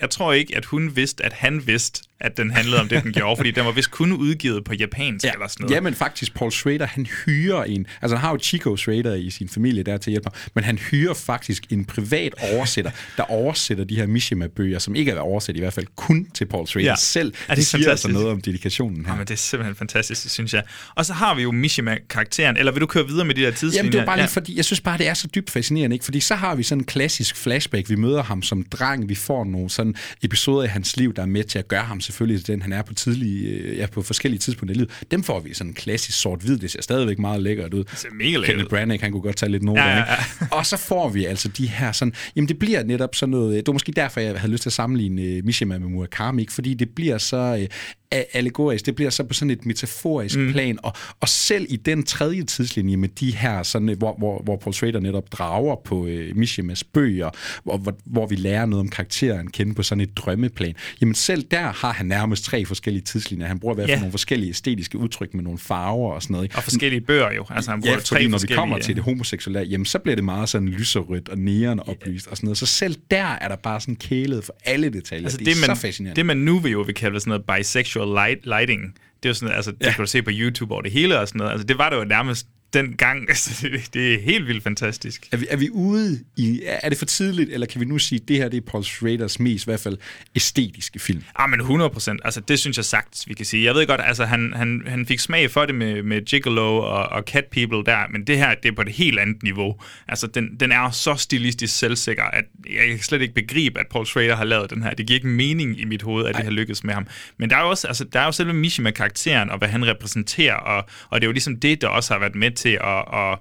jeg 0.00 0.10
tror 0.10 0.32
ikke, 0.32 0.56
at 0.56 0.64
hun 0.64 0.96
vidste, 0.96 1.24
at 1.24 1.32
han 1.32 1.66
vidste, 1.66 2.02
at 2.20 2.36
den 2.36 2.50
handlede 2.50 2.80
om 2.80 2.88
det, 2.88 3.02
den 3.04 3.12
gjorde, 3.12 3.36
fordi 3.36 3.50
den 3.50 3.64
var 3.64 3.72
vist 3.72 3.90
kun 3.90 4.12
udgivet 4.12 4.64
på 4.64 4.74
japansk 4.74 5.24
Ja, 5.24 5.32
eller 5.32 5.48
sådan 5.48 5.64
noget. 5.64 5.74
ja, 5.74 5.80
men 5.80 5.94
faktisk 5.94 6.34
Paul 6.34 6.52
Schrader, 6.52 6.86
han 6.86 7.06
hyrer 7.26 7.64
en, 7.64 7.86
altså 8.02 8.16
han 8.16 8.20
har 8.24 8.30
jo 8.30 8.38
Chico 8.42 8.76
Schrader 8.76 9.14
i 9.14 9.30
sin 9.30 9.48
familie 9.48 9.82
der 9.82 9.96
til 9.96 10.10
at 10.10 10.12
hjælpe 10.12 10.28
ham, 10.32 10.50
men 10.54 10.64
han 10.64 10.78
hyrer 10.78 11.14
faktisk 11.14 11.64
en 11.70 11.84
privat 11.84 12.34
oversætter, 12.52 12.90
der 13.16 13.22
oversætter 13.22 13.84
de 13.84 13.96
her 13.96 14.06
Mishima-bøger, 14.06 14.78
som 14.78 14.94
ikke 14.94 15.10
er 15.10 15.18
oversat 15.18 15.56
i 15.56 15.58
hvert 15.58 15.72
fald 15.72 15.86
kun 15.96 16.26
til 16.34 16.44
Paul 16.46 16.66
Schrader 16.66 16.84
Ja. 16.86 16.90
ja. 16.92 16.96
selv. 16.98 17.34
Er 17.48 17.54
det 17.54 17.56
det 17.56 17.66
siger 17.66 17.90
altså 17.90 18.08
fantastisk? 18.08 18.12
noget 18.12 18.28
om 18.28 18.40
dedikationen 18.40 19.06
her. 19.06 19.12
Ja, 19.12 19.16
men 19.18 19.26
det 19.26 19.32
er 19.34 19.38
simpelthen 19.38 19.76
fantastisk, 19.76 20.30
synes 20.30 20.54
jeg. 20.54 20.62
Og 20.94 21.06
så 21.06 21.12
har 21.12 21.34
vi 21.34 21.42
jo 21.42 21.50
Mishima-karakteren, 21.52 22.56
eller 22.56 22.72
vil 22.72 22.80
du 22.80 22.86
køre 22.86 23.06
videre 23.06 23.24
med 23.24 23.34
de 23.34 23.40
der 23.42 23.50
tidslinjer? 23.50 23.78
Jamen, 23.78 23.92
det 23.92 23.98
var 24.00 24.06
bare 24.06 24.16
ja. 24.16 24.22
lige 24.22 24.30
fordi, 24.32 24.56
jeg 24.56 24.64
synes 24.64 24.80
bare, 24.80 24.98
det 24.98 25.08
er 25.08 25.14
så 25.14 25.28
dybt 25.34 25.50
fascinerende, 25.50 25.94
ikke? 25.96 26.04
Fordi 26.04 26.20
så 26.20 26.34
har 26.34 26.54
vi 26.54 26.62
sådan 26.62 26.80
en 26.80 26.84
klassisk 26.84 27.36
flashback. 27.36 27.90
Vi 27.90 27.94
møder 27.96 28.22
ham 28.22 28.42
som 28.42 28.62
dreng. 28.62 29.08
Vi 29.08 29.14
får 29.14 29.44
nogle 29.44 29.70
sådan 29.70 29.94
episoder 30.22 30.64
i 30.64 30.68
hans 30.68 30.96
liv, 30.96 31.14
der 31.14 31.22
er 31.22 31.26
med 31.26 31.44
til 31.44 31.58
at 31.58 31.68
gøre 31.68 31.82
ham 31.84 32.00
selvfølgelig 32.06 32.46
den, 32.46 32.62
han 32.62 32.72
er 32.72 32.82
på 32.82 32.94
tidlige, 32.94 33.48
øh, 33.48 33.78
ja, 33.78 33.86
på 33.86 34.02
forskellige 34.02 34.38
tidspunkter 34.38 34.74
i 34.74 34.78
livet. 34.78 34.90
Dem 35.10 35.22
får 35.22 35.40
vi 35.40 35.54
sådan 35.54 35.70
en 35.70 35.74
klassisk 35.74 36.20
sort-hvid. 36.20 36.58
Det 36.58 36.70
ser 36.70 36.82
stadigvæk 36.82 37.18
meget 37.18 37.42
lækkert 37.42 37.74
ud. 37.74 37.84
Det 37.84 37.98
ser 37.98 38.08
mega 38.12 38.30
lækkert 38.30 38.46
Kenneth. 38.46 38.68
Branagh, 38.68 39.00
han 39.00 39.12
kunne 39.12 39.22
godt 39.22 39.36
tage 39.36 39.52
lidt 39.52 39.62
noter, 39.62 39.82
Ja, 39.82 39.96
ja, 39.96 40.02
ikke? 40.02 40.54
Og 40.54 40.66
så 40.66 40.76
får 40.76 41.08
vi 41.08 41.24
altså 41.24 41.48
de 41.48 41.66
her 41.66 41.92
sådan, 41.92 42.14
jamen 42.36 42.48
det 42.48 42.58
bliver 42.58 42.84
netop 42.84 43.14
sådan 43.14 43.30
noget, 43.30 43.56
det 43.56 43.66
var 43.66 43.72
måske 43.72 43.92
derfor, 43.92 44.20
jeg 44.20 44.40
havde 44.40 44.52
lyst 44.52 44.62
til 44.62 44.68
at 44.68 44.72
sammenligne 44.72 45.38
uh, 45.38 45.44
Mishima 45.44 45.78
med 45.78 45.88
Murakami, 45.88 46.42
ikke? 46.42 46.52
fordi 46.52 46.74
det 46.74 46.88
bliver 46.90 47.18
så 47.18 47.66
allegorisk, 48.10 48.86
det 48.86 48.94
bliver 48.94 49.10
så 49.10 49.24
på 49.24 49.34
sådan 49.34 49.50
et 49.50 49.66
metaforisk 49.66 50.38
mm. 50.38 50.52
plan, 50.52 50.78
og, 50.82 50.92
og 51.20 51.28
selv 51.28 51.66
i 51.68 51.76
den 51.76 52.02
tredje 52.02 52.42
tidslinje 52.42 52.96
med 52.96 53.08
de 53.08 53.36
her, 53.36 53.62
sådan, 53.62 53.88
øh, 53.88 53.98
hvor, 53.98 54.14
hvor, 54.18 54.42
hvor 54.44 54.56
Paul 54.56 54.74
Schrader 54.74 55.00
netop 55.00 55.32
drager 55.32 55.76
på 55.84 55.96
uh, 55.96 56.36
Mishimas 56.36 56.84
bøger, 56.84 57.30
hvor, 57.64 57.76
hvor, 57.76 57.96
hvor 58.04 58.26
vi 58.26 58.36
lærer 58.36 58.66
noget 58.66 58.80
om 58.80 58.88
karakteren 58.88 59.50
kende 59.50 59.74
på 59.74 59.82
sådan 59.82 60.02
et 60.02 60.16
drømmeplan, 60.16 60.74
jamen 61.00 61.14
selv 61.14 61.42
der 61.50 61.72
har 61.72 61.92
han 61.96 62.06
nærmest 62.06 62.44
tre 62.44 62.64
forskellige 62.64 63.02
tidslinjer. 63.02 63.46
Han 63.46 63.58
bruger 63.58 63.74
i 63.74 63.76
hvert 63.76 63.84
fald 63.88 63.96
Ja. 63.96 64.00
nogle 64.00 64.10
forskellige 64.10 64.50
æstetiske 64.50 64.98
udtryk 64.98 65.34
med 65.34 65.42
nogle 65.44 65.58
farver 65.58 66.12
og 66.12 66.22
sådan 66.22 66.32
noget. 66.32 66.44
ikke? 66.44 66.56
Og 66.56 66.62
forskellige 66.62 67.00
bøger 67.00 67.32
jo. 67.32 67.44
Altså, 67.50 67.70
han 67.70 67.80
Ja, 67.80 67.86
bruger 67.86 68.00
tre 68.00 68.16
fordi 68.16 68.28
når 68.28 68.38
vi 68.38 68.46
kommer 68.54 68.78
til 68.78 68.96
det 68.96 69.04
homoseksuelle, 69.04 69.60
jamen 69.60 69.84
så 69.84 69.98
bliver 69.98 70.14
det 70.16 70.24
meget 70.24 70.48
sådan 70.48 70.68
lyserødt 70.68 71.28
og 71.28 71.38
neon 71.38 71.80
oplyst 71.80 72.26
og 72.26 72.36
sådan 72.36 72.46
noget. 72.46 72.58
Så 72.58 72.66
selv 72.66 72.96
der 73.10 73.24
er 73.24 73.48
der 73.48 73.56
bare 73.56 73.80
sådan 73.80 73.96
kælet 73.96 74.44
for 74.44 74.54
alle 74.64 74.88
detaljer. 74.90 75.24
Altså, 75.24 75.38
det, 75.38 75.46
det, 75.46 75.52
er 75.52 75.68
man, 75.68 75.76
så 75.76 75.80
fascinerende. 75.82 76.16
det 76.16 76.26
man 76.26 76.36
nu 76.36 76.58
vil 76.58 76.72
jo 76.72 76.80
vil 76.80 76.94
kalde 76.94 77.20
sådan 77.20 77.30
noget 77.30 77.44
bisexual 77.58 78.08
light, 78.08 78.46
lighting, 78.46 78.82
det 79.22 79.28
er 79.28 79.30
jo 79.30 79.34
sådan, 79.34 79.54
altså, 79.54 79.70
det 79.70 79.78
Ja. 79.86 79.92
kan 79.92 80.00
du 80.04 80.06
se 80.06 80.22
på 80.22 80.30
YouTube 80.32 80.72
over 80.72 80.82
det 80.82 80.92
hele 80.92 81.20
og 81.20 81.28
sådan 81.28 81.38
noget. 81.38 81.50
Altså, 81.52 81.66
det 81.66 81.78
var 81.78 81.90
det 81.90 81.96
jo 81.96 82.04
nærmest 82.04 82.46
den 82.76 82.96
gang. 82.96 83.26
Altså, 83.36 83.68
det, 83.68 83.94
det 83.94 84.14
er 84.14 84.20
helt 84.20 84.46
vildt 84.46 84.62
fantastisk. 84.62 85.28
Er 85.32 85.36
vi, 85.36 85.46
er 85.50 85.56
vi 85.56 85.70
ude 85.70 86.20
i... 86.36 86.62
Er 86.64 86.88
det 86.88 86.98
for 86.98 87.04
tidligt, 87.04 87.50
eller 87.52 87.66
kan 87.66 87.80
vi 87.80 87.84
nu 87.84 87.98
sige, 87.98 88.20
at 88.22 88.28
det 88.28 88.36
her 88.36 88.48
det 88.48 88.56
er 88.56 88.70
Paul 88.70 88.84
Schraders 88.84 89.40
mest, 89.40 89.64
i 89.64 89.70
hvert 89.70 89.80
fald, 89.80 89.98
æstetiske 90.34 90.98
film? 90.98 91.22
Ah, 91.36 91.50
men 91.50 91.60
100 91.60 91.90
procent. 91.90 92.20
Altså, 92.24 92.40
det 92.40 92.58
synes 92.58 92.76
jeg 92.76 92.84
sagt, 92.84 93.24
vi 93.26 93.34
kan 93.34 93.46
sige. 93.46 93.64
Jeg 93.64 93.74
ved 93.74 93.86
godt, 93.86 94.00
altså, 94.04 94.24
han, 94.24 94.52
han, 94.56 94.82
han 94.86 95.06
fik 95.06 95.18
smag 95.18 95.50
for 95.50 95.66
det 95.66 95.74
med, 95.74 96.02
med 96.02 96.24
Gigolo 96.24 96.76
og, 96.76 97.06
og 97.06 97.22
Cat 97.22 97.44
People 97.52 97.84
der, 97.84 98.08
men 98.12 98.26
det 98.26 98.38
her, 98.38 98.54
det 98.54 98.68
er 98.68 98.74
på 98.74 98.82
et 98.82 98.88
helt 98.88 99.18
andet 99.18 99.42
niveau. 99.42 99.74
Altså, 100.08 100.26
den, 100.26 100.56
den 100.60 100.72
er 100.72 100.90
så 100.90 101.14
stilistisk 101.14 101.78
selvsikker, 101.78 102.24
at 102.24 102.44
jeg 102.74 102.88
kan 102.88 102.98
slet 102.98 103.22
ikke 103.22 103.34
begribe, 103.34 103.80
at 103.80 103.86
Paul 103.90 104.06
Schrader 104.06 104.36
har 104.36 104.44
lavet 104.44 104.70
den 104.70 104.82
her. 104.82 104.94
Det 104.94 105.06
giver 105.06 105.16
ikke 105.16 105.28
mening 105.28 105.80
i 105.80 105.84
mit 105.84 106.02
hoved, 106.02 106.26
at 106.26 106.34
Ej. 106.34 106.38
det 106.38 106.44
har 106.44 106.52
lykkedes 106.52 106.84
med 106.84 106.94
ham. 106.94 107.06
Men 107.38 107.50
der 107.50 107.56
er 107.56 107.62
jo 107.62 107.68
også, 107.68 107.86
altså, 107.86 108.04
der 108.04 108.20
er 108.20 108.24
jo 108.24 108.32
selve 108.32 108.52
Mishima-karakteren, 108.52 109.50
og 109.50 109.58
hvad 109.58 109.68
han 109.68 109.86
repræsenterer, 109.86 110.54
og, 110.54 110.84
og 111.10 111.20
det 111.20 111.24
er 111.24 111.28
jo 111.28 111.32
ligesom 111.32 111.56
det, 111.56 111.80
der 111.80 111.88
også 111.88 112.14
har 112.14 112.18
været 112.20 112.34
med 112.34 112.50
til 112.50 112.65
at, 112.66 113.04
at 113.12 113.38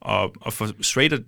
og, 0.00 0.34
og 0.40 0.52
for 0.52 0.82
Schrader, 0.82 1.18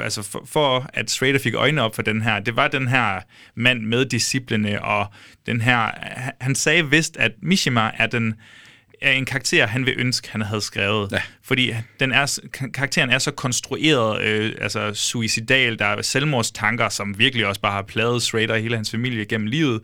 altså 0.00 0.22
for, 0.22 0.42
for 0.46 0.90
at 0.92 1.10
Schrader 1.10 1.38
fik 1.38 1.54
øjnene 1.54 1.82
op 1.82 1.94
for 1.94 2.02
den 2.02 2.22
her, 2.22 2.40
det 2.40 2.56
var 2.56 2.68
den 2.68 2.88
her 2.88 3.20
mand 3.54 3.80
med 3.80 4.04
discipline, 4.04 4.84
og 4.84 5.06
den 5.46 5.60
her, 5.60 5.90
han 6.40 6.54
sagde 6.54 6.90
vist, 6.90 7.16
at 7.16 7.32
Mishima 7.42 7.90
er 7.94 8.06
den, 8.06 8.34
er 9.02 9.12
en 9.12 9.24
karakter, 9.24 9.66
han 9.66 9.86
vil 9.86 9.94
ønske, 9.98 10.30
han 10.32 10.40
havde 10.40 10.60
skrevet. 10.60 11.12
Ja. 11.12 11.22
Fordi 11.42 11.74
den 12.00 12.12
er, 12.12 12.38
karakteren 12.74 13.10
er 13.10 13.18
så 13.18 13.30
konstrueret, 13.30 14.22
øh, 14.22 14.52
altså 14.60 14.94
suicidal, 14.94 15.78
der 15.78 15.84
er 15.84 16.02
selvmordstanker, 16.02 16.88
som 16.88 17.18
virkelig 17.18 17.46
også 17.46 17.60
bare 17.60 17.72
har 17.72 17.82
pladet 17.82 18.22
Schrader 18.22 18.54
og 18.54 18.60
hele 18.60 18.76
hans 18.76 18.90
familie 18.90 19.24
gennem 19.24 19.46
livet 19.46 19.82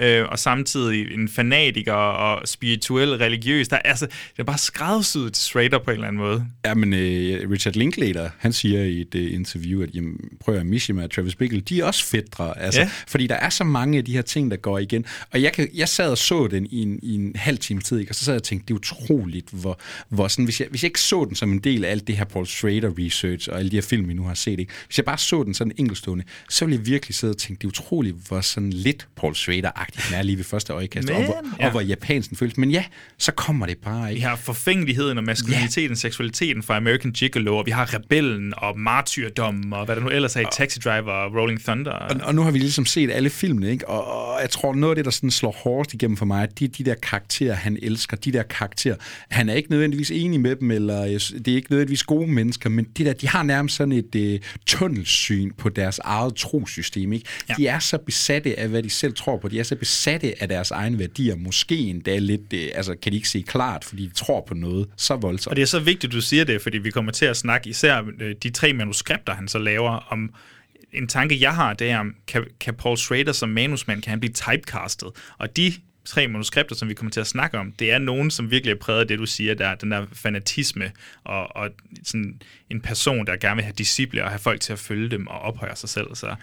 øh, 0.00 0.24
og 0.28 0.38
samtidig 0.38 1.14
en 1.14 1.28
fanatiker 1.28 1.92
og 1.92 2.48
spirituel, 2.48 3.08
religiøs. 3.08 3.68
Der, 3.68 3.76
altså, 3.76 4.06
det 4.06 4.38
er 4.38 4.44
bare 4.44 4.58
skræddersyet 4.58 5.32
til 5.32 5.44
Schrader 5.44 5.78
på 5.78 5.90
en 5.90 5.94
eller 5.94 6.08
anden 6.08 6.22
måde. 6.22 6.46
Ja, 6.64 6.74
men 6.74 6.92
øh, 6.92 7.50
Richard 7.50 7.74
Linklater, 7.74 8.30
han 8.38 8.52
siger 8.52 8.82
i 8.82 9.00
et 9.00 9.14
øh, 9.14 9.34
interview, 9.34 9.82
at 9.82 9.94
jamen, 9.94 10.20
prøv 10.40 10.54
at 10.54 10.66
Mishima 10.66 11.04
og 11.04 11.10
Travis 11.10 11.34
Bickle, 11.34 11.60
de 11.60 11.80
er 11.80 11.84
også 11.84 12.04
fædre. 12.04 12.58
Altså, 12.58 12.80
ja. 12.80 12.90
Fordi 13.08 13.26
der 13.26 13.34
er 13.34 13.48
så 13.48 13.64
mange 13.64 13.98
af 13.98 14.04
de 14.04 14.12
her 14.12 14.22
ting, 14.22 14.50
der 14.50 14.56
går 14.56 14.78
igen. 14.78 15.04
Og 15.32 15.42
jeg, 15.42 15.52
kan, 15.52 15.68
jeg 15.74 15.88
sad 15.88 16.10
og 16.10 16.18
så 16.18 16.46
den 16.46 16.66
i 16.70 16.82
en, 16.82 16.98
i 17.02 17.14
en 17.14 17.32
halv 17.36 17.58
time 17.58 17.80
tid, 17.80 17.98
ikke? 17.98 18.10
og 18.10 18.14
så 18.14 18.24
sad 18.24 18.34
jeg 18.34 18.40
og 18.40 18.42
tænkte, 18.42 18.66
det 18.68 18.74
er 18.74 18.78
utroligt, 18.78 19.50
hvor, 19.50 19.80
hvor 20.08 20.28
sådan, 20.28 20.44
hvis 20.44 20.60
jeg, 20.60 20.68
hvis 20.70 20.82
jeg 20.82 20.88
ikke 20.88 21.00
så 21.00 21.24
den 21.24 21.34
som 21.34 21.52
en 21.52 21.58
del 21.58 21.84
af 21.84 21.90
alt 21.90 22.06
det 22.06 22.16
her 22.16 22.24
Paul 22.24 22.46
Schrader 22.46 22.90
research 22.98 23.48
og 23.52 23.58
alle 23.58 23.70
de 23.70 23.76
her 23.76 23.82
film, 23.82 24.08
vi 24.08 24.14
nu 24.14 24.22
har 24.22 24.34
set, 24.34 24.60
ikke? 24.60 24.72
hvis 24.86 24.98
jeg 24.98 25.04
bare 25.04 25.18
så 25.18 25.42
den 25.42 25.54
sådan 25.54 25.72
enkeltstående, 25.76 26.24
så 26.48 26.64
ville 26.64 26.78
jeg 26.78 26.86
virkelig 26.86 27.14
sidde 27.14 27.30
og 27.30 27.36
tænke, 27.36 27.60
det 27.60 27.64
er 27.64 27.68
utroligt, 27.68 28.16
hvor 28.28 28.40
sådan 28.40 28.70
lidt 28.70 29.08
Paul 29.16 29.34
Schrader 29.34 29.70
agtigt 29.88 30.06
den 30.08 30.18
er 30.18 30.22
lige 30.22 30.36
ved 30.36 30.44
første 30.44 30.72
øjekast, 30.72 31.08
Men, 31.08 31.16
og, 31.16 31.24
hvor, 31.24 31.42
ja. 31.60 31.64
og 31.64 31.70
hvor 31.70 31.80
japansk 31.80 32.30
føles. 32.36 32.56
Men 32.56 32.70
ja, 32.70 32.84
så 33.18 33.32
kommer 33.32 33.66
det 33.66 33.78
bare 33.78 34.10
ikke. 34.10 34.20
Vi 34.20 34.24
har 34.28 34.36
forfængeligheden 34.36 35.18
og 35.18 35.24
maskuliniteten, 35.24 35.90
ja. 35.90 35.94
seksualiteten 35.94 36.62
fra 36.62 36.76
American 36.76 37.12
Gigolo, 37.12 37.56
og 37.56 37.66
vi 37.66 37.70
har 37.70 37.94
rebellen 37.94 38.54
og 38.56 38.78
martyrdommen, 38.78 39.72
og 39.72 39.84
hvad 39.84 39.96
der 39.96 40.02
nu 40.02 40.08
ellers 40.08 40.36
er 40.36 40.40
i 40.40 40.44
Taxi 40.52 40.78
Driver 40.78 41.12
og 41.12 41.34
Rolling 41.34 41.64
Thunder. 41.64 41.92
Og, 41.92 42.16
og 42.22 42.34
nu 42.34 42.42
har 42.42 42.50
vi 42.50 42.58
ligesom 42.58 42.86
set 42.86 43.10
alle 43.10 43.30
filmene, 43.30 43.70
ikke? 43.70 43.88
Og, 43.88 44.34
og 44.34 44.40
jeg 44.40 44.50
tror, 44.50 44.74
noget 44.74 44.92
af 44.92 44.96
det, 44.96 45.04
der 45.04 45.10
sådan 45.10 45.30
slår 45.30 45.56
hårdest 45.62 45.94
igennem 45.94 46.16
for 46.16 46.26
mig, 46.26 46.48
det 46.58 46.64
er 46.64 46.68
de 46.68 46.84
der 46.84 46.94
karakterer, 46.94 47.54
han 47.54 47.78
elsker, 47.82 48.16
de 48.16 48.32
der 48.32 48.42
karakterer. 48.42 48.96
Han 49.30 49.48
er 49.48 49.54
ikke 49.54 49.70
nødvendigvis 49.70 50.10
enig 50.10 50.40
med 50.40 50.56
dem, 50.56 50.70
eller 50.70 51.04
det 51.04 51.48
er 51.48 51.56
ikke 51.56 51.70
nødvendigvis 51.70 52.02
gode 52.02 52.26
mennesker, 52.26 52.70
men 52.70 52.86
de 52.98 53.04
der, 53.04 53.12
de 53.12 53.28
har 53.28 53.42
nærmest 53.42 53.76
sådan 53.76 53.92
et 53.92 54.14
uh, 54.14 54.46
tunnelsyn 54.66 55.50
på 55.58 55.68
deres 55.68 55.98
eget 55.98 56.34
trosystem, 56.34 57.12
ikke? 57.12 57.26
Ja. 57.48 57.54
De 57.58 57.66
er 57.66 57.78
så 57.78 57.98
besatte 57.98 58.58
af, 58.58 58.68
hvad 58.68 58.82
de 58.82 58.90
selv 58.90 59.14
tror 59.14 59.38
på. 59.38 59.48
De 59.48 59.58
er 59.58 59.62
så 59.62 59.75
besatte 59.78 60.42
af 60.42 60.48
deres 60.48 60.70
egne 60.70 60.98
værdier. 60.98 61.36
Måske 61.36 61.78
endda 61.78 62.18
lidt, 62.18 62.52
uh, 62.52 62.60
altså 62.74 62.94
kan 63.02 63.12
de 63.12 63.16
ikke 63.16 63.28
se 63.28 63.44
klart, 63.48 63.84
fordi 63.84 64.06
de 64.06 64.14
tror 64.14 64.44
på 64.48 64.54
noget 64.54 64.88
så 64.96 65.16
voldsomt. 65.16 65.50
Og 65.50 65.56
det 65.56 65.62
er 65.62 65.66
så 65.66 65.78
vigtigt, 65.78 66.12
du 66.12 66.20
siger 66.20 66.44
det, 66.44 66.62
fordi 66.62 66.78
vi 66.78 66.90
kommer 66.90 67.12
til 67.12 67.26
at 67.26 67.36
snakke 67.36 67.70
især 67.70 68.02
øh, 68.20 68.34
de 68.42 68.50
tre 68.50 68.72
manuskripter, 68.72 69.34
han 69.34 69.48
så 69.48 69.58
laver 69.58 69.90
om 69.90 70.34
en 70.92 71.08
tanke, 71.08 71.40
jeg 71.40 71.54
har, 71.54 71.74
det 71.74 71.90
er, 71.90 72.04
kan, 72.26 72.44
kan 72.60 72.74
Paul 72.74 72.96
Schrader 72.96 73.32
som 73.32 73.48
manusmand, 73.48 74.02
kan 74.02 74.10
han 74.10 74.20
blive 74.20 74.32
typecastet? 74.32 75.08
Og 75.38 75.56
de 75.56 75.72
tre 76.04 76.28
manuskripter, 76.28 76.76
som 76.76 76.88
vi 76.88 76.94
kommer 76.94 77.10
til 77.10 77.20
at 77.20 77.26
snakke 77.26 77.58
om, 77.58 77.72
det 77.72 77.92
er 77.92 77.98
nogen, 77.98 78.30
som 78.30 78.50
virkelig 78.50 78.72
er 78.72 78.78
præget 78.78 79.00
af 79.00 79.08
det, 79.08 79.18
du 79.18 79.26
siger, 79.26 79.54
der 79.54 79.74
den 79.74 79.90
der 79.90 80.06
fanatisme 80.12 80.92
og, 81.24 81.56
og 81.56 81.70
sådan 82.04 82.40
en 82.70 82.80
person, 82.80 83.26
der 83.26 83.36
gerne 83.36 83.56
vil 83.56 83.64
have 83.64 83.74
disciple 83.78 84.24
og 84.24 84.30
have 84.30 84.38
folk 84.38 84.60
til 84.60 84.72
at 84.72 84.78
følge 84.78 85.10
dem 85.10 85.26
og 85.26 85.38
ophøje 85.38 85.76
sig 85.76 85.88
selv. 85.88 86.14
Så 86.14 86.34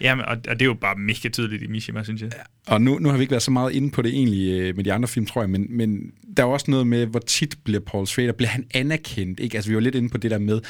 Jamen, 0.00 0.24
og, 0.24 0.36
og 0.48 0.54
det 0.54 0.62
er 0.62 0.66
jo 0.66 0.74
bare 0.74 0.96
mega 0.96 1.28
tydeligt 1.28 1.62
i 1.62 1.66
Mishima, 1.66 2.04
synes 2.04 2.22
jeg. 2.22 2.30
Ja. 2.36 2.72
Og 2.74 2.82
nu, 2.82 2.98
nu 2.98 3.08
har 3.08 3.16
vi 3.16 3.22
ikke 3.22 3.30
været 3.30 3.42
så 3.42 3.50
meget 3.50 3.72
inde 3.72 3.90
på 3.90 4.02
det 4.02 4.12
egentlig 4.12 4.60
øh, 4.60 4.76
med 4.76 4.84
de 4.84 4.92
andre 4.92 5.08
film, 5.08 5.26
tror 5.26 5.42
jeg, 5.42 5.50
men, 5.50 5.66
men 5.70 6.12
der 6.36 6.42
er 6.42 6.46
også 6.46 6.70
noget 6.70 6.86
med, 6.86 7.06
hvor 7.06 7.20
tit 7.20 7.54
bliver 7.64 7.80
Paul 7.80 8.06
Schrader, 8.06 8.32
bliver 8.32 8.48
han 8.48 8.66
anerkendt? 8.74 9.40
Ikke? 9.40 9.56
Altså, 9.56 9.70
vi 9.70 9.74
var 9.74 9.80
lidt 9.80 9.94
inde 9.94 10.08
på 10.08 10.18
det 10.18 10.30
der 10.30 10.38
med, 10.38 10.60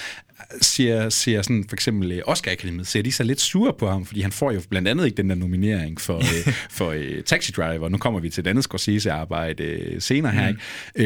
ser, 0.60 1.08
ser 1.08 1.42
sådan 1.42 1.64
for 1.68 1.76
eksempel 1.76 2.12
øh, 2.12 2.22
Oscar 2.26 2.52
Akademiet, 2.52 2.86
ser 2.86 3.02
de 3.02 3.12
så 3.12 3.22
lidt 3.22 3.40
sure 3.40 3.72
på 3.78 3.88
ham, 3.90 4.06
fordi 4.06 4.20
han 4.20 4.32
får 4.32 4.52
jo 4.52 4.60
blandt 4.70 4.88
andet 4.88 5.04
ikke 5.04 5.16
den 5.16 5.30
der 5.30 5.36
nominering 5.36 6.00
for, 6.00 6.16
øh, 6.16 6.54
for 6.78 6.90
uh, 6.90 7.24
Taxi 7.26 7.52
Driver. 7.52 7.88
Nu 7.88 7.98
kommer 7.98 8.20
vi 8.20 8.30
til 8.30 8.40
et 8.40 8.46
andet 8.46 8.64
Scorsese-arbejde 8.64 9.96
senere 9.98 10.32
her. 10.32 10.52
Mm. 10.52 10.56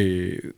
Ikke? 0.00 0.44
Uh, 0.44 0.50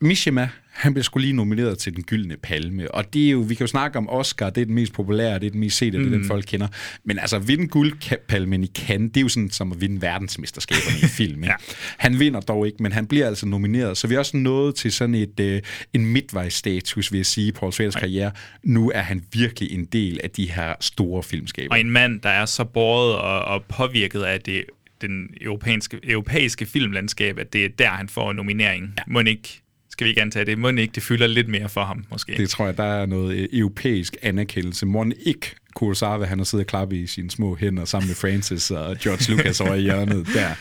Mishima, 0.00 0.48
han 0.70 0.94
bliver 0.94 1.02
skulle 1.04 1.26
lige 1.26 1.36
nomineret 1.36 1.78
til 1.78 1.96
den 1.96 2.02
gyldne 2.02 2.36
palme, 2.36 2.94
og 2.94 3.14
det 3.14 3.26
er 3.26 3.30
jo, 3.30 3.38
vi 3.38 3.54
kan 3.54 3.64
jo 3.64 3.68
snakke 3.68 3.98
om 3.98 4.08
Oscar, 4.08 4.50
det 4.50 4.60
er 4.60 4.64
den 4.64 4.74
mest 4.74 4.92
populære, 4.92 5.38
det 5.38 5.46
er 5.46 5.50
den 5.50 5.60
mest 5.60 5.76
sete, 5.76 5.98
mm. 5.98 6.04
det 6.04 6.10
er 6.10 6.14
den 6.14 6.22
mm. 6.22 6.28
folk 6.28 6.44
kender, 6.48 6.68
men 7.04 7.18
altså 7.18 7.36
at 7.36 7.48
vinde 7.48 7.68
guldpalmen 7.68 8.64
i 8.64 8.66
Cannes, 8.66 9.10
det 9.12 9.16
er 9.16 9.22
jo 9.22 9.28
sådan 9.28 9.50
som 9.50 9.72
at 9.72 9.80
vinde 9.80 10.02
verdensmesterskaberne 10.02 10.98
i 11.02 11.06
film. 11.06 11.44
ja. 11.50 11.54
Han 11.98 12.18
vinder 12.18 12.40
dog 12.40 12.66
ikke, 12.66 12.82
men 12.82 12.92
han 12.92 13.06
bliver 13.06 13.26
altså 13.26 13.46
nomineret, 13.46 13.96
så 13.96 14.06
vi 14.06 14.14
er 14.14 14.18
også 14.18 14.36
nået 14.36 14.74
til 14.74 14.92
sådan 14.92 15.14
et, 15.14 15.40
øh, 15.40 15.62
en 15.92 16.06
midtvejsstatus, 16.06 17.12
vil 17.12 17.18
jeg 17.18 17.26
sige, 17.26 17.52
Paul 17.52 17.72
Schraders 17.72 17.96
karriere. 17.96 18.32
Nu 18.62 18.90
er 18.94 19.02
han 19.02 19.24
virkelig 19.32 19.72
en 19.72 19.84
del 19.84 20.20
af 20.24 20.30
de 20.30 20.50
her 20.50 20.74
store 20.80 21.22
filmskaber. 21.22 21.74
Og 21.74 21.80
en 21.80 21.90
mand, 21.90 22.20
der 22.20 22.28
er 22.28 22.46
så 22.46 22.64
båret 22.64 23.14
og, 23.14 23.40
og 23.40 23.64
påvirket 23.64 24.22
af 24.22 24.40
det 24.40 24.64
den 25.00 25.28
europæiske, 25.40 26.00
europæiske 26.02 26.66
filmlandskab, 26.66 27.38
at 27.38 27.52
det 27.52 27.64
er 27.64 27.68
der, 27.68 27.88
han 27.88 28.08
får 28.08 28.30
en 28.30 28.36
nominering. 28.36 28.94
Ja. 28.98 29.02
Må 29.06 29.20
ikke 29.20 29.63
skal 29.94 30.04
vi 30.04 30.08
ikke 30.08 30.22
antage 30.22 30.44
det? 30.44 30.58
Må 30.58 30.68
ikke 30.68 30.92
det 30.94 31.02
fylder 31.02 31.26
lidt 31.26 31.48
mere 31.48 31.68
for 31.68 31.84
ham, 31.84 32.04
måske? 32.10 32.36
Det 32.36 32.50
tror 32.50 32.66
jeg, 32.66 32.76
der 32.76 32.84
er 32.84 33.06
noget 33.06 33.36
øh, 33.36 33.48
europæisk 33.52 34.16
anerkendelse. 34.22 34.86
Må 34.86 35.06
ikke 35.26 35.54
Kurosawa, 35.74 36.26
han 36.26 36.38
har 36.38 36.44
siddet 36.44 36.64
og 36.64 36.68
klappet 36.68 36.96
i 36.96 37.06
sine 37.06 37.30
små 37.30 37.56
hænder 37.56 37.84
sammen 37.84 38.08
med 38.08 38.14
Francis 38.14 38.70
og 38.70 38.96
George 38.98 39.32
Lucas 39.32 39.60
over 39.60 39.74
i 39.74 39.80
hjørnet 39.80 40.26
der. 40.34 40.54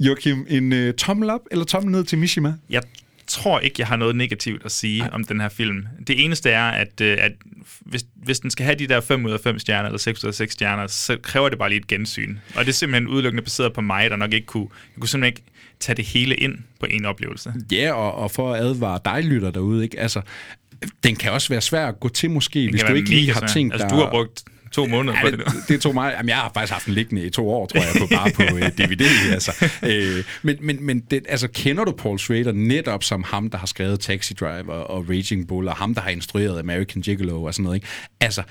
Joachim, 0.00 0.46
en 0.48 0.72
uh, 0.72 0.94
tommel 0.94 1.30
op 1.30 1.40
eller 1.50 1.64
tommel 1.64 1.92
ned 1.92 2.04
til 2.04 2.18
Mishima? 2.18 2.54
Jeg 2.70 2.82
tror 3.26 3.60
ikke, 3.60 3.76
jeg 3.78 3.86
har 3.86 3.96
noget 3.96 4.16
negativt 4.16 4.64
at 4.64 4.72
sige 4.72 5.02
Ej. 5.02 5.10
om 5.12 5.24
den 5.24 5.40
her 5.40 5.48
film. 5.48 5.86
Det 6.06 6.24
eneste 6.24 6.50
er, 6.50 6.68
at, 6.68 7.00
uh, 7.00 7.06
at 7.06 7.32
hvis, 7.80 8.04
hvis 8.14 8.40
den 8.40 8.50
skal 8.50 8.64
have 8.64 8.78
de 8.78 8.86
der 8.86 9.00
5 9.00 9.24
ud 9.24 9.30
af 9.30 9.40
5 9.40 9.58
stjerner, 9.58 9.86
eller 9.88 9.98
6 9.98 10.24
ud 10.24 10.28
af 10.28 10.34
6 10.34 10.52
stjerner, 10.52 10.86
så 10.86 11.16
kræver 11.22 11.48
det 11.48 11.58
bare 11.58 11.68
lige 11.68 11.80
et 11.80 11.86
gensyn. 11.86 12.36
Og 12.54 12.64
det 12.64 12.68
er 12.68 12.74
simpelthen 12.74 13.08
udelukkende 13.08 13.42
baseret 13.42 13.72
på 13.72 13.80
mig, 13.80 14.10
der 14.10 14.16
nok 14.16 14.32
ikke 14.32 14.46
kunne... 14.46 14.68
Jeg 14.70 15.00
kunne 15.00 15.08
simpelthen 15.08 15.36
ikke 15.36 15.42
tage 15.80 15.96
det 15.96 16.04
hele 16.04 16.34
ind 16.34 16.58
på 16.80 16.86
en 16.90 17.04
oplevelse. 17.04 17.54
Ja, 17.72 17.92
og, 17.92 18.14
og 18.14 18.30
for 18.30 18.52
at 18.52 18.60
advare 18.60 19.00
dig, 19.04 19.24
lytter 19.24 19.50
derude, 19.50 19.84
ikke? 19.84 20.00
Altså, 20.00 20.20
den 21.04 21.16
kan 21.16 21.32
også 21.32 21.48
være 21.48 21.60
svær 21.60 21.86
at 21.86 22.00
gå 22.00 22.08
til 22.08 22.30
måske, 22.30 22.60
den 22.60 22.70
hvis 22.70 22.82
du 22.82 22.94
ikke 22.94 23.10
lige 23.10 23.32
har 23.32 23.46
tænkt 23.46 23.74
altså, 23.74 23.88
du 23.88 23.94
har 23.94 24.10
brugt 24.10 24.44
to 24.72 24.86
måneder 24.86 25.18
ja, 25.18 25.24
på 25.24 25.30
det. 25.30 25.38
Det, 25.38 25.54
det 25.68 25.80
tog 25.80 25.94
mig, 25.94 26.14
jamen 26.16 26.28
jeg 26.28 26.36
har 26.36 26.50
faktisk 26.54 26.72
haft 26.72 26.86
den 26.86 26.94
liggende 26.94 27.22
i 27.22 27.30
to 27.30 27.50
år, 27.50 27.66
tror 27.66 27.80
jeg, 27.80 27.92
på, 28.00 28.06
bare 28.14 28.30
på 28.30 28.42
uh, 28.54 28.60
øh, 28.60 28.68
DVD. 28.68 29.32
Altså. 29.32 29.70
Øh, 29.82 30.24
men 30.42 30.56
men, 30.60 30.86
men 30.86 31.00
det, 31.00 31.26
altså, 31.28 31.48
kender 31.48 31.84
du 31.84 31.92
Paul 31.92 32.18
Schrader 32.18 32.52
netop 32.52 33.04
som 33.04 33.22
ham, 33.22 33.50
der 33.50 33.58
har 33.58 33.66
skrevet 33.66 34.00
Taxi 34.00 34.34
Driver 34.34 34.74
og 34.74 35.08
Raging 35.08 35.48
Bull, 35.48 35.68
og 35.68 35.76
ham, 35.76 35.94
der 35.94 36.00
har 36.00 36.10
instrueret 36.10 36.58
American 36.58 37.02
Gigolo 37.02 37.42
og 37.42 37.54
sådan 37.54 37.64
noget, 37.64 37.76
ikke? 37.76 37.86
Altså, 38.20 38.42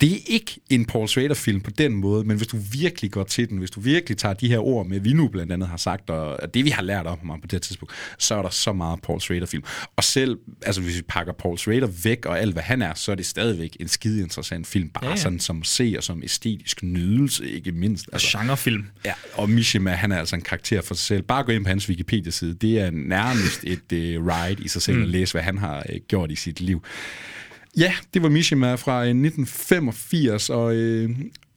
det 0.00 0.12
er 0.12 0.18
ikke 0.26 0.60
en 0.70 0.84
Paul 0.84 1.08
Schrader-film 1.08 1.60
på 1.60 1.70
den 1.70 1.94
måde, 1.94 2.24
men 2.24 2.36
hvis 2.36 2.48
du 2.48 2.56
virkelig 2.72 3.10
går 3.10 3.24
til 3.24 3.48
den, 3.48 3.58
hvis 3.58 3.70
du 3.70 3.80
virkelig 3.80 4.18
tager 4.18 4.34
de 4.34 4.48
her 4.48 4.58
ord 4.58 4.86
med, 4.86 5.00
vi 5.00 5.12
nu 5.12 5.28
blandt 5.28 5.52
andet 5.52 5.68
har 5.68 5.76
sagt, 5.76 6.10
og 6.10 6.54
det 6.54 6.64
vi 6.64 6.70
har 6.70 6.82
lært 6.82 7.06
om 7.06 7.18
ham 7.30 7.40
på 7.40 7.46
det 7.46 7.52
her 7.52 7.58
tidspunkt, 7.58 7.94
så 8.18 8.34
er 8.34 8.42
der 8.42 8.50
så 8.50 8.72
meget 8.72 9.02
Paul 9.02 9.20
Schrader-film. 9.20 9.64
Og 9.96 10.04
selv, 10.04 10.38
altså 10.62 10.80
hvis 10.80 10.96
vi 10.96 11.02
pakker 11.02 11.32
Paul 11.32 11.58
Schrader 11.58 11.86
væk 12.04 12.26
og 12.26 12.40
alt 12.40 12.52
hvad 12.52 12.62
han 12.62 12.82
er, 12.82 12.94
så 12.94 13.12
er 13.12 13.16
det 13.16 13.26
stadigvæk 13.26 13.76
en 13.80 13.88
skide 13.88 14.22
interessant 14.22 14.66
film, 14.66 14.88
bare 14.88 15.04
ja, 15.04 15.10
ja. 15.10 15.16
sådan 15.16 15.40
som 15.40 15.64
se 15.64 15.94
og 15.96 16.02
som 16.02 16.22
æstetisk 16.22 16.82
nydelse, 16.82 17.50
ikke 17.50 17.72
mindst. 17.72 18.08
Altså, 18.12 18.38
genrefilm. 18.38 18.86
Ja, 19.04 19.12
og 19.34 19.50
Mishima, 19.50 19.90
han 19.90 20.12
er 20.12 20.18
altså 20.18 20.36
en 20.36 20.42
karakter 20.42 20.82
for 20.82 20.94
sig 20.94 21.06
selv. 21.06 21.22
Bare 21.22 21.44
gå 21.44 21.52
ind 21.52 21.64
på 21.64 21.68
hans 21.68 21.88
Wikipedia-side, 21.88 22.54
det 22.54 22.80
er 22.80 22.90
nærmest 22.90 23.64
et 23.64 24.18
uh, 24.18 24.26
ride 24.26 24.64
i 24.64 24.68
sig 24.68 24.82
selv 24.82 24.96
mm. 24.96 25.02
at 25.02 25.08
læse, 25.08 25.32
hvad 25.32 25.42
han 25.42 25.58
har 25.58 25.86
uh, 25.88 25.96
gjort 26.08 26.30
i 26.30 26.36
sit 26.36 26.60
liv. 26.60 26.82
Ja, 27.76 27.92
det 28.14 28.22
var 28.22 28.28
Mishima 28.28 28.74
fra 28.74 29.04
1985, 29.04 30.50
øh, 30.50 30.56
og 30.56 30.74
øh, 30.74 31.10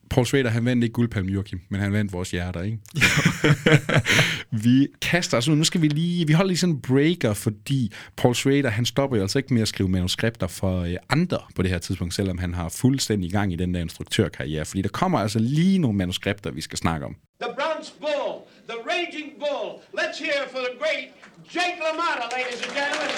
Paul 0.09 0.25
Schrader, 0.25 0.49
han 0.49 0.65
vandt 0.65 0.83
ikke 0.83 0.93
guldpalmen, 0.93 1.33
Joachim, 1.33 1.61
men 1.69 1.81
han 1.81 1.93
vandt 1.93 2.13
vores 2.13 2.31
hjerter, 2.31 2.61
ikke? 2.61 2.79
vi 4.65 4.87
kaster 5.01 5.37
os 5.37 5.47
ud. 5.47 5.55
Nu 5.55 5.63
skal 5.63 5.81
vi 5.81 5.87
lige... 5.87 6.27
Vi 6.27 6.33
holder 6.33 6.47
lige 6.47 6.57
sådan 6.57 6.75
en 6.75 6.81
breaker, 6.81 7.33
fordi 7.33 7.91
Paul 8.17 8.35
Schrader, 8.35 8.69
han 8.69 8.85
stopper 8.85 9.17
jo 9.17 9.23
altså 9.23 9.39
ikke 9.39 9.53
med 9.53 9.61
at 9.61 9.67
skrive 9.67 9.89
manuskripter 9.89 10.47
for 10.47 10.81
øh, 10.81 10.95
andre 11.09 11.39
på 11.55 11.61
det 11.61 11.71
her 11.71 11.77
tidspunkt, 11.77 12.13
selvom 12.13 12.37
han 12.37 12.53
har 12.53 12.69
fuldstændig 12.69 13.31
gang 13.31 13.53
i 13.53 13.55
den 13.55 13.73
der 13.73 13.81
instruktørkarriere, 13.81 14.65
fordi 14.65 14.81
der 14.81 14.89
kommer 14.89 15.19
altså 15.19 15.39
lige 15.39 15.77
nogle 15.77 15.97
manuskripter, 15.97 16.51
vi 16.51 16.61
skal 16.61 16.77
snakke 16.77 17.05
om. 17.05 17.15
The 17.41 17.51
Bronx 17.59 17.85
Bull, 17.99 18.33
the 18.69 18.77
Raging 18.91 19.29
Bull. 19.39 19.67
Let's 19.99 20.17
hear 20.25 20.39
for 20.51 20.59
the 20.59 20.73
great 20.79 21.07
Jake 21.55 21.77
LaMotta, 21.85 22.25
ladies 22.35 22.61
and 22.65 22.73
gentlemen. 22.77 23.09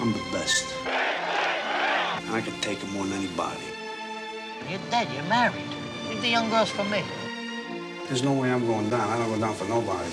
I'm 0.00 0.12
the 0.12 0.26
best. 0.32 0.64
And 2.26 2.36
I 2.38 2.40
can 2.40 2.54
take 2.60 2.82
it 2.84 2.90
more 2.92 3.04
than 3.04 3.14
anybody. 3.18 3.66
You're 4.70 4.78
dead. 4.90 5.08
You're 5.14 5.24
married. 5.24 5.70
Leave 6.08 6.22
the 6.22 6.28
young 6.28 6.48
girls 6.50 6.70
for 6.70 6.84
me. 6.84 7.02
There's 8.06 8.22
no 8.22 8.32
way 8.32 8.48
I'm 8.52 8.66
going 8.66 8.88
down. 8.90 9.06
I 9.12 9.18
don't 9.18 9.30
go 9.34 9.38
down 9.46 9.54
for 9.54 9.68
nobody. 9.76 10.10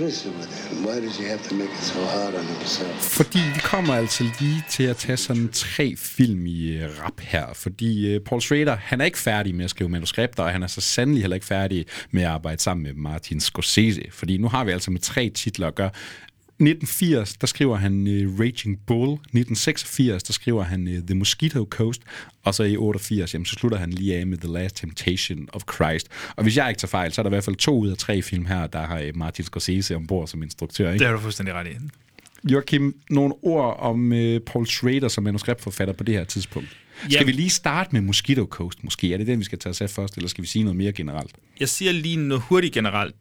Listen 0.00 0.32
with 0.38 0.70
him. 0.70 0.84
Why 0.84 1.00
does 1.00 1.16
he 1.16 1.24
have 1.24 1.42
to 1.48 1.54
make 1.54 1.70
it 1.70 1.84
so 1.92 2.04
hard 2.04 2.34
on 2.34 2.44
himself? 2.44 3.16
Fordi 3.16 3.38
vi 3.54 3.60
kommer 3.60 3.94
altså 3.94 4.24
lige 4.40 4.64
til 4.70 4.82
at 4.82 4.96
tage 4.96 5.16
sådan 5.16 5.48
tre 5.52 5.94
film 5.96 6.46
i 6.46 6.84
uh, 6.84 7.04
rap 7.04 7.20
her, 7.20 7.46
fordi 7.54 8.16
uh, 8.16 8.22
Paul 8.22 8.40
Schrader, 8.40 8.76
han 8.76 9.00
er 9.00 9.04
ikke 9.04 9.18
færdig 9.18 9.54
med 9.54 9.64
at 9.64 9.70
skrive 9.70 9.90
manuskripter, 9.90 10.42
og 10.42 10.50
han 10.50 10.62
er 10.62 10.66
så 10.66 10.80
sandelig 10.80 11.22
heller 11.22 11.34
ikke 11.34 11.46
færdig 11.46 11.86
med 12.10 12.22
at 12.22 12.28
arbejde 12.28 12.62
sammen 12.62 12.84
med 12.84 12.94
Martin 12.94 13.40
Scorsese, 13.40 14.02
fordi 14.10 14.36
nu 14.36 14.48
har 14.48 14.64
vi 14.64 14.70
altså 14.70 14.90
med 14.90 15.00
tre 15.00 15.30
titler 15.34 15.66
at 15.66 15.74
gøre. 15.74 15.90
1980, 16.60 17.34
der 17.36 17.46
skriver 17.46 17.76
han 17.76 17.92
uh, 17.92 18.40
Raging 18.40 18.80
Bull. 18.86 19.12
1986, 19.12 20.22
der 20.22 20.32
skriver 20.32 20.62
han 20.62 20.88
uh, 20.88 20.94
The 21.06 21.14
Mosquito 21.14 21.66
Coast. 21.70 22.02
Og 22.44 22.54
så 22.54 22.62
i 22.62 22.76
88, 22.76 23.34
jamen, 23.34 23.46
så 23.46 23.54
slutter 23.54 23.78
han 23.78 23.90
lige 23.90 24.16
af 24.16 24.26
med 24.26 24.38
The 24.38 24.52
Last 24.52 24.76
Temptation 24.76 25.48
of 25.52 25.62
Christ. 25.74 26.08
Og 26.36 26.42
hvis 26.42 26.56
jeg 26.56 26.68
ikke 26.68 26.78
tager 26.78 26.88
fejl, 26.88 27.12
så 27.12 27.20
er 27.20 27.22
der 27.22 27.30
i 27.30 27.34
hvert 27.34 27.44
fald 27.44 27.56
to 27.56 27.78
ud 27.78 27.88
af 27.88 27.96
tre 27.96 28.22
film 28.22 28.46
her, 28.46 28.66
der 28.66 28.86
har 28.86 29.02
uh, 29.02 29.16
Martin 29.16 29.44
Scorsese 29.44 29.96
ombord 29.96 30.28
som 30.28 30.42
instruktør. 30.42 30.92
Ikke? 30.92 30.98
Det 30.98 31.06
har 31.06 31.14
du 31.14 31.20
fuldstændig 31.20 31.54
ret 31.54 31.66
i. 31.66 31.70
Joachim, 32.52 32.96
nogle 33.10 33.34
ord 33.42 33.76
om 33.80 34.12
uh, 34.12 34.36
Paul 34.46 34.66
Schrader 34.66 35.08
som 35.08 35.24
manuskriptforfatter 35.24 35.94
på 35.94 36.04
det 36.04 36.14
her 36.14 36.24
tidspunkt. 36.24 36.68
Skal 36.98 37.12
Jamen. 37.12 37.26
vi 37.26 37.32
lige 37.32 37.50
starte 37.50 37.90
med 37.92 38.00
Mosquito 38.00 38.46
Coast 38.50 38.84
måske? 38.84 39.12
Er 39.14 39.18
det 39.18 39.26
den, 39.26 39.38
vi 39.38 39.44
skal 39.44 39.58
tage 39.58 39.70
os 39.70 39.80
af 39.80 39.90
først, 39.90 40.16
eller 40.16 40.28
skal 40.28 40.42
vi 40.42 40.48
sige 40.48 40.62
noget 40.62 40.76
mere 40.76 40.92
generelt? 40.92 41.32
Jeg 41.60 41.68
siger 41.68 41.92
lige 41.92 42.16
noget 42.16 42.42
hurtigt 42.42 42.74
generelt, 42.74 43.14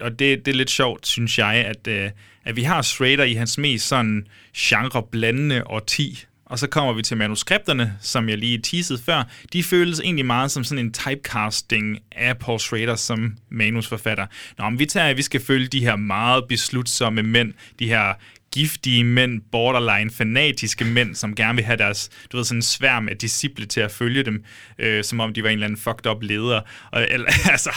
og 0.00 0.18
det, 0.18 0.46
det 0.46 0.48
er 0.48 0.56
lidt 0.56 0.70
sjovt, 0.70 1.06
synes 1.06 1.38
jeg, 1.38 1.54
at, 1.54 1.86
øh, 1.88 2.10
at 2.44 2.56
vi 2.56 2.62
har 2.62 2.82
Schrader 2.82 3.24
i 3.24 3.34
hans 3.34 3.58
mest 3.58 3.88
sådan 3.88 4.26
genre-blandende 4.56 5.62
årti, 5.66 6.24
og 6.50 6.58
så 6.58 6.66
kommer 6.66 6.92
vi 6.92 7.02
til 7.02 7.16
manuskripterne, 7.16 7.96
som 8.00 8.28
jeg 8.28 8.38
lige 8.38 8.58
teasede 8.58 9.02
før. 9.02 9.28
De 9.52 9.62
føles 9.62 10.00
egentlig 10.00 10.26
meget 10.26 10.50
som 10.50 10.64
sådan 10.64 10.84
en 10.84 10.92
typecasting 10.92 11.98
af 12.12 12.38
Paul 12.38 12.60
Schrader 12.60 12.96
som 12.96 13.36
manusforfatter. 13.50 14.26
Nå, 14.58 14.70
men 14.70 14.78
vi 14.78 14.86
tager, 14.86 15.06
at 15.06 15.16
vi 15.16 15.22
skal 15.22 15.40
følge 15.40 15.66
de 15.66 15.80
her 15.80 15.96
meget 15.96 16.44
beslutsomme 16.48 17.22
mænd, 17.22 17.52
de 17.78 17.86
her 17.86 18.14
giftige 18.52 19.04
mænd, 19.04 19.40
borderline 19.52 20.10
fanatiske 20.10 20.84
mænd, 20.84 21.14
som 21.14 21.34
gerne 21.34 21.56
vil 21.56 21.64
have 21.64 21.76
deres, 21.76 22.10
du 22.32 22.36
ved, 22.36 22.44
sådan 22.44 22.58
en 22.58 22.62
sværm 22.62 23.08
af 23.08 23.16
disciple 23.16 23.66
til 23.66 23.80
at 23.80 23.90
følge 23.90 24.22
dem, 24.22 24.44
øh, 24.78 25.04
som 25.04 25.20
om 25.20 25.32
de 25.32 25.42
var 25.42 25.48
en 25.48 25.52
eller 25.52 25.66
anden 25.66 25.80
fucked 25.80 26.06
up 26.06 26.22
leder. 26.22 26.60
Og, 26.92 27.06
eller, 27.10 27.26
altså, 27.52 27.70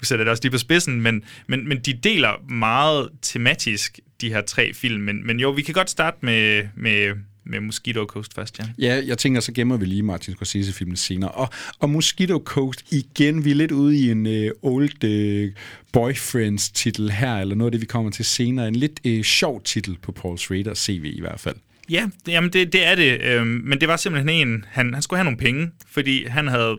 du 0.00 0.04
sætter 0.04 0.24
det 0.24 0.30
også 0.30 0.42
lige 0.42 0.52
på 0.52 0.58
spidsen, 0.58 1.00
men, 1.00 1.24
men, 1.46 1.68
men 1.68 1.80
de 1.80 1.92
deler 1.92 2.52
meget 2.52 3.08
tematisk, 3.22 3.98
de 4.20 4.28
her 4.28 4.40
tre 4.40 4.74
film. 4.74 5.02
Men, 5.02 5.26
men 5.26 5.40
jo, 5.40 5.50
vi 5.50 5.62
kan 5.62 5.74
godt 5.74 5.90
starte 5.90 6.16
med, 6.20 6.68
med, 6.76 7.14
med 7.44 7.60
Mosquito 7.60 8.04
Coast 8.04 8.34
først, 8.34 8.58
ja. 8.58 8.64
Ja, 8.78 9.02
jeg 9.06 9.18
tænker, 9.18 9.40
så 9.40 9.52
gemmer 9.52 9.76
vi 9.76 9.86
lige 9.86 10.02
Martin 10.02 10.34
Scorsese-filmen 10.34 10.96
senere. 10.96 11.30
Og, 11.30 11.48
og 11.78 11.90
Mosquito 11.90 12.42
Coast, 12.44 12.92
igen, 12.92 13.44
vi 13.44 13.50
er 13.50 13.54
lidt 13.54 13.72
ude 13.72 13.96
i 13.96 14.10
en 14.10 14.26
uh, 14.26 14.72
old 14.72 15.04
uh, 15.04 15.52
boyfriends-titel 15.92 17.10
her, 17.10 17.36
eller 17.36 17.54
noget 17.54 17.68
af 17.68 17.72
det, 17.72 17.80
vi 17.80 17.86
kommer 17.86 18.10
til 18.10 18.24
senere. 18.24 18.68
En 18.68 18.76
lidt 18.76 19.00
uh, 19.06 19.22
sjov 19.22 19.62
titel 19.62 19.96
på 20.02 20.12
Paul 20.12 20.38
Schrader 20.38 20.74
CV 20.74 21.12
i 21.16 21.20
hvert 21.20 21.40
fald. 21.40 21.56
Ja, 21.90 22.08
det, 22.26 22.32
jamen 22.32 22.52
det, 22.52 22.72
det 22.72 22.86
er 22.86 22.94
det. 22.94 23.22
Øhm, 23.22 23.46
men 23.46 23.80
det 23.80 23.88
var 23.88 23.96
simpelthen 23.96 24.48
en, 24.48 24.64
han, 24.68 24.94
han 24.94 25.02
skulle 25.02 25.18
have 25.18 25.24
nogle 25.24 25.38
penge, 25.38 25.70
fordi 25.90 26.26
han 26.26 26.48
havde 26.48 26.78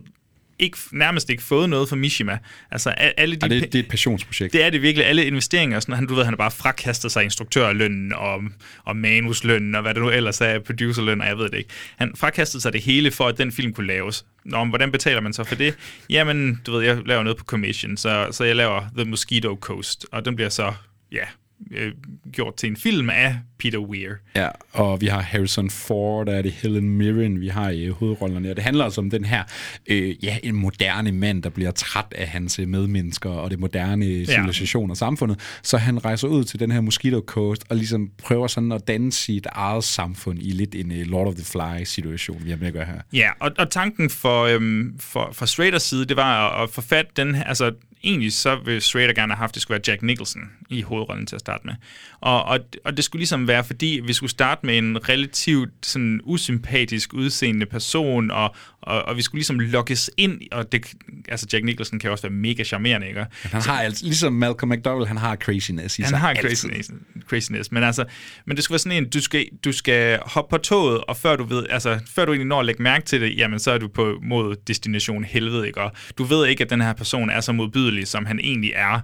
ikke, 0.59 0.77
nærmest 0.91 1.29
ikke 1.29 1.43
fået 1.43 1.69
noget 1.69 1.89
fra 1.89 1.95
Mishima. 1.95 2.37
Altså 2.71 2.89
alle 2.89 3.35
de 3.35 3.47
ja, 3.47 3.55
det, 3.55 3.73
det 3.73 3.79
er 3.79 3.83
et 3.83 3.89
passionsprojekt. 3.89 4.53
Det 4.53 4.63
er 4.63 4.69
det 4.69 4.81
virkelig. 4.81 5.07
Alle 5.07 5.25
investeringer, 5.25 5.79
sådan, 5.79 5.95
han, 5.95 6.07
du 6.07 6.15
ved, 6.15 6.23
han 6.23 6.31
har 6.31 6.37
bare 6.37 6.51
frakastet 6.51 7.11
sig 7.11 7.23
instruktørlønnen 7.23 8.13
og, 8.13 8.43
og 8.83 8.97
manuslønnen 8.97 9.75
og 9.75 9.81
hvad 9.81 9.93
det 9.93 10.03
nu 10.03 10.09
ellers 10.09 10.41
er, 10.41 10.59
producerløn, 10.59 11.21
og 11.21 11.27
jeg 11.27 11.37
ved 11.37 11.49
det 11.49 11.57
ikke. 11.57 11.69
Han 11.97 12.11
frakastede 12.15 12.61
sig 12.61 12.73
det 12.73 12.81
hele 12.81 13.11
for, 13.11 13.27
at 13.27 13.37
den 13.37 13.51
film 13.51 13.73
kunne 13.73 13.87
laves. 13.87 14.25
Nå, 14.45 14.63
men 14.63 14.69
hvordan 14.69 14.91
betaler 14.91 15.21
man 15.21 15.33
så 15.33 15.43
for 15.43 15.55
det? 15.55 15.75
Jamen, 16.09 16.61
du 16.65 16.71
ved, 16.71 16.81
jeg 16.81 16.97
laver 17.05 17.23
noget 17.23 17.37
på 17.37 17.43
commission, 17.43 17.97
så, 17.97 18.27
så 18.31 18.43
jeg 18.43 18.55
laver 18.55 18.81
The 18.97 19.05
Mosquito 19.05 19.57
Coast, 19.61 20.05
og 20.11 20.25
den 20.25 20.35
bliver 20.35 20.49
så, 20.49 20.73
ja, 21.11 21.25
øh, 21.71 21.91
gjort 22.31 22.55
til 22.55 22.69
en 22.69 22.77
film 22.77 23.09
af 23.09 23.35
Peter 23.59 23.79
Weir. 23.79 24.11
Ja, 24.35 24.47
og 24.73 25.01
vi 25.01 25.07
har 25.07 25.21
Harrison 25.21 25.69
Ford, 25.69 26.25
der 26.25 26.33
er 26.33 26.41
det 26.41 26.51
Helen 26.51 26.89
Mirren, 26.89 27.41
vi 27.41 27.47
har 27.47 27.69
i 27.69 27.87
hovedrollerne. 27.87 28.49
Og 28.49 28.55
det 28.55 28.63
handler 28.63 28.83
altså 28.83 29.01
om 29.01 29.09
den 29.09 29.25
her, 29.25 29.43
øh, 29.87 30.25
ja, 30.25 30.37
en 30.43 30.55
moderne 30.55 31.11
mand, 31.11 31.43
der 31.43 31.49
bliver 31.49 31.71
træt 31.71 32.05
af 32.15 32.27
hans 32.27 32.59
mennesker 32.67 33.29
og 33.29 33.51
det 33.51 33.59
moderne 33.59 34.25
civilisation 34.25 34.87
ja. 34.87 34.91
og 34.91 34.97
samfundet. 34.97 35.39
Så 35.63 35.77
han 35.77 36.05
rejser 36.05 36.27
ud 36.27 36.43
til 36.43 36.59
den 36.59 36.71
her 36.71 36.81
Mosquito 36.81 37.23
Coast 37.25 37.63
og 37.69 37.75
ligesom 37.75 38.09
prøver 38.17 38.47
sådan 38.47 38.71
at 38.71 38.87
danne 38.87 39.11
sit 39.11 39.47
eget 39.51 39.83
samfund 39.83 40.39
i 40.39 40.51
lidt 40.51 40.75
en 40.75 40.91
uh, 40.91 40.97
Lord 40.97 41.27
of 41.27 41.35
the 41.35 41.45
Fly-situation, 41.45 42.41
vi 42.45 42.49
har 42.49 42.57
med 42.57 42.67
at 42.67 42.73
gøre 42.73 42.85
her. 42.85 43.01
Ja, 43.13 43.29
og, 43.39 43.51
og 43.57 43.69
tanken 43.69 44.09
for, 44.09 44.43
øhm, 44.43 44.99
for, 44.99 45.29
for 45.33 45.45
Straders 45.45 45.83
side, 45.83 46.05
det 46.05 46.17
var 46.17 46.49
at, 46.49 46.63
at 46.63 46.69
forfatte 46.69 47.11
den 47.15 47.35
altså 47.35 47.73
egentlig 48.05 48.33
så 48.33 48.55
vil 48.55 48.81
Schrader 48.81 49.13
gerne 49.13 49.33
have 49.33 49.37
haft, 49.37 49.51
at 49.51 49.55
det 49.55 49.61
skulle 49.61 49.75
være 49.75 49.91
Jack 49.93 50.01
Nicholson 50.01 50.41
i 50.69 50.81
hovedrollen 50.81 51.25
til 51.25 51.35
at 51.35 51.39
starte 51.39 51.67
med. 51.67 51.73
Og, 52.21 52.43
og, 52.43 52.59
og 52.85 52.97
det 52.97 53.05
skulle 53.05 53.19
ligesom 53.19 53.47
være, 53.47 53.63
fordi 53.63 54.01
vi 54.05 54.13
skulle 54.13 54.29
starte 54.29 54.65
med 54.65 54.77
en 54.77 55.09
relativt 55.09 55.73
sådan 55.81 56.21
usympatisk 56.23 57.13
udseende 57.13 57.65
person, 57.65 58.31
og, 58.31 58.55
og, 58.86 59.01
og 59.01 59.17
vi 59.17 59.21
skulle 59.21 59.39
ligesom 59.39 59.59
lokkes 59.59 60.11
ind, 60.17 60.41
og 60.51 60.71
det, 60.71 60.86
altså 61.29 61.47
Jack 61.53 61.65
Nicholson 61.65 61.99
kan 61.99 62.11
også 62.11 62.21
være 62.21 62.33
mega 62.33 62.63
charmerende, 62.63 63.07
ikke? 63.07 63.25
Han 63.43 63.61
har 63.61 63.81
altså, 63.81 64.05
ligesom 64.05 64.33
Malcolm 64.33 64.71
McDowell, 64.71 65.07
han 65.07 65.17
har 65.17 65.36
craziness 65.36 65.99
i 65.99 66.01
Han 66.01 66.09
sig 66.09 66.19
har 66.19 66.29
altid. 66.29 66.43
craziness, 66.43 66.91
craziness, 67.27 67.71
men 67.71 67.83
altså, 67.83 68.05
men 68.45 68.55
det 68.55 68.63
skulle 68.63 68.73
være 68.73 68.79
sådan 68.79 69.03
en, 69.03 69.09
du 69.09 69.21
skal, 69.21 69.45
du 69.65 69.71
skal 69.71 70.19
hoppe 70.25 70.57
på 70.57 70.57
toget, 70.57 71.01
og 71.01 71.17
før 71.17 71.36
du 71.36 71.43
ved, 71.43 71.65
altså, 71.69 71.99
før 72.15 72.25
du 72.25 72.31
egentlig 72.31 72.47
når 72.47 72.59
at 72.59 72.65
lægge 72.65 72.83
mærke 72.83 73.05
til 73.05 73.21
det, 73.21 73.38
jamen 73.38 73.59
så 73.59 73.71
er 73.71 73.77
du 73.77 73.88
på 73.88 74.19
mod 74.23 74.55
destination 74.67 75.23
helvede, 75.23 75.67
ikke? 75.67 75.81
Og 75.81 75.91
du 76.17 76.23
ved 76.23 76.47
ikke, 76.47 76.63
at 76.63 76.69
den 76.69 76.81
her 76.81 76.93
person 76.93 77.29
er 77.29 77.41
så 77.41 77.51
modbydelig, 77.51 78.07
som 78.07 78.25
han 78.25 78.39
egentlig 78.39 78.71
er, 78.75 78.99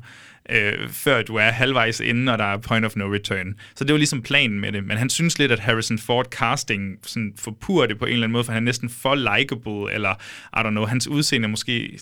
øh, 0.49 0.89
før 0.89 1.21
du 1.21 1.35
er 1.35 1.49
halvvejs 1.49 1.99
inde, 1.99 2.31
og 2.31 2.37
der 2.37 2.45
er 2.45 2.57
point 2.57 2.85
of 2.85 2.95
no 2.95 3.13
return. 3.13 3.55
Så 3.75 3.83
det 3.83 3.93
var 3.93 3.97
ligesom 3.97 4.21
planen 4.21 4.59
med 4.59 4.71
det. 4.71 4.83
Men 4.83 4.97
han 4.97 5.09
synes 5.09 5.39
lidt, 5.39 5.51
at 5.51 5.59
Harrison 5.59 5.99
Ford 5.99 6.25
casting 6.25 6.97
sådan 7.03 7.33
forpurer 7.37 7.87
det 7.87 7.99
på 7.99 8.05
en 8.05 8.13
eller 8.13 8.23
anden 8.23 8.33
måde, 8.33 8.43
for 8.43 8.51
han 8.51 8.63
er 8.63 8.65
næsten 8.65 8.89
for 8.89 9.15
likable, 9.15 9.93
eller 9.93 10.13
I 10.57 10.67
don't 10.67 10.69
know, 10.69 10.85
hans 10.85 11.07
udseende 11.07 11.47
måske 11.47 11.99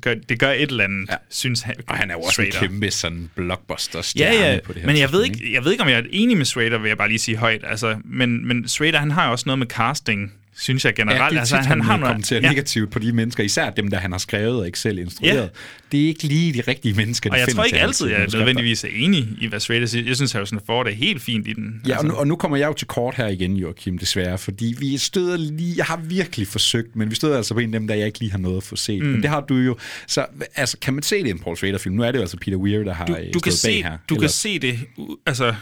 gør, 0.00 0.14
det 0.14 0.38
gør 0.38 0.50
et 0.50 0.70
eller 0.70 0.84
andet, 0.84 1.08
ja. 1.10 1.16
synes 1.30 1.62
han. 1.62 1.74
Og 1.88 1.96
han 1.96 2.10
er 2.10 2.14
jo 2.14 2.20
også 2.20 2.32
Schrader. 2.32 2.60
en 2.60 2.68
kæmpe 2.68 2.90
sådan 2.90 3.30
blockbuster 3.34 4.12
Ja, 4.18 4.52
ja, 4.52 4.58
på 4.64 4.72
det 4.72 4.80
her 4.80 4.86
men 4.86 4.98
jeg 4.98 5.12
ved, 5.12 5.24
ikke, 5.24 5.52
jeg 5.52 5.64
ved 5.64 5.72
ikke, 5.72 5.82
om 5.82 5.88
jeg 5.88 5.98
er 5.98 6.04
enig 6.10 6.36
med 6.36 6.44
Schrader, 6.44 6.78
vil 6.78 6.88
jeg 6.88 6.98
bare 6.98 7.08
lige 7.08 7.18
sige 7.18 7.36
højt. 7.36 7.64
Altså, 7.64 7.98
men, 8.04 8.46
men 8.46 8.68
Schrader, 8.68 8.98
han 8.98 9.10
har 9.10 9.26
jo 9.26 9.32
også 9.32 9.44
noget 9.46 9.58
med 9.58 9.66
casting, 9.66 10.32
synes 10.62 10.84
jeg 10.84 10.94
generelt. 10.94 11.20
Ja, 11.22 11.28
det 11.28 11.36
er 11.36 11.40
altså, 11.40 11.56
tit, 11.56 11.66
han, 11.66 11.80
han 11.80 11.98
noget- 11.98 12.10
kommenterer 12.10 12.40
ja. 12.40 12.48
negativt 12.48 12.90
på 12.90 12.98
de 12.98 13.12
mennesker, 13.12 13.44
især 13.44 13.70
dem, 13.70 13.88
der 13.88 13.98
han 13.98 14.12
har 14.12 14.18
skrevet 14.18 14.56
og 14.60 14.66
ikke 14.66 14.78
selv 14.78 14.98
instrueret. 14.98 15.36
Ja. 15.36 15.46
Det 15.92 16.02
er 16.02 16.06
ikke 16.06 16.24
lige 16.24 16.52
de 16.52 16.60
rigtige 16.68 16.94
mennesker, 16.94 17.30
Og 17.30 17.38
jeg 17.38 17.48
tror 17.48 17.64
ikke 17.64 17.78
altid, 17.78 18.06
jeg 18.06 18.12
manuskripter. 18.18 18.38
nødvendigvis 18.38 18.84
er 18.84 18.88
enig 18.94 19.28
i, 19.40 19.46
hvad 19.46 19.60
Schrader 19.60 19.86
siger. 19.86 20.04
Jeg 20.06 20.16
synes, 20.16 20.32
Harrison 20.32 20.60
Ford 20.66 20.86
er 20.86 20.90
helt 20.90 21.22
fint 21.22 21.48
i 21.48 21.52
den. 21.52 21.80
Ja, 21.88 21.98
og 21.98 22.04
nu, 22.04 22.14
og 22.14 22.26
nu 22.26 22.36
kommer 22.36 22.56
jeg 22.56 22.68
jo 22.68 22.72
til 22.72 22.86
kort 22.86 23.14
her 23.14 23.28
igen, 23.28 23.56
Joachim, 23.56 23.98
desværre, 23.98 24.38
fordi 24.38 24.74
vi 24.78 24.98
støder 24.98 25.36
lige, 25.36 25.74
jeg 25.76 25.84
har 25.84 25.96
virkelig 25.96 26.46
forsøgt, 26.46 26.96
men 26.96 27.10
vi 27.10 27.14
støder 27.14 27.36
altså 27.36 27.54
på 27.54 27.60
en 27.60 27.74
af 27.74 27.80
dem, 27.80 27.88
der 27.88 27.94
jeg 27.94 28.06
ikke 28.06 28.18
lige 28.18 28.30
har 28.30 28.38
noget 28.38 28.56
at 28.56 28.62
få 28.62 28.76
set. 28.76 29.02
Mm. 29.02 29.08
Men 29.08 29.22
det 29.22 29.30
har 29.30 29.40
du 29.40 29.56
jo. 29.56 29.76
Så 30.06 30.26
altså, 30.56 30.76
kan 30.78 30.94
man 30.94 31.02
se 31.02 31.18
det 31.18 31.26
i 31.26 31.30
en 31.30 31.38
Paul 31.38 31.56
Schrader-film? 31.56 31.94
Nu 31.94 32.02
er 32.02 32.06
det 32.10 32.14
jo 32.18 32.20
altså 32.22 32.36
Peter 32.36 32.56
Weir, 32.56 32.84
der 32.84 32.94
har 32.94 33.06
du, 33.06 33.12
øh, 33.16 33.18
du 33.34 33.40
kan 33.40 33.50
bag 33.50 33.52
se, 33.52 33.82
her. 33.82 33.98
Du 34.08 34.14
Eller- 34.14 34.20
kan 34.20 34.30
se 34.30 34.58
det 34.58 34.78
altså, 35.26 35.54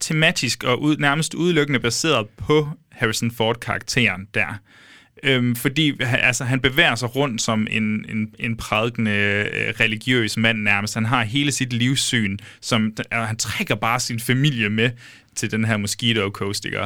tematisk 0.00 0.64
og 0.64 0.82
ud, 0.82 0.96
nærmest 0.96 1.34
udelukkende 1.34 1.80
baseret 1.80 2.26
på 2.36 2.68
Harrison 2.98 3.30
Ford-karakteren 3.30 4.28
der. 4.34 4.60
Øhm, 5.22 5.56
fordi 5.56 5.92
altså, 6.00 6.44
han 6.44 6.60
bevæger 6.60 6.94
sig 6.94 7.16
rundt 7.16 7.42
som 7.42 7.66
en, 7.70 8.04
en, 8.08 8.34
en 8.38 8.56
prædikende 8.56 9.10
øh, 9.10 9.74
religiøs 9.80 10.36
mand 10.36 10.58
nærmest. 10.58 10.94
Han 10.94 11.04
har 11.04 11.24
hele 11.24 11.52
sit 11.52 11.72
livssyn, 11.72 12.38
som 12.60 12.92
og 13.12 13.26
han 13.26 13.36
trækker 13.36 13.74
bare 13.74 14.00
sin 14.00 14.20
familie 14.20 14.70
med 14.70 14.90
til 15.36 15.50
den 15.50 15.64
her 15.64 15.76
Mosquito 15.76 16.30
Coast, 16.30 16.64
ikke? 16.64 16.80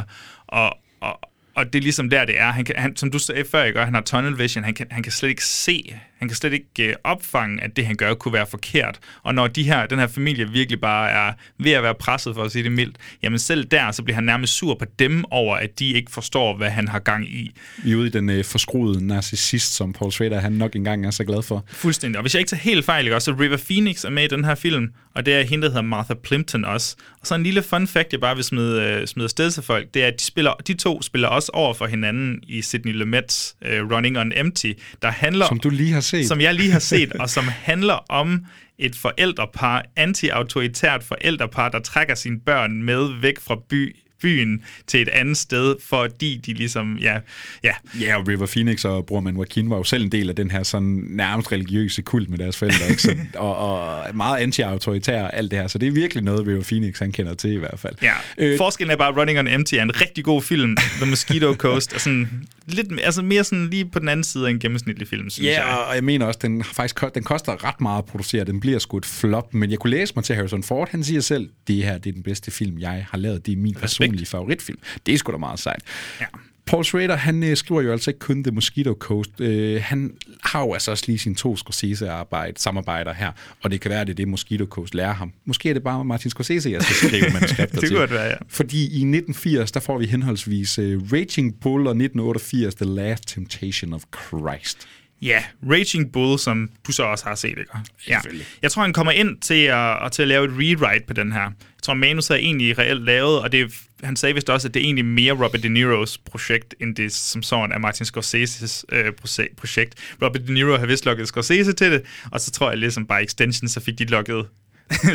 Og, 0.47 0.79
og, 1.01 1.21
og 1.55 1.73
det 1.73 1.75
er 1.75 1.83
ligesom 1.83 2.11
der, 2.11 2.25
det 2.25 2.41
er. 2.41 2.51
Han 2.51 2.65
kan, 2.65 2.75
han, 2.79 2.97
som 2.97 3.11
du 3.11 3.19
sagde 3.19 3.45
før, 3.51 3.65
ikke? 3.65 3.85
han 3.85 3.95
har 3.95 4.01
tunnel 4.01 4.39
vision. 4.39 4.65
Han 4.65 4.75
kan, 4.75 4.87
han 4.91 5.03
kan 5.03 5.13
slet 5.13 5.29
ikke 5.29 5.45
se, 5.45 5.97
han 6.23 6.29
kan 6.29 6.37
slet 6.37 6.53
ikke 6.53 6.89
øh, 6.89 6.95
opfange, 7.05 7.63
at 7.63 7.77
det, 7.77 7.87
han 7.87 7.97
gør, 7.97 8.15
kunne 8.15 8.33
være 8.33 8.47
forkert. 8.47 8.99
Og 9.23 9.35
når 9.35 9.47
de 9.49 9.63
her, 9.63 9.87
den 9.87 9.99
her 9.99 10.07
familie 10.07 10.49
virkelig 10.49 10.81
bare 10.81 11.11
er 11.11 11.33
ved 11.59 11.73
at 11.73 11.83
være 11.83 11.95
presset, 11.95 12.35
for 12.35 12.43
at 12.43 12.53
sige 12.53 12.65
det 12.65 12.73
mildt, 12.73 12.97
jamen 13.23 13.39
selv 13.39 13.65
der, 13.65 13.91
så 13.93 14.03
bliver 14.03 14.15
han 14.15 14.25
nærmest 14.25 14.53
sur 14.53 14.75
på 14.75 14.85
dem 14.99 15.25
over, 15.31 15.57
at 15.57 15.79
de 15.79 15.93
ikke 15.93 16.13
forstår, 16.13 16.57
hvad 16.57 16.71
han 16.71 16.89
har 16.89 16.99
gang 16.99 17.29
i. 17.29 17.51
Er 17.87 17.95
ude 17.95 18.07
i 18.07 18.11
den 18.11 18.31
øh, 18.31 18.45
forskruede 18.45 19.07
narcissist, 19.07 19.75
som 19.75 19.93
Paul 19.93 20.13
Schrader 20.13 20.41
han 20.41 20.53
nok 20.53 20.77
engang 20.77 21.07
er 21.07 21.11
så 21.11 21.25
glad 21.25 21.43
for. 21.43 21.65
Fuldstændig. 21.69 22.19
Og 22.19 22.23
hvis 22.23 22.35
jeg 22.35 22.41
ikke 22.41 22.51
tager 22.51 22.61
helt 22.61 22.85
fejl, 22.85 23.05
ikke, 23.05 23.21
så 23.21 23.33
River 23.41 23.57
Phoenix 23.57 24.05
er 24.05 24.11
med 24.11 24.25
i 24.25 24.29
den 24.29 24.45
her 24.45 24.55
film, 24.55 24.89
og 25.15 25.27
det 25.27 25.35
er 25.35 25.43
hende, 25.43 25.63
der 25.63 25.69
hedder 25.69 25.83
Martha 25.83 26.15
Plimpton 26.15 26.65
også. 26.65 26.97
Og 27.21 27.27
så 27.27 27.35
en 27.35 27.43
lille 27.43 27.63
fun 27.63 27.87
fact, 27.87 28.13
jeg 28.13 28.21
bare 28.21 28.35
vil 28.35 28.45
smide, 28.45 28.83
øh, 28.83 29.07
smide 29.07 29.25
afsted 29.25 29.51
til 29.51 29.63
folk, 29.63 29.95
det 29.95 30.03
er, 30.03 30.07
at 30.07 30.15
de, 30.19 30.25
spiller, 30.25 30.53
de 30.67 30.75
to 30.75 31.03
spiller 31.03 31.29
også 31.29 31.51
over 31.55 31.75
for 31.75 31.87
hinanden 31.87 32.41
i 32.49 32.63
Sidney 32.63 33.03
Lumet's 33.03 33.57
øh, 33.67 33.91
Running 33.91 34.19
on 34.19 34.33
Empty, 34.37 34.73
der 35.03 35.11
handler... 35.11 35.47
Som 35.47 35.59
du 35.59 35.71
lige 35.71 35.93
har 35.93 36.01
set. 36.13 36.29
Som 36.29 36.41
jeg 36.41 36.55
lige 36.55 36.73
har 36.73 36.79
set, 36.79 37.13
og 37.13 37.31
som 37.31 37.45
handler 37.49 37.95
om 38.09 38.45
et 38.79 38.97
forældrepar, 38.97 39.85
anti-autoritært 39.97 41.03
forældrepar, 41.05 41.69
der 41.69 41.81
trækker 41.81 42.15
sine 42.15 42.41
børn 42.41 42.83
med 42.83 43.21
væk 43.21 43.41
fra 43.41 43.57
by 43.69 43.97
byen 44.23 44.63
til 44.87 45.03
et 45.03 45.09
andet 45.09 45.37
sted, 45.37 45.77
fordi 45.81 46.41
de 46.47 46.53
ligesom, 46.53 46.97
ja, 46.97 47.19
ja. 47.65 47.73
Ja, 48.01 48.17
og 48.17 48.29
River 48.29 48.47
Phoenix 48.47 48.85
og 48.85 49.07
bror 49.07 49.21
man 49.21 49.35
Joaquin 49.35 49.71
var 49.71 49.77
jo 49.77 49.85
selv 49.85 50.05
en 50.05 50.13
del 50.13 50.29
af 50.29 50.37
den 50.37 50.51
her 50.51 50.63
sådan 50.63 51.05
nærmest 51.09 51.53
religiøse 51.53 52.03
kult 52.03 52.31
med 52.31 52.39
deres 52.39 52.57
forældre, 52.57 52.89
ikke? 52.91 53.03
Så, 53.03 53.17
og, 53.35 53.57
og 53.57 54.17
meget 54.17 54.39
anti-autoritær 54.39 55.27
alt 55.27 55.51
det 55.51 55.59
her, 55.59 55.69
så 55.69 55.79
det 55.79 55.87
er 55.89 55.93
virkelig 55.93 56.25
noget, 56.25 56.47
River 56.47 56.63
Phoenix 56.63 56.99
han 56.99 57.13
kender 57.13 57.35
til 57.35 57.53
i 57.53 57.57
hvert 57.57 57.79
fald. 57.79 57.95
Ja, 58.03 58.13
øh, 58.39 58.59
forskellen 58.59 58.91
er 58.91 58.97
bare, 58.97 59.21
Running 59.21 59.39
on 59.39 59.49
Empty 59.49 59.75
er 59.75 59.83
en 59.83 60.01
rigtig 60.01 60.25
god 60.25 60.43
film, 60.43 60.77
The 60.77 61.07
Mosquito 61.07 61.55
Coast, 61.55 61.95
er 61.95 61.99
sådan 61.99 62.47
lidt, 62.67 63.01
altså 63.03 63.23
mere 63.23 63.45
sådan 63.45 63.71
lige 63.71 63.85
på 63.85 63.99
den 63.99 64.09
anden 64.09 64.25
side 64.25 64.47
af 64.47 64.51
en 64.51 64.59
gennemsnitlig 64.59 65.09
film, 65.09 65.31
synes 65.31 65.47
ja, 65.47 65.67
jeg. 65.67 65.79
og 65.89 65.95
jeg 65.95 66.05
mener 66.05 66.27
også, 66.27 66.39
den 66.43 66.65
faktisk 66.65 67.15
den 67.15 67.23
koster 67.23 67.65
ret 67.65 67.81
meget 67.81 67.99
at 67.99 68.05
producere, 68.05 68.45
den 68.45 68.61
bliver 68.61 68.79
sgu 68.79 68.97
et 68.97 69.07
flop, 69.07 69.55
men 69.55 69.71
jeg 69.71 69.79
kunne 69.79 69.91
læse 69.91 70.13
mig 70.17 70.25
til 70.25 70.35
Harrison 70.35 70.63
Ford, 70.63 70.89
han 70.91 71.05
siger 71.05 71.21
selv, 71.21 71.49
det 71.67 71.77
her 71.77 71.99
det 71.99 72.11
er 72.11 72.15
den 72.15 72.23
bedste 72.23 72.51
film, 72.51 72.79
jeg 72.79 73.07
har 73.11 73.19
lavet, 73.19 73.47
det 73.47 73.53
er 73.53 73.57
min 73.57 73.77
personlige 74.13 74.27
favoritfilm. 74.27 74.79
Det 75.07 75.15
er 75.15 75.19
sgu 75.19 75.33
da 75.33 75.39
meget 75.39 75.59
sejt. 75.59 75.83
Ja. 76.21 76.27
Paul 76.67 76.85
Schrader, 76.85 77.17
han 77.17 77.43
øh, 77.45 77.57
skriver 77.57 77.81
jo 77.83 77.93
altså 77.93 78.11
ikke 78.11 78.19
kun 78.21 78.45
The 78.45 78.51
Mosquito 78.51 78.97
Coast. 78.99 79.41
Øh, 79.41 79.83
han 79.83 80.13
har 80.45 80.61
jo 80.61 80.73
altså 80.73 80.91
også 80.91 81.05
lige 81.07 81.19
sine 81.19 81.35
to 81.35 81.57
Scorsese-arbejde, 81.57 82.61
samarbejder 82.61 83.13
her, 83.13 83.33
og 83.63 83.71
det 83.71 83.81
kan 83.81 83.91
være, 83.91 84.01
at 84.01 84.07
det 84.07 84.13
er 84.13 84.17
det, 84.17 84.29
Mosquito 84.29 84.65
Coast 84.65 84.95
lærer 84.95 85.13
ham. 85.13 85.33
Måske 85.45 85.69
er 85.71 85.73
det 85.75 85.83
bare 85.83 86.05
Martin 86.05 86.31
Scorsese, 86.31 86.71
jeg 86.71 86.83
skal 86.83 87.09
skrive 87.09 87.33
manuskripter 87.33 87.67
det 87.81 87.89
til. 87.89 87.97
kunne 87.97 88.11
være, 88.11 88.25
ja. 88.27 88.37
Fordi 88.49 88.79
i 88.83 88.85
1980, 88.85 89.73
der 89.73 89.81
får 89.81 89.99
vi 89.99 90.07
henholdsvis 90.07 90.79
uh, 90.79 90.85
Raging 91.13 91.61
Bull 91.61 91.87
og 91.87 91.91
1988 91.91 92.75
The 92.75 92.85
Last 92.87 93.29
Temptation 93.29 93.93
of 93.93 94.03
Christ. 94.29 94.89
Ja, 95.23 95.45
Raging 95.71 96.13
Bull, 96.13 96.39
som 96.39 96.71
du 96.87 96.93
så 96.93 97.03
også 97.03 97.25
har 97.25 97.35
set, 97.35 97.49
ikke? 97.49 97.71
Ja. 98.09 98.21
Jeg 98.63 98.71
tror, 98.71 98.83
han 98.83 98.93
kommer 98.93 99.13
ind 99.13 99.41
til 99.41 99.65
at, 99.65 100.13
til 100.13 100.23
at 100.23 100.29
lave 100.29 100.45
et 100.45 100.51
rewrite 100.51 101.07
på 101.07 101.13
den 101.13 101.33
her. 101.33 101.43
Jeg 101.43 101.83
tror, 101.83 101.95
manus 101.95 102.31
er 102.31 102.35
egentlig 102.35 102.79
reelt 102.79 103.05
lavet, 103.05 103.41
og 103.41 103.53
det 103.53 103.75
han 104.03 104.17
sagde 104.17 104.35
vist 104.35 104.51
også, 104.51 104.69
at 104.69 104.75
det 104.75 104.81
er 104.81 104.85
egentlig 104.85 105.05
mere 105.05 105.33
Robert 105.33 105.63
De 105.63 105.69
Niro's 105.69 106.17
projekt, 106.31 106.75
end 106.81 106.97
det 106.97 107.13
som 107.13 107.43
sådan 107.43 107.73
er 107.73 107.79
Martin 107.79 108.07
Scorseses 108.07 108.85
øh, 108.93 109.13
projekt. 109.57 109.95
Robert 110.23 110.49
De 110.49 110.53
Niro 110.53 110.77
har 110.77 110.87
vist 110.87 111.07
lukket 111.07 111.29
Scorsese 111.29 111.73
til 111.73 111.93
det, 111.93 112.03
og 112.31 112.41
så 112.41 112.51
tror 112.51 112.71
jeg 112.71 112.79
ligesom 112.79 113.07
bare 113.07 113.23
extension, 113.23 113.69
så 113.69 113.81
fik 113.81 113.99
de 113.99 114.05
lukket 114.05 114.47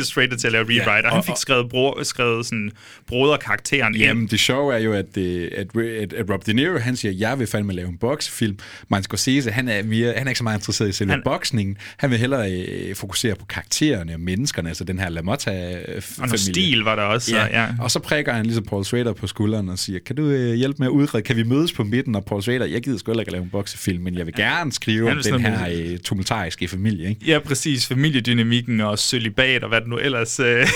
Schrader 0.02 0.36
til 0.36 0.46
at 0.46 0.52
lave 0.52 0.64
rewrite, 0.64 0.90
ja, 0.90 1.10
og, 1.10 1.14
han 1.14 1.24
fik 1.24 1.36
skrevet, 1.36 1.68
bro, 1.68 1.98
skrevet 2.02 2.46
sådan 2.46 2.70
broderkarakteren 3.06 3.94
Jamen, 3.94 4.26
det 4.26 4.40
sjove 4.40 4.74
er 4.74 4.78
jo, 4.78 4.92
at, 4.92 5.16
at, 5.16 5.76
at, 5.76 6.12
at 6.12 6.30
Rob 6.30 6.46
De 6.46 6.52
Niro, 6.52 6.78
han 6.78 6.96
siger, 6.96 7.12
jeg 7.12 7.38
vil 7.38 7.46
fandme 7.46 7.72
lave 7.72 7.88
en 7.88 7.98
boksefilm. 7.98 8.58
Martin 8.88 9.04
Scorsese, 9.04 9.50
han 9.50 9.68
er, 9.68 9.82
mere, 9.82 10.12
han 10.16 10.26
er 10.26 10.30
ikke 10.30 10.38
så 10.38 10.44
meget 10.44 10.58
interesseret 10.58 10.88
i 10.88 10.92
selve 10.92 11.12
han, 11.12 11.22
boksningen. 11.24 11.76
Han 11.96 12.10
vil 12.10 12.18
hellere 12.18 12.52
øh, 12.52 12.94
fokusere 12.94 13.34
på 13.34 13.44
karaktererne 13.44 14.14
og 14.14 14.20
menneskerne, 14.20 14.68
altså 14.68 14.84
den 14.84 14.98
her 14.98 15.08
LaMotta-familie. 15.08 16.02
Og 16.18 16.26
noget 16.26 16.40
stil 16.40 16.78
var 16.78 16.96
der 16.96 17.02
også. 17.02 17.36
Ja. 17.36 17.62
ja. 17.62 17.68
Og 17.80 17.90
så 17.90 17.98
prikker 17.98 18.32
han 18.32 18.44
ligesom 18.44 18.64
Paul 18.64 18.84
Schrader 18.84 19.12
på 19.12 19.26
skulderen 19.26 19.68
og 19.68 19.78
siger, 19.78 19.98
kan 20.06 20.16
du 20.16 20.26
øh, 20.26 20.54
hjælpe 20.54 20.76
med 20.78 20.86
at 20.86 20.90
udrede, 20.90 21.22
kan 21.22 21.36
vi 21.36 21.42
mødes 21.42 21.72
på 21.72 21.84
midten? 21.84 22.14
Og 22.14 22.24
Paul 22.24 22.42
Schrader, 22.42 22.66
jeg 22.66 22.82
gider 22.82 22.98
sgu 22.98 23.18
ikke 23.18 23.32
lave 23.32 23.44
en 23.44 23.50
boksefilm, 23.50 24.04
men 24.04 24.18
jeg 24.18 24.26
vil 24.26 24.34
gerne 24.34 24.72
skrive 24.72 25.10
om 25.10 25.18
den 25.22 25.40
her 25.40 25.68
øh, 25.72 25.98
tumultariske 25.98 26.68
familie. 26.68 27.08
Ikke? 27.08 27.20
Ja, 27.26 27.38
præcis. 27.38 27.86
Familiedynamikken 27.86 28.80
og 28.80 28.98
sølibat 28.98 29.64
og 29.68 29.70
hvad 29.70 29.80
det 29.80 29.88
nu 29.88 29.98
ellers 29.98 30.40
øh, 30.40 30.66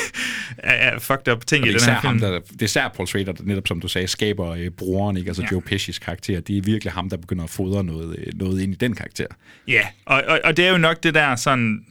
er, 0.58 0.98
fucked 0.98 1.32
up 1.32 1.46
ting 1.46 1.62
og 1.62 1.68
i 1.68 1.72
den 1.72 1.80
her 1.80 2.00
film. 2.00 2.20
Ham, 2.20 2.20
der, 2.20 2.40
det 2.52 2.62
er 2.62 2.64
især 2.64 2.88
Paul 2.88 3.06
Schrader, 3.06 3.32
der 3.32 3.44
netop 3.44 3.68
som 3.68 3.80
du 3.80 3.88
sagde, 3.88 4.08
skaber 4.08 4.50
øh, 4.50 4.70
broren, 4.70 5.16
ikke? 5.16 5.28
altså 5.28 5.42
ja. 5.42 5.48
Joe 5.52 5.62
Pesci's 5.70 5.98
karakter. 5.98 6.40
Det 6.40 6.58
er 6.58 6.62
virkelig 6.62 6.92
ham, 6.92 7.10
der 7.10 7.16
begynder 7.16 7.44
at 7.44 7.50
fodre 7.50 7.84
noget, 7.84 8.16
øh, 8.18 8.26
noget 8.34 8.62
ind 8.62 8.72
i 8.72 8.76
den 8.76 8.94
karakter. 8.94 9.26
Ja, 9.68 9.86
og, 10.06 10.22
og, 10.28 10.40
og 10.44 10.56
det 10.56 10.66
er 10.66 10.70
jo 10.70 10.78
nok 10.78 11.02
det 11.02 11.14
der 11.14 11.36
sådan 11.36 11.84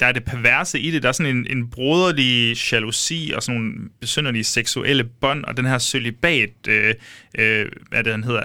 der 0.00 0.08
er 0.08 0.12
det 0.12 0.24
perverse 0.24 0.80
i 0.80 0.90
det. 0.90 1.02
Der 1.02 1.08
er 1.08 1.12
sådan 1.12 1.36
en, 1.36 1.46
en 1.50 1.70
broderlig 1.70 2.56
jalousi 2.72 3.32
og 3.36 3.42
sådan 3.42 3.60
nogle 3.60 3.74
besynderlige 4.00 4.44
seksuelle 4.44 5.04
bånd, 5.04 5.44
og 5.44 5.56
den 5.56 5.66
her 5.66 5.78
sølibat, 5.78 6.50
øh, 6.68 6.94
øh, 7.38 7.66
hvad 7.88 8.04
det 8.04 8.12
han 8.12 8.24
hedder, 8.24 8.44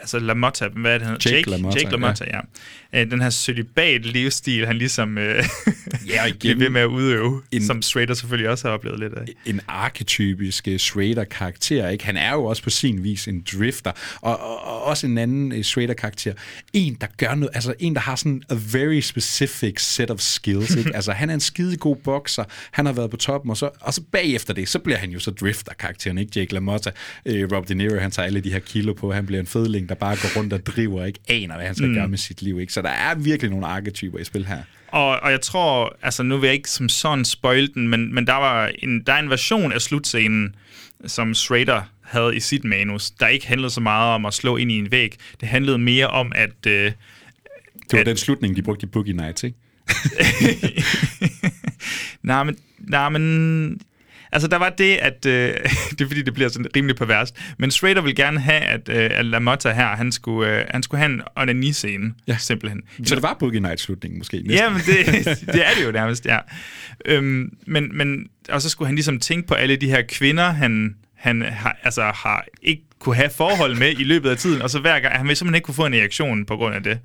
altså 0.00 0.18
LaMotta, 0.18 0.68
hvad 0.68 0.94
er 0.94 0.98
det, 0.98 1.06
han 1.06 1.16
Jake, 1.24 1.36
Jake 1.36 1.50
LaMotta, 1.50 1.78
Jake 1.78 1.90
LaMotta, 1.90 2.24
ja. 2.24 2.40
ja. 2.92 3.04
Den 3.04 3.22
her 3.22 3.30
sølibat 3.30 4.06
livsstil, 4.06 4.66
han 4.66 4.76
ligesom 4.76 5.18
øh, 5.18 5.44
ja, 6.08 6.24
igen, 6.26 6.38
bliver 6.38 6.56
ved 6.56 6.70
med 6.70 6.80
at 6.80 6.86
udøve, 6.86 7.42
en, 7.52 7.66
som 7.66 7.82
Schrader 7.82 8.14
selvfølgelig 8.14 8.50
også 8.50 8.68
har 8.68 8.74
oplevet 8.74 8.98
lidt 8.98 9.14
af. 9.14 9.24
En 9.46 9.60
arketypisk 9.68 10.68
Schrader-karakter, 10.78 11.88
ikke? 11.88 12.04
Han 12.04 12.16
er 12.16 12.32
jo 12.32 12.44
også 12.44 12.62
på 12.62 12.70
sin 12.70 13.04
vis 13.04 13.28
en 13.28 13.44
drifter, 13.52 13.92
og, 14.20 14.40
og, 14.40 14.64
og 14.64 14.82
også 14.82 15.06
en 15.06 15.18
anden 15.18 15.64
Schrader-karakter. 15.64 16.34
En, 16.72 16.96
der 17.00 17.06
gør 17.16 17.34
noget, 17.34 17.54
altså 17.54 17.74
en, 17.78 17.94
der 17.94 18.00
har 18.00 18.16
sådan 18.16 18.42
a 18.50 18.54
very 18.72 19.00
specific 19.00 19.80
set 19.80 20.10
of 20.10 20.20
skills, 20.20 20.74
ikke? 20.74 20.90
altså 21.00 21.12
han 21.12 21.30
er 21.30 21.34
en 21.34 21.40
skide 21.40 21.76
god 21.76 21.96
bokser, 21.96 22.44
han 22.70 22.86
har 22.86 22.92
været 22.92 23.10
på 23.10 23.16
toppen, 23.16 23.50
og 23.50 23.56
så, 23.56 23.70
og 23.80 23.94
så 23.94 24.02
bagefter 24.12 24.54
det, 24.54 24.68
så 24.68 24.78
bliver 24.78 24.98
han 24.98 25.10
jo 25.10 25.18
så 25.18 25.30
drifter-karakteren, 25.30 26.18
ikke? 26.18 26.40
Jake 26.40 26.54
LaMotta, 26.54 26.90
øh, 27.26 27.52
Rob 27.52 27.68
De 27.68 27.74
Niro, 27.74 27.98
han 27.98 28.10
tager 28.10 28.26
alle 28.26 28.40
de 28.40 28.52
her 28.52 28.58
kilo 28.58 28.92
på, 28.92 29.12
han 29.12 29.26
bliver 29.26 29.40
en 29.40 29.46
fedling, 29.52 29.88
der 29.88 29.94
bare 29.94 30.16
går 30.16 30.38
rundt 30.38 30.52
og 30.52 30.66
driver, 30.66 31.04
ikke 31.04 31.18
aner, 31.28 31.54
hvad 31.56 31.66
han 31.66 31.74
skal 31.74 31.88
mm. 31.88 31.94
gøre 31.94 32.08
med 32.08 32.18
sit 32.18 32.42
liv. 32.42 32.60
Ikke? 32.60 32.72
Så 32.72 32.82
der 32.82 32.88
er 32.88 33.14
virkelig 33.14 33.50
nogle 33.50 33.66
arketyper 33.66 34.18
i 34.18 34.24
spil 34.24 34.46
her. 34.46 34.58
Og, 34.88 35.20
og 35.20 35.30
jeg 35.30 35.40
tror, 35.40 35.96
altså 36.02 36.22
nu 36.22 36.36
vil 36.36 36.46
jeg 36.46 36.54
ikke 36.54 36.70
som 36.70 36.88
sådan 36.88 37.24
spoil 37.24 37.74
den, 37.74 37.88
men, 37.88 38.14
men 38.14 38.26
der 38.26 38.34
var 38.34 38.70
en, 38.78 39.02
der 39.06 39.12
er 39.12 39.18
en 39.18 39.30
version 39.30 39.72
af 39.72 39.80
slutscenen, 39.80 40.54
som 41.06 41.34
Schrader 41.34 41.82
havde 42.02 42.36
i 42.36 42.40
sit 42.40 42.64
manus, 42.64 43.10
der 43.10 43.28
ikke 43.28 43.46
handlede 43.46 43.70
så 43.70 43.80
meget 43.80 44.14
om 44.14 44.26
at 44.26 44.34
slå 44.34 44.56
ind 44.56 44.72
i 44.72 44.78
en 44.78 44.90
væg. 44.90 45.16
Det 45.40 45.48
handlede 45.48 45.78
mere 45.78 46.06
om, 46.06 46.32
at... 46.34 46.66
Øh, 46.66 46.72
det 46.72 46.94
var 47.92 47.98
at, 47.98 48.06
den 48.06 48.16
slutning, 48.16 48.56
de 48.56 48.62
brugte 48.62 48.86
i 48.86 48.88
Boogie 48.88 49.12
Nights, 49.12 49.44
ikke? 49.44 49.56
nej, 52.22 52.44
men, 52.44 52.56
nej, 52.78 53.08
men 53.08 53.80
Altså, 54.32 54.48
der 54.48 54.56
var 54.56 54.70
det, 54.70 54.96
at... 54.96 55.26
Øh, 55.26 55.54
det 55.90 56.00
er 56.00 56.06
fordi, 56.06 56.22
det 56.22 56.34
bliver 56.34 56.48
sådan 56.48 56.66
rimelig 56.76 56.96
perverst. 56.96 57.36
Men 57.58 57.70
Schrader 57.70 58.00
vil 58.00 58.14
gerne 58.14 58.40
have, 58.40 58.60
at, 58.60 58.88
øh, 58.88 59.10
at 59.12 59.26
LaMotta 59.26 59.72
her, 59.72 59.86
han 59.86 60.12
skulle, 60.12 60.60
øh, 60.60 60.64
han 60.70 60.82
skulle 60.82 60.98
have 60.98 61.12
en 61.12 61.22
onani-scene, 61.36 62.14
ja. 62.26 62.36
simpelthen. 62.36 62.82
Så 63.04 63.14
det 63.14 63.22
var 63.22 63.36
Boogie 63.40 63.60
Nights-slutningen 63.60 64.18
måske? 64.18 64.36
Næsten. 64.36 64.52
Ja, 64.52 64.70
men 64.70 64.80
det, 64.80 65.06
det 65.54 65.66
er 65.66 65.74
det 65.78 65.86
jo 65.86 65.92
nærmest, 65.92 66.26
ja. 66.26 66.38
Øhm, 67.04 67.52
men, 67.66 67.96
men, 67.96 68.28
og 68.48 68.62
så 68.62 68.68
skulle 68.68 68.86
han 68.86 68.94
ligesom 68.94 69.20
tænke 69.20 69.48
på 69.48 69.54
alle 69.54 69.76
de 69.76 69.90
her 69.90 70.02
kvinder, 70.08 70.50
han, 70.50 70.94
han 71.14 71.42
har, 71.42 71.76
altså, 71.82 72.02
har 72.02 72.44
ikke 72.62 72.82
kunne 72.98 73.16
have 73.16 73.30
forhold 73.30 73.76
med 73.76 73.92
i 73.98 74.04
løbet 74.04 74.30
af 74.30 74.36
tiden, 74.36 74.62
og 74.62 74.70
så 74.70 74.78
hver 74.78 75.00
gang, 75.00 75.14
han 75.14 75.28
vil 75.28 75.36
simpelthen 75.36 75.54
ikke 75.54 75.64
kunne 75.64 75.74
få 75.74 75.86
en 75.86 75.94
reaktion 75.94 76.44
på 76.46 76.56
grund 76.56 76.74
af 76.74 76.82
det. 76.82 76.98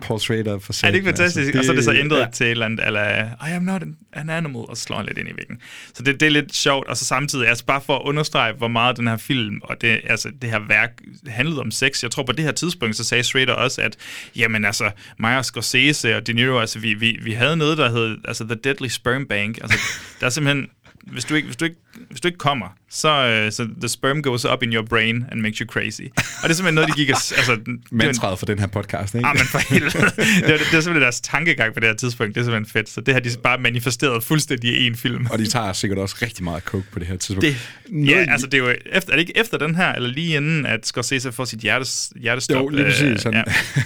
Paul 0.00 0.20
Schrader 0.20 0.58
for 0.58 0.86
Er 0.86 0.90
det 0.90 0.94
ikke 0.94 1.08
fantastisk? 1.08 1.46
Altså, 1.46 1.52
det, 1.52 1.58
og 1.58 1.64
så 1.64 1.72
er 1.72 1.76
det 1.76 1.84
så 1.84 1.92
ændret 1.94 2.20
ja. 2.20 2.26
til 2.32 2.46
et 2.46 2.50
eller 2.50 2.66
andet, 2.66 2.86
eller 2.86 3.26
I 3.48 3.50
am 3.50 3.62
not 3.62 3.82
an, 3.82 3.96
an 4.12 4.30
animal, 4.30 4.62
og 4.68 4.76
så 4.76 4.82
slår 4.82 4.96
han 4.96 5.06
lidt 5.06 5.18
ind 5.18 5.28
i 5.28 5.32
væggen. 5.36 5.58
Så 5.94 6.02
det, 6.02 6.20
det 6.20 6.26
er 6.26 6.30
lidt 6.30 6.54
sjovt, 6.54 6.88
og 6.88 6.96
så 6.96 7.04
samtidig, 7.04 7.48
altså 7.48 7.64
bare 7.64 7.80
for 7.80 7.96
at 7.96 8.02
understrege, 8.04 8.52
hvor 8.52 8.68
meget 8.68 8.96
den 8.96 9.06
her 9.06 9.16
film, 9.16 9.60
og 9.62 9.80
det, 9.80 10.00
altså, 10.04 10.30
det 10.42 10.50
her 10.50 10.60
værk 10.68 10.90
handlede 11.26 11.60
om 11.60 11.70
sex. 11.70 12.02
Jeg 12.02 12.10
tror 12.10 12.22
på 12.22 12.32
det 12.32 12.44
her 12.44 12.52
tidspunkt, 12.52 12.96
så 12.96 13.04
sagde 13.04 13.24
Schrader 13.24 13.52
også, 13.52 13.82
at 13.82 13.96
jamen 14.36 14.64
altså, 14.64 14.90
mig 15.18 15.38
og 15.38 15.44
Scorsese 15.44 16.16
og 16.16 16.26
De 16.26 16.32
Niro, 16.32 16.58
altså 16.58 16.78
vi, 16.78 16.94
vi, 16.94 17.18
vi 17.22 17.32
havde 17.32 17.56
noget, 17.56 17.78
der 17.78 17.90
hed 17.90 18.18
altså, 18.24 18.44
The 18.44 18.54
Deadly 18.54 18.88
Sperm 18.88 19.26
Bank. 19.26 19.58
Altså, 19.62 19.78
der 20.20 20.26
er 20.26 20.30
simpelthen 20.30 20.68
hvis 21.02 21.24
du 21.24 21.34
ikke, 21.34 21.46
hvis 21.46 21.56
du 21.56 21.64
ikke, 21.64 21.76
hvis 22.08 22.20
du 22.20 22.28
ikke 22.28 22.38
kommer, 22.38 22.66
så, 22.90 23.44
uh, 23.46 23.52
så 23.52 23.68
the 23.80 23.88
sperm 23.88 24.22
goes 24.22 24.44
up 24.44 24.62
in 24.62 24.72
your 24.72 24.82
brain 24.82 25.24
and 25.32 25.40
makes 25.40 25.58
you 25.58 25.66
crazy. 25.66 26.00
Og 26.02 26.42
det 26.42 26.50
er 26.50 26.54
simpelthen 26.54 26.74
noget, 26.74 26.88
de 26.88 26.94
gik... 26.94 27.08
Altså, 27.08 27.58
Mantraet 27.90 28.38
for 28.38 28.46
den 28.46 28.58
her 28.58 28.66
podcast, 28.66 29.14
ikke? 29.14 29.26
Ah, 29.26 29.36
men 29.36 29.46
for 29.46 29.58
helvede. 29.58 29.92
det, 30.16 30.54
er, 30.54 30.58
det 30.58 30.60
er 30.60 30.80
simpelthen 30.80 31.02
deres 31.02 31.20
tankegang 31.20 31.74
på 31.74 31.80
det 31.80 31.88
her 31.88 31.96
tidspunkt. 31.96 32.34
Det 32.34 32.40
er 32.40 32.44
simpelthen 32.44 32.72
fedt. 32.72 32.88
Så 32.88 33.00
det 33.00 33.14
har 33.14 33.20
de 33.20 33.30
bare 33.42 33.58
manifesteret 33.58 34.24
fuldstændig 34.24 34.80
i 34.80 34.86
en 34.86 34.96
film. 34.96 35.26
Og 35.30 35.38
de 35.38 35.46
tager 35.46 35.72
sikkert 35.72 35.98
også 35.98 36.16
rigtig 36.22 36.44
meget 36.44 36.62
coke 36.62 36.86
på 36.92 36.98
det 36.98 37.06
her 37.06 37.16
tidspunkt. 37.16 37.42
Det, 37.42 37.56
noget, 37.88 38.10
ja, 38.10 38.32
altså 38.32 38.46
det 38.46 38.54
er 38.54 38.58
jo... 38.58 38.74
Efter, 38.92 39.12
er 39.12 39.16
det 39.16 39.20
ikke 39.20 39.38
efter 39.38 39.58
den 39.58 39.74
her, 39.74 39.92
eller 39.92 40.08
lige 40.08 40.36
inden, 40.36 40.66
at 40.66 40.86
Scorsese 40.86 41.32
får 41.32 41.44
sit 41.44 41.60
hjertes, 41.60 42.12
hjertestop? 42.20 42.62
Jo, 42.62 42.68
lige 42.68 42.84
præcis. 42.84 43.20
Sådan. 43.20 43.44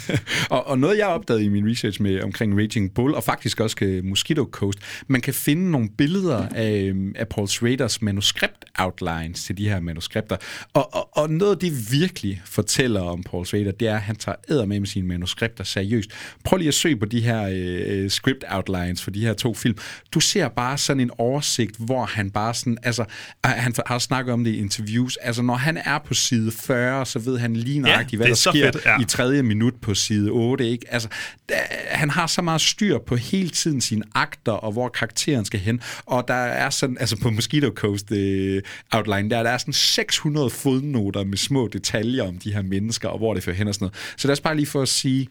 Ja. 0.08 0.16
og, 0.56 0.66
og 0.66 0.78
noget, 0.78 0.98
jeg 0.98 1.06
opdagede 1.06 1.44
i 1.44 1.48
min 1.48 1.70
research 1.70 2.02
med 2.02 2.22
omkring 2.22 2.58
Raging 2.58 2.94
Bull, 2.94 3.14
og 3.14 3.24
faktisk 3.24 3.60
også 3.60 4.00
Mosquito 4.04 4.48
Coast, 4.52 4.78
man 5.06 5.20
kan 5.20 5.34
finde 5.34 5.70
nogle 5.70 5.88
billeder 5.98 6.48
af, 6.54 6.92
af 7.16 7.28
Paul 7.28 7.48
Schraders 7.48 7.93
manuskript 8.02 8.64
outlines 8.78 9.44
til 9.44 9.58
de 9.58 9.68
her 9.68 9.80
manuskripter. 9.80 10.36
Og, 10.72 10.94
og, 10.94 11.18
og 11.18 11.30
noget, 11.30 11.60
de 11.60 11.70
virkelig 11.90 12.42
fortæller 12.44 13.00
om 13.00 13.22
Paul 13.22 13.46
Schrader, 13.46 13.72
det 13.72 13.88
er, 13.88 13.94
at 13.94 14.02
han 14.02 14.16
tager 14.16 14.36
æder 14.50 14.66
med 14.66 14.80
med 14.80 14.88
sine 14.88 15.08
manuskripter 15.08 15.64
seriøst. 15.64 16.10
Prøv 16.44 16.56
lige 16.56 16.68
at 16.68 16.74
søge 16.74 16.96
på 16.96 17.06
de 17.06 17.20
her 17.20 17.48
øh, 17.52 18.10
script 18.10 18.44
outlines 18.48 19.02
for 19.02 19.10
de 19.10 19.20
her 19.20 19.32
to 19.32 19.54
film. 19.54 19.78
Du 20.14 20.20
ser 20.20 20.48
bare 20.48 20.78
sådan 20.78 21.00
en 21.00 21.10
oversigt, 21.18 21.76
hvor 21.78 22.04
han 22.04 22.30
bare 22.30 22.54
sådan, 22.54 22.78
altså, 22.82 23.04
han 23.44 23.74
har 23.86 23.98
snakket 23.98 24.32
om 24.32 24.44
det 24.44 24.50
i 24.50 24.58
interviews, 24.58 25.16
altså 25.16 25.42
når 25.42 25.54
han 25.54 25.76
er 25.76 25.98
på 25.98 26.14
side 26.14 26.52
40, 26.52 27.06
så 27.06 27.18
ved 27.18 27.38
han 27.38 27.56
lige 27.56 27.78
nøjagtigt, 27.78 28.12
ja, 28.12 28.16
hvad 28.16 28.26
der 28.26 28.34
sker 28.34 28.72
fedt, 28.72 28.84
ja. 28.86 29.00
i 29.00 29.04
tredje 29.04 29.42
minut 29.42 29.74
på 29.82 29.94
side 29.94 30.30
8, 30.30 30.68
ikke? 30.70 30.86
Altså, 30.90 31.08
der, 31.48 31.54
han 31.88 32.10
har 32.10 32.26
så 32.26 32.42
meget 32.42 32.60
styr 32.60 32.98
på 32.98 33.16
hele 33.16 33.48
tiden 33.48 33.80
sine 33.80 34.04
akter, 34.14 34.52
og 34.52 34.72
hvor 34.72 34.88
karakteren 34.88 35.44
skal 35.44 35.60
hen, 35.60 35.80
og 36.06 36.28
der 36.28 36.34
er 36.34 36.70
sådan, 36.70 36.96
altså 37.00 37.16
på 37.16 37.30
Mosquito 37.30 37.70
Coast 37.84 38.12
øh, 38.12 38.62
outline, 38.92 39.30
der, 39.30 39.42
der 39.42 39.50
er 39.50 39.58
sådan 39.58 39.72
600 39.72 40.50
fodnoter 40.50 41.24
med 41.24 41.36
små 41.36 41.68
detaljer 41.68 42.22
om 42.22 42.38
de 42.38 42.52
her 42.52 42.62
mennesker, 42.62 43.08
og 43.08 43.18
hvor 43.18 43.34
det 43.34 43.42
fører 43.42 43.56
hen 43.56 43.68
og 43.68 43.74
sådan 43.74 43.84
noget. 43.84 44.14
Så 44.16 44.28
lad 44.28 44.32
os 44.32 44.40
bare 44.40 44.56
lige 44.56 44.66
få 44.66 44.82
at 44.82 44.88
sige, 44.88 45.28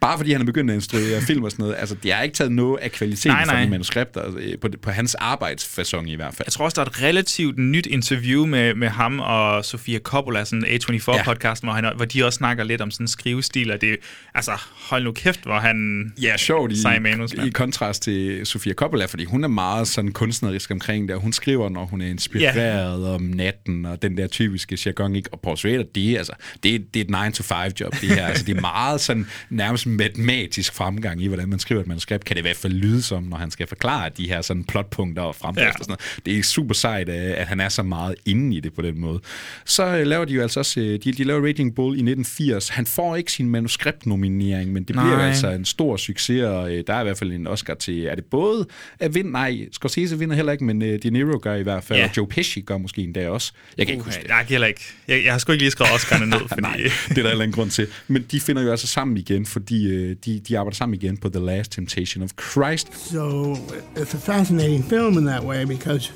bare 0.00 0.18
fordi 0.18 0.32
han 0.32 0.40
er 0.40 0.44
begyndt 0.44 0.70
at 0.70 0.74
instruere 0.74 1.20
film 1.20 1.44
og 1.44 1.50
sådan 1.50 1.62
noget, 1.62 1.76
altså, 1.78 1.94
det 1.94 2.12
har 2.12 2.22
ikke 2.22 2.34
taget 2.34 2.52
noget 2.52 2.80
af 2.80 2.92
kvaliteten 2.92 3.30
Nej, 3.30 3.44
fra 3.44 3.52
nej. 3.52 3.64
de 3.64 3.70
manuskripter, 3.70 4.22
øh, 4.38 4.58
på, 4.60 4.68
på 4.82 4.90
hans 4.90 5.14
arbejdsfasong 5.14 6.10
i 6.10 6.14
hvert 6.14 6.34
fald. 6.34 6.46
Jeg 6.46 6.52
tror 6.52 6.64
også, 6.64 6.74
der 6.74 6.82
er 6.82 6.86
et 6.86 7.02
relativt 7.02 7.58
nyt 7.58 7.86
interview 7.86 8.46
med, 8.46 8.74
med 8.74 8.88
ham 8.88 9.20
og 9.20 9.64
Sofia 9.64 9.98
Coppola, 9.98 10.44
sådan 10.44 10.64
A24-podcasten, 10.64 11.62
hvor, 11.62 11.72
han, 11.72 11.92
hvor 11.96 12.04
de 12.04 12.24
også 12.24 12.36
snakker 12.36 12.64
lidt 12.64 12.80
om 12.80 12.90
sådan 12.90 13.08
skrivestil, 13.08 13.70
og 13.70 13.80
det 13.80 13.96
altså, 14.34 14.52
hold 14.90 15.04
nu 15.04 15.12
kæft, 15.12 15.44
hvor 15.44 15.58
han 15.58 16.12
Ja, 16.22 16.36
sjovt 16.36 16.72
i, 16.72 16.98
manus, 17.00 17.32
i 17.32 17.50
kontrast 17.50 18.02
til 18.02 18.46
Sofia 18.46 18.72
Coppola, 18.72 19.04
fordi 19.04 19.24
hun 19.24 19.44
er 19.44 19.48
meget 19.48 19.88
sådan 19.88 20.12
kunstnerisk 20.12 20.70
omkring 20.70 21.08
det, 21.08 21.16
og 21.16 21.22
hun 21.22 21.32
skriver, 21.32 21.68
når 21.68 21.84
hun 21.84 22.00
er 22.00 22.06
inspireret 22.06 23.08
om 23.08 23.22
natten, 23.22 23.86
og 23.86 24.02
den 24.02 24.16
der 24.16 24.26
typiske 24.26 24.78
jargon, 24.86 25.16
ikke? 25.16 25.28
Og 25.32 25.40
Paul 25.40 25.56
Schrader, 25.56 25.82
det 25.94 26.16
altså, 26.16 26.32
det 26.62 26.94
det 26.94 27.10
er 27.10 27.24
et 27.24 27.30
9-to-5-job, 27.30 27.92
det 28.00 28.08
her. 28.08 28.26
altså, 28.26 28.44
det 28.44 28.56
er 28.56 28.60
meget 28.60 29.00
sådan 29.00 29.26
nærmest 29.50 29.81
matematisk 29.86 30.74
fremgang 30.74 31.22
i, 31.22 31.26
hvordan 31.26 31.48
man 31.48 31.58
skriver 31.58 31.80
et 31.80 31.86
manuskript, 31.86 32.24
kan 32.24 32.36
det 32.36 32.40
i 32.40 32.44
hvert 32.44 32.56
fald 32.56 32.72
lyde 32.72 33.02
som, 33.02 33.22
når 33.22 33.36
han 33.36 33.50
skal 33.50 33.66
forklare 33.66 34.10
de 34.16 34.28
her 34.28 34.42
sådan 34.42 34.64
plotpunkter 34.64 35.22
og 35.22 35.34
fremdrift 35.34 35.64
Ja. 35.64 35.68
og 35.70 35.84
sådan 35.84 35.96
noget. 36.14 36.26
Det 36.26 36.38
er 36.38 36.42
super 36.42 36.74
sejt, 36.74 37.08
øh, 37.08 37.14
at 37.14 37.46
han 37.46 37.60
er 37.60 37.68
så 37.68 37.82
meget 37.82 38.14
inde 38.26 38.56
i 38.56 38.60
det 38.60 38.74
på 38.74 38.82
den 38.82 39.00
måde. 39.00 39.20
Så 39.64 39.86
øh, 39.96 40.06
laver 40.06 40.24
de 40.24 40.32
jo 40.34 40.42
altså 40.42 40.60
også, 40.60 40.80
øh, 40.80 40.98
de, 41.04 41.12
de 41.12 41.24
laver 41.24 41.46
Raging 41.46 41.74
Bull 41.74 41.94
i 41.96 42.00
1980. 42.00 42.68
Han 42.68 42.86
får 42.86 43.16
ikke 43.16 43.32
sin 43.32 43.48
manuskriptnominering, 43.50 44.72
men 44.72 44.82
det 44.84 44.86
bliver 44.96 45.16
Nej. 45.16 45.28
altså 45.28 45.50
en 45.50 45.64
stor 45.64 45.96
succes, 45.96 46.42
og 46.42 46.70
der 46.86 46.94
er 46.94 47.00
i 47.00 47.04
hvert 47.04 47.18
fald 47.18 47.32
en 47.32 47.46
Oscar 47.46 47.74
til, 47.74 48.04
er 48.06 48.14
det 48.14 48.24
både 48.24 48.66
at 48.98 49.14
vinde, 49.14 49.30
nej, 49.32 49.58
Scorsese 49.72 50.18
vinder 50.18 50.36
heller 50.36 50.52
ikke, 50.52 50.64
men 50.64 50.80
De 50.80 51.10
Niro 51.10 51.38
gør 51.42 51.54
i 51.54 51.62
hvert 51.62 51.84
fald, 51.84 51.98
Ja. 51.98 52.04
og 52.04 52.16
Joe 52.16 52.26
Pesci 52.26 52.60
gør 52.60 52.78
måske 52.78 53.02
en 53.02 53.12
dag 53.12 53.28
også. 53.28 53.52
Jeg 53.78 53.86
kan 53.86 53.92
ikke 53.94 54.00
Okay, 54.02 54.08
huske 54.10 54.22
det. 54.22 54.28
jeg 54.28 54.36
kan 54.38 54.46
heller 54.48 54.66
ikke. 54.66 54.80
Jeg, 55.08 55.24
jeg 55.24 55.32
har 55.32 55.38
sgu 55.38 55.52
ikke 55.52 55.62
lige 55.62 55.70
skrevet 55.70 55.90
Oscar'ne 55.90 56.24
ned, 56.24 56.48
fordi... 56.48 56.60
Nej, 56.62 56.76
det 57.08 57.18
er 57.18 57.22
der 57.22 57.28
heller 57.28 57.44
ingen 57.44 57.52
grund 57.54 57.70
til. 57.70 57.86
Men 58.08 58.22
de 58.30 58.40
finder 58.40 58.62
jo 58.62 58.70
altså 58.70 58.86
sammen 58.86 59.16
igen, 59.16 59.46
fordi 59.46 59.71
øh, 59.86 60.16
de, 60.24 60.40
de 60.40 60.58
arbejder 60.58 60.76
sammen 60.76 60.94
igen 60.94 61.16
på 61.16 61.28
The 61.28 61.40
Last 61.40 61.72
Temptation 61.72 62.22
of 62.22 62.30
Christ. 62.52 63.08
So 63.10 63.54
it's 63.96 64.14
a 64.14 64.32
fascinating 64.32 64.84
film 64.84 65.18
in 65.18 65.26
that 65.26 65.44
way 65.44 65.64
because 65.64 66.12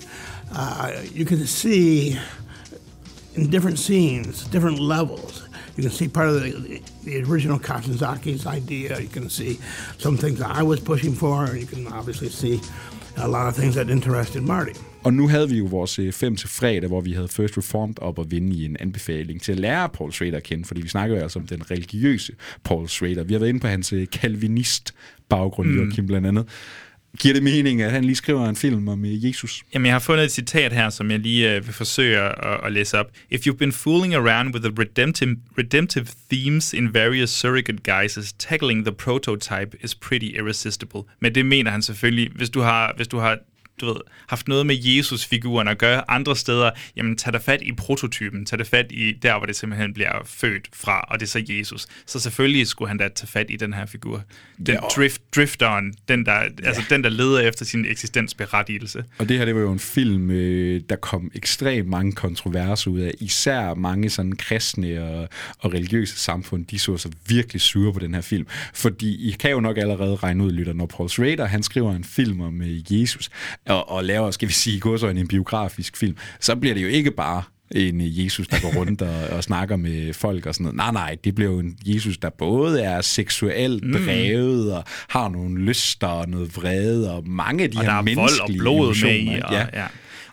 uh, 0.51 0.91
you 1.15 1.27
can 1.27 1.47
see 1.47 2.17
in 3.35 3.51
different 3.51 3.79
scenes, 3.79 4.49
different 4.53 4.79
levels. 4.79 5.43
You 5.77 5.83
can 5.83 5.93
see 5.93 6.09
part 6.09 6.29
of 6.29 6.43
the, 6.43 6.81
the 7.05 7.23
original 7.23 7.59
Kaczynski's 7.59 8.47
idea. 8.47 8.99
You 8.99 9.09
can 9.09 9.29
see 9.29 9.59
some 9.99 10.17
things 10.17 10.41
I 10.41 10.63
was 10.63 10.81
pushing 10.81 11.15
for. 11.15 11.55
You 11.55 11.67
can 11.67 11.87
obviously 11.93 12.31
see 12.31 12.61
a 13.17 13.29
lot 13.29 13.47
of 13.49 13.57
things 13.57 13.75
that 13.75 13.91
interested 13.91 14.43
Marty. 14.43 14.73
Og 15.07 15.15
nu 15.15 15.29
havde 15.29 15.49
vi 15.49 15.59
jo 15.59 15.65
vores 15.65 16.01
5 16.13 16.37
til 16.37 16.49
fredag, 16.49 16.89
hvor 16.89 17.01
vi 17.01 17.13
havde 17.13 17.29
First 17.29 17.59
Reformed 17.59 17.95
op 17.99 18.19
og 18.19 18.31
vinde 18.31 18.57
i 18.57 18.65
en 18.65 18.77
anbefaling 18.81 19.43
til 19.43 19.53
at 19.53 19.61
lære 19.61 19.89
Paul 19.89 20.13
Schrader 20.13 20.37
at 20.37 20.43
kende, 20.43 20.65
fordi 20.65 20.81
vi 20.81 20.89
snakker 20.89 21.17
jo 21.17 21.23
altså 21.23 21.39
om 21.39 21.47
den 21.47 21.71
religiøse 21.71 22.33
Paul 22.65 22.89
Schrader. 22.89 23.25
Vi 23.25 23.33
har 23.35 23.39
været 23.39 23.49
inde 23.49 23.61
på 23.61 23.67
hans 23.67 23.93
øh, 23.93 24.07
calvinist-baggrund, 24.07 25.69
Mm. 25.69 25.75
mm. 25.75 25.83
Joachim 25.83 26.07
blandt 26.07 26.27
andet. 26.27 26.45
Giver 27.19 27.35
det 27.35 27.43
mening, 27.43 27.83
at 27.83 27.91
han 27.91 28.05
lige 28.05 28.17
skriver 28.17 28.49
en 28.49 28.57
film 28.57 28.89
om 28.89 29.05
øh, 29.05 29.25
Jesus? 29.25 29.63
Jamen, 29.75 29.87
jeg 29.87 29.95
har 29.95 29.99
fundet 30.01 30.25
et 30.25 30.33
citat 30.33 30.73
her, 30.73 30.91
som 30.91 31.11
jeg 31.11 31.19
lige 31.19 31.55
øh, 31.55 31.67
vil 31.67 31.75
forsøge 31.75 32.19
at, 32.19 32.61
at 32.65 32.73
læse 32.73 32.99
op. 32.99 33.07
If 33.31 33.47
you've 33.47 33.57
been 33.57 33.73
fooling 33.73 34.15
around 34.15 34.55
with 34.55 34.65
the 34.65 34.75
redemptive, 34.79 35.37
redemptive 35.59 36.07
themes 36.33 36.73
in 36.73 36.95
various 36.95 37.31
surrogate 37.31 37.79
guises, 37.85 38.33
tackling 38.33 38.85
the 38.85 38.95
prototype 38.95 39.77
is 39.85 39.95
pretty 39.95 40.31
irresistible. 40.39 41.01
Men 41.21 41.35
det 41.35 41.47
mener 41.47 41.71
han 41.71 41.83
selvfølgelig, 41.83 42.31
hvis 42.35 42.51
du 42.51 42.61
har, 42.61 42.93
hvis 42.97 43.09
du 43.09 43.19
har 43.19 43.39
du 43.81 43.87
ved, 43.87 43.97
haft 44.29 44.49
noget 44.49 44.66
med 44.66 44.77
Jesus-figuren 44.81 45.68
at 45.68 45.79
gøre 45.79 46.11
andre 46.11 46.37
steder, 46.37 46.70
jamen 46.97 47.16
tag 47.16 47.33
dig 47.33 47.43
fat 47.43 47.62
i 47.62 47.72
prototypen, 47.72 48.45
tag 48.47 48.59
dig 48.59 48.66
fat 48.66 48.87
i 48.91 49.12
der, 49.22 49.37
hvor 49.39 49.47
det 49.47 49.57
simpelthen 49.57 49.95
bliver 49.95 50.12
født 50.24 50.68
fra, 50.74 51.01
og 51.01 51.20
det 51.20 51.27
er 51.27 51.31
så 51.31 51.45
Jesus. 51.49 51.87
Så 52.07 52.20
selvfølgelig 52.20 52.66
skulle 52.66 52.89
han 52.89 52.99
da 52.99 53.09
tage 53.09 53.29
fat 53.29 53.47
i 53.51 53.57
den 53.57 53.74
her 53.74 53.87
figur. 53.87 54.22
Den 54.59 54.66
Ja, 54.68 54.81
og- 54.81 54.91
drift, 54.97 55.22
drifteren, 55.37 55.95
den 56.09 56.27
der, 56.27 56.33
altså 56.64 56.83
den 56.91 57.05
der 57.05 57.11
leder 57.11 57.41
efter 57.41 57.64
sin 57.64 57.85
eksistensberettigelse. 57.85 59.05
Og 59.18 59.29
det 59.29 59.39
her, 59.39 59.45
det 59.45 59.55
var 59.55 59.61
jo 59.61 59.72
en 59.72 59.79
film, 59.79 60.31
øh, 60.31 60.81
der 60.89 60.97
kom 60.97 61.31
ekstremt 61.35 61.89
mange 61.89 62.12
kontroverser 62.12 62.91
ud 62.91 63.01
af. 63.01 63.12
Især 63.20 63.74
mange 63.74 64.11
sådan 64.11 64.33
kristne 64.37 65.03
og, 65.05 65.29
og 65.59 65.74
religiøse 65.74 66.16
samfund, 66.18 66.66
de 66.66 66.79
så 66.79 66.97
sig 66.97 67.11
virkelig 67.29 67.61
sure 67.61 67.93
på 67.93 67.99
den 67.99 68.14
her 68.14 68.20
film. 68.20 68.47
Fordi 68.74 69.29
I 69.29 69.31
kan 69.31 69.51
jo 69.51 69.61
nok 69.61 69.79
allerede 69.79 70.16
regne 70.16 70.45
ud, 70.45 70.53
lytter, 70.53 70.72
når 70.72 70.87
Paul 70.87 71.09
Schrader, 71.09 71.47
han 71.47 71.62
skriver 71.62 71.97
en 71.97 72.05
film 72.05 72.41
om 72.41 72.62
øh, 72.62 72.93
Jesus, 73.03 73.31
og, 73.67 73.91
og 73.91 74.05
laver, 74.05 74.31
skal 74.31 74.49
vi 74.49 74.53
sige, 74.53 74.81
godsøjne 74.81 75.21
en 75.21 75.29
biografisk 75.29 75.97
film, 75.97 76.17
så 76.41 76.57
bliver 76.57 76.75
det 76.75 76.83
jo 76.83 76.89
ikke 76.89 77.11
bare 77.11 77.43
en 77.71 78.01
øh, 78.01 78.25
Jesus, 78.25 78.49
der 78.49 78.61
går 78.61 78.79
rundt 78.81 79.03
og, 79.03 79.29
og 79.37 79.45
snakker 79.45 79.77
med 79.77 80.12
folk 80.12 80.47
og 80.47 80.55
sådan 80.55 80.64
noget. 80.64 80.77
Nej, 80.77 80.93
nej, 80.93 81.17
det 81.25 81.35
bliver 81.35 81.51
jo 81.51 81.59
en 81.59 81.77
Jesus, 81.87 82.19
der 82.19 82.31
både 82.31 82.83
er 82.83 83.01
seksuelt 83.01 83.85
Mm. 83.85 83.93
drevet 83.93 84.75
og 84.75 84.85
har 85.09 85.29
nogle 85.29 85.61
lyster 85.61 86.07
og 86.07 86.29
noget 86.29 86.57
vrede 86.57 87.14
og 87.14 87.29
mange 87.29 87.64
af 87.64 87.71
de 87.71 87.77
og 87.79 87.83
her 87.83 87.91
der 87.91 87.97
er 87.99 88.03
vold 88.03 88.19
og 88.19 88.23
menneskelige 88.23 88.59
blod 88.59 89.05
med 89.05 89.14
i. 89.37 89.41
Og, 89.45 89.53
ja. 89.53 89.67
ja. 89.75 89.87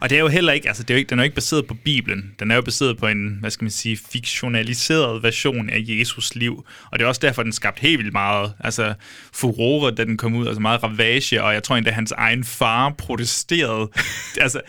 Og 0.04 0.10
det 0.10 0.16
er 0.16 0.20
jo 0.20 0.28
heller 0.28 0.54
ikke, 0.54 0.68
altså 0.68 0.84
det 0.84 0.90
er 0.90 0.94
jo 0.94 0.98
ikke, 0.98 1.10
den 1.10 1.20
er 1.20 1.24
jo 1.24 1.26
ikke 1.26 1.36
baseret 1.36 1.68
på 1.68 1.74
Bibelen. 1.74 2.32
Den 2.40 2.52
er 2.52 2.56
jo 2.56 2.62
baseret 2.62 2.98
på 2.98 3.08
en, 3.08 3.38
hvad 3.40 3.52
skal 3.52 3.64
man 3.64 3.72
sige, 3.72 3.98
fiktionaliseret 4.12 5.24
version 5.24 5.70
af 5.70 5.84
Jesus 5.88 6.36
liv. 6.36 6.66
Og 6.92 7.00
det 7.00 7.06
er 7.06 7.10
også 7.10 7.20
derfor, 7.24 7.44
den 7.44 7.52
skabte 7.52 7.82
helt 7.82 7.98
vildt 8.00 8.14
meget, 8.14 8.54
altså 8.60 8.94
furore, 9.34 9.92
da 9.92 10.04
den 10.04 10.18
kom 10.18 10.36
ud, 10.36 10.48
altså 10.48 10.62
meget 10.62 10.84
ravage, 10.84 11.44
og 11.44 11.54
jeg 11.54 11.64
tror 11.64 11.76
endda, 11.76 11.92
hans 11.92 12.12
egen 12.12 12.44
far 12.44 12.90
protesterede. 12.90 13.90
altså, 14.42 14.62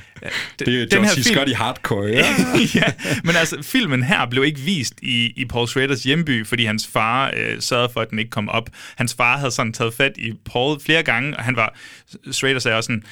Det 0.59 0.68
er 0.68 0.80
jo 0.80 0.87
John 0.93 1.09
C. 1.09 1.24
Scott 1.24 1.49
i 1.49 1.53
hardcore, 1.53 2.07
ja. 2.11 2.26
ja, 2.74 2.93
men 3.24 3.37
altså, 3.37 3.62
filmen 3.62 4.03
her 4.03 4.26
blev 4.26 4.45
ikke 4.45 4.61
vist 4.61 4.95
i, 5.03 5.32
i 5.37 5.45
Paul 5.45 5.68
Schraders 5.68 6.03
hjemby, 6.03 6.47
fordi 6.47 6.64
hans 6.64 6.87
far 6.87 7.32
øh, 7.37 7.61
sørgede 7.61 7.91
for, 7.93 8.01
at 8.01 8.11
den 8.11 8.18
ikke 8.18 8.30
kom 8.30 8.49
op. 8.49 8.70
Hans 8.97 9.14
far 9.14 9.37
havde 9.39 9.51
sådan 9.51 9.72
taget 9.72 9.95
fat 9.95 10.12
i 10.16 10.32
Paul 10.45 10.80
flere 10.80 11.03
gange, 11.03 11.37
og 11.37 11.45
han 11.45 11.57
var, 11.57 11.74
Schrader 12.32 12.59
sagde 12.59 12.76
også 12.76 12.87
sådan, 12.87 12.95
"Jamen, 12.95 13.05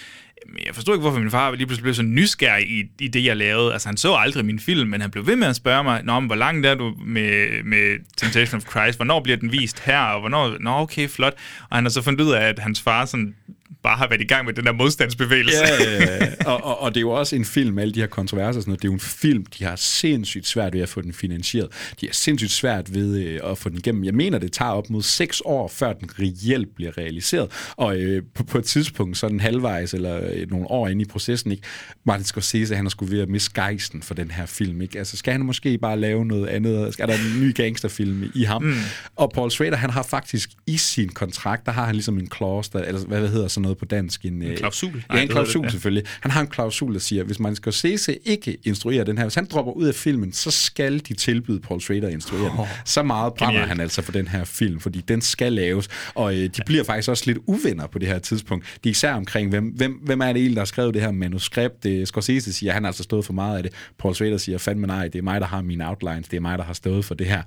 jeg 0.66 0.74
forstod 0.74 0.95
ikke, 0.95 1.01
hvorfor 1.01 1.18
min 1.18 1.30
far 1.30 1.51
lige 1.51 1.66
pludselig 1.66 1.82
blev 1.82 1.95
så 1.95 2.03
nysgerrig 2.03 2.70
i, 2.70 2.84
i 3.01 3.09
det, 3.09 3.24
jeg 3.24 3.36
lavede. 3.36 3.72
Altså, 3.72 3.88
han 3.88 3.97
så 3.97 4.14
aldrig 4.14 4.45
min 4.45 4.59
film, 4.59 4.90
men 4.90 5.01
han 5.01 5.11
blev 5.11 5.26
ved 5.26 5.36
med 5.36 5.47
at 5.47 5.57
spørge 5.57 5.84
mig, 5.84 6.03
Nå, 6.05 6.20
men 6.20 6.26
hvor 6.26 6.36
langt 6.36 6.66
er 6.66 6.74
du 6.74 6.95
med, 7.07 7.62
med 7.62 7.99
Temptation 8.16 8.57
of 8.57 8.70
Christ? 8.70 8.99
Hvornår 8.99 9.20
bliver 9.20 9.36
den 9.36 9.53
vist 9.53 9.80
her? 9.80 10.01
Og 10.01 10.20
hvornår? 10.20 10.57
Nå, 10.61 10.70
okay, 10.70 11.09
flot. 11.09 11.34
Og 11.70 11.76
han 11.76 11.84
har 11.84 11.90
så 11.90 12.03
fundet 12.03 12.24
ud 12.24 12.32
af, 12.32 12.49
at 12.49 12.59
hans 12.59 12.80
far 12.80 13.05
sådan 13.05 13.34
bare 13.82 13.96
har 13.96 14.08
været 14.08 14.20
i 14.20 14.24
gang 14.24 14.46
med 14.46 14.54
den 14.54 14.64
der 14.64 14.72
modstandsbevægelse. 14.72 15.58
Ja, 15.58 15.84
ja, 15.84 16.24
ja. 16.24 16.44
og, 16.46 16.64
og, 16.64 16.80
og 16.80 16.90
det 16.90 16.96
er 16.96 17.00
jo 17.00 17.10
også 17.10 17.36
en 17.36 17.44
film, 17.44 17.78
alle 17.78 17.94
de 17.94 18.00
her 18.00 18.06
kontroverser 18.06 18.58
og 18.58 18.62
sådan 18.62 18.70
noget, 18.70 18.82
det 18.82 18.88
er 18.88 18.90
jo 18.90 18.94
en 18.94 19.00
film, 19.00 19.46
de 19.58 19.64
har 19.64 19.76
sindssygt 19.76 20.46
svært 20.46 20.72
ved 20.72 20.80
at 20.80 20.88
få 20.88 21.00
den 21.00 21.12
finansieret. 21.12 21.68
De 22.00 22.06
har 22.06 22.12
sindssygt 22.12 22.52
svært 22.52 22.94
ved 22.94 23.18
øh, 23.18 23.40
at 23.50 23.58
få 23.58 23.68
den 23.68 23.78
igennem. 23.78 24.04
Jeg 24.04 24.14
mener, 24.14 24.38
det 24.38 24.52
tager 24.52 24.70
op 24.70 24.90
mod 24.90 25.02
seks 25.02 25.42
år, 25.44 25.68
før 25.68 25.92
den 25.92 26.08
reelt 26.18 26.74
bliver 26.74 26.98
realiseret. 26.98 27.50
Og 27.76 27.96
øh, 27.96 28.22
på, 28.34 28.44
på 28.44 28.58
et 28.58 28.64
tidspunkt, 28.64 29.18
sådan 29.18 29.40
halvvejs 29.40 29.94
eller 29.94 30.20
øh, 30.32 30.50
nogle 30.50 30.70
år 30.70 30.88
inde 30.88 31.02
i 31.02 31.04
processen, 31.04 31.52
ikke? 31.52 31.62
Martin 32.04 32.24
Scorsese, 32.24 32.76
han 32.76 32.86
er 32.86 32.90
sgu 32.90 33.04
ved 33.04 33.20
at 33.20 33.28
miste 33.28 33.50
gejsten 33.54 34.02
for 34.02 34.14
den 34.14 34.30
her 34.30 34.46
film. 34.46 34.82
Ikke? 34.82 34.98
Altså, 34.98 35.16
skal 35.16 35.32
han 35.32 35.40
måske 35.40 35.78
bare 35.78 36.00
lave 36.00 36.24
noget 36.24 36.46
andet? 36.46 36.92
Skal 36.92 37.08
der 37.08 37.14
en 37.14 37.40
ny 37.40 37.54
gangsterfilm 37.54 38.30
i 38.34 38.44
ham? 38.44 38.62
Mm. 38.62 38.74
Og 39.16 39.32
Paul 39.34 39.50
Schrader, 39.50 39.76
han 39.76 39.90
har 39.90 40.02
faktisk 40.02 40.50
i 40.66 40.76
sin 40.76 41.08
kontrakt, 41.08 41.66
der 41.66 41.72
har 41.72 41.86
han 41.86 41.94
ligesom 41.94 42.18
en 42.18 42.28
clause, 42.36 42.70
der, 42.72 42.78
eller 42.78 43.00
hvad, 43.00 43.20
hvad 43.20 43.28
hedder 43.28 43.48
sådan 43.48 43.61
noget 43.62 43.78
på 43.78 43.84
dansk? 43.84 44.24
En, 44.24 44.42
En 44.42 44.56
klausul? 44.56 44.90
Ja, 44.94 44.96
Nej, 44.96 45.02
en 45.08 45.08
det 45.10 45.20
hedder 45.20 45.34
klausul 45.34 45.60
det, 45.62 45.66
ja. 45.66 45.70
selvfølgelig. 45.70 46.04
Han 46.20 46.30
har 46.30 46.40
en 46.40 46.46
klausul, 46.46 46.92
der 46.94 47.00
siger, 47.00 47.20
at 47.22 47.26
hvis 47.26 47.40
man 47.40 47.56
skal 47.56 47.72
se 47.72 47.98
sig 47.98 48.18
ikke 48.24 48.56
instruere 48.64 49.04
den 49.04 49.18
her, 49.18 49.24
hvis 49.24 49.34
han 49.34 49.46
dropper 49.52 49.72
ud 49.72 49.84
af 49.86 49.94
filmen, 49.94 50.32
så 50.32 50.50
skal 50.50 50.98
de 51.08 51.14
tilbyde 51.14 51.60
Paul 51.60 51.80
Schrader 51.80 52.06
at 52.06 52.12
instruere 52.12 52.50
den. 52.50 52.58
Oh, 52.58 52.68
Så 52.84 53.02
meget 53.02 53.34
brænder 53.34 53.52
genialt. 53.52 53.68
han 53.68 53.80
altså 53.80 54.02
for 54.02 54.12
den 54.12 54.28
her 54.28 54.44
film, 54.44 54.80
fordi 54.80 55.00
den 55.08 55.20
skal 55.20 55.52
laves. 55.52 55.88
Og 56.14 56.34
øh, 56.36 56.40
de 56.44 56.60
bliver 56.66 56.84
faktisk 56.84 57.08
også 57.08 57.22
lidt 57.26 57.38
uvenner 57.46 57.86
på 57.86 57.98
det 57.98 58.08
her 58.08 58.18
tidspunkt. 58.18 58.78
De 58.84 58.88
er 58.88 58.90
især 58.90 59.12
omkring, 59.14 59.50
hvem, 59.50 59.64
hvem, 59.64 59.92
hvem 59.92 60.20
er 60.20 60.26
det 60.26 60.36
egentlig, 60.36 60.54
der 60.56 60.60
har 60.60 60.66
skrevet 60.66 60.94
det 60.94 61.02
her 61.02 61.10
manuskript? 61.10 61.82
Det, 61.84 62.08
Scorsese 62.08 62.52
siger, 62.52 62.70
at 62.70 62.74
han 62.74 62.82
har 62.82 62.88
altså 62.88 63.02
stået 63.02 63.24
for 63.24 63.32
meget 63.32 63.56
af 63.56 63.62
det. 63.62 63.72
Paul 63.98 64.14
Schrader 64.14 64.38
siger, 64.38 64.58
fandme 64.58 64.86
nej, 64.86 65.08
det 65.08 65.18
er 65.18 65.22
mig, 65.22 65.40
der 65.40 65.46
har 65.46 65.62
mine 65.62 65.88
outlines, 65.88 66.28
det 66.28 66.36
er 66.36 66.40
mig, 66.40 66.58
der 66.58 66.64
har 66.64 66.72
stået 66.72 67.04
for 67.04 67.14
det 67.14 67.26
her. 67.26 67.42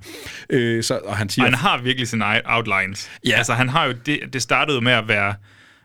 Øh, 0.50 0.82
så, 0.82 0.98
og 1.04 1.16
han 1.16 1.28
siger, 1.28 1.44
Og 1.44 1.50
han 1.50 1.58
har 1.58 1.82
virkelig 1.82 2.08
sine 2.08 2.24
outlines. 2.44 3.10
Ja. 3.26 3.32
Altså, 3.36 3.52
han 3.54 3.68
har 3.68 3.84
jo 3.84 3.94
det, 4.06 4.18
det 4.32 4.42
startede 4.42 4.80
med 4.80 4.92
at 4.92 5.08
være 5.08 5.34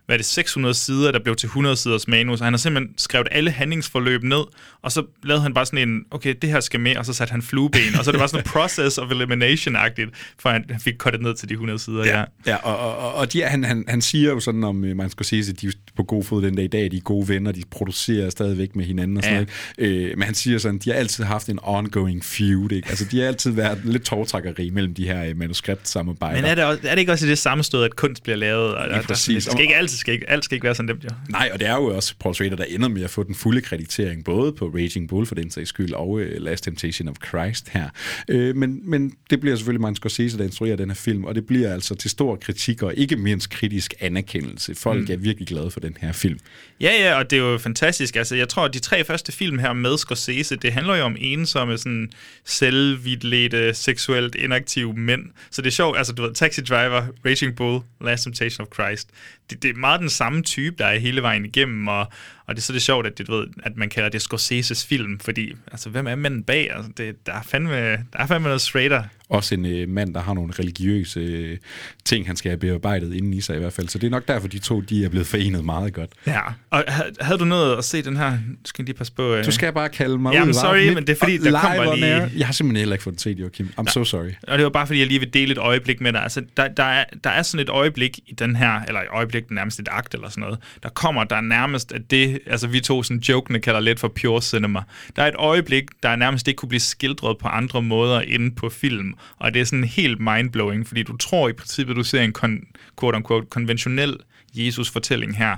hvad 0.06 0.16
er 0.16 0.18
det, 0.18 0.26
600 0.26 0.74
sider, 0.76 1.12
der 1.12 1.20
blev 1.20 1.36
til 1.36 1.48
100 1.48 1.76
siders 1.76 2.08
manus, 2.08 2.40
og 2.40 2.46
han 2.46 2.54
har 2.54 2.58
simpelthen 2.58 2.94
skrevet 2.98 3.28
alle 3.32 3.52
handlingsforløb 3.52 4.24
ned, 4.24 4.42
og 4.82 4.92
så 4.92 5.04
lavede 5.24 5.42
han 5.44 5.54
bare 5.54 5.66
sådan 5.66 5.90
en, 5.90 6.02
okay, 6.12 6.36
det 6.42 6.50
her 6.50 6.60
skal 6.60 6.80
med, 6.80 6.96
og 6.98 7.06
så 7.06 7.14
satte 7.14 7.32
han 7.32 7.42
flueben, 7.42 7.96
og 8.00 8.04
så 8.06 8.10
er 8.10 8.12
det 8.12 8.20
bare 8.20 8.28
sådan 8.30 8.46
en 8.46 8.50
process 8.50 8.98
of 8.98 9.12
elimination-agtigt, 9.12 10.10
for 10.40 10.50
han, 10.50 10.66
han 10.70 10.80
fik 10.80 10.94
kuttet 10.98 11.22
ned 11.22 11.36
til 11.36 11.50
de 11.50 11.54
100 11.54 11.80
sider, 11.80 12.06
ja. 12.06 12.20
Ja, 12.20 12.26
ja 12.48 12.56
og, 12.56 12.98
og, 12.98 13.14
og- 13.14 13.34
de, 13.34 13.42
han, 13.44 13.64
han, 13.64 13.86
han 13.88 14.02
siger 14.02 14.30
jo 14.30 14.40
sådan 14.40 14.64
om, 14.64 14.86
øh, 14.86 14.96
man 14.98 15.10
skal 15.10 15.26
sige, 15.26 15.50
at 15.50 15.62
de 15.62 15.68
er 15.68 15.72
på 15.98 16.04
god 16.04 16.24
fod 16.24 16.42
den 16.42 16.56
dag 16.56 16.66
i 16.66 16.68
dag, 16.68 16.92
de 16.92 16.98
er 16.98 17.02
gode 17.02 17.28
venner, 17.28 17.52
de 17.52 17.62
producerer 17.72 18.30
stadigvæk 18.30 18.76
med 18.76 18.86
hinanden 18.86 19.18
og 19.18 19.24
sådan 19.24 19.38
Ja. 19.38 19.46
noget. 19.78 20.10
Øh, 20.12 20.18
men 20.18 20.24
han 20.24 20.36
siger 20.36 20.58
sådan, 20.58 20.78
de 20.80 20.90
har 20.90 20.98
altid 20.98 21.24
haft 21.24 21.48
en 21.50 21.60
ongoing 21.62 22.26
feud, 22.26 22.72
ikke? 22.72 22.90
Altså, 22.90 23.06
de 23.12 23.20
har 23.20 23.28
altid 23.28 23.52
været 23.52 23.82
lidt 23.84 24.04
tårtrækkeri 24.04 24.70
mellem 24.70 24.94
de 24.94 25.06
her 25.06 25.24
øh, 25.26 25.38
manuskriptsamarbejder. 25.38 26.36
Men 26.42 26.46
er 26.46 26.56
det, 26.56 26.64
også, 26.64 26.80
er 26.84 26.90
det 26.96 27.00
ikke 27.00 27.12
også 27.12 27.26
i 27.26 27.30
det 27.30 27.38
sammenstød, 27.38 27.84
at 27.84 27.96
kunst 27.96 28.24
bliver 28.24 28.36
lavet? 28.36 28.76
Og, 28.76 28.88
Lige 28.88 28.96
og 28.98 29.02
der- 29.02 29.08
præcis. 29.08 29.44
Det 29.44 29.52
skal 29.52 29.62
ikke 29.62 29.76
altid 29.76 29.91
alt 29.92 30.00
skal, 30.00 30.14
ikke, 30.14 30.30
alt 30.30 30.46
skal 30.46 30.56
ikke 30.56 30.66
være 30.66 30.76
så 30.76 30.84
nemt, 30.84 31.04
jo. 31.04 31.10
Nej, 31.30 31.50
og 31.54 31.60
det 31.60 31.68
er 31.68 31.76
jo 31.76 31.86
også 31.96 32.16
Paul 32.20 32.36
Schrader, 32.36 32.56
der 32.56 32.64
ender 32.64 32.88
med 32.88 33.04
at 33.04 33.10
få 33.10 33.24
den 33.24 33.36
fulde 33.36 33.62
kreditering, 33.62 34.24
både 34.24 34.54
på 34.54 34.68
Raging 34.68 35.10
Bull 35.10 35.26
for 35.26 35.36
den 35.36 35.52
sags 35.52 35.70
skyld, 35.70 35.94
og 35.94 36.10
uh, 36.10 36.22
Last 36.22 36.64
Temptation 36.64 37.08
of 37.08 37.16
Christ 37.28 37.70
her. 37.70 37.90
Uh, 38.34 38.56
men, 38.56 38.90
men 38.90 39.14
det 39.30 39.40
bliver 39.40 39.56
selvfølgelig 39.56 39.82
Martin 39.82 39.96
Scorsese, 39.96 40.38
der 40.38 40.44
instruerer 40.44 40.76
den 40.76 40.90
her 40.90 40.96
film, 40.96 41.24
og 41.26 41.36
det 41.36 41.46
bliver 41.46 41.74
altså 41.74 41.96
til 41.96 42.10
stor 42.10 42.36
kritik, 42.36 42.84
og 42.84 42.94
ikke 42.96 43.16
mindst 43.16 43.50
kritisk 43.50 43.94
anerkendelse. 44.00 44.76
Folk 44.76 45.08
mm. 45.08 45.14
er 45.14 45.18
virkelig 45.18 45.48
glade 45.48 45.72
for 45.72 45.80
den 45.80 45.98
her 46.02 46.12
film. 46.12 46.40
Ja, 46.82 46.92
ja, 47.00 47.18
og 47.18 47.30
det 47.30 47.40
er 47.40 47.44
jo 47.44 47.58
fantastisk. 47.58 48.16
Altså, 48.16 48.36
jeg 48.36 48.50
tror, 48.50 48.66
at 48.66 48.74
de 48.74 48.80
tre 48.80 49.04
første 49.04 49.32
film 49.32 49.60
her 49.60 49.74
med 49.74 49.98
Scorsese, 49.98 50.56
det 50.56 50.74
handler 50.74 50.96
jo 50.96 51.04
om 51.04 51.16
ensomme, 51.20 51.78
sådan 51.78 52.12
selvvidledte, 52.46 53.74
seksuelt 53.74 54.36
inaktive 54.36 54.94
mænd. 54.94 55.26
Så 55.52 55.62
det 55.62 55.68
er 55.68 55.72
sjovt, 55.72 55.98
altså 55.98 56.14
du 56.14 56.22
ved, 56.22 56.34
Taxi 56.34 56.62
Driver, 56.62 57.06
Raging 57.26 57.56
Bull, 57.56 57.82
Last 58.02 58.24
Temptation 58.24 58.68
of 58.68 58.74
Christ. 58.74 59.10
Det, 59.52 59.64
det 59.64 59.70
er 59.70 59.74
meget 59.74 60.00
den 60.00 60.10
samme 60.10 60.44
type, 60.44 60.76
der 60.78 60.86
er 60.86 61.00
hele 61.00 61.22
vejen 61.22 61.46
igennem, 61.46 61.88
og, 61.88 62.00
og 62.46 62.56
det 62.56 62.58
er 62.58 62.62
så 62.62 62.74
det 62.74 62.82
sjovt, 62.82 63.08
at, 63.08 63.18
det, 63.18 63.28
du 63.28 63.36
ved, 63.36 63.48
at 63.64 63.78
man 63.78 63.90
kalder 63.90 64.10
det 64.10 64.22
Scorseses 64.22 64.86
film, 64.86 65.20
fordi, 65.20 65.54
altså, 65.72 65.90
hvem 65.90 66.08
er 66.08 66.16
manden 66.16 66.44
bag? 66.44 66.72
Altså, 66.72 66.92
det, 66.98 67.26
der, 67.26 67.34
er 67.34 67.42
fandme, 67.42 67.92
der 67.92 68.20
er 68.20 68.28
fandme 68.28 68.48
noget 68.48 68.62
straighter 68.62 69.04
også 69.32 69.56
en 69.56 69.66
øh, 69.66 69.90
mand, 69.90 70.14
der 70.14 70.22
har 70.22 70.34
nogle 70.34 70.54
religiøse 70.60 71.20
øh, 71.20 71.58
ting, 72.06 72.28
han 72.28 72.36
skal 72.36 72.50
have 72.50 72.60
bearbejdet 72.60 73.14
inden 73.14 73.34
i 73.34 73.42
sig 73.42 73.56
i 73.56 73.60
hvert 73.60 73.74
fald. 73.74 73.88
Så 73.88 73.98
det 73.98 74.08
er 74.08 74.12
nok 74.12 74.28
derfor, 74.28 74.48
de 74.48 74.60
to 74.60 74.82
de 74.82 75.06
er 75.06 75.10
blevet 75.10 75.28
forenet 75.28 75.66
meget 75.66 75.94
godt. 75.94 76.10
Ja, 76.28 76.42
og 76.70 76.84
havde, 77.20 77.40
du 77.40 77.46
noget 77.46 77.78
at 77.78 77.86
se 77.86 78.02
den 78.02 78.18
her? 78.18 78.38
Skal 78.66 78.86
lige 78.86 78.96
passe 78.96 79.14
på... 79.14 79.36
Øh... 79.36 79.46
Du 79.46 79.52
skal 79.52 79.74
bare 79.74 79.90
kalde 79.90 80.18
mig 80.18 80.34
Jamen, 80.34 80.50
ud. 80.50 80.54
sorry, 80.54 80.94
men 80.94 81.08
det 81.08 81.10
er 81.10 81.16
fordi, 81.20 81.38
der 81.38 81.60
kommer 81.60 81.96
lige... 81.96 82.06
Air. 82.06 82.28
Jeg 82.38 82.48
har 82.48 82.54
simpelthen 82.54 82.80
heller 82.80 82.96
ikke 82.96 83.04
fået 83.04 83.14
den 83.14 83.20
set, 83.20 83.40
Joachim. 83.40 83.70
I'm 83.80 83.84
Nej. 83.84 83.92
so 83.92 84.04
sorry. 84.04 84.32
Og 84.48 84.58
det 84.58 84.64
var 84.64 84.70
bare 84.70 84.88
fordi, 84.88 85.00
jeg 85.00 85.08
lige 85.08 85.20
vil 85.20 85.34
dele 85.34 85.52
et 85.52 85.58
øjeblik 85.58 86.02
med 86.02 86.14
dig. 86.14 86.24
Altså, 86.24 86.44
der, 86.58 86.68
der, 86.68 86.84
er, 86.84 87.04
der 87.24 87.30
er 87.30 87.42
sådan 87.42 87.64
et 87.64 87.70
øjeblik 87.70 88.20
i 88.28 88.34
den 88.34 88.56
her, 88.56 88.82
eller 88.88 89.02
et 89.02 89.08
øjeblik, 89.12 89.52
nærmest 89.52 89.80
et 89.80 89.88
akt 89.92 90.14
eller 90.14 90.30
sådan 90.30 90.42
noget, 90.42 90.60
der 90.84 90.90
kommer, 90.90 91.24
der 91.24 91.36
er 91.36 91.42
nærmest, 91.42 91.92
at 91.92 92.02
det, 92.12 92.40
altså 92.48 92.68
vi 92.68 92.80
to 92.80 93.04
sådan 93.04 93.20
jokende 93.20 93.60
kalder 93.60 93.80
lidt 93.80 94.00
for 94.00 94.08
pure 94.22 94.42
cinema. 94.42 94.80
Der 95.16 95.24
er 95.24 95.28
et 95.28 95.36
øjeblik, 95.38 95.84
der 96.04 96.16
nærmest 96.16 96.48
ikke 96.48 96.58
kunne 96.58 96.70
blive 96.70 96.80
skildret 96.80 97.38
på 97.38 97.48
andre 97.48 97.82
måder 97.82 98.22
end 98.22 98.56
på 98.56 98.70
film. 98.70 99.14
Og 99.40 99.54
det 99.54 99.62
er 99.62 99.66
sådan 99.66 99.84
helt 99.84 100.20
mindblowing, 100.22 100.88
fordi 100.88 101.04
du 101.04 101.18
tror 101.18 101.50
i 101.50 101.54
princippet, 101.54 101.96
du 101.96 102.04
ser 102.04 102.22
en 102.22 102.34
kon- 102.38 102.72
quote-unquote 103.02 103.48
konventionel 103.50 104.18
Jesus-fortælling 104.54 105.38
her. 105.38 105.56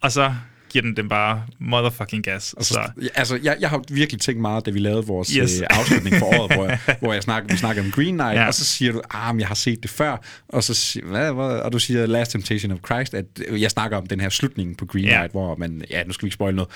Og 0.00 0.12
så 0.12 0.34
giver 0.70 0.82
den 0.82 0.96
dem 0.96 1.08
bare 1.08 1.42
motherfucking 1.58 2.24
gas. 2.24 2.54
Altså, 2.58 2.74
Så, 2.74 2.80
så. 3.02 3.08
altså 3.14 3.38
jeg, 3.42 3.56
jeg 3.60 3.70
har 3.70 3.82
virkelig 3.90 4.20
tænkt 4.20 4.40
meget, 4.40 4.66
da 4.66 4.70
vi 4.70 4.78
lavede 4.78 5.06
vores 5.06 5.28
Yes. 5.30 5.60
øh, 5.60 5.66
afslutning 5.70 6.16
for 6.16 6.26
året, 6.26 6.52
hvor, 6.54 6.64
jeg, 6.68 6.78
hvor 7.00 7.12
jeg 7.12 7.22
snakker, 7.22 7.54
vi 7.54 7.58
snakker 7.58 7.82
om 7.82 7.90
Green 7.90 8.14
Knight, 8.14 8.34
Ja. 8.34 8.46
og 8.46 8.54
så 8.54 8.64
siger 8.64 8.92
du, 8.92 9.00
ah, 9.10 9.34
men 9.34 9.40
jeg 9.40 9.48
har 9.48 9.54
set 9.54 9.82
det 9.82 9.90
før, 9.90 10.16
og, 10.48 10.64
så, 10.64 10.74
sig- 10.74 11.02
hvad, 11.02 11.32
hvad, 11.32 11.44
og 11.46 11.72
du 11.72 11.78
siger 11.78 12.06
Last 12.06 12.30
Temptation 12.32 12.72
of 12.72 12.78
Christ, 12.86 13.14
at 13.14 13.24
øh, 13.48 13.62
jeg 13.62 13.70
snakker 13.70 13.96
om 13.96 14.06
den 14.06 14.20
her 14.20 14.28
slutning 14.28 14.76
på 14.76 14.86
Green 14.86 15.04
Ja. 15.04 15.16
Knight, 15.16 15.32
hvor 15.32 15.56
man, 15.56 15.84
ja, 15.90 16.04
nu 16.04 16.12
skal 16.12 16.22
vi 16.22 16.26
ikke 16.26 16.34
spoil 16.34 16.54
noget, 16.54 16.70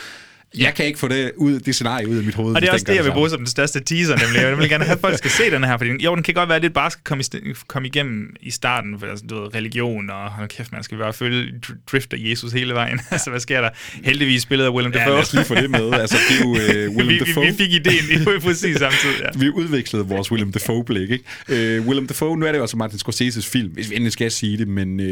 jeg 0.59 0.75
kan 0.75 0.87
ikke 0.87 0.99
få 0.99 1.09
det, 1.09 1.33
ud, 1.37 1.61
det 1.61 1.75
scenarie 1.75 2.09
ud 2.09 2.17
af 2.17 2.25
mit 2.25 2.35
hoved. 2.35 2.55
Og 2.55 2.61
det 2.61 2.69
er 2.69 2.73
også 2.73 2.85
det, 2.89 2.95
jeg 2.97 3.05
vil 3.05 3.11
bruge 3.13 3.31
som 3.31 3.39
den 3.39 3.47
største 3.47 3.81
teaser, 3.81 4.17
nemlig. 4.17 4.41
Jeg 4.41 4.59
vil 4.59 4.69
gerne 4.69 4.85
have, 4.85 4.95
at 4.95 5.01
folk 5.01 5.19
skal 5.19 5.31
se 5.31 5.51
den 5.51 5.65
her, 5.65 5.77
fordi 5.79 5.91
jo, 6.05 6.15
den 6.15 6.23
kan 6.23 6.35
godt 6.35 6.49
være 6.49 6.61
lidt 6.61 6.75
bare 6.75 6.91
skal 6.91 7.03
komme, 7.05 7.25
i, 7.35 7.53
komme 7.67 7.89
igennem 7.89 8.37
i 8.41 8.51
starten, 8.51 8.99
for 9.01 9.07
altså, 9.07 9.27
du 9.27 9.41
ved, 9.43 9.55
religion, 9.55 10.11
og 10.11 10.31
hold 10.31 10.49
kæft, 10.49 10.73
man 10.73 10.83
skal 10.83 10.99
bare 10.99 11.13
følge 11.13 11.53
dr- 11.67 11.77
drifter 11.93 12.17
Jesus 12.21 12.53
hele 12.53 12.75
vejen. 12.75 13.01
altså, 13.11 13.31
hvad 13.31 13.41
sker 13.41 13.61
der? 13.61 13.71
Heldigvis 14.05 14.43
spillet 14.43 14.65
af 14.65 14.71
Willem 14.71 14.93
Ja, 14.93 14.99
Dafoe. 14.99 15.13
lad 15.15 15.23
os 15.23 15.33
lige 15.33 15.45
få 15.45 15.55
det 15.55 15.71
med. 15.71 15.93
Altså, 15.93 16.17
det 16.29 16.37
er 16.37 16.45
jo 16.45 16.51
uh, 16.89 16.95
Willem 16.97 17.09
vi, 17.15 17.19
Dafoe. 17.19 17.45
vi, 17.45 17.51
vi 17.51 17.57
fik 17.57 17.73
ideen 17.73 18.23
i 18.37 18.39
præcis 18.41 18.77
samtidig, 18.77 19.15
ja. 19.21 19.39
Vi 19.39 19.49
udvekslede 19.51 20.07
vores 20.07 20.31
Willem 20.33 20.53
Dafoe-blik, 20.53 21.11
ikke? 21.11 21.79
Uh, 21.81 21.87
Willem 21.87 22.07
Dafoe, 22.07 22.39
nu 22.39 22.47
er 22.47 22.53
det 22.53 22.59
jo 22.59 22.63
altså 22.63 22.77
Martin 22.77 22.99
Scorseses 22.99 23.47
film, 23.47 23.69
hvis 23.73 23.91
vi 23.91 23.95
endelig 23.95 24.13
skal 24.13 24.31
sige 24.31 24.59
det, 24.59 24.69
men 24.69 25.01
uh, 25.01 25.07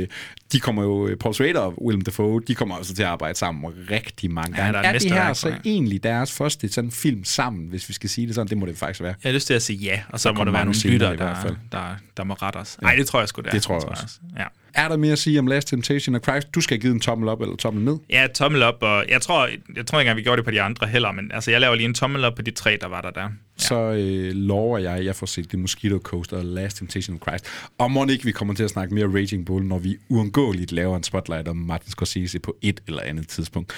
de 0.53 0.61
kommer 0.61 0.83
jo, 0.83 1.17
Paul 1.21 1.35
Schrader 1.35 1.61
og 1.61 1.83
Willem 1.87 2.01
Dafoe, 2.01 2.41
de 2.49 2.55
kommer 2.55 2.77
altså 2.77 2.95
til 2.95 3.03
at 3.03 3.09
arbejde 3.09 3.39
sammen 3.39 3.65
rigtig 3.91 4.31
mange 4.31 4.57
Ja, 4.57 4.63
gange. 4.63 4.73
der 4.73 4.89
er 4.89 4.93
er 4.93 5.26
her 5.26 5.26
mesterværk 5.29 5.61
så 5.63 5.69
egentlig 5.69 6.03
deres 6.03 6.33
første 6.33 6.73
sådan 6.73 6.91
film 6.91 7.25
sammen, 7.25 7.69
hvis 7.69 7.89
vi 7.89 7.95
skal 7.95 8.11
sige 8.11 8.27
det 8.27 8.35
sådan? 8.35 8.49
Det 8.49 8.59
må 8.59 8.67
det 8.67 8.79
faktisk 8.79 9.01
være. 9.01 9.15
Jeg 9.25 9.31
har 9.31 9.35
lyst 9.35 9.47
til 9.47 9.55
at 9.55 9.63
sige 9.63 9.79
ja, 9.79 10.01
og 10.09 10.21
så 10.21 10.29
Der 10.29 10.35
må 10.35 10.45
der 10.45 10.51
være 10.53 10.65
nogle 10.65 10.81
lytter, 10.85 11.13
i 11.13 11.17
hvert 11.17 11.37
der, 11.37 11.43
fald. 11.43 11.57
der, 11.73 11.97
der 12.17 12.25
må 12.25 12.35
rette 12.35 12.57
os. 12.57 12.79
Nej, 12.83 12.95
det 12.95 13.07
tror 13.07 13.19
jeg 13.19 13.29
sgu, 13.29 13.41
det 13.41 13.49
er. 13.49 13.53
Det 13.53 13.63
tror 13.63 13.75
jeg 13.75 13.85
også. 13.85 14.07
Ja. 14.39 14.45
Er 14.75 14.89
der 14.89 14.97
mere 14.97 15.13
at 15.13 15.19
sige 15.19 15.39
om 15.39 15.47
Last 15.47 15.69
Temptation 15.69 16.15
of 16.15 16.23
Christ? 16.23 16.55
Du 16.55 16.61
skal 16.61 16.81
givet 16.81 16.95
en 16.95 17.01
tommel 17.01 17.29
op 17.29 17.41
eller 17.41 17.57
tommel 17.57 17.85
ned. 17.85 17.97
Ja, 18.11 18.27
tommel 18.35 18.63
op, 18.63 18.77
og 18.81 19.05
jeg 19.09 19.23
tror, 19.23 19.49
jeg 19.77 19.87
tror 19.87 20.01
ikke 20.01 20.09
engang, 20.09 20.17
vi 20.17 20.23
gjorde 20.23 20.37
det 20.37 20.45
på 20.45 20.51
de 20.51 20.63
andre 20.63 20.87
heller, 20.87 21.13
men 21.13 21.31
altså, 21.35 21.51
jeg 21.51 21.61
laver 21.61 21.75
lige 21.75 21.85
en 21.87 21.95
tommel 21.95 22.25
op 22.25 22.35
på 22.35 22.43
de 22.43 22.51
tre, 22.51 22.79
der 22.81 22.87
var 22.89 23.01
der 23.01 23.11
der. 23.11 23.23
Ja. 23.23 23.29
Så 23.57 23.75
øh, 23.75 24.33
lover 24.35 24.79
jeg, 24.79 24.93
at 24.97 25.05
jeg 25.05 25.17
får 25.17 25.27
set 25.27 25.49
The 25.49 25.59
Mosquito 25.59 25.99
Coast 25.99 26.33
og 26.33 26.45
Last 26.45 26.77
Temptation 26.79 27.17
of 27.17 27.29
Christ. 27.29 27.47
Og 27.79 27.91
må 27.91 28.07
ikke, 28.07 28.25
vi 28.25 28.33
kommer 28.33 28.55
til 28.55 28.65
at 28.65 28.71
snakke 28.71 28.95
mere 28.95 29.07
Raging 29.07 29.47
Bull, 29.47 29.65
når 29.65 29.79
vi 29.79 29.97
uundgåeligt 30.09 30.73
laver 30.73 30.97
en 30.97 31.03
spotlight 31.03 31.49
om 31.49 31.57
Martin 31.57 31.91
Scorsese 31.91 32.39
på 32.39 32.57
et 32.63 32.81
eller 32.87 33.03
andet 33.03 33.29
tidspunkt. 33.29 33.73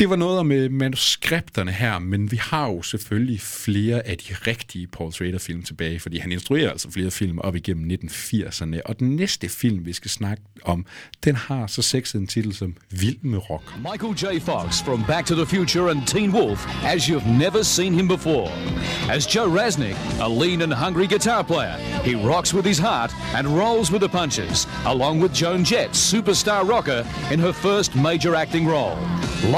Det 0.00 0.10
var 0.10 0.16
noget 0.16 0.38
om 0.38 0.52
øh, 0.52 0.72
manuskripterne 0.72 1.72
her, 1.72 1.98
men 1.98 2.32
vi 2.32 2.36
har 2.36 2.66
jo 2.66 2.82
selvfølgelig 2.82 3.40
flere 3.40 4.06
af 4.06 4.18
de 4.18 4.34
rigtige 4.46 4.86
Paul 4.86 5.12
Schrader-film 5.12 5.62
tilbage, 5.62 6.00
fordi 6.00 6.18
han 6.18 6.32
instruerer 6.32 6.70
altså 6.70 6.90
flere 6.90 7.10
film 7.10 7.38
op 7.38 7.56
igennem 7.56 7.90
1980'erne. 8.04 8.80
Og 8.84 8.98
den 8.98 9.16
næste 9.16 9.48
film, 9.48 9.86
vi 9.86 9.92
skal 9.92 10.10
snakke 10.10 10.42
om, 10.64 10.86
den 11.24 11.36
har 11.36 11.66
så 11.66 11.82
sexet 11.82 12.20
en 12.20 12.26
titel 12.26 12.54
som 12.54 12.76
Vild 12.90 13.22
med 13.22 13.50
rock. 13.50 13.74
Michael 13.76 14.14
J. 14.14 14.40
Fox 14.40 14.82
from 14.84 15.04
Back 15.04 15.26
to 15.26 15.34
the 15.34 15.46
Future 15.46 15.90
and 15.90 16.06
Teen 16.06 16.34
Wolf 16.34 16.84
as 16.84 17.08
you've 17.08 17.28
never 17.38 17.62
seen 17.62 17.94
him 17.94 18.08
before. 18.08 18.50
As 19.10 19.26
Joe 19.34 19.48
Resnick, 19.60 19.96
a 20.20 20.28
lean 20.28 20.62
and 20.62 20.72
hungry 20.72 21.06
guitar 21.06 21.44
player, 21.44 21.76
he 22.04 22.14
rocks 22.14 22.54
with 22.54 22.66
his 22.66 22.78
heart 22.78 23.12
and 23.34 23.46
rolls 23.46 23.90
with 23.92 24.00
the 24.00 24.08
punches, 24.08 24.66
along 24.86 25.20
with 25.22 25.34
Joan 25.34 25.64
Jett, 25.64 25.90
superstar 25.90 26.68
rocker, 26.68 27.04
in 27.32 27.40
her 27.40 27.52
first 27.52 27.94
major 27.96 28.34
acting 28.34 28.66
role. 28.66 28.96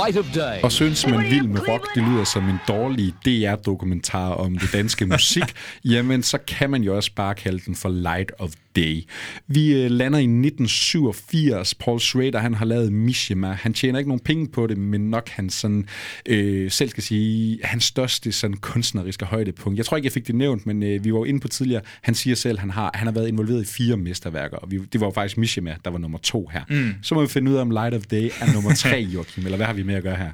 Light 0.02 0.16
of 0.16 0.31
og 0.64 0.72
synes 0.72 1.06
man 1.06 1.30
vild 1.30 1.46
med 1.46 1.68
rock, 1.68 1.94
det 1.94 2.02
lyder 2.02 2.24
som 2.24 2.48
en 2.48 2.58
dårlig 2.68 3.14
DR-dokumentar 3.24 4.28
om 4.30 4.58
det 4.58 4.72
danske 4.72 5.06
musik, 5.16 5.44
jamen 5.84 6.22
så 6.22 6.38
kan 6.38 6.70
man 6.70 6.82
jo 6.82 6.96
også 6.96 7.10
bare 7.16 7.34
kalde 7.34 7.62
den 7.66 7.74
for 7.74 7.88
Light 7.88 8.32
of 8.38 8.50
Day. 8.76 9.02
Vi 9.46 9.74
øh, 9.74 9.90
lander 9.90 10.18
i 10.18 10.22
1987. 10.22 11.74
Paul 11.74 12.00
Schrader, 12.00 12.38
han 12.38 12.54
har 12.54 12.64
lavet 12.64 12.92
Mishima. 12.92 13.52
Han 13.52 13.72
tjener 13.72 13.98
ikke 13.98 14.08
nogen 14.08 14.20
penge 14.24 14.48
på 14.48 14.66
det, 14.66 14.78
men 14.78 15.10
nok 15.10 15.28
han 15.28 15.50
sådan, 15.50 15.86
øh, 16.28 16.70
selv 16.70 16.90
skal 16.90 17.02
sige, 17.02 17.58
hans 17.64 17.84
største 17.84 18.32
sådan 18.32 18.56
kunstneriske 18.56 19.24
højdepunkt. 19.24 19.76
Jeg 19.76 19.86
tror 19.86 19.96
ikke, 19.96 20.06
jeg 20.06 20.12
fik 20.12 20.26
det 20.26 20.34
nævnt, 20.34 20.66
men 20.66 20.82
øh, 20.82 21.04
vi 21.04 21.12
var 21.12 21.18
jo 21.18 21.24
inde 21.24 21.40
på 21.40 21.48
tidligere. 21.48 21.82
Han 22.02 22.14
siger 22.14 22.36
selv, 22.36 22.58
han 22.58 22.70
har, 22.70 22.90
han 22.94 23.06
har 23.06 23.14
været 23.14 23.28
involveret 23.28 23.62
i 23.62 23.66
fire 23.66 23.96
mesterværker, 23.96 24.56
og 24.56 24.70
vi, 24.70 24.78
det 24.78 25.00
var 25.00 25.06
jo 25.06 25.12
faktisk 25.12 25.38
Mishima, 25.38 25.76
der 25.84 25.90
var 25.90 25.98
nummer 25.98 26.18
to 26.18 26.50
her. 26.52 26.62
Mm. 26.68 26.94
Så 27.02 27.14
må 27.14 27.20
vi 27.20 27.28
finde 27.28 27.50
ud 27.50 27.56
af, 27.56 27.60
om 27.60 27.70
Light 27.70 27.94
of 27.94 28.02
Day 28.02 28.30
er 28.40 28.52
nummer 28.54 28.74
tre, 28.74 29.06
Joachim, 29.14 29.44
eller 29.44 29.56
hvad 29.56 29.66
har 29.66 29.72
vi 29.72 29.82
med 29.82 29.94
at 29.94 30.02
gøre 30.02 30.16
her? 30.16 30.30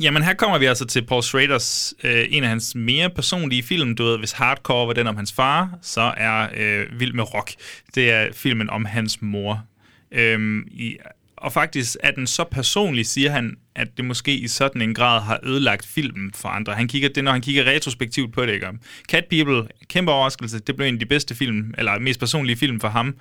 Jamen, 0.00 0.22
her 0.22 0.34
kommer 0.34 0.58
vi 0.58 0.66
altså 0.66 0.84
til 0.84 1.06
Paul 1.06 1.22
Schraders, 1.22 1.94
øh, 2.04 2.26
en 2.30 2.42
af 2.42 2.48
hans 2.48 2.74
mere 2.74 3.10
personlige 3.10 3.62
film. 3.62 3.96
Du 3.96 4.04
ved, 4.04 4.18
hvis 4.18 4.32
Hardcore 4.32 4.86
var 4.86 4.92
den 4.92 5.06
om 5.06 5.16
hans 5.16 5.32
far, 5.32 5.78
så 5.82 6.14
er 6.16 6.48
øh, 6.56 7.00
Vild 7.00 7.12
med 7.12 7.34
Rock. 7.34 7.52
Det 7.94 8.10
er 8.10 8.28
filmen 8.32 8.70
om 8.70 8.84
hans 8.84 9.22
mor. 9.22 9.64
Øhm, 10.12 10.68
i, 10.70 10.96
og 11.36 11.52
faktisk 11.52 11.96
er 12.02 12.10
den 12.10 12.26
så 12.26 12.44
personlig, 12.44 13.06
siger 13.06 13.30
han, 13.30 13.56
at 13.74 13.88
det 13.96 14.04
måske 14.04 14.34
i 14.34 14.48
sådan 14.48 14.82
en 14.82 14.94
grad 14.94 15.20
har 15.20 15.40
ødelagt 15.42 15.86
filmen 15.86 16.32
for 16.34 16.48
andre. 16.48 16.74
Han 16.74 16.88
kigger, 16.88 17.08
det 17.08 17.18
er, 17.18 17.22
når 17.22 17.32
han 17.32 17.40
kigger 17.40 17.64
retrospektivt 17.64 18.32
på 18.32 18.46
det, 18.46 18.52
ikke? 18.52 18.66
Cat 19.08 19.24
People, 19.30 19.68
kæmpe 19.88 20.12
overraskelse, 20.12 20.58
det 20.58 20.76
blev 20.76 20.86
en 20.86 20.94
af 20.94 21.00
de 21.00 21.06
bedste 21.06 21.34
film, 21.34 21.74
eller 21.78 21.98
mest 21.98 22.20
personlige 22.20 22.56
film 22.56 22.80
for 22.80 22.88
ham. 22.88 23.14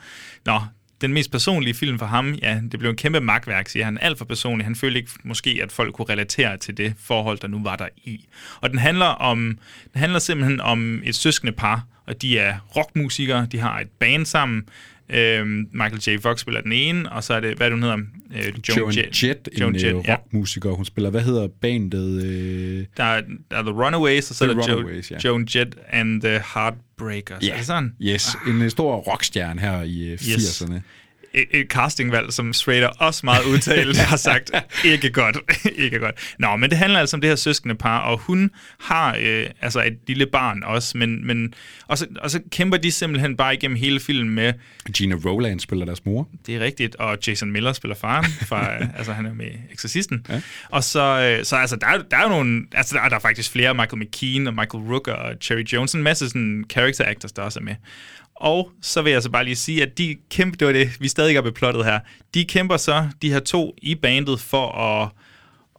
Nå, 0.45 0.59
den 1.03 1.13
mest 1.13 1.31
personlige 1.31 1.73
film 1.73 1.99
for 1.99 2.05
ham, 2.05 2.33
ja, 2.33 2.61
det 2.71 2.79
blev 2.79 2.89
en 2.89 2.97
kæmpe 2.97 3.19
magtværk, 3.19 3.69
siger 3.69 3.85
han. 3.85 3.97
Alt 4.01 4.17
for 4.17 4.25
personligt. 4.25 4.65
Han 4.65 4.75
følte 4.75 4.99
ikke 4.99 5.11
måske, 5.23 5.59
at 5.63 5.71
folk 5.71 5.93
kunne 5.93 6.09
relatere 6.09 6.57
til 6.57 6.77
det 6.77 6.93
forhold, 6.99 7.37
der 7.39 7.47
nu 7.47 7.63
var 7.63 7.75
der 7.75 7.87
i. 7.97 8.25
Og 8.61 8.69
den 8.69 8.79
handler, 8.79 9.05
om, 9.05 9.57
den 9.93 9.99
handler 9.99 10.19
simpelthen 10.19 10.61
om 10.61 11.01
et 11.03 11.15
søskende 11.15 11.53
par, 11.53 11.85
og 12.07 12.21
de 12.21 12.39
er 12.39 12.57
rockmusikere, 12.75 13.47
de 13.51 13.59
har 13.59 13.79
et 13.79 13.89
band 13.99 14.25
sammen. 14.25 14.63
Øhm, 15.09 15.67
Michael 15.71 16.01
J. 16.07 16.21
Fox 16.21 16.39
spiller 16.39 16.61
den 16.61 16.71
ene, 16.71 17.11
og 17.11 17.23
så 17.23 17.33
er 17.33 17.39
det, 17.39 17.57
hvad 17.57 17.67
er 17.67 17.69
det, 17.69 17.79
hun 17.79 17.83
hedder? 17.83 17.97
Øh, 18.35 18.53
Joan 18.77 18.93
Jett, 18.95 19.23
Jett 19.23 19.49
Joan 19.59 19.75
en 19.75 19.81
Jett, 19.81 19.97
øh, 19.97 20.03
ja. 20.07 20.15
rockmusiker. 20.15 20.69
Hun 20.71 20.85
spiller, 20.85 21.09
hvad 21.09 21.21
hedder 21.21 21.47
bandet? 21.61 22.23
Øh... 22.25 22.85
Der 22.97 23.03
er, 23.03 23.21
der 23.51 23.57
er 23.57 23.61
The 23.61 23.71
Runaways, 23.71 24.29
og 24.29 24.35
så 24.35 24.43
er 24.43 24.53
der 24.53 24.71
jo, 24.71 24.89
ja. 25.11 25.17
Joan 25.23 25.47
Jett 25.55 25.75
and 25.89 26.21
the 26.21 26.41
Heartbreakers. 26.53 27.43
Ja, 27.43 27.57
Er 27.57 27.61
sådan? 27.61 27.93
yes. 28.01 28.35
En 28.47 28.61
øh, 28.61 28.69
stor 28.69 28.95
rockstjerne 28.95 29.61
her 29.61 29.81
i 29.83 30.03
øh, 30.03 30.11
Yes. 30.11 30.61
80'erne. 30.61 30.79
Et, 31.33 31.67
castingvalg, 31.69 32.33
som 32.33 32.53
Schrader 32.53 32.87
også 32.87 33.21
meget 33.23 33.45
udtalt 33.45 33.97
har 34.11 34.17
sagt, 34.17 34.51
ikke 34.85 35.09
godt, 35.09 35.37
ikke 35.83 35.99
godt. 35.99 36.35
Nå, 36.39 36.55
men 36.55 36.69
det 36.69 36.77
handler 36.77 36.99
altså 36.99 37.17
om 37.17 37.21
det 37.21 37.29
her 37.29 37.35
søskende 37.35 37.75
par, 37.75 37.99
og 37.99 38.17
hun 38.17 38.51
har 38.79 39.17
øh, 39.21 39.45
altså 39.61 39.81
et 39.81 39.97
lille 40.07 40.25
barn 40.25 40.63
også, 40.63 40.97
men, 40.97 41.27
men 41.27 41.53
og, 41.87 41.97
så, 41.97 42.07
og 42.19 42.31
så 42.31 42.39
kæmper 42.51 42.77
de 42.77 42.91
simpelthen 42.91 43.37
bare 43.37 43.53
igennem 43.53 43.77
hele 43.77 43.99
filmen 43.99 44.35
med... 44.35 44.53
Gina 44.93 45.15
Rowland 45.25 45.59
spiller 45.59 45.85
deres 45.85 46.05
mor. 46.05 46.29
Det 46.45 46.55
er 46.55 46.59
rigtigt, 46.59 46.95
og 46.95 47.17
Jason 47.27 47.51
Miller 47.51 47.73
spiller 47.73 47.95
faren, 47.95 48.25
fra, 48.25 48.73
altså 48.97 49.13
han 49.13 49.25
er 49.25 49.33
med 49.33 49.51
Exorcisten. 49.71 50.25
Ja. 50.29 50.41
Og 50.69 50.83
så, 50.83 51.35
øh, 51.39 51.45
så 51.45 51.55
altså, 51.55 51.75
der, 51.75 51.87
er, 51.87 52.01
der 52.11 52.17
er 52.17 52.23
jo 52.23 52.29
nogle, 52.29 52.65
altså 52.73 52.95
der 52.95 53.01
er, 53.01 53.09
der 53.09 53.15
er 53.15 53.19
faktisk 53.19 53.51
flere, 53.51 53.73
Michael 53.73 54.03
McKean 54.03 54.47
og 54.47 54.53
Michael 54.53 54.83
Rooker 54.83 55.13
og 55.13 55.35
Cherry 55.41 55.63
Jones, 55.63 55.93
en 55.93 56.03
masse 56.03 56.27
sådan 56.27 56.65
character 56.69 57.05
actors, 57.07 57.31
der 57.31 57.41
også 57.41 57.59
er 57.59 57.63
med. 57.63 57.75
Og 58.43 58.71
så 58.81 59.01
vil 59.01 59.11
jeg 59.11 59.23
så 59.23 59.29
bare 59.29 59.43
lige 59.43 59.55
sige, 59.55 59.81
at 59.81 59.97
de 59.97 60.15
kæmper, 60.29 60.57
det 60.57 60.67
var 60.67 60.73
det, 60.73 61.01
vi 61.01 61.07
stadig 61.07 61.35
er 61.35 61.41
beplottet 61.41 61.85
her, 61.85 61.99
de 62.33 62.45
kæmper 62.45 62.77
så, 62.77 63.09
de 63.21 63.31
her 63.31 63.39
to 63.39 63.75
i 63.81 63.95
bandet, 63.95 64.39
for 64.39 64.71
at 64.71 65.09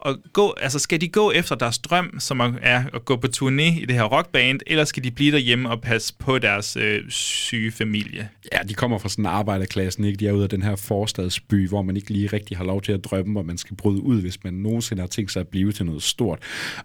at 0.07 0.17
gå, 0.33 0.55
altså 0.61 0.79
skal 0.79 1.01
de 1.01 1.09
gå 1.09 1.31
efter 1.31 1.55
deres 1.55 1.79
drøm, 1.79 2.21
som 2.21 2.41
er 2.62 2.85
at 2.95 3.05
gå 3.05 3.17
på 3.17 3.27
turné 3.37 3.81
i 3.83 3.85
det 3.89 3.95
her 3.97 4.03
rockband, 4.05 4.61
eller 4.67 4.85
skal 4.85 5.05
de 5.05 5.11
blive 5.11 5.33
derhjemme 5.33 5.71
og 5.71 5.81
passe 5.81 6.15
på 6.19 6.39
deres 6.39 6.77
øh, 6.77 7.11
syge 7.11 7.73
familie? 7.73 8.29
Ja, 8.53 8.59
de 8.68 8.74
kommer 8.74 8.99
fra 8.99 9.09
sådan 9.09 9.22
en 9.22 9.26
arbejderklassen, 9.26 10.05
ikke? 10.05 10.16
De 10.16 10.28
er 10.28 10.32
ude 10.32 10.42
af 10.42 10.49
den 10.49 10.62
her 10.62 10.76
forstadsby, 10.76 11.68
hvor 11.68 11.82
man 11.82 11.97
ikke 11.97 12.11
lige 12.11 12.26
rigtig 12.26 12.57
har 12.57 12.64
lov 12.64 12.82
til 12.82 12.92
at 12.92 13.05
drømme, 13.05 13.32
hvor 13.32 13.42
man 13.42 13.59
skal 13.59 13.76
bryde 13.76 14.03
ud, 14.03 14.20
hvis 14.20 14.45
man 14.45 14.55
nogensinde 14.55 15.03
har 15.03 15.07
tænkt 15.07 15.32
sig 15.32 15.40
at 15.40 15.49
blive 15.49 15.72
til 15.72 15.86
noget 15.86 16.03
stort. 16.03 16.38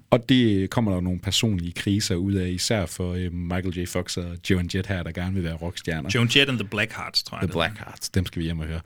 Og 0.10 0.30
det 0.30 0.70
kommer 0.70 0.94
der 0.94 1.02
nogle 1.02 1.20
personlige 1.20 1.72
kriser 1.72 2.16
ud 2.16 2.34
af, 2.34 2.50
især 2.50 2.86
for 2.86 3.14
øh, 3.14 3.34
Michael 3.34 3.80
J. 3.80 3.86
Fox 3.86 4.18
og 4.18 4.38
Joan 4.50 4.70
Jett 4.76 4.88
her, 4.88 5.04
der 5.04 5.12
gerne 5.12 5.34
vil 5.34 5.44
være 5.44 5.56
rockstjerner. 5.56 6.10
Joan 6.16 6.30
Jett 6.36 6.50
and 6.50 6.60
the 6.60 6.68
Blackhearts, 6.68 7.24
tror 7.24 7.38
jeg. 7.38 7.50
The 7.50 7.54
Blackhearts, 7.54 8.10
dem 8.10 8.26
skal 8.26 8.40
vi 8.40 8.46
hjem 8.46 8.60
og 8.60 8.66
høre. 8.66 8.82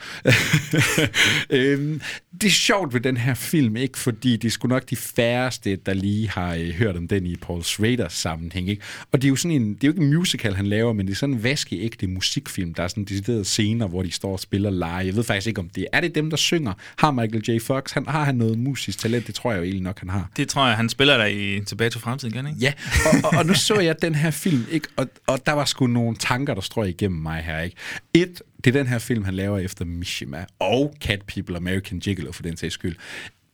øhm, 1.59 2.01
det 2.41 2.47
er 2.47 2.51
sjovt 2.51 2.93
ved 2.93 3.01
den 3.01 3.17
her 3.17 3.33
film, 3.33 3.75
ikke? 3.75 3.97
Fordi 3.97 4.37
det 4.37 4.47
er 4.47 4.51
sgu 4.51 4.67
nok 4.67 4.89
de 4.89 4.95
færreste, 4.95 5.75
der 5.75 5.93
lige 5.93 6.29
har 6.29 6.55
øh, 6.55 6.69
hørt 6.69 6.97
om 6.97 7.07
den 7.07 7.25
i 7.25 7.35
Paul 7.35 7.63
Schraders 7.63 8.13
sammenhæng, 8.13 8.69
ikke? 8.69 8.81
Og 9.11 9.21
det 9.21 9.27
er 9.27 9.29
jo 9.29 9.35
sådan 9.35 9.61
en, 9.61 9.73
det 9.73 9.83
er 9.83 9.87
jo 9.87 9.91
ikke 9.91 10.03
en 10.03 10.13
musical, 10.13 10.55
han 10.55 10.67
laver, 10.67 10.93
men 10.93 11.05
det 11.05 11.13
er 11.13 11.17
sådan 11.17 11.35
en 11.35 11.43
vaskeægte 11.43 12.07
musikfilm. 12.07 12.62
Der 12.71 12.83
er 12.83 12.87
sådan 12.87 13.03
deciderede 13.03 13.45
scener, 13.45 13.87
hvor 13.87 14.03
de 14.03 14.11
står 14.11 14.31
og 14.31 14.39
spiller 14.39 14.69
live. 14.69 14.85
Jeg 14.85 15.15
ved 15.15 15.23
faktisk 15.23 15.47
ikke, 15.47 15.61
om 15.61 15.69
det 15.69 15.87
er 15.93 16.01
det 16.01 16.15
dem, 16.15 16.29
der 16.29 16.37
synger. 16.37 16.73
Har 16.97 17.11
Michael 17.11 17.43
J. 17.49 17.61
Fox, 17.61 17.91
han, 17.91 18.07
har 18.07 18.23
han 18.23 18.35
noget 18.35 18.59
musisk 18.59 18.99
talent? 18.99 19.27
Det 19.27 19.35
tror 19.35 19.51
jeg 19.51 19.57
jo 19.57 19.63
egentlig 19.63 19.83
nok, 19.83 19.99
han 19.99 20.09
har. 20.09 20.29
Det 20.37 20.49
tror 20.49 20.67
jeg, 20.67 20.77
han 20.77 20.89
spiller 20.89 21.17
der 21.17 21.25
i 21.25 21.61
Tilbage 21.65 21.89
til 21.89 22.01
fremtiden 22.01 22.33
igen, 22.33 22.47
ikke? 22.47 22.59
Ja, 22.59 22.73
og, 23.05 23.29
og, 23.31 23.37
og 23.37 23.45
nu 23.45 23.53
så 23.53 23.79
jeg 23.79 24.01
den 24.01 24.15
her 24.15 24.31
film, 24.31 24.65
ikke? 24.71 24.87
Og, 24.95 25.07
og 25.27 25.45
der 25.45 25.51
var 25.51 25.65
sgu 25.65 25.87
nogle 25.87 26.15
tanker, 26.15 26.53
der 26.53 26.61
strøg 26.61 26.89
igennem 26.89 27.21
mig 27.21 27.41
her, 27.43 27.59
ikke? 27.59 27.75
Et, 28.13 28.41
det 28.63 28.75
er 28.75 28.79
den 28.79 28.87
her 28.87 28.99
film, 28.99 29.23
han 29.23 29.33
laver 29.33 29.59
efter 29.59 29.85
Mishima 29.85 30.45
og 30.59 30.95
Cat 31.01 31.21
People, 31.21 31.57
American 31.57 31.99
Gigolo 31.99 32.31
for 32.31 32.43
den 32.43 32.57
sags 32.57 32.73
skyld 32.73 32.95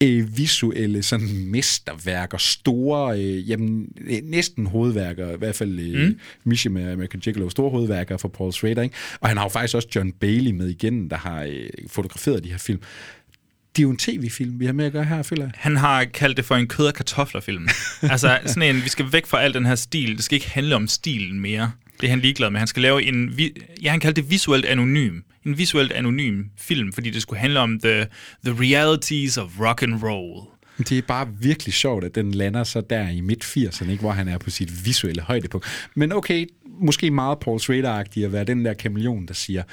øh, 0.03 0.37
visuelle 0.37 1.03
sådan 1.03 1.45
mesterværker, 1.47 2.37
store, 2.37 3.19
øh, 3.19 3.49
jamen, 3.49 3.87
øh, 4.01 4.17
næsten 4.23 4.65
hovedværker, 4.65 5.33
i 5.33 5.37
hvert 5.37 5.55
fald 5.55 5.79
øh, 5.79 6.07
mm. 6.07 6.19
Mishima 6.43 6.91
American 6.91 7.19
Gigolo, 7.19 7.49
store 7.49 7.69
hovedværker 7.69 8.17
for 8.17 8.27
Paul 8.27 8.53
Schrader, 8.53 8.81
ikke? 8.81 8.95
og 9.19 9.27
han 9.27 9.37
har 9.37 9.45
jo 9.45 9.49
faktisk 9.49 9.75
også 9.75 9.87
John 9.95 10.11
Bailey 10.11 10.51
med 10.51 10.67
igen, 10.67 11.09
der 11.09 11.17
har 11.17 11.43
øh, 11.43 11.69
fotograferet 11.87 12.43
de 12.43 12.49
her 12.49 12.57
film. 12.57 12.81
Det 13.75 13.81
er 13.81 13.83
jo 13.83 13.89
en 13.89 13.97
tv-film, 13.97 14.59
vi 14.59 14.65
har 14.65 14.73
med 14.73 14.85
at 14.85 14.91
gøre 14.91 15.03
her, 15.03 15.23
føler 15.23 15.43
jeg. 15.43 15.51
Han 15.55 15.77
har 15.77 16.05
kaldt 16.05 16.37
det 16.37 16.45
for 16.45 16.55
en 16.55 16.67
kød- 16.67 16.87
og 16.87 16.93
kartofler-film. 16.93 17.67
altså 18.01 18.39
sådan 18.45 18.75
en, 18.75 18.83
vi 18.83 18.89
skal 18.89 19.05
væk 19.11 19.25
fra 19.25 19.41
al 19.41 19.53
den 19.53 19.65
her 19.65 19.75
stil. 19.75 20.15
Det 20.15 20.23
skal 20.23 20.35
ikke 20.35 20.49
handle 20.49 20.75
om 20.75 20.87
stilen 20.87 21.39
mere. 21.39 21.71
Det 21.99 22.07
er 22.07 22.09
han 22.09 22.19
ligeglad 22.19 22.49
med. 22.49 22.59
Han 22.59 22.67
skal 22.67 22.81
lave 22.81 23.03
en, 23.03 23.39
ja, 23.81 23.91
han 23.91 23.99
kaldte 23.99 24.21
det 24.21 24.31
visuelt 24.31 24.65
anonym. 24.65 25.19
En 25.45 25.57
visuelt 25.57 25.91
anonym 25.91 26.43
film, 26.57 26.93
fordi 26.93 27.09
det 27.09 27.21
skulle 27.21 27.39
handle 27.39 27.59
om 27.59 27.79
the, 27.79 28.07
the 28.45 28.53
realities 28.59 29.37
of 29.37 29.59
rock 29.59 29.83
and 29.83 30.03
roll. 30.03 30.47
Det 30.77 30.97
er 30.97 31.01
bare 31.01 31.27
virkelig 31.39 31.73
sjovt, 31.73 32.03
at 32.03 32.15
den 32.15 32.31
lander 32.31 32.63
så 32.63 32.81
der 32.81 33.09
i 33.09 33.21
midt-80'erne, 33.21 33.91
ikke, 33.91 34.01
hvor 34.01 34.11
han 34.11 34.27
er 34.27 34.37
på 34.37 34.49
sit 34.49 34.85
visuelle 34.85 35.21
højdepunkt. 35.21 35.89
Men 35.95 36.11
okay, 36.11 36.47
måske 36.65 37.11
meget 37.11 37.39
Paul 37.39 37.59
Schrader-agtig 37.59 38.25
at 38.25 38.31
være 38.31 38.43
den 38.43 38.65
der 38.65 38.73
kameleon, 38.73 39.25
der 39.25 39.33
siger, 39.33 39.63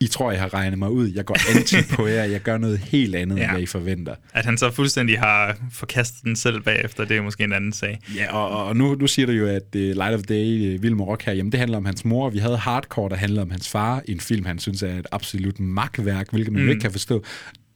i 0.00 0.06
tror, 0.06 0.30
jeg 0.30 0.40
har 0.40 0.54
regnet 0.54 0.78
mig 0.78 0.90
ud. 0.90 1.12
Jeg 1.14 1.24
går 1.24 1.56
anti 1.56 1.76
på 1.94 2.06
jer. 2.06 2.24
Jeg 2.24 2.40
gør 2.40 2.58
noget 2.58 2.78
helt 2.78 3.14
andet, 3.14 3.36
ja. 3.36 3.42
end 3.42 3.50
hvad 3.50 3.60
I 3.60 3.66
forventer. 3.66 4.14
At 4.32 4.44
han 4.44 4.58
så 4.58 4.70
fuldstændig 4.70 5.18
har 5.18 5.56
forkastet 5.72 6.24
den 6.24 6.36
selv 6.36 6.60
bagefter, 6.62 7.04
det 7.04 7.16
er 7.16 7.22
måske 7.22 7.44
en 7.44 7.52
anden 7.52 7.72
sag. 7.72 7.98
Ja, 8.16 8.36
og, 8.36 8.66
og 8.66 8.76
nu, 8.76 8.94
nu 8.94 9.06
siger 9.06 9.26
du 9.26 9.32
jo, 9.32 9.46
at 9.46 9.62
uh, 9.74 9.80
Light 9.80 10.14
of 10.14 10.22
Day, 10.22 10.74
uh, 10.74 10.82
Vilma 10.82 11.04
Rock 11.04 11.22
her, 11.22 11.32
jamen 11.32 11.52
det 11.52 11.60
handler 11.60 11.76
om 11.76 11.84
hans 11.84 12.04
mor. 12.04 12.30
Vi 12.30 12.38
havde 12.38 12.56
Hardcore, 12.56 13.08
der 13.08 13.16
handler 13.16 13.42
om 13.42 13.50
hans 13.50 13.68
far. 13.68 14.02
En 14.08 14.20
film, 14.20 14.46
han 14.46 14.58
synes 14.58 14.82
er 14.82 14.98
et 14.98 15.06
absolut 15.12 15.60
magtværk, 15.60 16.30
hvilket 16.30 16.52
man 16.52 16.62
mm. 16.62 16.68
ikke 16.68 16.80
kan 16.80 16.92
forstå 16.92 17.24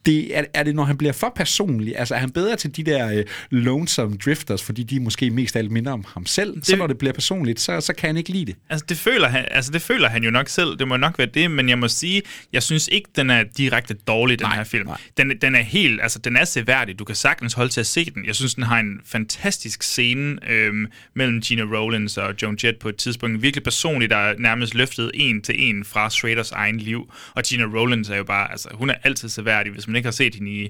det, 0.06 0.38
er, 0.38 0.44
er 0.54 0.62
det, 0.62 0.74
når 0.74 0.84
han 0.84 0.98
bliver 0.98 1.12
for 1.12 1.32
personlig? 1.36 1.98
Altså, 1.98 2.14
er 2.14 2.18
han 2.18 2.30
bedre 2.30 2.56
til 2.56 2.76
de 2.76 2.82
der 2.82 3.12
øh, 3.18 3.24
lonesome 3.50 4.16
drifters, 4.16 4.62
fordi 4.62 4.82
de 4.82 5.00
måske 5.00 5.30
mest 5.30 5.56
alt 5.56 5.70
minder 5.70 5.92
om 5.92 6.04
ham 6.08 6.26
selv? 6.26 6.54
Det, 6.54 6.66
så 6.66 6.76
når 6.76 6.86
det 6.86 6.98
bliver 6.98 7.12
personligt, 7.12 7.60
så, 7.60 7.80
så 7.80 7.92
kan 7.92 8.06
han 8.06 8.16
ikke 8.16 8.30
lide 8.30 8.46
det. 8.46 8.56
Altså 8.70 8.86
det, 8.88 8.96
føler 8.96 9.28
han, 9.28 9.44
altså, 9.50 9.72
det 9.72 9.82
føler 9.82 10.08
han 10.08 10.24
jo 10.24 10.30
nok 10.30 10.48
selv. 10.48 10.78
Det 10.78 10.88
må 10.88 10.96
nok 10.96 11.18
være 11.18 11.28
det, 11.34 11.50
men 11.50 11.68
jeg 11.68 11.78
må 11.78 11.88
sige, 11.88 12.22
jeg 12.52 12.62
synes 12.62 12.88
ikke, 12.88 13.08
den 13.16 13.30
er 13.30 13.44
direkte 13.56 13.94
dårlig, 13.94 14.38
den 14.38 14.46
nej, 14.46 14.56
her 14.56 14.64
film. 14.64 14.88
Den, 15.16 15.32
den 15.42 15.54
er 15.54 15.62
helt, 15.62 16.02
altså 16.02 16.18
den 16.18 16.36
er 16.36 16.44
seværdig. 16.44 16.98
Du 16.98 17.04
kan 17.04 17.16
sagtens 17.16 17.52
holde 17.52 17.72
til 17.72 17.80
at 17.80 17.86
se 17.86 18.04
den. 18.04 18.26
Jeg 18.26 18.34
synes, 18.34 18.54
den 18.54 18.64
har 18.64 18.80
en 18.80 19.00
fantastisk 19.04 19.82
scene 19.82 20.50
øhm, 20.50 20.86
mellem 21.14 21.40
Gina 21.40 21.62
Rollins 21.62 22.18
og 22.18 22.34
Joan 22.42 22.58
Jett 22.64 22.78
på 22.78 22.88
et 22.88 22.96
tidspunkt. 22.96 23.42
Virkelig 23.42 23.64
personligt, 23.64 24.10
der 24.10 24.16
er 24.16 24.34
nærmest 24.38 24.74
løftet 24.74 25.10
en 25.14 25.42
til 25.42 25.54
en 25.58 25.84
fra 25.84 26.10
Schraders 26.10 26.52
egen 26.52 26.78
liv. 26.78 27.12
Og 27.34 27.42
Gina 27.42 27.64
Rollins 27.64 28.08
er 28.08 28.16
jo 28.16 28.24
bare, 28.24 28.50
altså 28.50 28.68
hun 28.74 28.90
er 28.90 28.94
altid 29.04 29.28
seværdig, 29.28 29.72
hvis 29.72 29.88
man 29.93 29.97
ikke 29.97 30.06
har 30.06 30.12
set 30.12 30.35
hende 30.35 30.51
i 30.51 30.69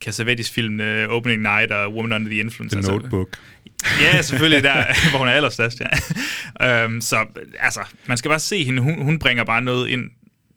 Cassavetes 0.00 0.50
film 0.50 0.80
uh, 0.80 0.86
Opening 0.86 1.42
Night 1.42 1.72
og 1.72 1.94
Woman 1.94 2.12
Under 2.12 2.30
the 2.30 2.40
Influence. 2.40 2.76
The 2.76 2.78
altså, 2.78 2.92
Notebook. 2.92 3.28
Ja, 4.00 4.22
selvfølgelig, 4.22 4.62
der, 4.62 5.10
hvor 5.10 5.18
hun 5.18 5.28
er 5.28 5.32
allerstørst, 5.32 5.80
ja. 6.60 6.84
um, 6.84 7.00
så 7.00 7.26
altså, 7.58 7.80
man 8.06 8.16
skal 8.16 8.28
bare 8.28 8.40
se 8.40 8.64
hende. 8.64 8.82
Hun, 8.82 9.02
hun 9.02 9.18
bringer 9.18 9.44
bare 9.44 9.62
noget 9.62 9.88
ind 9.88 10.10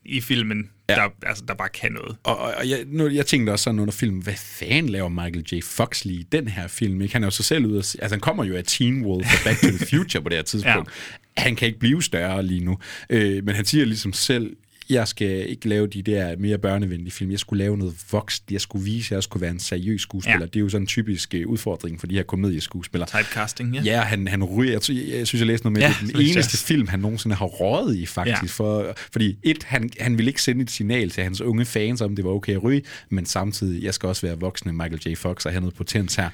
i 0.05 0.21
filmen, 0.21 0.69
ja. 0.89 0.95
der, 0.95 1.09
altså, 1.23 1.43
der 1.47 1.53
bare 1.53 1.69
kan 1.69 1.91
noget. 1.91 2.17
Og, 2.23 2.37
og, 2.37 2.53
og 2.57 2.69
jeg, 2.69 2.79
nu, 2.87 3.07
jeg 3.07 3.25
tænkte 3.25 3.51
også 3.51 3.63
sådan 3.63 3.79
under 3.79 3.91
filmen, 3.91 4.23
hvad 4.23 4.33
fanden 4.37 4.89
laver 4.89 5.09
Michael 5.09 5.45
J. 5.51 5.59
Fox 5.63 6.05
lige 6.05 6.19
i 6.19 6.27
den 6.31 6.47
her 6.47 6.67
film? 6.67 7.01
Ikke? 7.01 7.13
Han 7.13 7.23
er 7.23 7.27
jo 7.27 7.31
sig 7.31 7.45
selv 7.45 7.65
ud 7.65 7.75
af, 7.75 7.77
altså 7.77 8.09
han 8.09 8.19
kommer 8.19 8.43
jo 8.43 8.55
af 8.55 8.63
Teen 8.63 9.05
Wolf 9.05 9.27
og 9.33 9.39
Back 9.43 9.61
to 9.61 9.67
the 9.67 9.85
Future 9.85 10.23
på 10.23 10.29
det 10.29 10.37
her 10.37 10.43
tidspunkt. 10.43 10.89
ja. 11.37 11.41
Han 11.41 11.55
kan 11.55 11.67
ikke 11.67 11.79
blive 11.79 12.03
større 12.03 12.43
lige 12.43 12.65
nu. 12.65 12.77
Øh, 13.09 13.43
men 13.43 13.55
han 13.55 13.65
siger 13.65 13.85
ligesom 13.85 14.13
selv 14.13 14.55
jeg 14.89 15.07
skal 15.07 15.49
ikke 15.49 15.69
lave 15.69 15.87
de 15.87 16.01
der 16.01 16.35
mere 16.37 16.57
børnevenlige 16.57 17.11
film. 17.11 17.31
Jeg 17.31 17.39
skulle 17.39 17.63
lave 17.63 17.77
noget 17.77 17.95
vokst. 18.11 18.43
Jeg 18.51 18.61
skulle 18.61 18.85
vise, 18.85 19.07
at 19.07 19.15
jeg 19.15 19.23
skulle 19.23 19.41
være 19.41 19.51
en 19.51 19.59
seriøs 19.59 20.01
skuespiller. 20.01 20.39
Ja. 20.39 20.45
Det 20.45 20.55
er 20.55 20.59
jo 20.59 20.69
sådan 20.69 20.83
en 20.83 20.87
typisk 20.87 21.35
uh, 21.37 21.51
udfordring 21.51 21.99
for 21.99 22.07
de 22.07 22.15
her 22.15 22.23
komedieskuespillere. 22.23 23.09
Typecasting, 23.09 23.75
ja. 23.75 23.81
Ja, 23.81 24.01
han, 24.01 24.27
han 24.27 24.43
ryger. 24.43 24.71
Jeg, 24.71 24.95
jeg, 25.17 25.27
synes, 25.27 25.39
jeg 25.39 25.47
læste 25.47 25.65
noget 25.65 25.73
med, 25.73 25.81
ja, 25.81 25.95
det 26.01 26.13
den 26.13 26.21
eneste 26.21 26.39
jeg. 26.39 26.67
film, 26.67 26.87
han 26.87 26.99
nogensinde 26.99 27.35
har 27.35 27.45
røget 27.45 27.95
i, 27.95 28.05
faktisk. 28.05 28.41
Ja. 28.41 28.47
For, 28.47 28.95
fordi 29.13 29.37
et, 29.43 29.63
han, 29.63 29.89
han 29.99 30.17
ville 30.17 30.29
ikke 30.29 30.41
sende 30.41 30.61
et 30.61 30.71
signal 30.71 31.09
til 31.09 31.23
hans 31.23 31.41
unge 31.41 31.65
fans, 31.65 32.01
om 32.01 32.15
det 32.15 32.25
var 32.25 32.31
okay 32.31 32.53
at 32.53 32.63
ryge, 32.63 32.81
men 33.09 33.25
samtidig, 33.25 33.83
jeg 33.83 33.93
skal 33.93 34.07
også 34.07 34.27
være 34.27 34.39
voksne 34.39 34.73
Michael 34.73 35.01
J. 35.05 35.15
Fox 35.15 35.45
og 35.45 35.51
have 35.51 35.61
noget 35.61 35.75
potens 35.75 36.15
her 36.15 36.29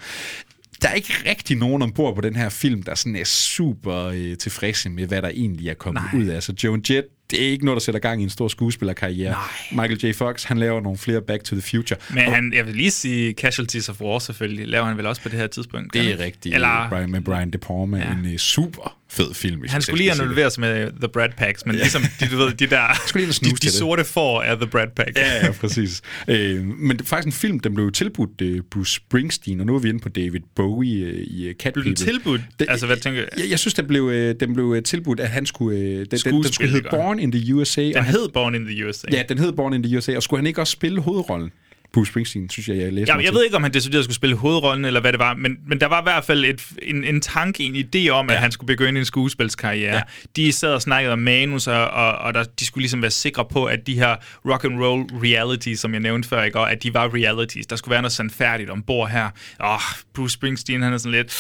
der 0.86 0.92
er 0.92 0.96
ikke 0.96 1.14
rigtig 1.30 1.58
nogen 1.58 1.82
ombord 1.82 2.16
på 2.16 2.22
den 2.22 2.36
her 2.36 2.50
film, 2.50 2.84
der 2.84 2.96
sådan 2.96 3.16
er 3.16 3.24
super 3.24 4.06
øh, 4.06 4.38
tilfredse 4.38 4.90
med, 4.90 5.08
hvad 5.08 5.22
der 5.22 5.30
egentlig 5.30 5.70
er 5.70 5.74
kommet 5.74 6.04
Nej. 6.14 6.22
ud 6.22 6.28
af. 6.28 6.36
Altså 6.36 6.54
Joan 6.64 6.84
Jett 6.90 7.08
det 7.32 7.44
er 7.44 7.50
ikke 7.50 7.66
noget, 7.66 7.76
der 7.76 7.82
sætter 7.82 8.00
gang 8.00 8.22
i 8.22 8.24
en 8.24 8.30
stor 8.30 8.48
skuespillerkarriere. 8.48 9.32
Nej. 9.32 9.88
Michael 9.88 10.06
J. 10.06 10.16
Fox, 10.16 10.44
han 10.44 10.58
laver 10.58 10.82
nogle 10.82 10.98
flere 10.98 11.22
Back 11.22 11.44
to 11.44 11.56
the 11.56 11.62
Future. 11.62 12.00
Men 12.14 12.24
han, 12.24 12.54
jeg 12.54 12.66
vil 12.66 12.76
lige 12.76 12.92
sige 12.92 13.34
Casualties 13.34 13.90
of 13.90 14.02
War 14.02 14.20
selvfølgelig, 14.20 14.68
laver 14.68 14.86
han 14.86 14.98
vel 14.98 15.06
også 15.06 15.22
på 15.22 15.30
det 15.30 15.40
her 15.40 15.48
tidspunkt. 15.48 15.94
Det 15.94 16.12
er 16.12 16.20
rigtigt. 16.20 16.56
Eller... 16.56 16.90
Brian, 16.90 17.12
med 17.12 17.22
Brian 17.22 17.52
De 17.52 17.58
Palma, 17.58 17.98
ja. 17.98 18.12
en 18.12 18.34
uh, 18.34 18.38
super 18.38 18.98
fed 19.16 19.34
film. 19.34 19.64
Han 19.68 19.82
skulle 19.82 19.98
lige 19.98 20.12
annulleres 20.12 20.58
med 20.58 20.92
The 21.00 21.08
Brad 21.08 21.30
Packs, 21.38 21.66
men 21.66 21.76
ja. 21.76 21.82
ligesom 21.82 22.02
de, 22.20 22.26
du 22.32 22.38
ved, 22.38 22.54
de 22.54 22.68
der 22.68 22.82
skulle 23.08 23.26
lige 23.26 23.52
de, 23.52 23.56
de 23.56 23.72
sorte 23.72 24.04
får 24.04 24.42
er 24.42 24.56
The 24.56 24.68
Brad 24.68 24.88
Pack. 24.96 25.18
Ja, 25.18 25.46
ja, 25.46 25.52
præcis. 25.52 26.02
øh, 26.28 26.66
men 26.66 26.98
det 26.98 27.02
er 27.02 27.06
faktisk 27.06 27.26
en 27.26 27.32
film, 27.32 27.60
den 27.60 27.76
blev 27.76 27.92
tilbudt 27.92 28.42
uh, 28.42 28.60
Bruce 28.72 28.94
Springsteen, 28.94 29.60
og 29.60 29.66
nu 29.66 29.76
er 29.76 29.80
vi 29.80 29.90
inde 29.90 30.00
på 30.00 30.10
David 30.10 30.40
Bowie 30.56 31.06
uh, 31.06 31.20
i 31.20 31.50
uh, 31.50 31.56
Cat 31.56 31.74
Blev 31.74 31.86
den 31.86 31.96
tilbudt? 31.96 32.42
Den, 32.60 32.70
altså, 32.70 32.86
hvad 32.86 32.98
tænker 32.98 33.22
jeg? 33.38 33.50
Jeg, 33.50 33.60
synes, 33.60 33.74
den 33.74 33.88
blev, 33.88 34.04
uh, 34.04 34.14
den 34.14 34.54
blev 34.54 34.82
tilbudt, 34.84 35.20
at 35.20 35.30
han 35.30 35.46
skulle... 35.46 35.78
Uh, 35.78 35.84
den, 35.84 36.06
den, 36.06 36.44
den 36.44 36.54
skulle 36.54 36.72
hedde 36.72 36.88
Born 36.92 37.20
in 37.20 37.32
the 37.32 37.56
USA. 37.56 37.82
Den 37.82 37.96
han, 37.96 38.06
hed 38.06 38.30
Born 38.34 38.56
in 38.56 38.66
the 38.66 38.88
USA. 38.88 39.08
Ja, 39.12 39.24
den 39.30 39.38
hed 39.38 39.52
Born 39.52 39.74
in 39.74 39.84
the 39.84 39.98
USA, 39.98 40.16
og 40.16 40.24
skulle 40.24 40.38
han 40.38 40.48
ikke 40.48 40.62
også 40.62 40.72
spille 40.72 41.02
hovedrollen? 41.02 41.52
Bruce 41.96 42.10
Springsteen, 42.10 42.50
synes 42.50 42.68
jeg, 42.68 42.78
jeg 42.78 42.94
læste 42.94 43.14
ja, 43.14 43.24
Jeg 43.24 43.34
ved 43.34 43.44
ikke, 43.44 43.56
om 43.56 43.64
han 43.64 43.74
decideret 43.74 44.04
skulle 44.04 44.16
spille 44.16 44.36
hovedrollen, 44.36 44.86
eller 44.86 45.02
hvad 45.02 45.12
det 45.12 45.20
var, 45.20 45.34
men, 45.34 45.58
men 45.68 45.80
der 45.80 45.88
var 45.88 46.02
i 46.02 46.04
hvert 46.04 46.24
fald 46.24 46.46
et, 46.46 46.62
en, 46.82 47.04
en 47.04 47.22
tanke, 47.22 47.64
en 47.64 47.76
idé 47.76 48.10
om, 48.10 48.30
ja. 48.30 48.34
at 48.34 48.40
han 48.40 48.52
skulle 48.52 48.68
begynde 48.68 49.00
en 49.00 49.06
skuespilskarriere. 49.06 49.96
Ja. 49.96 50.02
De 50.36 50.52
sad 50.52 50.74
og 50.74 50.82
snakkede 50.82 51.14
om 51.14 51.20
manus, 51.20 51.68
og, 51.68 51.88
og, 51.88 52.18
og 52.18 52.34
der, 52.34 52.44
de 52.44 52.66
skulle 52.66 52.82
ligesom 52.82 53.02
være 53.02 53.12
sikre 53.12 53.46
på, 53.46 53.66
at 53.66 53.88
de 53.88 53.96
her 53.96 54.16
rock 54.46 54.64
and 54.64 54.80
roll 54.84 55.04
realities, 55.24 55.80
som 55.80 55.94
jeg 55.94 56.00
nævnte 56.02 56.30
før, 56.30 56.44
ikke, 56.44 56.60
at 56.60 56.84
de 56.84 56.94
var 56.94 57.14
realities. 57.14 57.68
Der 57.68 57.76
skulle 57.76 57.92
være 57.92 58.02
noget 58.02 58.14
sandfærdigt 58.14 58.70
ombord 58.70 59.10
her. 59.10 59.30
Åh, 59.64 59.80
Bruce 60.14 60.34
Springsteen, 60.34 60.82
han 60.82 60.94
er 60.94 60.98
sådan 60.98 61.12
lidt 61.12 61.32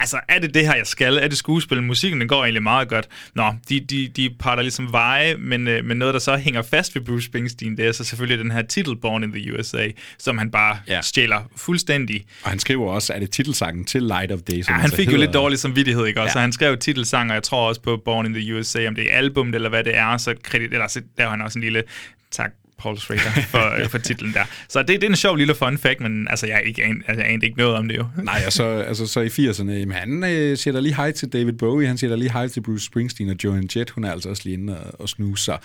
altså, 0.00 0.20
er 0.28 0.38
det 0.38 0.54
det 0.54 0.66
her, 0.66 0.74
jeg 0.74 0.86
skal? 0.86 1.16
Er 1.16 1.28
det 1.28 1.38
skuespil? 1.38 1.82
Musikken, 1.82 2.20
den 2.20 2.28
går 2.28 2.42
egentlig 2.42 2.62
meget 2.62 2.88
godt. 2.88 3.08
Nå, 3.34 3.54
de, 3.68 3.80
de, 3.80 4.08
de 4.16 4.30
parter 4.38 4.62
ligesom 4.62 4.92
veje, 4.92 5.34
men, 5.36 5.68
øh, 5.68 5.84
men 5.84 5.96
noget, 5.96 6.14
der 6.14 6.20
så 6.20 6.36
hænger 6.36 6.62
fast 6.62 6.94
ved 6.94 7.02
Bruce 7.02 7.26
Springsteen, 7.26 7.76
det 7.76 7.86
er 7.86 7.92
så 7.92 8.04
selvfølgelig 8.04 8.38
den 8.38 8.50
her 8.50 8.62
titel, 8.62 8.96
Born 8.96 9.22
in 9.22 9.32
the 9.32 9.54
USA, 9.54 9.88
som 10.18 10.38
han 10.38 10.50
bare 10.50 10.78
ja. 10.88 11.00
stjæler 11.00 11.40
fuldstændig. 11.56 12.24
Og 12.42 12.50
han 12.50 12.58
skriver 12.58 12.92
også, 12.92 13.12
at 13.12 13.20
det 13.20 13.30
titelsangen 13.30 13.84
til 13.84 14.02
Light 14.02 14.32
of 14.32 14.38
Day, 14.38 14.62
som 14.62 14.74
ja, 14.74 14.80
han 14.80 14.90
fik 14.90 14.98
hedder... 14.98 15.12
jo 15.12 15.18
lidt 15.18 15.34
dårlig 15.34 15.58
samvittighed, 15.58 16.06
ikke? 16.06 16.20
Ja. 16.20 16.28
Så 16.28 16.38
han 16.38 16.52
skrev 16.52 16.76
titelsang, 16.76 17.30
og 17.30 17.34
jeg 17.34 17.42
tror 17.42 17.68
også 17.68 17.80
på 17.80 18.02
Born 18.04 18.26
in 18.26 18.34
the 18.34 18.54
USA, 18.54 18.88
om 18.88 18.94
det 18.94 19.12
er 19.12 19.16
album 19.16 19.54
eller 19.54 19.68
hvad 19.68 19.84
det 19.84 19.96
er, 19.96 20.16
så 20.16 20.34
kredit, 20.42 20.72
eller 20.72 20.88
så 20.88 21.02
der 21.18 21.28
han 21.28 21.42
også 21.42 21.58
en 21.58 21.62
lille 21.62 21.82
tak 22.30 22.52
Paul 22.82 22.98
Schrader 22.98 23.42
for, 23.48 23.72
for 23.90 23.98
titlen 23.98 24.32
der. 24.32 24.44
Så 24.68 24.82
det, 24.82 24.88
det 24.88 25.04
er 25.04 25.08
en 25.08 25.16
sjov 25.16 25.36
lille 25.36 25.54
fun 25.54 25.78
fact, 25.78 26.00
men 26.00 26.28
altså, 26.28 26.46
jeg, 26.46 26.54
er 26.54 26.60
ikke, 26.60 26.82
altså, 26.82 27.22
jeg 27.22 27.32
anede 27.32 27.46
ikke 27.46 27.58
noget 27.58 27.76
om 27.76 27.88
det 27.88 27.96
jo. 27.96 28.06
Nej, 28.22 28.42
og 28.46 28.52
så, 28.52 28.64
altså, 28.64 29.06
så 29.06 29.20
i 29.20 29.26
80'erne, 29.26 29.70
jamen, 29.70 29.92
han 29.92 30.24
øh, 30.24 30.58
siger 30.58 30.72
der 30.72 30.80
lige 30.80 30.94
hej 30.94 31.12
til 31.12 31.28
David 31.28 31.52
Bowie, 31.52 31.86
han 31.86 31.98
siger 31.98 32.10
der 32.10 32.16
lige 32.16 32.32
hej 32.32 32.48
til 32.48 32.60
Bruce 32.60 32.84
Springsteen, 32.84 33.30
og 33.30 33.36
Joan 33.44 33.68
Jett, 33.76 33.90
hun 33.90 34.04
er 34.04 34.12
altså 34.12 34.28
også 34.28 34.42
lige 34.44 34.54
inde 34.54 34.80
og, 34.80 35.00
og 35.00 35.08
snuse. 35.08 35.44
Så 35.44 35.56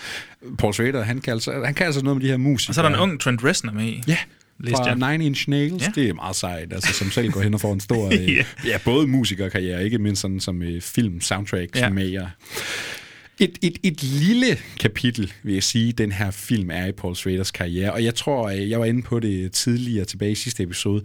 Paul 0.59 0.73
Schrader, 0.73 1.03
han 1.03 1.21
kan, 1.21 1.33
altså, 1.33 1.61
han 1.65 1.73
kan 1.73 1.85
altså 1.85 2.01
noget 2.03 2.17
med 2.17 2.25
de 2.25 2.29
her 2.29 2.37
musikere. 2.37 2.71
Og 2.71 2.75
så 2.75 2.81
er 2.81 2.89
der 2.89 2.95
en 2.95 3.01
ung 3.01 3.19
Trent 3.19 3.43
Reznor 3.43 3.71
med 3.71 3.85
i. 3.85 4.03
Ja, 4.07 4.17
fra 4.63 5.11
Nine 5.11 5.25
Inch 5.25 5.49
Nails. 5.49 5.83
Ja. 5.83 5.91
Det 5.95 6.09
er 6.09 6.13
meget 6.13 6.35
sejt, 6.35 6.73
altså, 6.73 6.93
som 6.93 7.11
selv 7.11 7.31
går 7.31 7.41
hen 7.41 7.53
og 7.53 7.61
får 7.61 7.73
en 7.73 7.79
stor, 7.79 8.05
øh, 8.11 8.13
yeah. 8.13 8.45
ja, 8.65 8.77
både 8.85 9.07
musikerkarriere, 9.07 9.83
ikke 9.83 9.97
mindst 9.97 10.21
sådan 10.21 10.39
som 10.39 10.61
øh, 10.61 10.81
film, 10.81 11.21
soundtrack, 11.21 11.75
ja. 11.75 11.89
med 11.89 12.09
ja. 12.09 12.25
Et, 13.39 13.57
et, 13.61 13.77
et 13.83 14.03
lille 14.03 14.57
kapitel, 14.79 15.33
vil 15.43 15.53
jeg 15.53 15.63
sige, 15.63 15.91
den 15.91 16.11
her 16.11 16.31
film 16.31 16.69
er 16.71 16.85
i 16.85 16.91
Paul 16.91 17.15
Schraders 17.15 17.51
karriere, 17.51 17.93
og 17.93 18.03
jeg 18.03 18.15
tror, 18.15 18.49
øh, 18.49 18.69
jeg 18.69 18.79
var 18.79 18.85
inde 18.85 19.01
på 19.01 19.19
det 19.19 19.51
tidligere 19.51 20.05
tilbage 20.05 20.31
i 20.31 20.35
sidste 20.35 20.63
episode, 20.63 21.03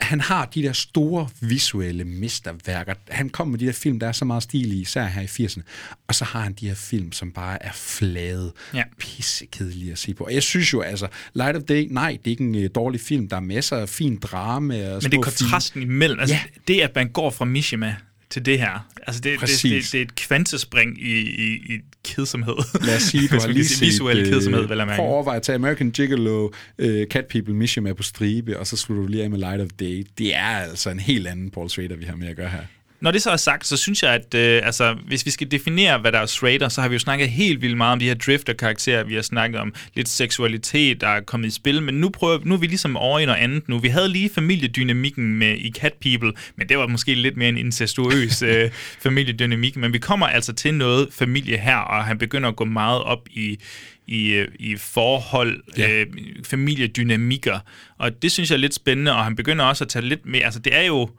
han 0.00 0.20
har 0.20 0.44
de 0.44 0.62
der 0.62 0.72
store 0.72 1.28
visuelle 1.40 2.04
mesterværker. 2.04 2.94
Han 3.08 3.28
kommer 3.28 3.50
med 3.50 3.58
de 3.58 3.66
der 3.66 3.72
film, 3.72 4.00
der 4.00 4.06
er 4.06 4.12
så 4.12 4.24
meget 4.24 4.42
stil 4.42 4.72
i, 4.72 4.80
især 4.80 5.06
her 5.06 5.22
i 5.22 5.44
80'erne. 5.44 5.62
Og 6.08 6.14
så 6.14 6.24
har 6.24 6.40
han 6.40 6.52
de 6.52 6.68
her 6.68 6.74
film, 6.74 7.12
som 7.12 7.32
bare 7.32 7.62
er 7.62 7.72
flade, 7.74 8.52
ja. 8.74 8.82
pissekedelige 8.98 9.92
at 9.92 9.98
se 9.98 10.14
på. 10.14 10.24
Og 10.24 10.34
jeg 10.34 10.42
synes 10.42 10.72
jo, 10.72 10.80
altså, 10.80 11.08
Light 11.34 11.56
of 11.56 11.62
Day, 11.62 11.86
nej, 11.90 12.10
det 12.10 12.26
er 12.26 12.30
ikke 12.30 12.44
en 12.44 12.54
uh, 12.54 12.64
dårlig 12.74 13.00
film. 13.00 13.28
Der 13.28 13.36
er 13.36 13.40
masser 13.40 13.76
af 13.76 13.88
fin 13.88 14.16
drama. 14.16 14.94
Og 14.94 15.02
Men 15.02 15.12
det 15.12 15.18
er 15.18 15.22
kontrasten 15.22 15.80
film. 15.80 15.90
imellem. 15.90 16.20
Altså, 16.20 16.34
ja. 16.34 16.42
Det, 16.68 16.80
at 16.80 16.94
man 16.94 17.08
går 17.08 17.30
fra 17.30 17.44
Mishima 17.44 17.96
til 18.30 18.46
det 18.46 18.58
her. 18.58 18.86
Altså 19.06 19.20
det, 19.20 19.40
det, 19.40 19.48
det, 19.48 19.62
det, 19.62 19.92
det 19.92 19.94
er 19.94 20.02
et 20.02 20.14
kvantespring 20.14 21.02
i, 21.02 21.20
i, 21.20 21.74
i 21.74 21.80
kedsomhed. 22.04 22.84
Lad 22.86 22.96
os 22.96 23.02
sige, 23.02 23.28
du 23.32 23.40
har 23.40 23.48
lige 23.48 23.68
set, 23.68 23.86
visuel 23.86 24.30
kedsomhed, 24.30 24.66
vel 24.66 24.80
at 24.80 24.86
mærke. 24.86 25.02
At 25.02 25.08
overveje 25.08 25.36
at 25.36 25.42
tage 25.42 25.56
American 25.56 25.90
Gigolo, 25.90 26.44
uh, 26.78 27.02
Cat 27.10 27.26
People, 27.26 27.54
Mission 27.54 27.84
med 27.84 27.94
på 27.94 28.02
stribe, 28.02 28.58
og 28.58 28.66
så 28.66 28.76
slutter 28.76 29.02
du 29.02 29.08
lige 29.08 29.24
af 29.24 29.30
med 29.30 29.38
Light 29.38 29.60
of 29.60 29.68
Day. 29.80 30.06
Det 30.18 30.34
er 30.34 30.46
altså 30.46 30.90
en 30.90 31.00
helt 31.00 31.26
anden 31.26 31.50
Paul 31.50 31.68
Schrader, 31.68 31.96
vi 31.96 32.04
har 32.04 32.16
med 32.16 32.28
at 32.28 32.36
gøre 32.36 32.48
her. 32.48 32.62
Når 33.00 33.10
det 33.10 33.22
så 33.22 33.30
er 33.30 33.36
sagt, 33.36 33.66
så 33.66 33.76
synes 33.76 34.02
jeg, 34.02 34.14
at 34.14 34.34
øh, 34.34 34.62
altså, 34.64 34.96
hvis 35.06 35.26
vi 35.26 35.30
skal 35.30 35.50
definere, 35.50 35.98
hvad 35.98 36.12
der 36.12 36.18
er 36.18 36.26
Schrader, 36.26 36.68
så 36.68 36.80
har 36.80 36.88
vi 36.88 36.94
jo 36.94 36.98
snakket 36.98 37.28
helt 37.28 37.62
vildt 37.62 37.76
meget 37.76 37.92
om 37.92 37.98
de 37.98 38.08
her 38.08 38.14
drifter-karakterer. 38.14 39.04
Vi 39.04 39.14
har 39.14 39.22
snakket 39.22 39.60
om 39.60 39.74
lidt 39.94 40.08
seksualitet, 40.08 41.00
der 41.00 41.08
er 41.08 41.20
kommet 41.20 41.48
i 41.48 41.50
spil, 41.50 41.82
men 41.82 41.94
nu, 41.94 42.08
prøver, 42.08 42.38
nu 42.44 42.54
er 42.54 42.58
vi 42.58 42.66
ligesom 42.66 42.96
over 42.96 43.18
i 43.18 43.24
noget 43.24 43.38
andet 43.38 43.68
nu. 43.68 43.78
Vi 43.78 43.88
havde 43.88 44.08
lige 44.08 44.30
familiedynamikken 44.34 45.34
med 45.34 45.56
i 45.56 45.72
Cat 45.72 45.92
People, 45.92 46.32
men 46.56 46.68
det 46.68 46.78
var 46.78 46.86
måske 46.86 47.14
lidt 47.14 47.36
mere 47.36 47.48
en 47.48 47.58
incestuøs 47.58 48.42
øh, 48.50 48.70
familiedynamik, 49.00 49.76
men 49.76 49.92
vi 49.92 49.98
kommer 49.98 50.26
altså 50.26 50.52
til 50.52 50.74
noget 50.74 51.08
familie 51.12 51.56
her, 51.56 51.76
og 51.76 52.04
han 52.04 52.18
begynder 52.18 52.48
at 52.48 52.56
gå 52.56 52.64
meget 52.64 53.02
op 53.02 53.28
i, 53.30 53.58
i, 54.06 54.32
øh, 54.32 54.48
i 54.58 54.76
forhold, 54.76 55.62
ja. 55.76 55.90
øh, 55.90 56.06
familiedynamikker, 56.44 57.58
og 57.98 58.22
det 58.22 58.32
synes 58.32 58.50
jeg 58.50 58.56
er 58.56 58.60
lidt 58.60 58.74
spændende, 58.74 59.12
og 59.12 59.24
han 59.24 59.36
begynder 59.36 59.64
også 59.64 59.84
at 59.84 59.88
tage 59.88 60.04
lidt 60.04 60.26
mere, 60.26 60.44
altså 60.44 60.60
det 60.60 60.76
er 60.76 60.82
jo 60.82 61.10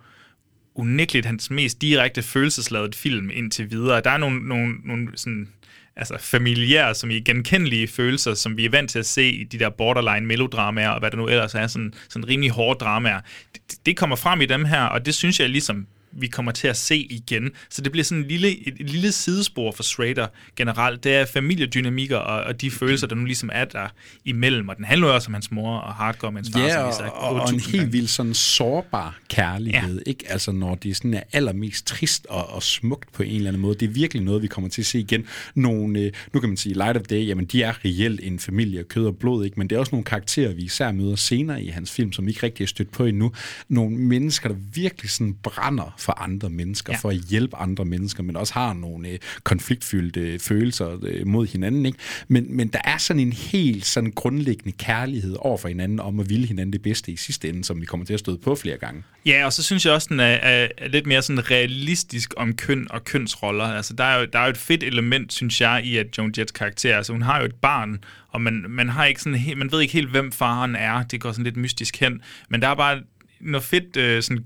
unægteligt 0.75 1.25
hans 1.25 1.49
mest 1.49 1.81
direkte 1.81 2.21
følelsesladet 2.21 2.95
film 2.95 3.29
indtil 3.33 3.71
videre. 3.71 4.01
Der 4.01 4.09
er 4.09 4.17
nogle, 4.17 4.47
nogle, 4.47 4.75
nogle 4.85 5.07
sådan, 5.15 5.47
altså 5.95 6.17
familiære, 6.19 6.95
som 6.95 7.11
i 7.11 7.19
genkendelige 7.19 7.87
følelser, 7.87 8.33
som 8.33 8.57
vi 8.57 8.65
er 8.65 8.69
vant 8.69 8.89
til 8.89 8.99
at 8.99 9.05
se 9.05 9.29
i 9.29 9.43
de 9.43 9.59
der 9.59 9.69
borderline 9.69 10.25
melodramaer, 10.25 10.89
og 10.89 10.99
hvad 10.99 11.11
der 11.11 11.17
nu 11.17 11.27
ellers 11.27 11.55
er, 11.55 11.67
sådan, 11.67 11.93
sådan 12.09 12.27
rimelig 12.27 12.51
hårde 12.51 12.79
dramaer. 12.79 13.21
Det, 13.53 13.85
det 13.85 13.97
kommer 13.97 14.15
frem 14.15 14.41
i 14.41 14.45
dem 14.45 14.65
her, 14.65 14.83
og 14.83 15.05
det 15.05 15.15
synes 15.15 15.39
jeg 15.39 15.49
ligesom 15.49 15.87
vi 16.13 16.27
kommer 16.27 16.51
til 16.51 16.67
at 16.67 16.77
se 16.77 16.97
igen. 16.97 17.51
Så 17.69 17.81
det 17.81 17.91
bliver 17.91 18.03
sådan 18.03 18.23
en 18.23 18.27
lille, 18.27 18.67
et, 18.67 18.73
et 18.79 18.89
lille 18.89 19.11
sidespor 19.11 19.71
for 19.71 19.83
Schrader 19.83 20.27
generelt. 20.55 21.03
Det 21.03 21.15
er 21.15 21.25
familiedynamikker 21.25 22.17
og, 22.17 22.43
og 22.43 22.61
de 22.61 22.71
følelser, 22.71 23.07
der 23.07 23.15
nu 23.15 23.25
ligesom 23.25 23.49
er 23.53 23.65
der 23.65 23.87
imellem. 24.25 24.69
Og 24.69 24.77
den 24.77 24.85
handler 24.85 25.07
jo 25.07 25.13
også 25.13 25.27
om 25.27 25.33
hans 25.33 25.51
mor 25.51 25.77
og 25.77 25.93
hardcore, 25.93 26.31
mens 26.31 26.49
far, 26.53 26.61
ja, 26.61 26.73
som 26.73 26.87
vi 26.87 26.93
sagt, 26.93 27.13
og, 27.13 27.41
og 27.41 27.53
en 27.53 27.59
helt 27.59 27.93
vildt 27.93 28.09
sådan 28.09 28.33
sårbar 28.33 29.19
kærlighed. 29.29 30.01
Ja. 30.05 30.09
Ikke? 30.09 30.25
Altså 30.29 30.51
når 30.51 30.75
det 30.75 30.97
sådan 30.97 31.13
er 31.13 31.23
allermest 31.31 31.87
trist 31.87 32.25
og, 32.29 32.49
og 32.49 32.63
smukt 32.63 33.13
på 33.13 33.23
en 33.23 33.35
eller 33.35 33.47
anden 33.47 33.61
måde. 33.61 33.75
Det 33.75 33.89
er 33.89 33.93
virkelig 33.93 34.23
noget, 34.23 34.41
vi 34.41 34.47
kommer 34.47 34.69
til 34.69 34.81
at 34.81 34.85
se 34.85 34.99
igen. 34.99 35.25
Nogle, 35.55 35.99
øh, 35.99 36.11
nu 36.33 36.39
kan 36.39 36.49
man 36.49 36.57
sige, 36.57 36.73
Light 36.73 36.97
of 36.97 37.03
Day, 37.03 37.27
jamen 37.27 37.45
de 37.45 37.63
er 37.63 37.85
reelt 37.85 38.19
en 38.23 38.39
familie, 38.39 38.83
kød 38.83 39.05
og 39.05 39.17
blod, 39.17 39.45
ikke? 39.45 39.59
men 39.59 39.69
det 39.69 39.75
er 39.75 39.79
også 39.79 39.91
nogle 39.91 40.05
karakterer, 40.05 40.53
vi 40.53 40.61
især 40.61 40.91
møder 40.91 41.15
senere 41.15 41.63
i 41.63 41.67
hans 41.67 41.91
film, 41.91 42.11
som 42.11 42.25
vi 42.25 42.31
ikke 42.31 42.43
rigtig 42.43 42.63
har 42.63 42.67
stødt 42.67 42.91
på 42.91 43.05
endnu. 43.05 43.31
Nogle 43.69 43.97
mennesker, 43.97 44.49
der 44.49 44.55
virkelig 44.73 45.11
sådan 45.11 45.35
brænder 45.43 45.95
for 46.03 46.21
andre 46.21 46.49
mennesker, 46.49 46.93
ja. 46.93 46.97
for 46.97 47.09
at 47.09 47.15
hjælpe 47.15 47.55
andre 47.55 47.85
mennesker, 47.85 48.23
men 48.23 48.35
også 48.35 48.53
har 48.53 48.73
nogle 48.73 49.09
øh, 49.09 49.19
konfliktfyldte 49.43 50.39
følelser 50.39 50.97
øh, 51.03 51.27
mod 51.27 51.47
hinanden. 51.47 51.85
Ikke? 51.85 51.97
Men, 52.27 52.57
men 52.57 52.67
der 52.67 52.79
er 52.83 52.97
sådan 52.97 53.19
en 53.19 53.33
helt 53.33 53.85
sådan 53.85 54.11
grundlæggende 54.11 54.71
kærlighed 54.71 55.35
over 55.39 55.57
for 55.57 55.67
hinanden, 55.67 55.99
om 55.99 56.19
at 56.19 56.29
ville 56.29 56.47
hinanden 56.47 56.73
det 56.73 56.81
bedste 56.81 57.11
i 57.11 57.15
sidste 57.15 57.49
ende, 57.49 57.63
som 57.63 57.81
vi 57.81 57.85
kommer 57.85 58.05
til 58.05 58.13
at 58.13 58.19
støde 58.19 58.37
på 58.37 58.55
flere 58.55 58.77
gange. 58.77 59.03
Ja, 59.25 59.45
og 59.45 59.53
så 59.53 59.63
synes 59.63 59.85
jeg 59.85 59.93
også, 59.93 60.07
den 60.09 60.19
er, 60.19 60.25
er, 60.25 60.67
er 60.77 60.87
lidt 60.87 61.07
mere 61.07 61.21
sådan 61.21 61.51
realistisk 61.51 62.33
om 62.37 62.53
køn 62.53 62.87
og 62.89 63.03
kønsroller. 63.03 63.65
Altså, 63.65 63.93
der 63.93 64.03
er, 64.03 64.19
jo, 64.19 64.25
der 64.33 64.39
er 64.39 64.43
jo 64.43 64.49
et 64.49 64.57
fedt 64.57 64.83
element, 64.83 65.33
synes 65.33 65.61
jeg, 65.61 65.81
i 65.85 65.97
at 65.97 66.17
Joan 66.17 66.33
Jetts 66.37 66.51
karakter, 66.51 66.97
altså 66.97 67.13
hun 67.13 67.21
har 67.21 67.39
jo 67.39 67.45
et 67.45 67.55
barn, 67.55 68.03
og 68.27 68.41
man, 68.41 68.65
man, 68.69 68.89
har 68.89 69.05
ikke 69.05 69.21
sådan, 69.21 69.57
man 69.57 69.71
ved 69.71 69.81
ikke 69.81 69.93
helt, 69.93 70.09
hvem 70.09 70.31
faren 70.31 70.75
er. 70.75 71.03
Det 71.03 71.21
går 71.21 71.31
sådan 71.31 71.43
lidt 71.43 71.57
mystisk 71.57 71.99
hen. 71.99 72.21
Men 72.49 72.61
der 72.61 72.67
er 72.67 72.75
bare 72.75 73.01
noget 73.41 73.63
fedt 73.63 73.97
øh, 73.97 74.23
sådan 74.23 74.43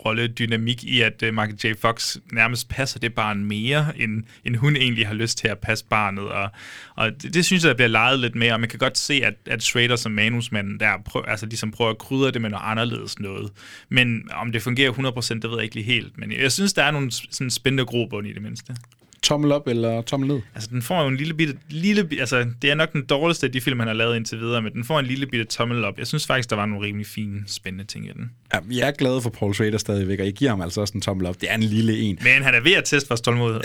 kønsrolle-dynamik 0.00 0.84
i, 0.84 1.00
at 1.00 1.22
øh, 1.22 1.34
Michael 1.34 1.58
J. 1.64 1.74
Fox 1.80 2.16
nærmest 2.32 2.68
passer 2.68 2.98
det 2.98 3.14
barn 3.14 3.44
mere, 3.44 3.92
end, 3.96 4.22
end 4.44 4.56
hun 4.56 4.76
egentlig 4.76 5.06
har 5.06 5.14
lyst 5.14 5.38
til 5.38 5.48
at 5.48 5.58
passe 5.58 5.84
barnet. 5.84 6.24
Og, 6.24 6.50
og 6.96 7.22
det, 7.22 7.34
det 7.34 7.44
synes 7.44 7.64
jeg, 7.64 7.76
bliver 7.76 7.88
leget 7.88 8.20
lidt 8.20 8.34
mere, 8.34 8.52
og 8.52 8.60
man 8.60 8.68
kan 8.68 8.78
godt 8.78 8.98
se, 8.98 9.14
at, 9.24 9.34
at 9.46 9.62
Schrader 9.62 9.96
som 9.96 10.12
manusmanden 10.12 10.80
der 10.80 10.92
prøv, 11.04 11.24
altså 11.28 11.46
ligesom 11.46 11.70
prøver 11.70 11.90
at 11.90 11.98
krydre 11.98 12.30
det 12.30 12.42
med 12.42 12.50
noget 12.50 12.64
anderledes 12.66 13.18
noget. 13.18 13.52
Men 13.88 14.28
om 14.32 14.52
det 14.52 14.62
fungerer 14.62 14.92
100%, 14.92 15.34
det 15.34 15.44
ved 15.44 15.56
jeg 15.56 15.64
ikke 15.64 15.74
lige 15.74 15.86
helt. 15.86 16.18
Men 16.18 16.32
jeg 16.32 16.52
synes, 16.52 16.72
der 16.72 16.82
er 16.82 16.90
nogle 16.90 17.10
sådan 17.10 17.50
spændende 17.50 17.84
grobund 17.84 18.26
i 18.26 18.32
det 18.32 18.42
mindste 18.42 18.76
tommel 19.22 19.52
op 19.52 19.68
eller 19.68 20.02
tommel 20.02 20.28
ned? 20.28 20.40
Altså, 20.54 20.70
den 20.72 20.82
får 20.82 21.02
jo 21.02 21.08
en 21.08 21.16
lille 21.16 21.34
bitte, 21.34 21.56
lille, 21.68 22.08
altså, 22.20 22.46
det 22.62 22.70
er 22.70 22.74
nok 22.74 22.92
den 22.92 23.04
dårligste 23.04 23.46
af 23.46 23.52
de 23.52 23.60
film, 23.60 23.78
han 23.78 23.88
har 23.88 23.94
lavet 23.94 24.16
indtil 24.16 24.40
videre, 24.40 24.62
men 24.62 24.72
den 24.72 24.84
får 24.84 24.98
en 24.98 25.06
lille 25.06 25.26
bitte 25.26 25.44
tommel 25.44 25.84
op. 25.84 25.98
Jeg 25.98 26.06
synes 26.06 26.26
faktisk, 26.26 26.50
der 26.50 26.56
var 26.56 26.66
nogle 26.66 26.86
rimelig 26.86 27.06
fine, 27.06 27.42
spændende 27.46 27.84
ting 27.84 28.06
i 28.06 28.12
den. 28.12 28.30
Ja, 28.54 28.58
jeg 28.70 28.88
er 28.88 28.92
glad 28.92 29.22
for 29.22 29.30
Paul 29.30 29.54
Schrader 29.54 29.78
stadigvæk, 29.78 30.18
og 30.18 30.24
jeg 30.24 30.34
giver 30.34 30.50
ham 30.50 30.60
altså 30.60 30.80
også 30.80 30.94
en 30.94 31.00
tommel 31.00 31.26
op. 31.26 31.40
Det 31.40 31.50
er 31.50 31.54
en 31.54 31.62
lille 31.62 31.98
en. 31.98 32.18
Men 32.22 32.42
han 32.42 32.54
er 32.54 32.60
ved 32.60 32.72
at 32.72 32.84
teste 32.84 33.08
vores 33.08 33.20
tålmodighed. 33.20 33.60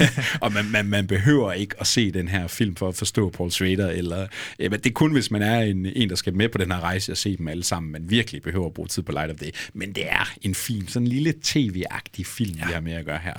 og 0.42 0.52
man, 0.52 0.64
man, 0.70 0.86
man, 0.86 1.06
behøver 1.06 1.52
ikke 1.52 1.74
at 1.80 1.86
se 1.86 2.10
den 2.10 2.28
her 2.28 2.46
film 2.46 2.76
for 2.76 2.88
at 2.88 2.94
forstå 2.94 3.30
Paul 3.30 3.50
Schrader, 3.50 3.90
eller, 3.90 4.26
ja, 4.58 4.68
det 4.68 4.86
er 4.86 4.90
kun, 4.90 5.12
hvis 5.12 5.30
man 5.30 5.42
er 5.42 5.60
en, 5.60 5.86
en, 5.86 6.08
der 6.08 6.14
skal 6.16 6.34
med 6.34 6.48
på 6.48 6.58
den 6.58 6.72
her 6.72 6.80
rejse 6.80 7.12
og 7.12 7.16
se 7.16 7.36
dem 7.36 7.48
alle 7.48 7.64
sammen, 7.64 7.92
man 7.92 8.10
virkelig 8.10 8.42
behøver 8.42 8.66
at 8.66 8.74
bruge 8.74 8.88
tid 8.88 9.02
på 9.02 9.12
Light 9.12 9.30
of 9.30 9.36
Day. 9.36 9.50
Men 9.74 9.92
det 9.92 10.08
er 10.08 10.32
en 10.42 10.54
fin, 10.54 10.88
sådan 10.88 11.06
en 11.06 11.12
lille 11.12 11.34
tv-agtig 11.42 12.26
film, 12.26 12.56
ja. 12.58 12.66
vi 12.66 12.72
har 12.72 12.80
med 12.80 12.92
at 12.92 13.04
gøre 13.04 13.20
her. 13.22 13.34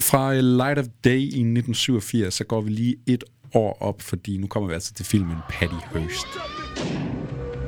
Fra 0.00 0.34
Light 0.34 0.78
of 0.78 0.84
Day 1.04 1.15
i 1.20 1.26
1987, 1.26 2.34
så 2.34 2.44
går 2.44 2.60
vi 2.60 2.70
lige 2.70 2.96
et 3.06 3.24
år 3.54 3.76
op, 3.80 4.02
fordi 4.02 4.36
nu 4.36 4.46
kommer 4.46 4.68
vi 4.68 4.74
altså 4.74 4.94
til 4.94 5.04
filmen 5.04 5.36
Patty 5.48 5.74
Hearst. 5.92 6.26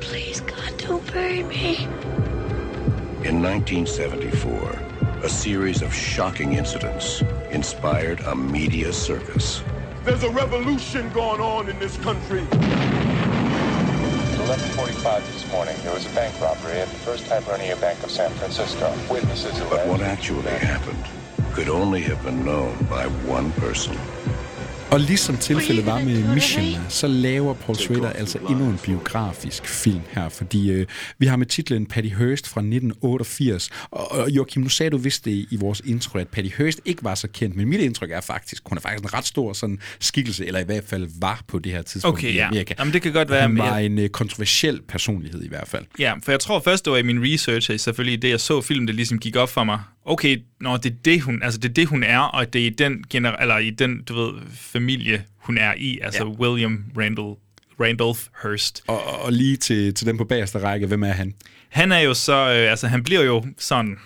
Please, 0.01 0.43
God, 0.43 0.71
don't 0.81 1.13
bury 1.13 1.43
me. 1.43 1.69
In 3.29 3.45
1974, 3.45 4.79
a 5.23 5.29
series 5.29 5.81
of 5.81 5.93
shocking 5.93 6.57
incidents 6.57 7.23
inspired 7.51 8.19
a 8.31 8.35
media 8.35 8.91
circus. 8.93 9.63
There's 10.05 10.23
a 10.23 10.33
revolution 10.43 11.03
going 11.13 11.41
on 11.41 11.69
in 11.69 11.75
this 11.75 11.97
country. 11.97 12.41
11:45 14.49 15.23
this 15.33 15.45
morning, 15.51 15.75
there 15.83 15.93
was 15.93 16.05
a 16.11 16.13
bank 16.15 16.33
robbery 16.41 16.79
at 16.85 16.89
the 16.95 16.99
First 17.07 17.23
Hibernia 17.31 17.75
Bank 17.75 18.03
of 18.03 18.11
San 18.11 18.31
Francisco. 18.39 18.87
Witnesses 19.11 19.59
But 19.69 19.87
what 19.87 20.01
actually 20.01 20.57
happened 20.73 21.18
could 21.53 21.69
only 21.69 22.01
have 22.01 22.23
been 22.23 22.43
known 22.45 22.77
by 22.85 23.05
one 23.07 23.51
person. 23.53 23.97
Og 24.91 24.99
ligesom 24.99 25.37
tilfældet 25.37 25.85
var 25.85 25.99
med 25.99 26.33
Mission, 26.33 26.63
så 26.89 27.07
laver 27.07 27.53
Paul 27.53 27.75
Schrader 27.75 28.09
altså 28.09 28.37
endnu 28.37 28.65
en 28.65 28.79
biografisk 28.85 29.65
film 29.65 30.01
her, 30.11 30.29
fordi 30.29 30.71
øh, 30.71 30.87
vi 31.17 31.25
har 31.25 31.35
med 31.35 31.45
titlen 31.45 31.85
Patty 31.85 32.09
Hearst 32.09 32.47
fra 32.47 32.61
1988. 32.61 33.69
Og, 33.91 34.11
og 34.11 34.29
Joachim, 34.29 34.63
nu 34.63 34.69
sagde 34.69 34.89
du 34.89 34.97
vist 34.97 35.25
det 35.25 35.45
i 35.51 35.57
vores 35.59 35.81
intro, 35.85 36.19
at 36.19 36.27
Patty 36.27 36.49
Hearst 36.57 36.81
ikke 36.85 37.03
var 37.03 37.15
så 37.15 37.27
kendt, 37.27 37.55
men 37.55 37.69
mit 37.69 37.79
indtryk 37.79 38.11
er 38.11 38.21
faktisk, 38.21 38.63
hun 38.65 38.77
er 38.77 38.81
faktisk 38.81 39.03
en 39.03 39.13
ret 39.13 39.25
stor 39.25 39.53
sådan 39.53 39.79
skikkelse, 39.99 40.45
eller 40.45 40.59
i 40.59 40.63
hvert 40.63 40.83
fald 40.87 41.07
var 41.19 41.41
på 41.47 41.59
det 41.59 41.71
her 41.71 41.81
tidspunkt 41.81 42.19
okay, 42.19 42.33
i. 42.33 42.37
Amerika. 42.37 42.73
Jamen, 42.79 42.93
det 42.93 43.01
kan 43.01 43.13
godt 43.13 43.29
være. 43.29 43.47
Hun 43.47 43.57
var 43.57 43.77
en 43.77 43.99
øh, 43.99 44.09
kontroversiel 44.09 44.81
personlighed 44.87 45.43
i 45.43 45.47
hvert 45.49 45.67
fald. 45.67 45.85
Ja, 45.99 46.13
for 46.23 46.31
jeg 46.31 46.39
tror 46.39 46.59
først, 46.59 46.85
det 46.85 46.91
var 46.91 46.97
i 46.97 47.03
min 47.03 47.33
research, 47.33 47.79
selvfølgelig 47.79 48.21
det, 48.21 48.29
jeg 48.29 48.39
så 48.39 48.61
film, 48.61 48.85
det 48.85 48.95
ligesom 48.95 49.19
gik 49.19 49.35
op 49.35 49.49
for 49.49 49.63
mig. 49.63 49.79
Okay, 50.05 50.37
når 50.61 50.77
det 50.77 50.91
er 50.91 50.95
det, 51.05 51.21
hun, 51.21 51.43
altså 51.43 51.59
det 51.59 51.69
er 51.69 51.73
det, 51.73 51.87
hun 51.87 52.03
er, 52.03 52.19
og 52.19 52.53
det 52.53 52.61
er 52.61 52.65
i 52.65 52.69
den, 52.69 53.03
gener- 53.09 53.41
eller 53.41 53.57
i 53.57 53.69
den 53.69 54.03
du 54.03 54.15
ved, 54.15 54.33
familie, 54.79 55.23
hun 55.37 55.57
er 55.57 55.73
i, 55.77 55.99
altså 56.01 56.23
ja. 56.23 56.29
William 56.29 56.83
Randall, 56.97 57.35
Randolph 57.79 58.19
Hearst. 58.43 58.83
Og, 58.87 59.23
og 59.23 59.33
lige 59.33 59.57
til, 59.57 59.93
til 59.93 60.07
den 60.07 60.17
på 60.17 60.25
bagerste 60.25 60.59
række, 60.59 60.87
hvem 60.87 61.03
er 61.03 61.11
han? 61.11 61.33
Han 61.69 61.91
er 61.91 61.99
jo 61.99 62.13
så, 62.13 62.33
øh, 62.33 62.71
altså 62.71 62.87
han 62.87 63.03
bliver 63.03 63.21
jo 63.21 63.45
sådan 63.57 63.97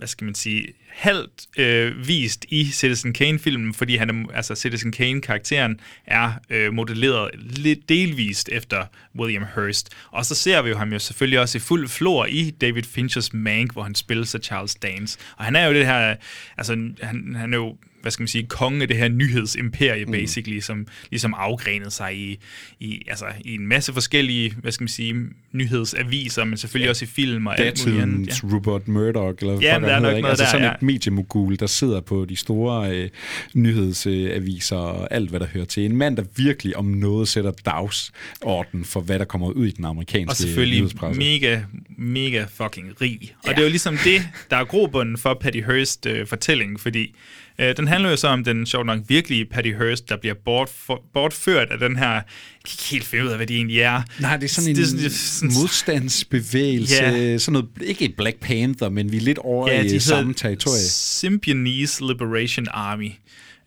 hvad 0.00 0.08
skal 0.08 0.24
man 0.24 0.34
sige, 0.34 0.66
halvt 0.88 1.58
øh, 1.58 2.08
vist 2.08 2.46
i 2.48 2.70
Citizen 2.70 3.12
Kane-filmen, 3.12 3.74
fordi 3.74 3.96
han 3.96 4.10
er, 4.10 4.32
altså 4.34 4.54
Citizen 4.54 4.92
Kane-karakteren 4.92 5.80
er 6.06 6.32
øh, 6.50 6.72
modelleret 6.72 7.30
lidt 7.34 7.88
delvist 7.88 8.48
efter 8.48 8.84
William 9.18 9.44
Hurst. 9.54 9.88
Og 10.10 10.26
så 10.26 10.34
ser 10.34 10.62
vi 10.62 10.68
jo 10.68 10.76
ham 10.76 10.92
jo 10.92 10.98
selvfølgelig 10.98 11.40
også 11.40 11.58
i 11.58 11.60
fuld 11.60 11.88
flor 11.88 12.26
i 12.26 12.50
David 12.50 12.82
Finchers 12.82 13.32
Mank, 13.32 13.72
hvor 13.72 13.82
han 13.82 13.94
spiller 13.94 14.24
sig 14.24 14.40
Charles 14.40 14.74
Dance. 14.74 15.18
Og 15.36 15.44
han 15.44 15.56
er 15.56 15.66
jo 15.66 15.74
det 15.74 15.86
her, 15.86 16.16
altså 16.56 16.72
han, 17.02 17.34
han 17.36 17.52
er 17.52 17.58
jo 17.58 17.76
hvad 18.02 18.12
skal 18.12 18.22
man 18.22 18.28
sige, 18.28 18.46
kongen 18.46 18.82
af 18.82 18.88
det 18.88 18.96
her 18.96 19.08
nyhedsimperie, 19.08 20.04
mm. 20.04 20.12
basically, 20.12 20.60
som 20.60 20.86
ligesom 21.10 21.34
afgrenede 21.36 21.90
sig 21.90 22.16
i, 22.16 22.38
i, 22.80 23.02
altså, 23.08 23.24
i 23.44 23.54
en 23.54 23.66
masse 23.66 23.92
forskellige, 23.92 24.54
hvad 24.60 24.72
skal 24.72 24.82
man 24.82 24.88
sige, 24.88 25.14
nyhedsaviser, 25.52 26.44
men 26.44 26.58
selvfølgelig 26.58 26.86
ja. 26.86 26.90
også 26.90 27.04
i 27.04 27.08
film 27.08 27.46
og 27.46 27.60
alt 27.60 27.86
muligt 27.86 28.02
andet. 28.02 28.42
Ja. 28.42 28.48
Rupert 28.54 28.88
Murdoch, 28.88 29.36
eller 29.40 29.54
ja, 29.54 29.58
der 29.58 29.72
er 29.72 30.00
nok 30.00 30.12
noget 30.12 30.26
altså 30.26 30.44
der, 30.44 30.50
sådan 30.50 30.66
ja. 30.66 30.74
et 30.74 30.82
mediemogul, 30.82 31.58
der 31.58 31.66
sidder 31.66 32.00
på 32.00 32.24
de 32.24 32.36
store 32.36 32.96
øh, 32.96 33.08
nyhedsaviser 33.54 34.76
og 34.76 35.08
alt, 35.14 35.30
hvad 35.30 35.40
der 35.40 35.46
hører 35.46 35.64
til. 35.64 35.84
En 35.84 35.96
mand, 35.96 36.16
der 36.16 36.24
virkelig 36.36 36.76
om 36.76 36.84
noget 36.84 37.28
sætter 37.28 37.50
dagsorden 37.50 38.84
for, 38.84 39.00
hvad 39.00 39.18
der 39.18 39.24
kommer 39.24 39.50
ud 39.50 39.66
i 39.66 39.70
den 39.70 39.84
amerikanske 39.84 40.32
Og 40.32 40.36
selvfølgelig 40.36 40.90
mega, 41.14 41.60
mega 41.98 42.44
fucking 42.54 43.00
rig. 43.00 43.18
Og 43.22 43.48
ja. 43.48 43.50
det 43.50 43.58
er 43.58 43.62
jo 43.62 43.68
ligesom 43.68 43.96
det, 44.04 44.22
der 44.50 44.56
er 44.56 44.64
grobunden 44.64 45.18
for 45.18 45.34
Patty 45.34 45.60
Hearst 45.66 46.06
øh, 46.06 46.26
fortælling, 46.26 46.80
fordi 46.80 47.14
Øh, 47.60 47.76
den 47.76 47.88
handler 47.88 48.10
jo 48.10 48.16
så 48.16 48.28
om 48.28 48.44
den 48.44 48.66
sjovt 48.66 48.86
nok 48.86 48.98
virkelige 49.08 49.44
Patty 49.44 49.70
Hearst, 49.70 50.08
der 50.08 50.16
bliver 50.16 50.34
bortfor, 50.44 51.04
bortført 51.14 51.68
af 51.70 51.78
den 51.78 51.96
her... 51.96 52.10
Jeg 52.10 52.22
kan 52.64 52.72
ikke 52.72 52.84
helt 52.90 53.04
finde 53.04 53.24
ud 53.24 53.30
af, 53.30 53.36
hvad 53.36 53.46
det 53.46 53.56
egentlig 53.56 53.80
er. 53.80 54.02
Nej, 54.18 54.36
det 54.36 54.44
er 54.44 54.48
sådan 54.48 54.76
det, 54.76 54.92
en 54.92 54.98
det, 54.98 55.12
sådan, 55.12 55.54
modstandsbevægelse. 55.60 57.04
Ja. 57.04 57.38
Sådan 57.38 57.52
noget, 57.52 57.68
ikke 57.82 58.04
et 58.04 58.14
Black 58.16 58.40
Panther, 58.40 58.88
men 58.88 59.12
vi 59.12 59.16
er 59.16 59.20
lidt 59.20 59.38
over 59.38 59.72
ja, 59.72 59.82
i 59.82 59.98
samme 59.98 60.34
territorie. 60.34 60.82
Symbionese 60.82 62.06
Liberation 62.06 62.66
Army. 62.70 63.10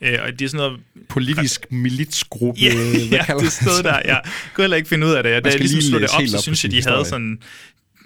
Øh, 0.02 0.20
og 0.26 0.40
det 0.40 0.46
er 0.46 0.50
sådan 0.50 0.58
noget... 0.58 0.80
Politisk 1.10 1.66
militsgruppe, 1.72 2.62
ja, 2.62 2.76
hvad 2.76 3.00
ja, 3.12 3.26
kalder 3.26 3.42
det 3.42 3.52
stod 3.52 3.84
der. 3.84 4.00
Jeg 4.06 4.22
kunne 4.54 4.64
heller 4.64 4.78
ikke 4.78 4.90
finde 4.90 5.08
ud 5.08 5.12
af 5.12 5.24
det. 5.24 5.44
Da 5.44 5.50
jeg 5.50 5.60
ligesom 5.60 5.82
slog 5.82 6.02
det 6.02 6.10
op, 6.10 6.22
så 6.28 6.42
synes 6.42 6.64
jeg, 6.64 6.72
de 6.72 6.84
havde 6.84 7.06
sådan 7.06 7.38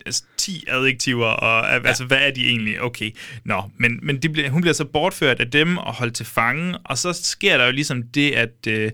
altså, 0.07 0.23
10 0.37 0.63
adjektiver, 0.67 1.25
og 1.25 1.63
ja. 1.63 1.87
altså, 1.87 2.05
hvad 2.05 2.17
er 2.17 2.31
de 2.31 2.47
egentlig? 2.47 2.81
Okay, 2.81 3.11
nå, 3.43 3.63
men, 3.77 3.99
men 4.03 4.21
de 4.21 4.29
bliver, 4.29 4.49
hun 4.49 4.61
bliver 4.61 4.73
så 4.73 4.85
bortført 4.85 5.39
af 5.39 5.51
dem 5.51 5.77
og 5.77 5.93
holdt 5.93 6.15
til 6.15 6.25
fange, 6.25 6.77
og 6.77 6.97
så 6.97 7.13
sker 7.13 7.57
der 7.57 7.65
jo 7.65 7.71
ligesom 7.71 8.03
det, 8.03 8.31
at, 8.31 8.67
øh, 8.67 8.91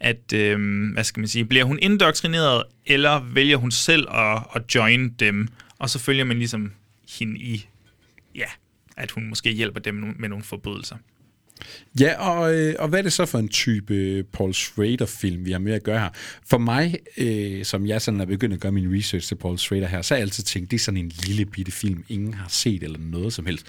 at 0.00 0.32
øh, 0.34 0.92
hvad 0.92 1.04
skal 1.04 1.20
man 1.20 1.28
sige, 1.28 1.44
bliver 1.44 1.64
hun 1.64 1.78
indoktrineret, 1.82 2.64
eller 2.86 3.20
vælger 3.20 3.56
hun 3.56 3.70
selv 3.70 4.08
at, 4.10 4.42
at 4.54 4.74
join 4.74 5.08
dem, 5.08 5.48
og 5.78 5.90
så 5.90 5.98
følger 5.98 6.24
man 6.24 6.38
ligesom 6.38 6.72
hende 7.18 7.40
i, 7.40 7.68
ja, 8.34 8.48
at 8.96 9.10
hun 9.10 9.28
måske 9.28 9.50
hjælper 9.50 9.80
dem 9.80 10.14
med 10.18 10.28
nogle 10.28 10.44
forbrydelser. 10.44 10.96
Ja, 12.00 12.30
og, 12.30 12.54
øh, 12.54 12.74
og 12.78 12.88
hvad 12.88 12.98
er 12.98 13.02
det 13.02 13.12
så 13.12 13.26
for 13.26 13.38
en 13.38 13.48
type 13.48 14.24
Paul 14.32 14.54
Schrader-film, 14.54 15.44
vi 15.44 15.52
har 15.52 15.58
med 15.58 15.72
at 15.72 15.82
gøre 15.82 15.98
her? 15.98 16.08
For 16.46 16.58
mig, 16.58 16.98
øh, 17.16 17.64
som 17.64 17.86
jeg 17.86 18.02
sådan 18.02 18.20
er 18.20 18.24
begyndt 18.24 18.54
at 18.54 18.60
gøre 18.60 18.72
min 18.72 18.96
research 18.96 19.28
til 19.28 19.34
Paul 19.34 19.58
Schrader 19.58 19.86
her, 19.86 20.02
så 20.02 20.14
har 20.14 20.18
jeg 20.18 20.22
altid 20.22 20.44
tænkt, 20.44 20.70
det 20.70 20.76
er 20.76 20.80
sådan 20.80 21.00
en 21.00 21.12
lille 21.26 21.46
bitte 21.46 21.72
film, 21.72 22.04
ingen 22.08 22.34
har 22.34 22.48
set 22.48 22.82
eller 22.82 22.98
noget 22.98 23.32
som 23.32 23.46
helst. 23.46 23.66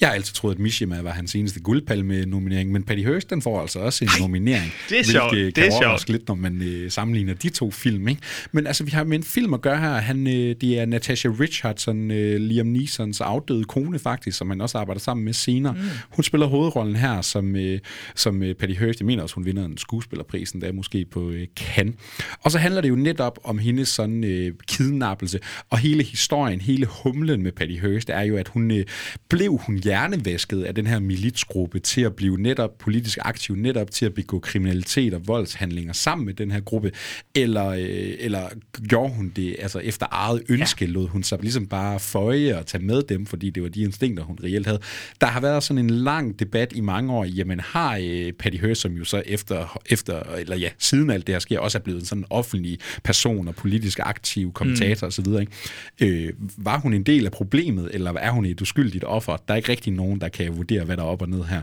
Jeg 0.00 0.08
har 0.08 0.14
altid 0.14 0.34
troet, 0.34 0.54
at 0.54 0.58
Mishima 0.58 1.00
var 1.00 1.10
hans 1.10 1.34
eneste 1.34 1.60
guldpalme-nominering, 1.60 2.72
men 2.72 2.82
Patty 2.82 3.02
Hearst, 3.02 3.30
den 3.30 3.42
får 3.42 3.60
altså 3.60 3.78
også 3.78 4.04
en 4.04 4.08
Ej, 4.08 4.18
nominering. 4.20 4.72
Det 4.88 5.00
er 5.00 5.04
sjovt. 5.04 5.32
Det 5.32 5.58
er 5.58 5.70
sjovt. 5.82 6.08
lidt, 6.08 6.28
når 6.28 6.34
man 6.34 6.62
øh, 6.62 6.90
sammenligner 6.90 7.34
de 7.34 7.48
to 7.48 7.70
film. 7.70 8.08
Ikke? 8.08 8.20
Men 8.52 8.66
altså, 8.66 8.84
vi 8.84 8.90
har 8.90 9.04
med 9.04 9.16
en 9.18 9.24
film 9.24 9.54
at 9.54 9.60
gøre 9.60 9.80
her. 9.80 9.92
Han, 9.92 10.26
øh, 10.26 10.56
det 10.60 10.80
er 10.80 10.86
Natasha 10.86 11.28
Richardson, 11.40 12.10
øh, 12.10 12.40
Liam 12.40 12.66
Neesons 12.66 13.20
afdøde 13.20 13.64
kone 13.64 13.98
faktisk, 13.98 14.38
som 14.38 14.50
han 14.50 14.60
også 14.60 14.78
arbejder 14.78 15.00
sammen 15.00 15.24
med 15.24 15.32
senere. 15.32 15.72
Mm. 15.72 15.80
Hun 16.10 16.22
spiller 16.22 16.46
hovedrollen 16.46 16.96
her 16.96 17.20
som, 17.22 17.56
øh, 17.56 17.78
som 18.14 18.42
øh, 18.42 18.54
Patty 18.54 18.74
Hearst. 18.74 19.00
Jeg 19.00 19.06
mener 19.06 19.22
også, 19.22 19.34
hun 19.34 19.44
vinder 19.44 19.64
en 19.64 19.78
skuespillerprisen, 19.78 20.60
der 20.60 20.68
er 20.68 20.72
måske 20.72 21.04
på 21.04 21.30
øh, 21.30 21.46
Cannes. 21.56 21.94
Og 22.40 22.50
så 22.50 22.58
handler 22.58 22.80
det 22.80 22.88
jo 22.88 22.96
netop 22.96 23.38
om 23.44 23.58
hendes 23.58 23.88
sådan 23.88 24.24
øh, 24.24 24.52
kidnappelse, 24.66 25.38
og 25.70 25.78
hele 25.78 26.02
historien, 26.02 26.60
hele 26.60 26.86
humlen 26.86 27.42
med 27.42 27.52
Patty 27.52 27.74
Hearst 27.74 28.10
er 28.10 28.22
jo, 28.22 28.36
at 28.36 28.48
hun 28.48 28.70
øh, 28.70 28.84
blev 29.28 29.56
hun 29.66 29.76
hjernevæsket 29.92 30.62
af 30.62 30.74
den 30.74 30.86
her 30.86 30.98
militsgruppe 30.98 31.78
til 31.78 32.00
at 32.00 32.16
blive 32.16 32.40
netop 32.40 32.78
politisk 32.78 33.18
aktiv, 33.20 33.56
netop 33.56 33.90
til 33.90 34.06
at 34.06 34.14
begå 34.14 34.38
kriminalitet 34.38 35.14
og 35.14 35.28
voldshandlinger 35.28 35.92
sammen 35.92 36.26
med 36.26 36.34
den 36.34 36.50
her 36.50 36.60
gruppe, 36.60 36.92
eller, 37.34 37.66
øh, 37.66 38.14
eller 38.18 38.48
gjorde 38.88 39.14
hun 39.14 39.32
det 39.36 39.56
altså 39.58 39.78
efter 39.78 40.06
eget 40.10 40.42
ønske, 40.48 40.84
ja. 40.84 40.90
lod 40.90 41.08
hun 41.08 41.22
sig 41.22 41.38
ligesom 41.40 41.66
bare 41.66 42.00
føje 42.00 42.58
og 42.58 42.66
tage 42.66 42.84
med 42.84 43.02
dem, 43.02 43.26
fordi 43.26 43.50
det 43.50 43.62
var 43.62 43.68
de 43.68 43.82
instinkter, 43.82 44.24
hun 44.24 44.38
reelt 44.44 44.66
havde. 44.66 44.80
Der 45.20 45.26
har 45.26 45.40
været 45.40 45.62
sådan 45.62 45.84
en 45.84 45.90
lang 45.90 46.38
debat 46.38 46.72
i 46.74 46.80
mange 46.80 47.12
år, 47.12 47.24
jamen 47.24 47.60
har 47.60 48.00
øh, 48.02 48.32
Patty 48.32 48.58
Hearst, 48.58 48.80
som 48.80 48.92
jo 48.92 49.04
så 49.04 49.22
efter, 49.26 49.80
efter, 49.86 50.22
eller 50.38 50.56
ja, 50.56 50.68
siden 50.78 51.10
alt 51.10 51.26
det 51.26 51.34
her 51.34 51.40
sker, 51.40 51.58
også 51.58 51.78
er 51.78 51.82
blevet 51.82 52.00
en 52.00 52.06
sådan 52.06 52.24
offentlig 52.30 52.78
person 53.04 53.48
og 53.48 53.54
politisk 53.54 53.98
aktiv 54.02 54.52
kommentator 54.52 55.06
mm. 55.06 55.08
osv., 55.08 55.40
ikke? 55.40 56.26
Øh, 56.26 56.32
var 56.56 56.78
hun 56.78 56.94
en 56.94 57.02
del 57.02 57.26
af 57.26 57.32
problemet, 57.32 57.90
eller 57.92 58.12
er 58.12 58.30
hun 58.30 58.44
et 58.44 58.60
uskyldigt 58.60 59.04
offer? 59.04 59.36
Der 59.48 59.54
er 59.54 59.56
ikke 59.56 59.68
rigtig 59.72 59.92
nogen, 59.92 60.20
der 60.20 60.28
kan 60.28 60.56
vurdere, 60.56 60.84
hvad 60.84 60.96
der 60.96 61.02
er 61.02 61.06
op 61.06 61.22
og 61.22 61.28
ned 61.28 61.44
her. 61.44 61.62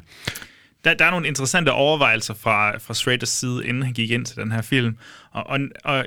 Der, 0.83 0.93
der 0.93 1.05
er 1.05 1.11
nogle 1.11 1.27
interessante 1.27 1.71
overvejelser 1.71 2.33
fra, 2.33 2.77
fra 2.77 2.93
Schraders 2.93 3.29
side, 3.29 3.67
inden 3.67 3.83
han 3.83 3.93
gik 3.93 4.11
ind 4.11 4.25
til 4.25 4.37
den 4.37 4.51
her 4.51 4.61
film. 4.61 4.97
Og, 5.31 5.47
og, 5.47 5.59
og, 5.83 6.05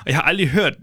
og 0.00 0.06
jeg 0.06 0.14
har 0.14 0.22
aldrig 0.22 0.48
hørt, 0.48 0.74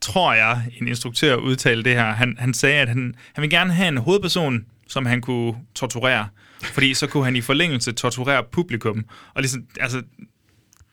tror 0.00 0.34
jeg, 0.34 0.62
en 0.80 0.88
instruktør 0.88 1.36
udtale 1.36 1.84
det 1.84 1.94
her. 1.94 2.12
Han, 2.12 2.36
han 2.38 2.54
sagde, 2.54 2.80
at 2.80 2.88
han, 2.88 3.14
han 3.32 3.42
vil 3.42 3.50
gerne 3.50 3.72
have 3.72 3.88
en 3.88 3.98
hovedperson, 3.98 4.64
som 4.88 5.06
han 5.06 5.20
kunne 5.20 5.54
torturere. 5.74 6.28
Fordi 6.62 6.94
så 6.94 7.06
kunne 7.06 7.24
han 7.24 7.36
i 7.36 7.40
forlængelse 7.40 7.92
torturere 7.92 8.44
publikum. 8.52 9.04
Og 9.34 9.42
ligesom, 9.42 9.64
altså, 9.80 10.02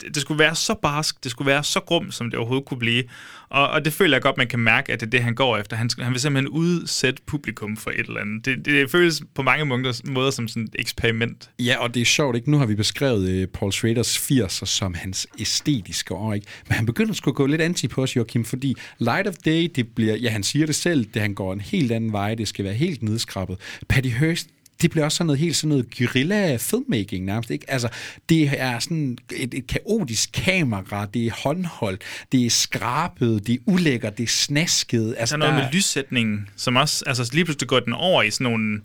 det 0.01 0.17
skulle 0.17 0.39
være 0.39 0.55
så 0.55 0.73
barsk, 0.81 1.23
det 1.23 1.31
skulle 1.31 1.45
være 1.45 1.63
så 1.63 1.79
grum, 1.79 2.11
som 2.11 2.29
det 2.29 2.39
overhovedet 2.39 2.65
kunne 2.65 2.79
blive. 2.79 3.03
Og, 3.49 3.69
og 3.69 3.85
det 3.85 3.93
føler 3.93 4.15
jeg 4.15 4.21
godt, 4.21 4.37
man 4.37 4.47
kan 4.47 4.59
mærke, 4.59 4.93
at 4.93 4.99
det 4.99 5.05
er 5.05 5.09
det, 5.09 5.23
han 5.23 5.35
går 5.35 5.57
efter. 5.57 5.75
Han, 5.75 5.89
han 5.99 6.11
vil 6.11 6.21
simpelthen 6.21 6.47
udsætte 6.47 7.21
publikum 7.25 7.77
for 7.77 7.91
et 7.91 7.99
eller 7.99 8.21
andet. 8.21 8.45
Det, 8.45 8.65
det 8.65 8.91
føles 8.91 9.23
på 9.35 9.41
mange 9.41 9.65
måder, 9.65 10.01
måder 10.05 10.31
som 10.31 10.47
sådan 10.47 10.63
et 10.63 10.75
eksperiment. 10.79 11.49
Ja, 11.59 11.77
og 11.77 11.93
det 11.93 12.01
er 12.01 12.05
sjovt, 12.05 12.35
ikke? 12.35 12.51
Nu 12.51 12.57
har 12.57 12.65
vi 12.65 12.75
beskrevet 12.75 13.43
uh, 13.43 13.49
Paul 13.49 13.71
Schraders 13.71 14.17
80'er 14.17 14.65
som 14.65 14.93
hans 14.93 15.27
æstetiske 15.39 16.13
år, 16.13 16.33
ikke? 16.33 16.47
Men 16.67 16.75
han 16.75 16.85
begynder 16.85 17.13
sgu 17.13 17.29
at 17.29 17.35
gå 17.35 17.45
lidt 17.45 17.61
anti 17.61 17.87
på 17.87 18.03
os, 18.03 18.15
Joachim, 18.15 18.45
fordi 18.45 18.75
Light 18.99 19.27
of 19.27 19.35
Day, 19.45 19.71
det 19.75 19.87
bliver, 19.95 20.15
ja, 20.15 20.29
han 20.29 20.43
siger 20.43 20.65
det 20.65 20.75
selv, 20.75 21.05
det 21.13 21.21
han 21.21 21.33
går 21.33 21.53
en 21.53 21.61
helt 21.61 21.91
anden 21.91 22.11
vej, 22.11 22.35
det 22.35 22.47
skal 22.47 22.65
være 22.65 22.73
helt 22.73 23.03
nedskrabet. 23.03 23.57
Patty 23.89 24.09
Hearst, 24.09 24.47
det 24.81 24.91
bliver 24.91 25.05
også 25.05 25.15
sådan 25.15 25.25
noget 25.27 25.39
helt 25.39 25.55
sådan 25.55 25.69
noget 25.69 25.97
guerilla 25.97 26.55
filmmaking 26.57 27.25
nærmest, 27.25 27.49
ikke? 27.49 27.71
Altså, 27.71 27.89
det 28.29 28.49
er 28.61 28.79
sådan 28.79 29.17
et, 29.35 29.53
et 29.53 29.67
kaotisk 29.67 30.29
kamera, 30.33 31.05
det 31.13 31.25
er 31.25 31.31
håndholdt, 31.43 32.01
det 32.31 32.45
er 32.45 32.49
skrabet, 32.49 33.47
det 33.47 33.53
er 33.55 33.59
ulækkert, 33.65 34.17
det 34.17 34.23
er 34.23 34.27
snasket. 34.27 35.15
Altså, 35.17 35.37
der 35.37 35.43
er 35.45 35.51
noget 35.51 35.63
med 35.63 35.73
lyssætningen, 35.73 36.49
som 36.55 36.75
også, 36.75 37.03
altså 37.07 37.29
lige 37.33 37.45
pludselig 37.45 37.67
går 37.67 37.79
den 37.79 37.93
over 37.93 38.23
i 38.23 38.31
sådan 38.31 38.51
nogle 38.51 38.81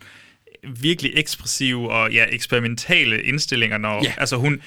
virkelig 0.80 1.12
ekspressive 1.14 1.90
og 1.92 2.12
ja, 2.12 2.24
eksperimentale 2.30 3.22
indstillinger, 3.22 3.78
når 3.78 4.04
Ja. 4.04 4.12
altså 4.18 4.36
hun 4.36 4.60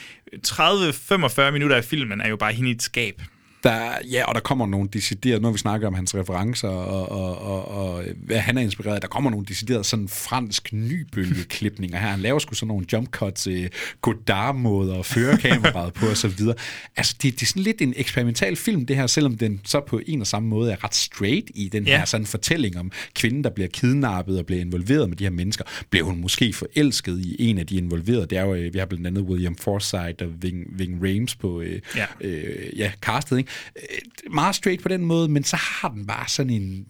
30-45 0.48 1.52
minutter 1.52 1.76
af 1.76 1.84
filmen 1.86 2.22
er 2.22 2.30
jo 2.30 2.36
bare 2.36 2.54
hende 2.54 2.70
i 2.70 2.74
et 2.74 2.82
skab. 2.82 3.22
Der, 3.64 3.92
ja, 4.12 4.24
og 4.26 4.36
der 4.36 4.42
kommer 4.42 4.68
nogle 4.68 4.90
deciderede, 4.94 5.42
nu 5.42 5.48
har 5.48 5.52
vi 5.52 5.58
snakket 5.58 5.88
om 5.88 5.94
hans 5.94 6.16
referencer 6.16 6.68
og, 6.68 7.12
og, 7.12 7.38
og, 7.42 7.68
og 7.96 8.04
hvad 8.18 8.38
han 8.40 8.58
er 8.58 8.62
inspireret 8.62 8.96
af, 8.96 9.02
der 9.02 9.08
kommer 9.08 9.30
nogle 9.30 9.46
deciderede 9.46 9.84
sådan 9.84 10.08
fransk 10.08 10.74
nybølgeklipninger 10.74 11.98
her. 11.98 12.08
Han 12.08 12.20
laver 12.20 12.40
sgu 12.40 12.56
sådan 12.56 12.68
nogle 12.68 12.86
jump 12.94 13.10
cuts, 13.10 13.48
eh, 13.48 13.70
Godard-måder 14.02 14.96
og 14.96 15.06
fører 15.06 15.38
kameraet 15.38 15.94
på 15.94 16.06
og 16.06 16.18
så 16.18 16.28
videre. 16.28 16.56
Altså, 16.98 17.16
det, 17.22 17.34
det 17.34 17.42
er 17.42 17.46
sådan 17.46 17.62
lidt 17.64 17.82
en 17.82 17.94
eksperimental 17.98 18.56
film, 18.56 18.86
det 18.86 18.96
her, 18.96 19.08
selvom 19.08 19.38
den 19.38 19.62
så 19.66 19.80
på 19.88 20.02
en 20.06 20.22
og 20.22 20.28
samme 20.28 20.50
måde 20.50 20.72
er 20.72 20.84
ret 20.84 20.96
straight 20.96 21.52
i 21.56 21.70
den 21.70 21.84
Ja. 21.88 21.98
her 21.98 22.06
sådan 22.06 22.26
fortælling 22.26 22.78
om 22.80 22.92
kvinden, 23.16 23.44
der 23.44 23.50
bliver 23.50 23.68
kidnappet 23.68 24.40
og 24.40 24.46
bliver 24.46 24.62
involveret 24.62 25.10
med 25.10 25.18
de 25.18 25.24
her 25.24 25.32
mennesker. 25.32 25.64
Blev 25.90 26.06
hun 26.06 26.22
måske 26.22 26.54
forelsket 26.54 27.20
i 27.20 27.36
en 27.50 27.58
af 27.58 27.68
de 27.68 27.76
involverede? 27.76 28.26
Det 28.26 28.38
er 28.38 28.42
jo, 28.46 28.54
øh, 28.56 28.74
vi 28.74 28.80
har 28.80 28.86
blandt 28.86 29.08
andet 29.08 29.22
William 29.24 29.56
Forsythe 29.56 30.16
og 30.26 30.30
Ving, 30.42 30.66
Ving 30.70 31.02
Rames 31.04 31.36
på 31.36 31.62
øh, 31.62 31.82
Ja. 31.96 32.06
øh, 32.22 32.80
ja, 32.80 32.92
castet, 33.02 33.38
ikke? 33.38 33.50
Øh, 33.76 34.34
meget 34.34 34.56
straight 34.56 34.82
på 34.82 34.90
den 34.90 35.06
måde, 35.06 35.28
men 35.30 35.44
så 35.44 35.56
har 35.56 35.90
den 35.90 36.08
bare 36.08 36.28
sådan 36.28 36.52
en 36.52 36.86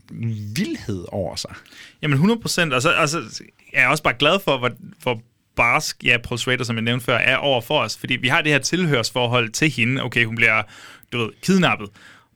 vildhed 0.55 1.05
over 1.07 1.35
sig. 1.35 1.55
Jamen 2.01 2.13
100 2.13 2.39
procent, 2.39 2.73
og 2.73 2.81
så 2.81 2.89
altså, 2.89 3.43
jeg 3.73 3.83
er 3.83 3.87
også 3.87 4.03
bare 4.03 4.13
glad 4.19 4.39
for, 4.39 4.57
hvor, 4.57 4.71
hvor 5.01 5.21
barsk, 5.55 6.03
ja, 6.03 6.17
Paul 6.17 6.39
Schrader, 6.39 6.63
som 6.63 6.75
jeg 6.75 6.83
nævnte 6.83 7.05
før, 7.05 7.17
er 7.17 7.35
over 7.35 7.61
for 7.61 7.79
os, 7.79 7.97
fordi 7.97 8.15
vi 8.15 8.27
har 8.27 8.41
det 8.41 8.51
her 8.51 8.59
tilhørsforhold 8.59 9.49
til 9.49 9.69
hende. 9.69 10.03
Okay, 10.03 10.25
hun 10.25 10.35
bliver, 10.35 10.63
du 11.11 11.17
ved, 11.17 11.29
kidnappet, 11.41 11.89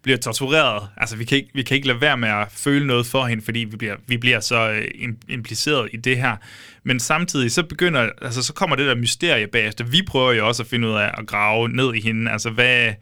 bliver 0.03 0.17
tortureret. 0.17 0.87
Altså, 0.97 1.15
vi 1.15 1.25
kan 1.25 1.37
ikke, 1.37 1.49
vi 1.53 1.63
kan 1.63 1.75
ikke 1.75 1.87
lade 1.87 2.01
være 2.01 2.17
med 2.17 2.29
at 2.29 2.47
føle 2.51 2.87
noget 2.87 3.05
for 3.05 3.25
hende, 3.25 3.43
fordi 3.43 3.59
vi 3.59 3.77
bliver, 3.77 3.95
vi 4.07 4.17
bliver 4.17 4.39
så 4.39 4.71
øh, 4.71 5.13
impliceret 5.29 5.89
i 5.93 5.97
det 5.97 6.17
her. 6.17 6.35
Men 6.83 6.99
samtidig, 6.99 7.51
så 7.51 7.63
begynder, 7.63 8.09
altså, 8.21 8.43
så 8.43 8.53
kommer 8.53 8.75
det 8.75 8.85
der 8.85 8.95
mysterie 8.95 9.47
bagefter. 9.47 9.85
Vi 9.85 10.01
prøver 10.07 10.31
jo 10.31 10.47
også 10.47 10.63
at 10.63 10.69
finde 10.69 10.87
ud 10.87 10.93
af 10.93 11.11
at 11.17 11.27
grave 11.27 11.69
ned 11.69 11.93
i 11.93 12.01
hende. 12.01 12.31
Altså, 12.31 12.49
hvad, 12.49 12.93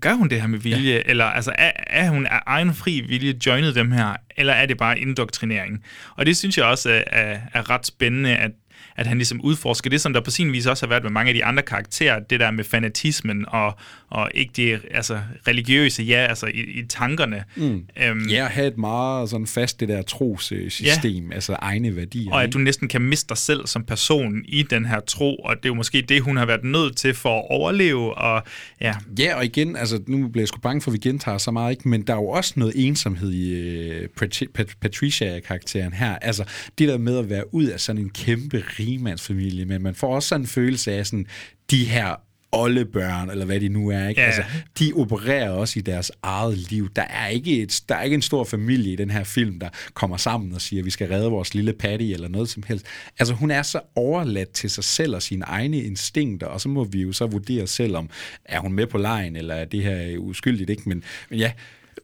gør 0.00 0.12
hun 0.12 0.28
det 0.28 0.40
her 0.40 0.48
med 0.48 0.58
vilje, 0.58 0.94
ja. 0.94 1.02
eller 1.06 1.24
altså, 1.24 1.52
er, 1.58 1.72
er 1.86 2.10
hun 2.10 2.26
af 2.26 2.40
egen 2.46 2.74
fri 2.74 3.00
vilje 3.00 3.34
joinet 3.46 3.74
dem 3.74 3.90
her, 3.90 4.16
eller 4.36 4.52
er 4.52 4.66
det 4.66 4.78
bare 4.78 4.98
indoktrinering? 4.98 5.84
Og 6.16 6.26
det 6.26 6.36
synes 6.36 6.58
jeg 6.58 6.64
også 6.64 6.90
er, 6.90 7.02
er, 7.06 7.38
er 7.52 7.70
ret 7.70 7.86
spændende, 7.86 8.36
at 8.36 8.50
at 9.00 9.06
han 9.06 9.16
ligesom 9.16 9.40
udforsker 9.40 9.90
det, 9.90 10.00
som 10.00 10.12
der 10.12 10.20
på 10.20 10.30
sin 10.30 10.52
vis 10.52 10.66
også 10.66 10.86
har 10.86 10.88
været 10.88 11.02
med 11.02 11.10
mange 11.10 11.28
af 11.28 11.34
de 11.34 11.44
andre 11.44 11.62
karakterer, 11.62 12.18
det 12.18 12.40
der 12.40 12.50
med 12.50 12.64
fanatismen 12.64 13.44
og, 13.48 13.76
og 14.10 14.30
ikke 14.34 14.52
det 14.56 14.80
altså, 14.90 15.20
religiøse, 15.48 16.02
ja, 16.02 16.26
altså 16.28 16.46
i, 16.46 16.60
i 16.60 16.86
tankerne. 16.88 17.44
Mm. 17.56 17.84
Øhm, 18.02 18.28
ja, 18.28 18.44
at 18.44 18.50
have 18.50 18.66
et 18.66 18.78
meget 18.78 19.30
sådan 19.30 19.46
fast 19.46 19.80
det 19.80 19.88
der 19.88 20.02
trossystem, 20.02 21.28
ja. 21.28 21.34
altså 21.34 21.52
egne 21.52 21.96
værdier. 21.96 22.32
Og 22.32 22.42
at 22.42 22.52
du 22.52 22.58
næsten 22.58 22.88
kan 22.88 23.02
miste 23.02 23.28
dig 23.28 23.36
selv 23.36 23.66
som 23.66 23.84
person 23.84 24.42
i 24.44 24.62
den 24.62 24.86
her 24.86 25.00
tro, 25.00 25.36
og 25.36 25.56
det 25.56 25.64
er 25.64 25.68
jo 25.68 25.74
måske 25.74 26.02
det, 26.02 26.22
hun 26.22 26.36
har 26.36 26.46
været 26.46 26.64
nødt 26.64 26.96
til 26.96 27.14
for 27.14 27.38
at 27.38 27.44
overleve. 27.50 28.14
Og, 28.14 28.42
ja. 28.80 28.94
ja, 29.18 29.34
og 29.36 29.44
igen, 29.44 29.76
altså 29.76 30.00
nu 30.06 30.28
bliver 30.28 30.42
jeg 30.42 30.48
sgu 30.48 30.60
bange 30.60 30.80
for, 30.80 30.90
at 30.90 30.92
vi 30.92 30.98
gentager 30.98 31.38
så 31.38 31.50
meget, 31.50 31.70
ikke? 31.70 31.88
men 31.88 32.02
der 32.02 32.12
er 32.12 32.18
jo 32.18 32.28
også 32.28 32.52
noget 32.56 32.74
ensomhed 32.76 33.32
i 33.32 34.04
uh, 34.04 34.66
Patricia-karakteren 34.80 35.92
her. 35.92 36.16
Altså 36.16 36.44
det 36.78 36.88
der 36.88 36.98
med 36.98 37.18
at 37.18 37.30
være 37.30 37.54
ud 37.54 37.64
af 37.64 37.80
sådan 37.80 38.02
en 38.02 38.10
kæmpe 38.10 38.62
rigmandsfamilie, 38.90 39.64
men 39.64 39.82
man 39.82 39.94
får 39.94 40.14
også 40.14 40.28
sådan 40.28 40.40
en 40.40 40.46
følelse 40.46 40.92
af 40.92 41.06
sådan, 41.06 41.26
de 41.70 41.84
her 41.84 42.14
oldebørn, 42.52 43.30
eller 43.30 43.44
hvad 43.44 43.60
de 43.60 43.68
nu 43.68 43.88
er, 43.88 44.08
ikke? 44.08 44.20
Ja. 44.20 44.26
Altså, 44.26 44.42
de 44.78 44.92
opererer 44.96 45.50
også 45.50 45.78
i 45.78 45.82
deres 45.82 46.12
eget 46.22 46.58
liv. 46.58 46.88
Der 46.96 47.02
er, 47.02 47.26
ikke 47.26 47.62
et, 47.62 47.82
der 47.88 47.94
er 47.94 48.02
ikke 48.02 48.14
en 48.14 48.22
stor 48.22 48.44
familie 48.44 48.92
i 48.92 48.96
den 48.96 49.10
her 49.10 49.24
film, 49.24 49.60
der 49.60 49.68
kommer 49.94 50.16
sammen 50.16 50.54
og 50.54 50.60
siger, 50.60 50.80
at 50.80 50.84
vi 50.84 50.90
skal 50.90 51.08
redde 51.08 51.30
vores 51.30 51.54
lille 51.54 51.72
Patty, 51.72 52.04
eller 52.04 52.28
noget 52.28 52.48
som 52.48 52.62
helst. 52.68 52.86
Altså, 53.18 53.34
hun 53.34 53.50
er 53.50 53.62
så 53.62 53.80
overladt 53.94 54.52
til 54.52 54.70
sig 54.70 54.84
selv 54.84 55.14
og 55.14 55.22
sine 55.22 55.44
egne 55.44 55.82
instinkter, 55.82 56.46
og 56.46 56.60
så 56.60 56.68
må 56.68 56.84
vi 56.84 57.02
jo 57.02 57.12
så 57.12 57.26
vurdere 57.26 57.66
selv, 57.66 57.96
om 57.96 58.10
er 58.44 58.60
hun 58.60 58.72
med 58.72 58.86
på 58.86 58.98
lejen, 58.98 59.36
eller 59.36 59.54
er 59.54 59.64
det 59.64 59.82
her 59.82 60.18
uskyldigt, 60.18 60.70
ikke? 60.70 60.82
Men, 60.86 61.04
men 61.30 61.38
ja. 61.38 61.52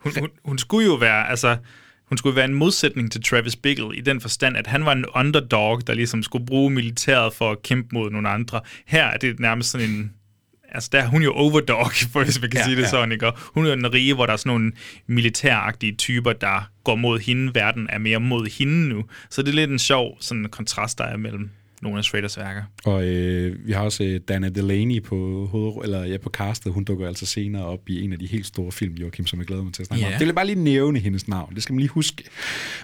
Hun, 0.00 0.12
hun, 0.18 0.28
hun 0.44 0.58
skulle 0.58 0.86
jo 0.86 0.94
være, 0.94 1.30
altså, 1.30 1.56
hun 2.08 2.18
skulle 2.18 2.36
være 2.36 2.44
en 2.44 2.54
modsætning 2.54 3.12
til 3.12 3.22
Travis 3.22 3.56
Bickle 3.56 3.96
i 3.96 4.00
den 4.00 4.20
forstand, 4.20 4.56
at 4.56 4.66
han 4.66 4.84
var 4.84 4.92
en 4.92 5.06
underdog, 5.14 5.86
der 5.86 5.94
ligesom 5.94 6.22
skulle 6.22 6.46
bruge 6.46 6.70
militæret 6.70 7.34
for 7.34 7.50
at 7.50 7.62
kæmpe 7.62 7.88
mod 7.92 8.10
nogle 8.10 8.28
andre. 8.28 8.60
Her 8.86 9.04
er 9.04 9.16
det 9.16 9.40
nærmest 9.40 9.70
sådan 9.70 9.90
en 9.90 10.12
altså 10.68 10.88
der 10.92 11.02
er 11.02 11.06
hun 11.06 11.22
jo 11.22 11.32
overdog, 11.32 11.92
for 12.12 12.24
hvis 12.24 12.40
man 12.40 12.50
kan 12.50 12.58
ja, 12.60 12.64
sige 12.64 12.76
det 12.76 12.82
ja. 12.82 12.88
sådan, 12.88 13.12
ikke? 13.12 13.26
Og 13.26 13.38
hun 13.38 13.66
er 13.66 13.74
den 13.74 13.92
rige, 13.92 14.14
hvor 14.14 14.26
der 14.26 14.32
er 14.32 14.36
sådan 14.36 14.50
nogle 14.50 14.72
militæragtige 15.06 15.94
typer, 15.94 16.32
der 16.32 16.70
går 16.84 16.94
mod 16.94 17.18
hende. 17.18 17.54
Verden 17.54 17.86
er 17.90 17.98
mere 17.98 18.20
mod 18.20 18.58
hende 18.58 18.88
nu. 18.88 19.04
Så 19.30 19.42
det 19.42 19.48
er 19.48 19.54
lidt 19.54 19.70
en 19.70 19.78
sjov 19.78 20.16
sådan 20.20 20.44
kontrast, 20.44 20.98
der 20.98 21.04
er 21.04 21.16
mellem 21.16 21.50
nogle 21.82 21.98
af 21.98 22.04
Straders 22.04 22.38
værker. 22.38 22.62
Og 22.84 23.04
øh, 23.04 23.66
vi 23.66 23.72
har 23.72 23.80
også 23.80 24.04
øh, 24.04 24.20
Dana 24.28 24.48
Delaney 24.48 25.02
på, 25.02 25.46
hoved, 25.50 25.84
eller, 25.84 26.04
ja, 26.04 26.16
på 26.18 26.30
castet. 26.30 26.72
Hun 26.72 26.84
dukker 26.84 27.08
altså 27.08 27.26
senere 27.26 27.64
op 27.64 27.88
i 27.88 28.02
en 28.02 28.12
af 28.12 28.18
de 28.18 28.26
helt 28.26 28.46
store 28.46 28.72
film, 28.72 28.94
Joachim, 28.94 29.26
som 29.26 29.38
jeg 29.38 29.46
glæder 29.46 29.62
mig 29.62 29.72
til 29.72 29.82
at 29.82 29.86
snakke 29.86 30.02
yeah. 30.02 30.14
om. 30.14 30.18
Det 30.18 30.26
vil 30.26 30.34
bare 30.34 30.46
lige 30.46 30.64
nævne 30.64 30.98
hendes 30.98 31.28
navn. 31.28 31.54
Det 31.54 31.62
skal 31.62 31.72
man 31.72 31.80
lige 31.80 31.90
huske. 31.90 32.24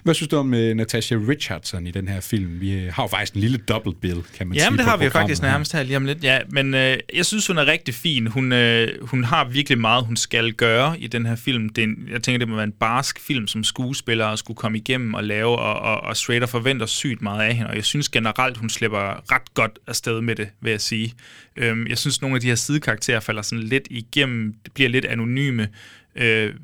Hvad 0.03 0.13
synes 0.13 0.27
du 0.27 0.37
om 0.37 0.53
uh, 0.53 0.59
Natasha 0.59 1.15
Richardson 1.29 1.87
i 1.87 1.91
den 1.91 2.07
her 2.07 2.19
film? 2.19 2.61
Vi 2.61 2.73
øh, 2.73 2.93
har 2.93 3.03
jo 3.03 3.07
faktisk 3.07 3.33
en 3.33 3.41
lille 3.41 3.57
double 3.57 3.93
bill, 4.01 4.23
kan 4.37 4.47
man 4.47 4.57
Jamen, 4.57 4.69
sige. 4.69 4.77
det 4.77 4.85
har 4.85 4.97
vi 4.97 5.03
jo 5.03 5.09
faktisk 5.09 5.41
nærmest 5.41 5.73
her 5.73 5.83
lige 5.83 5.97
om 5.97 6.05
lidt. 6.05 6.23
Ja, 6.23 6.39
men 6.49 6.73
øh, 6.73 6.97
jeg 7.15 7.25
synes, 7.25 7.47
hun 7.47 7.57
er 7.57 7.65
rigtig 7.65 7.93
fin. 7.93 8.27
Hun, 8.27 8.51
øh, 8.51 9.07
hun 9.07 9.23
har 9.23 9.45
virkelig 9.45 9.79
meget, 9.79 10.05
hun 10.05 10.15
skal 10.15 10.53
gøre 10.53 10.99
i 10.99 11.07
den 11.07 11.25
her 11.25 11.35
film. 11.35 11.69
Det 11.69 11.83
en, 11.83 12.07
jeg 12.11 12.23
tænker, 12.23 12.39
det 12.39 12.47
må 12.47 12.55
være 12.55 12.63
en 12.63 12.73
barsk 12.79 13.19
film, 13.19 13.47
som 13.47 13.63
skuespiller 13.63 14.25
og 14.25 14.37
skulle 14.37 14.57
komme 14.57 14.77
igennem 14.77 15.13
og 15.13 15.23
lave, 15.23 15.59
og, 15.59 15.79
og, 15.79 16.01
og 16.01 16.17
Strader 16.17 16.45
forventer 16.45 16.85
sygt 16.85 17.21
meget 17.21 17.41
af 17.41 17.55
hende. 17.55 17.69
Og 17.69 17.75
jeg 17.75 17.85
synes 17.85 18.09
generelt, 18.09 18.57
hun 18.57 18.69
slipper 18.69 18.92
ret 18.99 19.53
godt 19.53 19.79
afsted 19.87 20.21
med 20.21 20.35
det, 20.35 20.49
vil 20.61 20.71
jeg 20.71 20.81
sige. 20.81 21.13
Øhm, 21.55 21.87
jeg 21.87 21.97
synes, 21.97 22.21
nogle 22.21 22.35
af 22.35 22.41
de 22.41 22.47
her 22.47 22.55
sidekarakterer 22.55 23.19
falder 23.19 23.41
sådan 23.41 23.63
lidt 23.63 23.87
igennem, 23.91 24.55
det 24.63 24.73
bliver 24.73 24.89
lidt 24.89 25.05
anonyme. 25.05 25.69
Øh, 26.15 26.55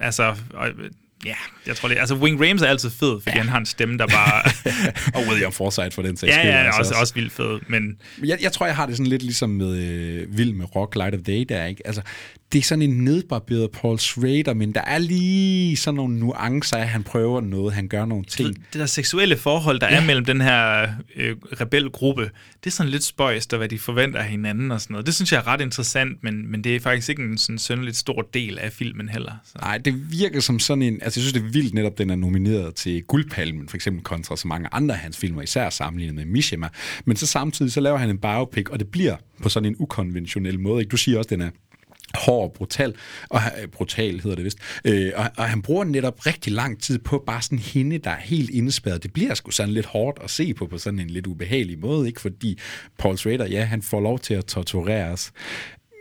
altså, 0.00 0.36
og, 1.20 1.26
Ja, 1.26 1.34
jeg 1.66 1.76
tror 1.76 1.88
det. 1.88 1.98
Altså, 1.98 2.14
Wing 2.14 2.40
Rames 2.40 2.62
er 2.62 2.66
altid 2.66 2.90
fed, 2.90 3.20
fordi 3.20 3.36
ja. 3.36 3.42
han 3.42 3.48
har 3.48 3.58
en 3.58 3.66
stemme, 3.66 3.98
der 3.98 4.06
bare... 4.06 4.42
og 5.20 5.28
William 5.28 5.52
Forsythe 5.52 5.90
for 5.90 6.02
den 6.02 6.16
sags 6.16 6.36
Ja, 6.36 6.46
ja, 6.46 6.52
altså 6.52 6.78
også, 6.78 6.94
også 7.00 7.14
vildt 7.14 7.32
fed, 7.32 7.60
men... 7.68 7.96
Jeg, 8.24 8.38
jeg 8.42 8.52
tror, 8.52 8.66
jeg 8.66 8.76
har 8.76 8.86
det 8.86 8.96
sådan 8.96 9.10
lidt 9.10 9.22
ligesom 9.22 9.50
med 9.50 9.76
øh, 9.76 10.36
Vild 10.38 10.52
med 10.52 10.76
Rock, 10.76 10.94
Light 10.94 11.14
of 11.14 11.20
Day 11.26 11.44
der, 11.48 11.64
ikke? 11.64 11.86
Altså, 11.86 12.02
det 12.52 12.58
er 12.58 12.62
sådan 12.62 12.82
en 12.82 13.04
nedbarberet 13.04 13.70
Paul 13.70 13.98
Schrader, 13.98 14.54
men 14.54 14.74
der 14.74 14.80
er 14.80 14.98
lige 14.98 15.76
sådan 15.76 15.96
nogle 15.96 16.18
nuancer 16.18 16.76
at 16.76 16.88
han 16.88 17.02
prøver 17.02 17.40
noget, 17.40 17.74
han 17.74 17.88
gør 17.88 18.04
nogle 18.04 18.24
ting. 18.24 18.48
Det, 18.48 18.62
det 18.72 18.80
der 18.80 18.86
seksuelle 18.86 19.36
forhold, 19.36 19.80
der 19.80 19.86
ja. 19.90 19.96
er 19.96 20.04
mellem 20.04 20.24
den 20.24 20.40
her 20.40 20.88
øh, 21.16 21.36
rebelgruppe, 21.60 22.30
det 22.64 22.66
er 22.66 22.70
sådan 22.70 22.90
lidt 22.90 23.04
spøjst, 23.04 23.56
hvad 23.56 23.68
de 23.68 23.78
forventer 23.78 24.20
af 24.20 24.28
hinanden 24.28 24.70
og 24.70 24.80
sådan 24.80 24.94
noget. 24.94 25.06
Det 25.06 25.14
synes 25.14 25.32
jeg 25.32 25.38
er 25.38 25.46
ret 25.46 25.60
interessant, 25.60 26.22
men, 26.22 26.50
men 26.50 26.64
det 26.64 26.76
er 26.76 26.80
faktisk 26.80 27.08
ikke 27.08 27.22
en 27.22 27.38
sådan 27.38 27.58
sønderligt 27.58 27.96
stor 27.96 28.28
del 28.34 28.58
af 28.58 28.72
filmen 28.72 29.08
heller. 29.08 29.32
Nej, 29.60 29.78
det 29.78 30.10
virker 30.10 30.40
som 30.40 30.58
sådan 30.58 30.82
en... 30.82 31.00
Altså, 31.08 31.20
jeg 31.20 31.22
synes, 31.22 31.32
det 31.32 31.48
er 31.48 31.52
vildt 31.52 31.74
netop, 31.74 31.98
den 31.98 32.10
er 32.10 32.16
nomineret 32.16 32.74
til 32.74 33.02
Guldpalmen, 33.02 33.68
for 33.68 33.76
eksempel 33.76 34.04
kontra 34.04 34.36
så 34.36 34.48
mange 34.48 34.68
andre 34.72 34.94
af 34.94 35.00
hans 35.00 35.16
filmer, 35.16 35.42
især 35.42 35.70
sammenlignet 35.70 36.14
med 36.14 36.24
Mishima. 36.24 36.68
Men 37.04 37.16
så 37.16 37.26
samtidig, 37.26 37.72
så 37.72 37.80
laver 37.80 37.98
han 37.98 38.10
en 38.10 38.18
biopic, 38.18 38.68
og 38.70 38.78
det 38.78 38.88
bliver 38.88 39.16
på 39.42 39.48
sådan 39.48 39.66
en 39.66 39.76
ukonventionel 39.78 40.60
måde. 40.60 40.80
Ikke? 40.80 40.90
Du 40.90 40.96
siger 40.96 41.18
også, 41.18 41.28
den 41.28 41.40
er 41.40 41.50
hård 42.14 42.44
og 42.48 42.52
brutal, 42.52 42.94
og 43.28 43.40
øh, 43.62 43.68
brutal 43.68 44.20
hedder 44.20 44.36
det 44.36 44.44
vist, 44.44 44.58
øh, 44.84 45.12
og, 45.16 45.30
og 45.36 45.44
han 45.44 45.62
bruger 45.62 45.84
netop 45.84 46.26
rigtig 46.26 46.52
lang 46.52 46.82
tid 46.82 46.98
på 46.98 47.22
bare 47.26 47.42
sådan 47.42 47.58
hende, 47.58 47.98
der 47.98 48.10
er 48.10 48.20
helt 48.20 48.50
indespærret. 48.50 49.02
Det 49.02 49.12
bliver 49.12 49.34
sgu 49.34 49.50
sådan 49.50 49.74
lidt 49.74 49.86
hårdt 49.86 50.18
at 50.24 50.30
se 50.30 50.54
på, 50.54 50.66
på 50.66 50.78
sådan 50.78 50.98
en 50.98 51.10
lidt 51.10 51.26
ubehagelig 51.26 51.78
måde, 51.78 52.08
ikke? 52.08 52.20
Fordi 52.20 52.58
Paul 52.98 53.18
Schrader, 53.18 53.46
ja, 53.46 53.64
han 53.64 53.82
får 53.82 54.00
lov 54.00 54.18
til 54.18 54.34
at 54.34 54.44
tortureres 54.44 55.32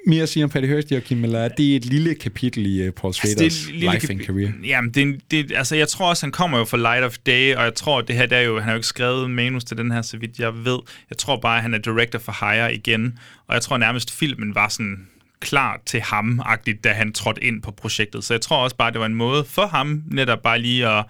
mere 0.08 0.24
at 0.24 0.30
sige 0.30 0.44
om 0.44 0.50
Patty 0.50 0.68
Hearst, 0.68 0.92
Joachim, 0.92 1.24
eller 1.24 1.40
er 1.40 1.48
det 1.48 1.76
et 1.76 1.86
lille 1.86 2.16
kapitel 2.16 2.66
i 2.66 2.88
uh, 2.88 2.94
Paul 2.94 3.14
Schraders 3.14 3.42
altså, 3.42 3.72
life 3.72 4.12
and 4.12 4.22
career? 4.22 4.52
Jamen, 4.66 4.92
det, 4.92 5.32
det, 5.32 5.52
altså, 5.56 5.76
jeg 5.76 5.88
tror 5.88 6.10
også, 6.10 6.26
han 6.26 6.32
kommer 6.32 6.58
jo 6.58 6.66
fra 6.66 6.78
Light 6.78 7.04
of 7.04 7.18
Day, 7.18 7.56
og 7.56 7.64
jeg 7.64 7.76
tror, 7.76 8.02
det 8.02 8.16
her, 8.16 8.26
det 8.26 8.38
er 8.38 8.42
jo, 8.42 8.56
han 8.56 8.64
har 8.64 8.72
jo 8.72 8.78
ikke 8.78 8.88
skrevet 8.88 9.30
manus 9.30 9.64
til 9.64 9.78
den 9.78 9.92
her, 9.92 10.02
så 10.02 10.18
vidt 10.18 10.40
jeg 10.40 10.66
ved. 10.66 10.80
Jeg 11.10 11.18
tror 11.18 11.40
bare, 11.40 11.62
han 11.62 11.74
er 11.74 11.78
director 11.78 12.20
for 12.20 12.52
Hire 12.52 12.76
igen, 12.76 13.20
og 13.48 13.54
jeg 13.54 13.62
tror 13.62 13.78
nærmest, 13.78 14.12
filmen 14.12 14.56
var 14.56 14.70
sådan 14.70 15.08
klar 15.40 15.82
til 15.86 16.02
ham-agtigt, 16.02 16.84
da 16.84 16.94
han 16.94 17.14
trådte 17.14 17.44
ind 17.44 17.62
på 17.62 17.72
projektet. 17.72 18.24
Så 18.24 18.34
jeg 18.34 18.42
tror 18.42 18.58
også 18.58 18.76
bare, 18.76 18.92
det 18.92 19.00
var 19.00 19.06
en 19.06 19.16
måde 19.16 19.46
for 19.46 19.68
ham 19.68 20.04
netop 20.12 20.42
bare 20.42 20.60
lige 20.60 20.88
at 20.88 21.06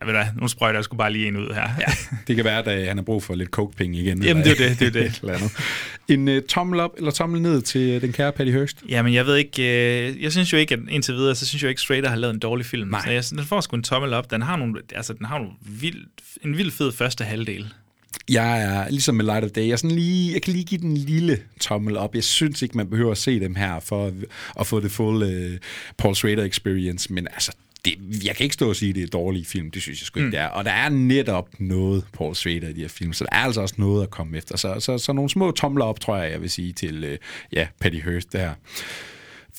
jeg 0.00 0.06
ved 0.06 0.14
da, 0.14 0.28
nu 0.40 0.48
sprøjter 0.48 0.78
jeg 0.78 0.84
sgu 0.84 0.96
bare 0.96 1.12
lige 1.12 1.28
en 1.28 1.36
ud 1.36 1.54
her. 1.54 1.68
Ja, 1.80 1.92
det 2.26 2.36
kan 2.36 2.44
være, 2.44 2.66
at 2.66 2.86
han 2.86 2.96
har 2.96 3.04
brug 3.04 3.22
for 3.22 3.34
lidt 3.34 3.48
coke-penge 3.50 3.98
igen. 3.98 4.22
Jamen, 4.22 4.44
det 4.44 4.60
er 4.60 4.68
det, 4.68 4.78
det 4.78 4.86
er 4.86 4.90
det. 5.02 5.20
eller 5.22 5.34
andet. 5.34 5.52
En 6.08 6.28
uh, 6.28 6.42
tommel 6.48 6.80
op 6.80 6.90
eller 6.98 7.10
tommel 7.10 7.42
ned 7.42 7.62
til 7.62 7.96
uh, 7.96 8.02
den 8.02 8.12
kære 8.12 8.32
Patty 8.32 8.52
Hearst? 8.52 8.82
Jamen, 8.88 9.14
jeg 9.14 9.26
ved 9.26 9.36
ikke, 9.36 9.58
uh, 10.14 10.22
jeg 10.22 10.32
synes 10.32 10.52
jo 10.52 10.56
ikke, 10.58 10.74
at 10.74 10.80
indtil 10.88 11.14
videre, 11.14 11.34
så 11.34 11.46
synes 11.46 11.62
jeg 11.62 11.66
jo 11.66 11.68
ikke, 11.68 11.80
Strader 11.80 12.08
har 12.08 12.16
lavet 12.16 12.34
en 12.34 12.40
dårlig 12.40 12.66
film. 12.66 12.90
Nej. 12.90 13.04
Så 13.04 13.10
jeg, 13.10 13.24
den 13.30 13.44
får 13.44 13.60
sgu 13.60 13.76
en 13.76 13.82
tommel 13.82 14.12
op. 14.12 14.30
Den 14.30 14.42
har, 14.42 14.56
nogle, 14.56 14.80
altså, 14.94 15.12
den 15.12 15.26
har 15.26 15.38
nogle 15.38 15.52
vild, 15.60 16.04
en 16.44 16.58
vild 16.58 16.70
fed 16.70 16.92
første 16.92 17.24
halvdel. 17.24 17.72
Jeg 18.30 18.62
er 18.62 18.90
ligesom 18.90 19.14
med 19.14 19.24
Light 19.24 19.44
of 19.44 19.50
Day. 19.50 19.68
Jeg, 19.68 19.78
sådan 19.78 19.96
lige, 19.96 20.32
jeg 20.32 20.42
kan 20.42 20.52
lige 20.52 20.64
give 20.64 20.80
den 20.80 20.90
en 20.90 20.96
lille 20.96 21.38
tommel 21.60 21.96
op. 21.96 22.14
Jeg 22.14 22.24
synes 22.24 22.62
ikke, 22.62 22.76
man 22.76 22.90
behøver 22.90 23.10
at 23.10 23.18
se 23.18 23.40
dem 23.40 23.54
her 23.54 23.80
for 23.80 24.06
at, 24.06 24.12
at 24.60 24.66
få 24.66 24.80
det 24.80 24.90
fuld 24.90 25.22
uh, 25.22 25.58
Paul 25.98 26.14
Schrader 26.14 26.44
experience, 26.44 27.12
men 27.12 27.26
altså, 27.32 27.52
det, 27.84 28.24
jeg 28.26 28.36
kan 28.36 28.44
ikke 28.44 28.54
stå 28.54 28.68
og 28.68 28.76
sige, 28.76 28.88
at 28.88 28.94
det 28.94 29.00
er 29.00 29.06
et 29.06 29.12
dårligt 29.12 29.46
film. 29.46 29.70
Det 29.70 29.82
synes 29.82 30.00
jeg 30.00 30.06
sgu 30.06 30.18
ikke, 30.18 30.24
mm. 30.26 30.30
det 30.30 30.40
er. 30.40 30.46
Og 30.46 30.64
der 30.64 30.70
er 30.70 30.88
netop 30.88 31.48
noget 31.58 32.04
Paul 32.12 32.34
Schrader 32.34 32.68
i 32.68 32.72
de 32.72 32.80
her 32.80 32.88
film, 32.88 33.12
så 33.12 33.24
der 33.24 33.36
er 33.36 33.42
altså 33.42 33.60
også 33.60 33.74
noget 33.78 34.02
at 34.02 34.10
komme 34.10 34.38
efter. 34.38 34.56
Så, 34.56 34.80
så, 34.80 34.98
så 34.98 35.12
nogle 35.12 35.30
små 35.30 35.50
tomler 35.50 35.84
op, 35.84 36.00
tror 36.00 36.16
jeg, 36.16 36.32
jeg 36.32 36.42
vil 36.42 36.50
sige 36.50 36.72
til 36.72 37.04
uh, 37.04 37.16
ja, 37.52 37.66
Patty 37.80 37.98
Hearst 37.98 38.32
der. 38.32 38.54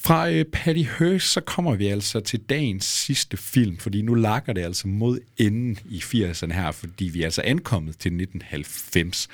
Fra 0.06 0.30
øh, 0.30 0.46
Patty 0.46 0.84
Hearst, 1.00 1.28
så 1.32 1.42
kommer 1.42 1.76
vi 1.76 1.88
altså 1.88 2.20
til 2.20 2.40
dagens 2.40 2.86
sidste 2.86 3.38
film, 3.38 3.78
fordi 3.78 4.02
nu 4.02 4.14
lakker 4.14 4.54
det 4.54 4.62
altså 4.62 4.88
mod 4.88 5.20
enden 5.38 5.78
i 5.90 5.98
80'erne 5.98 6.54
her, 6.54 6.72
fordi 6.72 7.06
vi 7.06 7.22
er 7.22 7.26
altså 7.26 7.42
ankommet 7.46 7.98
til 7.98 8.10
1990. 8.10 9.28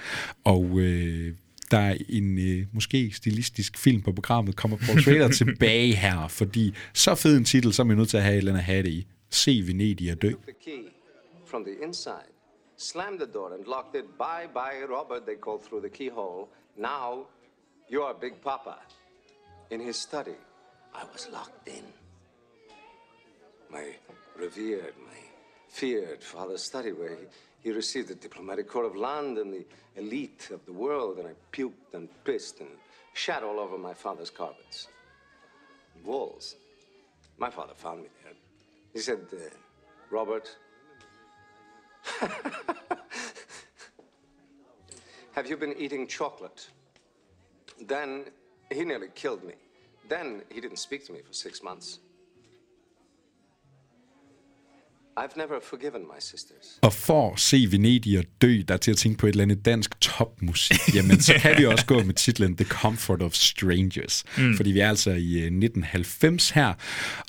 Og 0.44 0.80
øh, 0.80 1.34
der 1.72 1.78
er 1.78 1.98
en 2.10 2.40
øh, 2.40 2.66
måske 2.74 3.12
stilistisk 3.14 3.78
film 3.78 4.02
på 4.02 4.12
programmet, 4.12 4.56
kommer 4.56 4.78
Paul 4.78 5.02
Schrader 5.02 5.30
tilbage 5.46 5.96
her, 5.96 6.28
fordi 6.28 6.74
så 6.94 7.16
fed 7.16 7.38
en 7.38 7.46
titel, 7.46 7.74
så 7.74 7.82
er 7.82 7.88
vi 7.88 7.96
nødt 7.96 8.10
til 8.10 8.18
at 8.18 8.24
have 8.24 8.34
et 8.34 8.38
eller 8.38 8.52
andet 8.52 8.60
at 8.60 8.66
have 8.66 8.84
det 8.84 8.90
i. 8.90 9.08
Se 9.30 9.64
Venedig 9.68 10.10
at 10.12 10.22
dø. 10.22 10.32
From 11.46 11.64
the 11.64 11.76
inside. 11.84 12.30
Slammed 12.78 13.20
the 13.20 13.34
door 13.34 13.54
and 13.54 13.66
locked 13.66 13.96
it. 13.96 14.06
Bye 14.18 14.48
bye, 14.54 14.86
Robert, 14.96 15.22
they 15.26 15.36
called 15.46 15.62
through 15.66 15.82
the 15.88 15.94
keyhole. 15.98 16.48
Now, 16.78 17.26
you're 17.92 18.14
Big 18.22 18.36
Papa. 18.44 18.76
In 19.72 19.82
his 19.82 19.96
study. 19.96 20.38
I 20.94 21.04
was 21.14 21.28
locked 21.32 21.68
in. 21.68 21.86
My 23.72 23.86
revered, 24.38 24.94
my 25.12 25.20
feared 25.68 26.24
father's 26.24 26.64
study 26.64 26.92
where 26.92 27.10
he, 27.10 27.26
he 27.62 27.72
received 27.72 28.08
the 28.08 28.16
diplomatic 28.16 28.68
corps 28.68 28.86
of 28.86 28.96
London, 28.96 29.52
the 29.52 29.66
elite 29.96 30.50
of 30.52 30.66
the 30.66 30.72
world, 30.74 31.18
and 31.18 31.28
I 31.28 31.34
puked 31.52 31.94
and 31.94 32.08
pissed 32.24 32.60
and 32.62 32.70
shat 33.14 33.44
all 33.44 33.60
over 33.60 33.78
my 33.78 33.94
father's 33.94 34.30
carpets. 34.30 34.88
Walls. 36.06 36.56
My 37.38 37.50
father 37.50 37.74
found 37.74 38.04
me 38.04 38.08
there. 38.24 38.34
He 38.94 39.00
said, 39.00 39.20
uh, 39.34 39.38
Robert, 40.10 40.56
have 45.34 45.48
you 45.48 45.58
been 45.58 45.76
eating 45.78 46.08
chocolate? 46.08 46.70
Then 47.82 48.26
he 48.72 48.84
nearly 48.84 49.10
killed 49.16 49.44
me. 49.44 49.54
Then 50.08 50.42
he 50.50 50.62
didn't 50.62 50.80
speak 50.80 51.06
to 51.08 51.14
me 51.14 51.20
for 51.22 51.34
six 51.34 51.62
months. 51.62 52.00
I've 55.20 55.38
never 55.38 55.60
forgiven 55.64 56.02
my 56.02 56.20
sisters. 56.20 56.80
Og 56.82 56.94
for 56.94 57.34
at 57.34 57.40
se 57.40 57.68
Venedig 57.72 58.20
og 58.20 58.26
dø, 58.42 58.62
der 58.68 58.74
er 58.74 58.78
til 58.78 58.92
at 58.92 58.98
tænke 58.98 59.18
på 59.18 59.28
et 59.28 59.32
eller 59.32 59.44
andet 59.44 59.66
dansk 59.66 60.02
topmusik, 60.02 60.80
jamen 60.96 61.22
så 61.22 61.34
kan 61.42 61.58
vi 61.58 61.66
også 61.66 61.86
gå 61.86 62.04
med 62.04 62.14
titlen 62.14 62.56
The 62.56 62.66
Comfort 62.66 63.22
of 63.22 63.34
Strangers. 63.34 64.24
Mm. 64.38 64.56
Fordi 64.56 64.72
vi 64.72 64.80
er 64.80 64.90
altså 64.90 65.10
i 65.10 65.38
1990 65.38 66.50
her, 66.50 66.74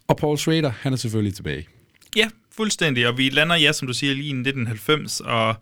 og 0.09 0.17
Paul 0.17 0.39
Schrader, 0.39 0.71
han 0.81 0.93
er 0.93 0.97
selvfølgelig 0.97 1.35
tilbage. 1.35 1.69
Ja, 2.17 2.29
fuldstændig, 2.53 3.09
og 3.09 3.19
vi 3.19 3.29
lander, 3.29 3.57
ja, 3.57 3.73
som 3.73 3.87
du 3.89 3.95
siger, 3.95 4.15
lige 4.15 4.27
i 4.27 4.41
1990, 4.41 5.21
og, 5.21 5.55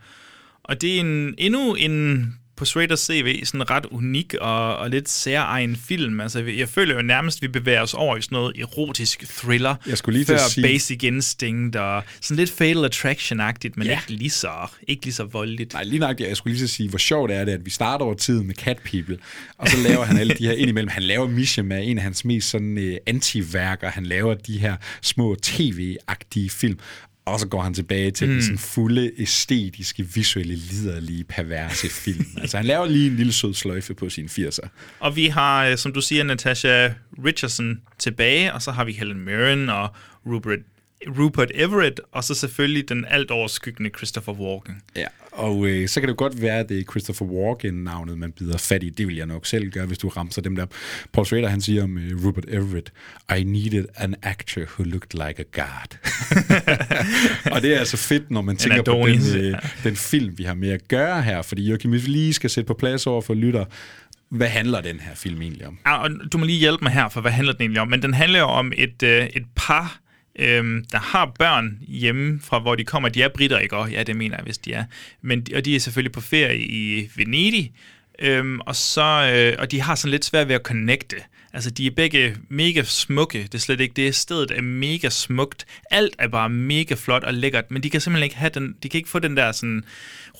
og 0.62 0.80
det 0.80 0.96
er 0.96 1.00
en, 1.00 1.34
endnu 1.38 1.74
en 1.74 2.34
på 2.58 2.64
Schraders 2.64 3.00
CV 3.00 3.44
sådan 3.44 3.70
ret 3.70 3.86
unik 3.86 4.34
og, 4.34 4.76
og 4.76 4.90
lidt 4.90 5.08
særegen 5.08 5.76
film. 5.76 6.20
Altså, 6.20 6.40
jeg 6.40 6.68
føler 6.68 6.94
jo 6.94 7.02
nærmest, 7.02 7.38
at 7.38 7.42
vi 7.42 7.48
bevæger 7.48 7.82
os 7.82 7.94
over 7.94 8.16
i 8.16 8.22
sådan 8.22 8.36
noget 8.36 8.56
erotisk 8.58 9.24
thriller. 9.28 9.74
Jeg 9.86 9.98
skulle 9.98 10.18
lige 10.18 10.26
før 10.26 10.38
sige... 10.38 10.64
Basic 10.64 11.02
Instinct 11.02 11.76
og 11.76 12.02
sådan 12.20 12.36
lidt 12.36 12.50
Fatal 12.50 12.84
Attraction-agtigt, 12.84 13.72
men 13.76 13.86
ja. 13.86 13.92
ikke, 13.92 14.10
lige 14.10 14.30
så, 14.30 14.50
ikke 14.88 15.04
lige 15.04 15.14
så 15.14 15.24
voldeligt. 15.24 15.72
Nej, 15.72 15.84
lige 15.84 15.98
nok, 15.98 16.20
jeg 16.20 16.36
skulle 16.36 16.56
lige 16.56 16.68
så 16.68 16.74
sige, 16.74 16.88
hvor 16.88 16.98
sjovt 16.98 17.30
er 17.30 17.44
det, 17.44 17.52
at 17.52 17.64
vi 17.64 17.70
starter 17.70 18.04
over 18.04 18.14
tiden 18.14 18.46
med 18.46 18.54
Cat 18.54 18.78
People, 18.78 19.18
og 19.58 19.68
så 19.68 19.76
laver 19.88 20.04
han 20.04 20.18
alle 20.18 20.34
de 20.34 20.46
her 20.46 20.52
indimellem. 20.52 20.88
Han 20.88 21.02
laver 21.02 21.28
Mission 21.28 21.66
med 21.66 21.88
en 21.88 21.98
af 21.98 22.04
hans 22.04 22.24
mest 22.24 22.50
sådan 22.50 22.78
uh, 22.78 22.94
antiværker. 23.06 23.90
Han 23.90 24.06
laver 24.06 24.34
de 24.34 24.58
her 24.58 24.76
små 25.02 25.36
tv-agtige 25.42 26.50
film, 26.50 26.78
og 27.28 27.40
så 27.40 27.48
går 27.48 27.62
han 27.62 27.74
tilbage 27.74 28.10
til 28.10 28.26
mm. 28.28 28.32
den 28.32 28.42
sådan 28.42 28.58
fulde, 28.58 29.10
æstetiske, 29.18 30.06
visuelle, 30.14 30.54
liderlige, 30.54 31.24
perverse 31.24 31.88
film. 31.88 32.26
altså 32.42 32.56
han 32.56 32.66
laver 32.66 32.86
lige 32.86 33.10
en 33.10 33.16
lille 33.16 33.32
sød 33.32 33.54
sløjfe 33.54 33.94
på 33.94 34.08
sine 34.08 34.28
80'er. 34.28 34.68
Og 35.00 35.16
vi 35.16 35.26
har, 35.26 35.66
øh, 35.66 35.76
som 35.76 35.92
du 35.92 36.00
siger, 36.00 36.24
Natasha 36.24 36.90
Richardson 37.24 37.80
tilbage, 37.98 38.54
og 38.54 38.62
så 38.62 38.70
har 38.70 38.84
vi 38.84 38.92
Helen 38.92 39.24
Mirren 39.24 39.68
og 39.68 39.88
Rupert 40.26 40.58
Rupert 41.06 41.50
Everett, 41.54 42.00
og 42.12 42.24
så 42.24 42.34
selvfølgelig 42.34 42.88
den 42.88 43.04
alt 43.08 43.30
overskyggende 43.30 43.90
Christopher 43.96 44.32
Walken. 44.32 44.74
Ja, 44.96 45.06
og 45.32 45.66
øh, 45.66 45.88
så 45.88 46.00
kan 46.00 46.08
det 46.08 46.16
godt 46.16 46.42
være, 46.42 46.58
at 46.58 46.68
det 46.68 46.78
er 46.78 46.82
Christopher 46.82 47.26
Walken-navnet, 47.26 48.18
man 48.18 48.32
bider 48.32 48.58
fat 48.58 48.82
i. 48.82 48.90
Det 48.90 49.06
vil 49.06 49.16
jeg 49.16 49.26
nok 49.26 49.46
selv 49.46 49.70
gøre, 49.70 49.86
hvis 49.86 49.98
du 49.98 50.08
ramser 50.08 50.42
dem 50.42 50.56
der. 50.56 50.66
Paul 51.12 51.26
Schrader, 51.26 51.48
han 51.48 51.60
siger 51.60 51.82
om 51.82 51.98
øh, 51.98 52.24
Rupert 52.24 52.44
Everett, 52.48 52.92
I 53.38 53.44
needed 53.44 53.84
an 53.96 54.14
actor 54.22 54.60
who 54.60 54.84
looked 54.84 55.28
like 55.28 55.40
a 55.40 55.62
god. 55.62 56.07
og 57.52 57.62
det 57.62 57.74
er 57.74 57.78
altså 57.78 57.96
fedt, 57.96 58.30
når 58.30 58.42
man 58.42 58.56
tænker 58.56 58.82
på 58.82 59.06
den, 59.06 59.36
øh, 59.36 59.58
den 59.84 59.96
film, 59.96 60.38
vi 60.38 60.44
har 60.44 60.54
med 60.54 60.70
at 60.70 60.88
gøre 60.88 61.22
her, 61.22 61.42
fordi 61.42 61.68
Joachim, 61.68 61.90
hvis 61.90 62.06
vi 62.06 62.10
lige 62.10 62.34
skal 62.34 62.50
sætte 62.50 62.66
på 62.66 62.74
plads 62.74 63.06
over 63.06 63.22
for 63.22 63.34
lytter, 63.34 63.64
hvad 64.30 64.48
handler 64.48 64.80
den 64.80 65.00
her 65.00 65.14
film 65.14 65.42
egentlig 65.42 65.66
om? 65.66 65.78
Ja, 65.86 66.02
og 66.02 66.10
du 66.32 66.38
må 66.38 66.46
lige 66.46 66.58
hjælpe 66.58 66.84
mig 66.84 66.92
her, 66.92 67.08
for 67.08 67.20
hvad 67.20 67.30
handler 67.30 67.52
den 67.52 67.62
egentlig 67.62 67.80
om? 67.80 67.88
Men 67.88 68.02
den 68.02 68.14
handler 68.14 68.38
jo 68.38 68.46
om 68.46 68.72
et, 68.76 69.02
øh, 69.02 69.26
et 69.26 69.44
par, 69.56 69.98
øhm, 70.38 70.84
der 70.92 70.98
har 70.98 71.32
børn 71.38 71.78
hjemme 71.88 72.40
fra, 72.42 72.58
hvor 72.58 72.74
de 72.74 72.84
kommer. 72.84 73.08
De 73.08 73.22
er 73.22 73.28
britter, 73.28 73.58
ikke? 73.58 73.76
Og 73.76 73.90
ja, 73.90 74.02
det 74.02 74.16
mener 74.16 74.36
jeg, 74.36 74.44
hvis 74.44 74.58
de 74.58 74.72
er. 74.72 74.84
Men, 75.22 75.46
og 75.54 75.64
de 75.64 75.76
er 75.76 75.80
selvfølgelig 75.80 76.12
på 76.12 76.20
ferie 76.20 76.58
i 76.58 77.10
Venedig, 77.16 77.72
øhm, 78.18 78.60
og, 78.60 78.76
så, 78.76 79.30
øh, 79.34 79.56
og 79.58 79.70
de 79.70 79.80
har 79.80 79.94
sådan 79.94 80.10
lidt 80.10 80.24
svært 80.24 80.48
ved 80.48 80.54
at 80.54 80.62
connecte. 80.62 81.16
Altså, 81.52 81.70
de 81.70 81.86
er 81.86 81.90
begge 81.90 82.36
mega 82.48 82.82
smukke. 82.82 83.42
Det 83.42 83.54
er 83.54 83.58
slet 83.58 83.80
ikke 83.80 83.94
det. 83.94 84.14
Stedet 84.14 84.50
er 84.50 84.62
mega 84.62 85.08
smukt. 85.08 85.66
Alt 85.90 86.16
er 86.18 86.28
bare 86.28 86.48
mega 86.48 86.94
flot 86.94 87.24
og 87.24 87.34
lækkert, 87.34 87.70
men 87.70 87.82
de 87.82 87.90
kan 87.90 88.00
simpelthen 88.00 88.24
ikke 88.24 88.36
have 88.36 88.50
den, 88.54 88.76
de 88.82 88.88
kan 88.88 88.98
ikke 88.98 89.10
få 89.10 89.18
den 89.18 89.36
der 89.36 89.52
sådan 89.52 89.84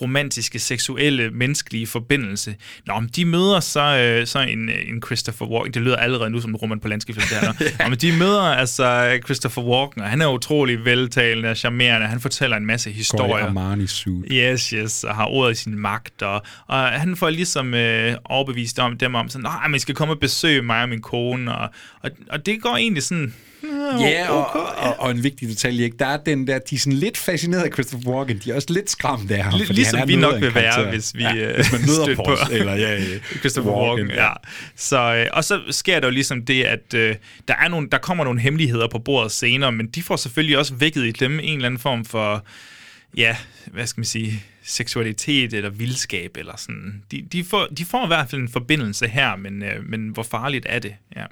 romantiske, 0.00 0.58
seksuelle, 0.58 1.30
menneskelige 1.30 1.86
forbindelse. 1.86 2.56
Nå, 2.86 3.00
men 3.00 3.10
de 3.16 3.24
møder 3.24 3.60
så, 3.60 3.98
øh, 3.98 4.26
så 4.26 4.40
en, 4.40 4.68
en 4.68 5.02
Christopher 5.06 5.46
Walken. 5.46 5.74
Det 5.74 5.82
lyder 5.82 5.96
allerede 5.96 6.30
nu 6.30 6.40
som 6.40 6.50
en 6.50 6.56
Roman 6.56 6.78
det 6.78 7.22
her. 7.40 7.52
ja. 7.80 7.88
men 7.88 7.98
de 7.98 8.18
møder 8.18 8.42
altså 8.42 9.18
Christopher 9.24 9.62
Walken, 9.62 10.02
og 10.02 10.08
han 10.08 10.20
er 10.20 10.26
utrolig 10.26 10.84
veltalende 10.84 11.50
og 11.50 11.56
charmerende. 11.56 12.06
Han 12.06 12.20
fortæller 12.20 12.56
en 12.56 12.66
masse 12.66 12.90
historier. 12.90 13.44
Armani 13.46 13.86
suit. 13.86 14.24
Yes, 14.32 14.70
yes, 14.70 15.04
og 15.04 15.14
har 15.14 15.26
ordet 15.26 15.52
i 15.52 15.62
sin 15.62 15.78
magt. 15.78 16.22
Og, 16.22 16.42
og 16.66 16.78
han 16.78 17.16
får 17.16 17.30
ligesom 17.30 17.74
øh, 17.74 18.14
overbevist 18.24 18.78
om 18.78 18.98
dem 18.98 19.14
om, 19.14 19.28
sådan, 19.28 19.46
at 19.64 19.70
man 19.70 19.80
skal 19.80 19.94
komme 19.94 20.14
og 20.14 20.20
besøge 20.20 20.62
mig 20.62 20.82
og 20.82 20.88
min 20.88 21.02
kone. 21.02 21.54
Og, 21.54 21.70
og, 22.02 22.10
og 22.30 22.46
det 22.46 22.62
går 22.62 22.76
egentlig 22.76 23.02
sådan 23.02 23.34
Ja, 24.00 24.30
og, 24.30 24.50
okay, 24.50 24.58
ja. 24.58 24.88
Og, 24.88 25.00
og 25.00 25.10
en 25.10 25.22
vigtig 25.22 25.48
detalje, 25.48 25.84
ikke? 25.84 25.96
der 25.98 26.06
er 26.06 26.16
den 26.16 26.46
der, 26.46 26.58
de 26.58 26.74
er 26.74 26.78
sådan 26.78 26.92
lidt 26.92 27.16
fascineret 27.16 27.62
af 27.62 27.72
Christopher 27.72 28.10
Walken, 28.10 28.40
de 28.44 28.50
er 28.50 28.54
også 28.54 28.72
lidt 28.72 28.90
skræmt 28.90 29.30
af 29.30 29.44
ham. 29.44 29.54
L- 29.60 29.72
ligesom 29.72 30.08
vi 30.08 30.16
nok 30.16 30.40
vil 30.40 30.54
være, 30.54 30.90
hvis 30.90 31.14
vi 31.14 31.22
ja, 31.22 31.54
hvis 31.54 31.72
man 31.72 31.80
møder 31.80 32.16
på, 32.16 32.54
eller 32.54 32.74
ja, 32.74 32.94
ja, 32.94 33.18
Christopher 33.38 33.72
Walken. 33.72 34.06
Walken 34.06 34.10
ja. 34.10 34.24
ja. 34.24 34.32
Så, 34.76 35.14
øh, 35.14 35.26
og 35.32 35.44
så 35.44 35.60
sker 35.70 36.00
der 36.00 36.06
jo 36.06 36.12
ligesom 36.12 36.44
det, 36.44 36.64
at 36.64 36.94
øh, 36.94 37.16
der, 37.48 37.54
er 37.54 37.68
nogle, 37.68 37.88
der 37.92 37.98
kommer 37.98 38.24
nogle 38.24 38.40
hemmeligheder 38.40 38.88
på 38.88 38.98
bordet 38.98 39.32
senere, 39.32 39.72
men 39.72 39.86
de 39.86 40.02
får 40.02 40.16
selvfølgelig 40.16 40.58
også 40.58 40.74
vækket 40.74 41.04
i 41.04 41.10
dem 41.10 41.40
en 41.40 41.54
eller 41.54 41.66
anden 41.66 41.80
form 41.80 42.04
for, 42.04 42.44
ja, 43.16 43.36
hvad 43.66 43.86
skal 43.86 44.00
man 44.00 44.06
sige, 44.06 44.44
seksualitet 44.62 45.54
eller 45.54 45.70
vildskab 45.70 46.36
eller 46.36 46.56
sådan. 46.56 47.02
De, 47.10 47.24
de, 47.32 47.44
får, 47.44 47.66
de 47.78 47.84
får 47.84 48.04
i 48.04 48.06
hvert 48.06 48.30
fald 48.30 48.42
en 48.42 48.48
forbindelse 48.48 49.08
her, 49.08 49.36
men, 49.36 49.62
øh, 49.62 49.88
men 49.88 50.08
hvor 50.08 50.22
farligt 50.22 50.66
er 50.68 50.78
det? 50.78 50.94
Ja, 51.16 51.24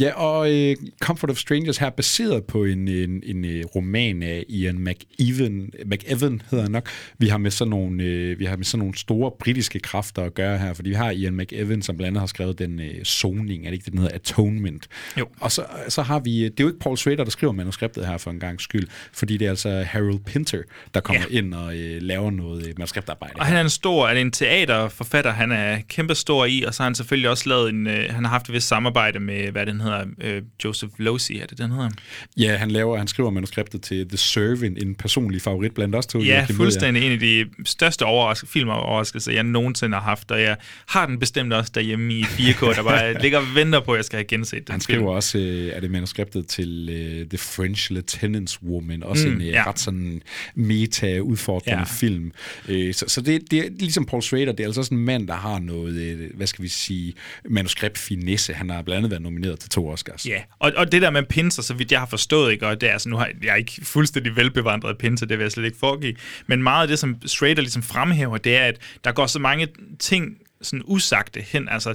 ja 0.00 0.12
og 0.12 0.52
øh, 0.52 0.76
Comfort 1.00 1.30
of 1.30 1.36
Strangers 1.36 1.78
her 1.78 1.86
er 1.86 1.90
baseret 1.90 2.44
på 2.44 2.64
en, 2.64 2.88
en, 2.88 3.22
en 3.26 3.44
øh, 3.44 3.64
roman 3.64 4.22
af 4.22 4.44
Ian 4.48 4.78
McEwan, 4.78 5.70
McEwan 5.86 6.42
hedder 6.50 6.62
han 6.62 6.72
nok. 6.72 6.88
Vi 7.18 7.28
har 7.28 7.38
med 7.38 7.50
sådan 7.50 7.70
nogle, 7.70 8.02
øh, 8.02 8.38
vi 8.38 8.44
har 8.44 8.56
med 8.56 8.64
sådan 8.64 8.78
nogle 8.78 8.98
store 8.98 9.30
britiske 9.40 9.78
kræfter 9.78 10.22
at 10.22 10.34
gøre 10.34 10.58
her, 10.58 10.74
fordi 10.74 10.88
vi 10.88 10.94
har 10.94 11.10
Ian 11.10 11.36
McEwan, 11.36 11.82
som 11.82 11.96
blandt 11.96 12.08
andet 12.08 12.20
har 12.20 12.26
skrevet 12.26 12.58
den 12.58 12.80
øh, 12.80 13.04
zoning, 13.04 13.64
er 13.64 13.70
det 13.70 13.72
ikke 13.72 13.84
det, 13.84 13.92
den 13.92 14.00
hedder 14.00 14.14
Atonement? 14.14 14.88
Jo. 15.18 15.26
Og 15.40 15.52
så, 15.52 15.64
så 15.88 16.02
har 16.02 16.18
vi, 16.18 16.44
det 16.44 16.60
er 16.60 16.64
jo 16.64 16.68
ikke 16.68 16.80
Paul 16.80 16.96
Schrader, 16.96 17.24
der 17.24 17.30
skriver 17.30 17.52
manuskriptet 17.52 18.06
her 18.06 18.18
for 18.18 18.30
en 18.30 18.40
gang 18.40 18.60
skyld, 18.60 18.88
fordi 19.12 19.36
det 19.36 19.46
er 19.46 19.50
altså 19.50 19.82
Harold 19.82 20.20
Pinter, 20.24 20.62
der 20.94 21.00
kommer 21.00 21.22
ja. 21.30 21.38
ind 21.38 21.54
og 21.54 21.76
øh, 21.76 22.02
laver 22.02 22.30
noget 22.30 22.60
noget 22.60 22.78
manuskriptarbejde. 22.78 23.34
Og 23.36 23.46
han 23.46 23.56
er 23.56 23.60
en 23.60 23.70
stor, 23.70 24.08
er 24.08 24.14
det 24.14 24.20
en 24.20 24.30
teaterforfatter, 24.30 25.30
han 25.30 25.52
er 25.52 25.78
kæmpe 25.88 26.14
stor 26.14 26.44
i, 26.44 26.62
og 26.62 26.74
så 26.74 26.82
har 26.82 26.88
han 26.88 26.94
selvfølgelig 26.94 27.30
også 27.30 27.48
lavet 27.48 27.68
en, 27.68 27.86
øh, 27.86 28.14
han 28.14 28.24
har 28.24 28.30
haft 28.30 28.48
et 28.48 28.52
vist 28.52 28.68
samarbejde 28.68 29.20
med, 29.20 29.50
hvad 29.50 29.66
den 29.66 29.79
hedder, 29.80 30.04
øh, 30.20 30.42
Joseph 30.64 30.92
Losey, 30.98 31.34
er 31.34 31.46
det 31.46 31.58
den 31.58 31.70
hedder? 31.70 31.90
Ja, 32.36 32.56
han 32.56 32.70
laver, 32.70 32.98
han 32.98 33.08
skriver 33.08 33.30
manuskriptet 33.30 33.82
til 33.82 34.08
The 34.08 34.18
Servant, 34.18 34.82
en 34.82 34.94
personlig 34.94 35.42
favorit 35.42 35.74
blandt 35.74 35.94
os 35.94 36.06
to. 36.06 36.20
Ja, 36.20 36.46
fuldstændig 36.50 37.06
en 37.06 37.12
af 37.12 37.18
de 37.18 37.46
største 37.64 38.02
overrask- 38.04 38.46
filmoverraskelser, 38.46 39.32
jeg 39.32 39.42
nogensinde 39.42 39.94
har 39.96 40.02
haft, 40.02 40.30
og 40.30 40.40
jeg 40.42 40.56
har 40.88 41.06
den 41.06 41.18
bestemt 41.18 41.52
også 41.52 41.72
derhjemme 41.74 42.14
i 42.14 42.22
4K, 42.22 42.76
der 42.76 42.82
bare 42.82 43.12
ligger 43.22 43.38
og 43.38 43.44
venter 43.54 43.80
på, 43.80 43.92
at 43.92 43.96
jeg 43.96 44.04
skal 44.04 44.16
have 44.16 44.24
genset 44.24 44.66
den 44.66 44.72
Han 44.72 44.80
skriver 44.80 45.00
film. 45.00 45.06
også, 45.06 45.38
øh, 45.38 45.72
er 45.76 45.80
det 45.80 45.90
manuskriptet 45.90 46.46
til 46.46 46.88
uh, 47.22 47.28
The 47.28 47.38
French 47.38 47.92
Lieutenant's 47.92 48.68
Woman, 48.68 49.02
også 49.02 49.28
mm, 49.28 49.34
en 49.34 49.40
ja. 49.40 49.64
ret 49.66 49.78
sådan 49.78 50.22
meta-udfordrende 50.54 51.78
ja. 51.78 51.84
film. 51.84 52.32
Øh, 52.68 52.94
så 52.94 53.04
så 53.08 53.20
det, 53.20 53.50
det 53.50 53.58
er 53.58 53.68
ligesom 53.78 54.06
Paul 54.06 54.22
Schrader, 54.22 54.52
det 54.52 54.60
er 54.60 54.66
altså 54.66 54.82
sådan 54.82 54.98
en 54.98 55.04
mand, 55.04 55.28
der 55.28 55.34
har 55.34 55.58
noget, 55.58 55.94
øh, 55.94 56.30
hvad 56.34 56.46
skal 56.46 56.62
vi 56.62 56.68
sige, 56.68 57.14
manuskript-finesse. 57.48 58.52
Han 58.52 58.70
har 58.70 58.82
blandt 58.82 58.98
andet 58.98 59.10
været 59.10 59.22
nomineret 59.22 59.60
til 59.60 59.69
to 59.70 59.88
Oscars. 59.88 60.26
Ja, 60.26 60.42
og, 60.58 60.72
og 60.76 60.92
det 60.92 61.02
der 61.02 61.10
med 61.10 61.22
pinser, 61.22 61.62
så 61.62 61.74
vidt 61.74 61.92
jeg 61.92 62.00
har 62.00 62.06
forstået, 62.06 62.52
ikke, 62.52 62.66
og 62.66 62.80
det 62.80 62.88
er 62.88 62.92
altså, 62.92 63.08
nu 63.08 63.16
har 63.16 63.26
jeg, 63.26 63.34
jeg 63.44 63.50
er 63.50 63.56
ikke 63.56 63.80
fuldstændig 63.82 64.36
velbevandret 64.36 64.98
pinser, 64.98 65.26
det 65.26 65.38
vil 65.38 65.44
jeg 65.44 65.52
slet 65.52 65.64
ikke 65.64 65.78
foregive, 65.78 66.14
men 66.46 66.62
meget 66.62 66.82
af 66.82 66.88
det, 66.88 66.98
som 66.98 67.16
Schrader 67.26 67.60
ligesom 67.60 67.82
fremhæver, 67.82 68.38
det 68.38 68.56
er, 68.56 68.64
at 68.64 68.78
der 69.04 69.12
går 69.12 69.26
så 69.26 69.38
mange 69.38 69.68
ting 69.98 70.36
sådan 70.62 70.82
usagte 70.84 71.40
hen. 71.40 71.68
Altså, 71.68 71.94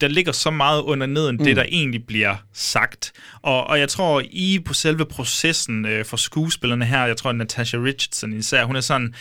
der 0.00 0.08
ligger 0.08 0.32
så 0.32 0.50
meget 0.50 0.82
under 0.82 1.06
neden, 1.06 1.36
mm. 1.36 1.44
det 1.44 1.56
der 1.56 1.62
egentlig 1.62 2.06
bliver 2.06 2.36
sagt. 2.52 3.12
Og, 3.42 3.66
og 3.66 3.78
jeg 3.78 3.88
tror, 3.88 4.22
I 4.30 4.58
på 4.64 4.74
selve 4.74 5.06
processen 5.06 5.86
øh, 5.86 6.04
for 6.04 6.16
skuespillerne 6.16 6.84
her, 6.84 7.06
jeg 7.06 7.16
tror, 7.16 7.32
Natasha 7.32 7.78
Richardson 7.78 8.32
især, 8.32 8.64
hun 8.64 8.76
er 8.76 8.80
sådan, 8.80 9.14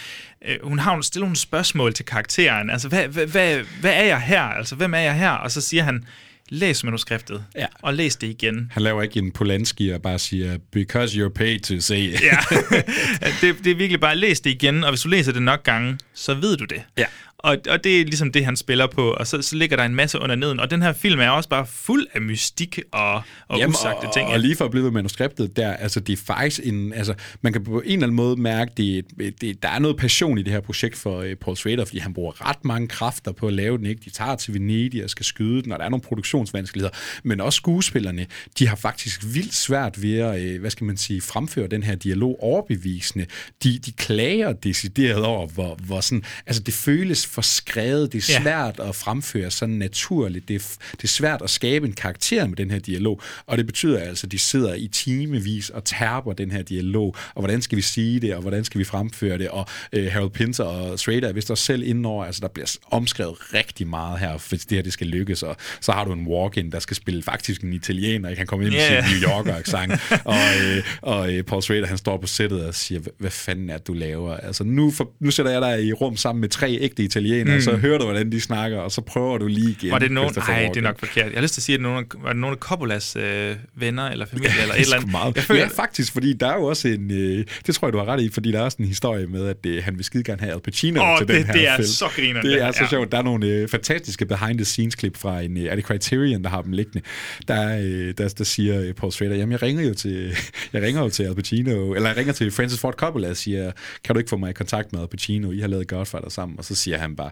øh, 0.45 0.57
hun 0.63 0.79
har 0.79 1.01
stillet 1.01 1.25
nogle 1.25 1.35
spørgsmål 1.35 1.93
til 1.93 2.05
karakteren. 2.05 2.69
Altså, 2.69 2.87
hvad, 2.87 3.07
hvad, 3.07 3.27
hvad, 3.27 3.63
hvad 3.81 3.93
er 3.93 4.03
jeg 4.03 4.21
her? 4.21 4.41
Altså, 4.41 4.75
hvem 4.75 4.93
er 4.93 4.99
jeg 4.99 5.15
her? 5.15 5.31
Og 5.31 5.51
så 5.51 5.61
siger 5.61 5.83
han, 5.83 6.05
læs 6.53 6.83
manuskriptet, 6.83 7.45
ja. 7.55 7.65
og 7.81 7.93
læs 7.93 8.15
det 8.15 8.27
igen. 8.27 8.71
Han 8.71 8.83
laver 8.83 9.01
ikke 9.01 9.19
en 9.19 9.31
Polanski 9.31 9.89
og 9.89 10.01
bare 10.01 10.19
siger, 10.19 10.57
because 10.71 11.17
you're 11.17 11.29
paid 11.29 11.59
to 11.59 11.79
say 11.79 11.97
it. 11.97 12.21
ja, 12.21 12.37
det, 13.41 13.55
det 13.63 13.71
er 13.71 13.75
virkelig 13.75 13.99
bare, 13.99 14.15
læs 14.15 14.41
det 14.41 14.49
igen, 14.49 14.83
og 14.83 14.89
hvis 14.89 15.01
du 15.01 15.09
læser 15.09 15.31
det 15.31 15.41
nok 15.41 15.63
gange, 15.63 15.97
så 16.13 16.33
ved 16.33 16.57
du 16.57 16.65
det. 16.65 16.81
Ja. 16.97 17.05
Og, 17.43 17.57
og 17.69 17.83
det 17.83 18.01
er 18.01 18.05
ligesom 18.05 18.31
det, 18.31 18.45
han 18.45 18.55
spiller 18.55 18.87
på, 18.87 19.11
og 19.11 19.27
så, 19.27 19.41
så 19.41 19.55
ligger 19.55 19.77
der 19.77 19.83
en 19.83 19.95
masse 19.95 20.19
under 20.19 20.35
neden. 20.35 20.59
Og 20.59 20.71
den 20.71 20.81
her 20.81 20.93
film 20.93 21.19
er 21.19 21.29
også 21.29 21.49
bare 21.49 21.65
fuld 21.65 22.07
af 22.13 22.21
mystik 22.21 22.79
og, 22.91 23.21
og 23.47 23.57
Jamen, 23.57 23.69
usagte 23.69 24.07
ting. 24.13 24.27
Og, 24.27 24.33
og 24.33 24.39
lige 24.39 24.55
for 24.55 24.65
at 24.65 24.71
blive 24.71 24.83
ved 24.83 24.91
manuskriptet 24.91 25.55
der, 25.57 25.73
altså 25.73 25.99
det 25.99 26.13
er 26.13 26.23
faktisk 26.25 26.61
en, 26.63 26.93
altså 26.93 27.13
man 27.41 27.53
kan 27.53 27.63
på 27.63 27.79
en 27.79 27.91
eller 27.91 28.03
anden 28.03 28.15
måde 28.15 28.41
mærke, 28.41 28.71
det, 28.77 29.05
det, 29.41 29.63
der 29.63 29.69
er 29.69 29.79
noget 29.79 29.97
passion 29.97 30.37
i 30.37 30.41
det 30.41 30.53
her 30.53 30.59
projekt 30.59 30.97
for 30.97 31.19
uh, 31.19 31.33
Paul 31.41 31.57
Schrader, 31.57 31.85
fordi 31.85 31.99
han 31.99 32.13
bruger 32.13 32.49
ret 32.49 32.65
mange 32.65 32.87
kræfter 32.87 33.31
på 33.31 33.47
at 33.47 33.53
lave 33.53 33.77
den, 33.77 33.85
ikke? 33.85 34.01
De 34.05 34.09
tager 34.09 34.35
til 34.35 34.53
Venedig 34.53 35.03
og 35.03 35.09
skal 35.09 35.25
skyde 35.25 35.63
den, 35.63 35.71
og 35.71 35.79
der 35.79 35.85
er 35.85 35.89
nogle 35.89 36.03
produktionsvanskeligheder. 36.03 36.93
Men 37.23 37.41
også 37.41 37.57
skuespillerne, 37.57 38.27
de 38.59 38.67
har 38.67 38.75
faktisk 38.75 39.23
vildt 39.25 39.53
svært 39.53 40.01
ved 40.01 40.17
at, 40.17 40.55
uh, 40.55 40.61
hvad 40.61 40.71
skal 40.71 40.85
man 40.85 40.97
sige, 40.97 41.21
fremføre 41.21 41.67
den 41.67 41.83
her 41.83 41.95
dialog 41.95 42.37
overbevisende. 42.41 43.25
De, 43.63 43.79
de 43.79 43.91
klager 43.91 44.53
decideret 44.53 45.23
over, 45.23 45.47
hvor, 45.47 45.75
hvor 45.85 46.01
sådan, 46.01 46.23
altså 46.45 46.63
det 46.63 46.73
føles 46.73 47.32
for 47.33 47.41
skrevet. 47.41 48.13
Det 48.13 48.29
er 48.29 48.33
Ja. 48.33 48.41
svært 48.41 48.79
at 48.79 48.95
fremføre 48.95 49.51
sådan 49.51 49.75
naturligt. 49.75 50.47
Det 50.47 50.55
er, 50.55 50.75
det 50.91 51.03
er 51.03 51.07
svært 51.07 51.41
at 51.41 51.49
skabe 51.49 51.87
en 51.87 51.93
karakter 51.93 52.47
med 52.47 52.55
den 52.57 52.71
her 52.71 52.79
dialog, 52.79 53.21
og 53.45 53.57
det 53.57 53.65
betyder 53.65 53.99
altså, 53.99 54.27
at 54.27 54.31
de 54.31 54.39
sidder 54.39 54.73
i 54.73 54.87
timevis 54.87 55.69
og 55.69 55.83
tærper 55.85 56.33
den 56.33 56.51
her 56.51 56.61
dialog, 56.61 57.15
og 57.35 57.41
hvordan 57.41 57.61
skal 57.61 57.75
vi 57.75 57.81
sige 57.81 58.19
det, 58.19 58.35
og 58.35 58.41
hvordan 58.41 58.63
skal 58.63 58.79
vi 58.79 58.83
fremføre 58.83 59.37
det, 59.37 59.49
og 59.49 59.65
øh, 59.93 60.11
Harold 60.11 60.29
Pinter 60.31 60.63
og 60.63 60.99
Schrader 60.99 61.27
er 61.29 61.33
vist 61.33 61.51
også 61.51 61.63
selv 61.63 61.83
indenover, 61.83 62.25
altså 62.25 62.41
der 62.41 62.47
bliver 62.47 62.77
omskrevet 62.91 63.53
rigtig 63.53 63.87
meget 63.87 64.19
her, 64.19 64.37
hvis 64.49 64.65
det 64.65 64.75
her 64.77 64.83
det 64.83 64.93
skal 64.93 65.07
lykkes, 65.07 65.43
og 65.43 65.55
så 65.81 65.91
har 65.91 66.05
du 66.05 66.13
en 66.13 66.27
walk-in, 66.27 66.71
der 66.71 66.79
skal 66.79 66.95
spille 66.95 67.23
faktisk 67.23 67.61
en 67.61 67.73
italiener, 67.73 68.29
ikke? 68.29 68.39
han 68.39 68.47
kommer 68.47 68.65
ind 68.65 68.73
med 68.73 68.81
Ja. 68.81 69.07
sin 69.07 69.17
New 69.19 69.29
Yorker-accent, 69.29 69.91
og, 70.25 70.35
øh, 70.63 70.83
og 71.01 71.33
øh, 71.33 71.43
Paul 71.43 71.61
Schrader, 71.61 71.85
han 71.87 71.97
står 71.97 72.17
på 72.17 72.27
sættet 72.27 72.65
og 72.65 72.75
siger, 72.75 72.99
"Hvad- 72.99 73.13
hvad 73.19 73.31
fanden 73.31 73.69
er 73.69 73.77
det, 73.77 73.87
du 73.87 73.93
laver? 73.93 74.37
Altså 74.37 74.63
nu, 74.63 74.91
for, 74.91 75.11
nu 75.19 75.31
sætter 75.31 75.51
jeg 75.51 75.61
dig 75.61 75.85
i 75.85 75.93
rum 75.93 76.17
sammen 76.17 76.41
med 76.41 76.49
tre 76.49 76.77
ægte 76.81 77.03
italienere, 77.03 77.22
Mm. 77.45 77.53
mm. 77.53 77.61
så 77.61 77.75
hører 77.77 77.97
du, 77.97 78.03
hvordan 78.03 78.31
de 78.31 78.41
snakker, 78.41 78.77
og 78.77 78.91
så 78.91 79.01
prøver 79.01 79.37
du 79.37 79.47
lige 79.47 79.69
igen. 79.71 79.91
Var 79.91 79.99
det 79.99 80.11
nogen... 80.11 80.33
Nej, 80.47 80.69
det 80.73 80.77
er 80.77 80.81
nok 80.81 80.99
forkert. 80.99 81.25
Jeg 81.25 81.33
har 81.33 81.41
lyst 81.41 81.53
til 81.53 81.59
at 81.61 81.63
sige, 81.63 81.75
at 81.75 81.81
nogen, 81.81 82.05
var 82.21 82.29
det 82.29 82.37
nogen 82.41 82.53
af 82.53 82.59
Coppolas 82.59 83.15
øh, 83.15 83.55
venner 83.75 84.03
eller 84.09 84.25
familie 84.25 84.49
eller 84.61 84.73
et 84.73 84.77
er 84.79 84.81
eller 84.83 84.95
andet. 84.97 85.11
Meget. 85.11 85.35
Jeg 85.35 85.43
føler, 85.43 85.59
Ja, 85.61 85.67
faktisk, 85.67 86.13
fordi 86.13 86.33
der 86.33 86.47
er 86.47 86.55
jo 86.55 86.63
også 86.63 86.87
en... 86.87 87.11
Øh, 87.11 87.45
det 87.67 87.75
tror 87.75 87.87
jeg, 87.87 87.93
du 87.93 87.97
har 87.97 88.05
ret 88.05 88.21
i, 88.21 88.29
fordi 88.33 88.51
der 88.51 88.59
er 88.59 88.63
også 88.63 88.77
en 88.79 88.85
historie 88.87 89.27
med, 89.27 89.47
at 89.47 89.57
øh, 89.65 89.83
han 89.83 89.95
vil 89.97 90.05
skide 90.05 90.23
gerne 90.23 90.41
have 90.41 90.53
Al 90.53 90.59
Pacino 90.61 91.01
Åh, 91.03 91.17
til 91.17 91.27
det- 91.27 91.35
den 91.35 91.45
her 91.45 91.53
det 91.53 91.67
er 91.69 91.75
film. 91.75 91.85
så 91.87 92.05
grineren, 92.15 92.45
Det 92.45 92.61
er 92.61 92.71
så 92.71 92.79
ja. 92.83 92.89
sjovt. 92.89 93.11
Der 93.11 93.17
er 93.17 93.21
nogle 93.23 93.47
øh, 93.47 93.67
fantastiske 93.67 94.25
behind-the-scenes-klip 94.25 95.17
fra 95.17 95.41
en... 95.41 95.57
Øh, 95.57 95.63
er 95.63 95.75
det 95.75 95.83
Criterion, 95.83 96.43
der 96.43 96.49
har 96.49 96.61
dem 96.61 96.71
liggende? 96.71 97.01
Der, 97.47 97.53
er, 97.55 97.81
øh, 97.83 98.13
der, 98.17 98.27
der 98.37 98.43
siger 98.43 98.81
øh, 98.81 98.93
Paul 98.93 99.11
Schrader, 99.11 99.35
jamen 99.35 99.51
jeg 99.51 99.61
ringer 99.61 99.83
jo 99.87 99.93
til, 99.93 100.35
jeg 100.73 100.81
ringer 100.81 101.01
jo 101.01 101.09
til 101.09 101.23
Al 101.23 101.35
Pacino, 101.35 101.93
eller 101.93 102.09
jeg 102.09 102.17
ringer 102.17 102.33
til 102.33 102.51
Francis 102.51 102.79
Ford 102.79 102.93
Coppola 102.93 103.29
og 103.29 103.37
siger, 103.37 103.71
kan 104.03 104.15
du 104.15 104.19
ikke 104.19 104.29
få 104.29 104.37
mig 104.37 104.49
i 104.49 104.53
kontakt 104.53 104.93
med 104.93 105.01
Al 105.01 105.07
Pacino? 105.07 105.51
I 105.51 105.59
har 105.59 105.67
lavet 105.67 105.87
Godfather 105.87 106.29
sammen. 106.29 106.57
Og 106.59 106.65
så 106.65 106.75
siger 106.75 106.97
han 107.03 107.15
bare, 107.19 107.31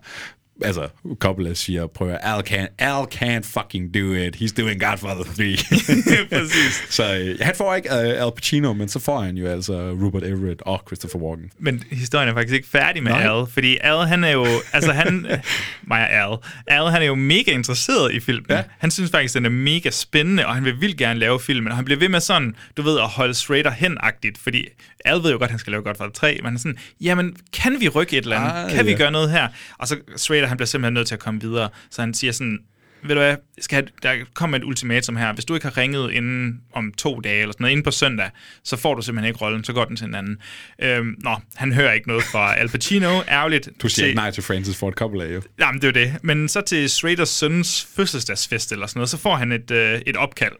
Altså, 0.63 0.87
Coppola 1.19 1.53
siger, 1.53 1.87
prøv 1.87 2.09
at 2.09 2.19
Al 2.21 2.43
can't, 2.49 2.75
Al 2.79 3.05
can't 3.15 3.59
fucking 3.59 3.93
do 3.93 4.13
it. 4.13 4.35
He's 4.35 4.61
doing 4.61 4.81
Godfather 4.81 5.23
3. 5.23 5.57
Præcis. 6.39 6.83
Så 6.89 7.15
øh, 7.17 7.37
han 7.41 7.55
får 7.55 7.75
ikke 7.75 7.89
uh, 7.91 8.25
Al 8.25 8.31
Pacino, 8.35 8.73
men 8.73 8.89
så 8.89 8.99
får 8.99 9.21
han 9.21 9.37
jo 9.37 9.47
altså 9.47 9.73
Rupert 9.91 10.23
Everett 10.23 10.61
og 10.61 10.83
Christopher 10.87 11.19
Walken. 11.19 11.51
Men 11.59 11.83
historien 11.91 12.29
er 12.29 12.33
faktisk 12.33 12.55
ikke 12.55 12.67
færdig 12.67 13.03
med 13.03 13.11
Nej. 13.11 13.39
Al, 13.39 13.45
fordi 13.53 13.77
Al, 13.81 14.07
han 14.07 14.23
er 14.23 14.31
jo, 14.31 14.45
altså 14.73 14.91
han, 14.91 15.27
mig 15.91 16.09
Al, 16.09 16.37
Al, 16.67 16.91
han 16.91 17.01
er 17.01 17.05
jo 17.05 17.15
mega 17.15 17.51
interesseret 17.51 18.13
i 18.13 18.19
filmen. 18.19 18.45
Ja. 18.49 18.63
Han 18.77 18.91
synes 18.91 19.11
faktisk, 19.11 19.33
den 19.33 19.45
er 19.45 19.49
mega 19.49 19.89
spændende, 19.89 20.45
og 20.45 20.55
han 20.55 20.65
vil 20.65 20.81
vildt 20.81 20.97
gerne 20.97 21.19
lave 21.19 21.39
filmen, 21.39 21.71
og 21.71 21.75
han 21.75 21.85
bliver 21.85 21.99
ved 21.99 22.09
med 22.09 22.19
sådan, 22.19 22.55
du 22.77 22.81
ved, 22.81 22.99
at 22.99 23.07
holde 23.07 23.33
Schrader 23.33 23.71
hen-agtigt, 23.71 24.37
fordi 24.37 24.65
Al 25.05 25.23
ved 25.23 25.31
jo 25.31 25.37
godt, 25.37 25.43
at 25.43 25.49
han 25.49 25.59
skal 25.59 25.71
lave 25.71 25.83
Godfather 25.83 26.11
3, 26.11 26.35
men 26.35 26.45
han 26.45 26.55
er 26.55 26.59
sådan, 26.59 26.77
jamen, 27.01 27.35
kan 27.53 27.79
vi 27.79 27.87
rykke 27.89 28.17
et 28.17 28.23
eller 28.23 28.37
andet? 28.37 28.63
Ah, 28.65 28.71
kan 28.71 28.85
vi 28.85 28.91
ja. 28.91 28.97
gøre 28.97 29.11
noget 29.11 29.31
her? 29.31 29.47
Og 29.77 29.87
så 29.87 29.97
Schrader, 30.17 30.47
han 30.51 30.57
bliver 30.57 30.67
simpelthen 30.67 30.93
nødt 30.93 31.07
til 31.07 31.15
at 31.15 31.19
komme 31.19 31.41
videre, 31.41 31.69
så 31.89 32.01
han 32.01 32.13
siger 32.13 32.31
sådan, 32.33 32.59
ved 33.03 33.15
du 33.15 33.21
hvad, 33.21 33.35
skal 33.61 33.75
have, 33.75 33.87
der 34.03 34.25
kommer 34.33 34.57
et 34.57 34.63
ultimatum 34.63 35.15
her. 35.15 35.33
Hvis 35.33 35.45
du 35.45 35.53
ikke 35.53 35.65
har 35.65 35.77
ringet 35.77 36.11
inden 36.11 36.61
om 36.73 36.93
to 36.97 37.19
dage, 37.19 37.41
eller 37.41 37.51
sådan 37.53 37.63
noget, 37.63 37.71
inden 37.71 37.83
på 37.83 37.91
søndag, 37.91 38.29
så 38.63 38.77
får 38.77 38.95
du 38.95 39.01
simpelthen 39.01 39.27
ikke 39.27 39.39
rollen, 39.45 39.63
så 39.63 39.73
går 39.73 39.85
den 39.85 39.95
til 39.95 40.07
en 40.07 40.15
anden. 40.15 40.37
Øhm, 40.81 41.15
nå, 41.23 41.35
han 41.55 41.73
hører 41.73 41.93
ikke 41.93 42.07
noget 42.07 42.23
fra 42.23 42.55
Al 42.55 42.69
Pacino, 42.69 43.21
ærgerligt. 43.29 43.69
Du 43.81 43.89
siger 43.89 44.07
Til- 44.07 44.15
nej 44.15 44.31
til 44.31 44.43
Francis 44.43 44.77
Ford 44.77 44.93
Coppola, 44.93 45.25
jo. 45.25 45.41
Jamen, 45.59 45.81
det 45.81 45.97
er 45.97 46.01
jo 46.03 46.07
det. 46.11 46.23
Men 46.23 46.47
så 46.49 46.61
til 46.61 46.89
Schraders 46.89 47.29
søns 47.29 47.87
fødselsdagsfest 47.95 48.71
eller 48.71 48.87
sådan 48.87 48.97
noget, 48.99 49.09
så 49.09 49.17
får 49.17 49.35
han 49.35 49.51
et, 49.51 49.71
øh, 49.71 50.01
et 50.05 50.17
opkald. 50.17 50.53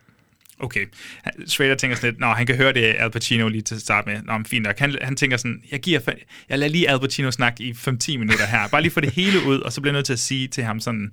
Okay. 0.63 0.85
Schrader 1.47 1.75
tænker 1.75 1.95
sådan 1.97 2.09
lidt, 2.09 2.19
nå, 2.19 2.27
han 2.27 2.45
kan 2.45 2.55
høre 2.55 2.73
det 2.73 2.95
Al 2.99 3.11
Pacino 3.11 3.47
lige 3.47 3.61
til 3.61 3.75
at 3.75 3.81
starte 3.81 4.09
med. 4.09 4.21
Nå, 4.23 4.37
men 4.37 4.45
fint 4.45 4.63
nok. 4.63 4.79
Han, 4.79 4.97
han 5.01 5.15
tænker 5.15 5.37
sådan, 5.37 5.61
jeg 5.71 5.79
giver, 5.79 5.99
jeg 6.49 6.59
lader 6.59 6.71
lige 6.71 6.89
Al 6.89 6.99
Pacino 6.99 7.31
snakke 7.31 7.63
i 7.63 7.71
5-10 7.71 8.17
minutter 8.17 8.45
her. 8.45 8.67
Bare 8.67 8.81
lige 8.81 8.91
få 8.91 8.99
det 8.99 9.11
hele 9.13 9.45
ud, 9.45 9.59
og 9.59 9.73
så 9.73 9.81
bliver 9.81 9.91
jeg 9.93 9.97
nødt 9.97 10.05
til 10.05 10.13
at 10.13 10.19
sige 10.19 10.47
til 10.47 10.63
ham 10.63 10.79
sådan, 10.79 11.11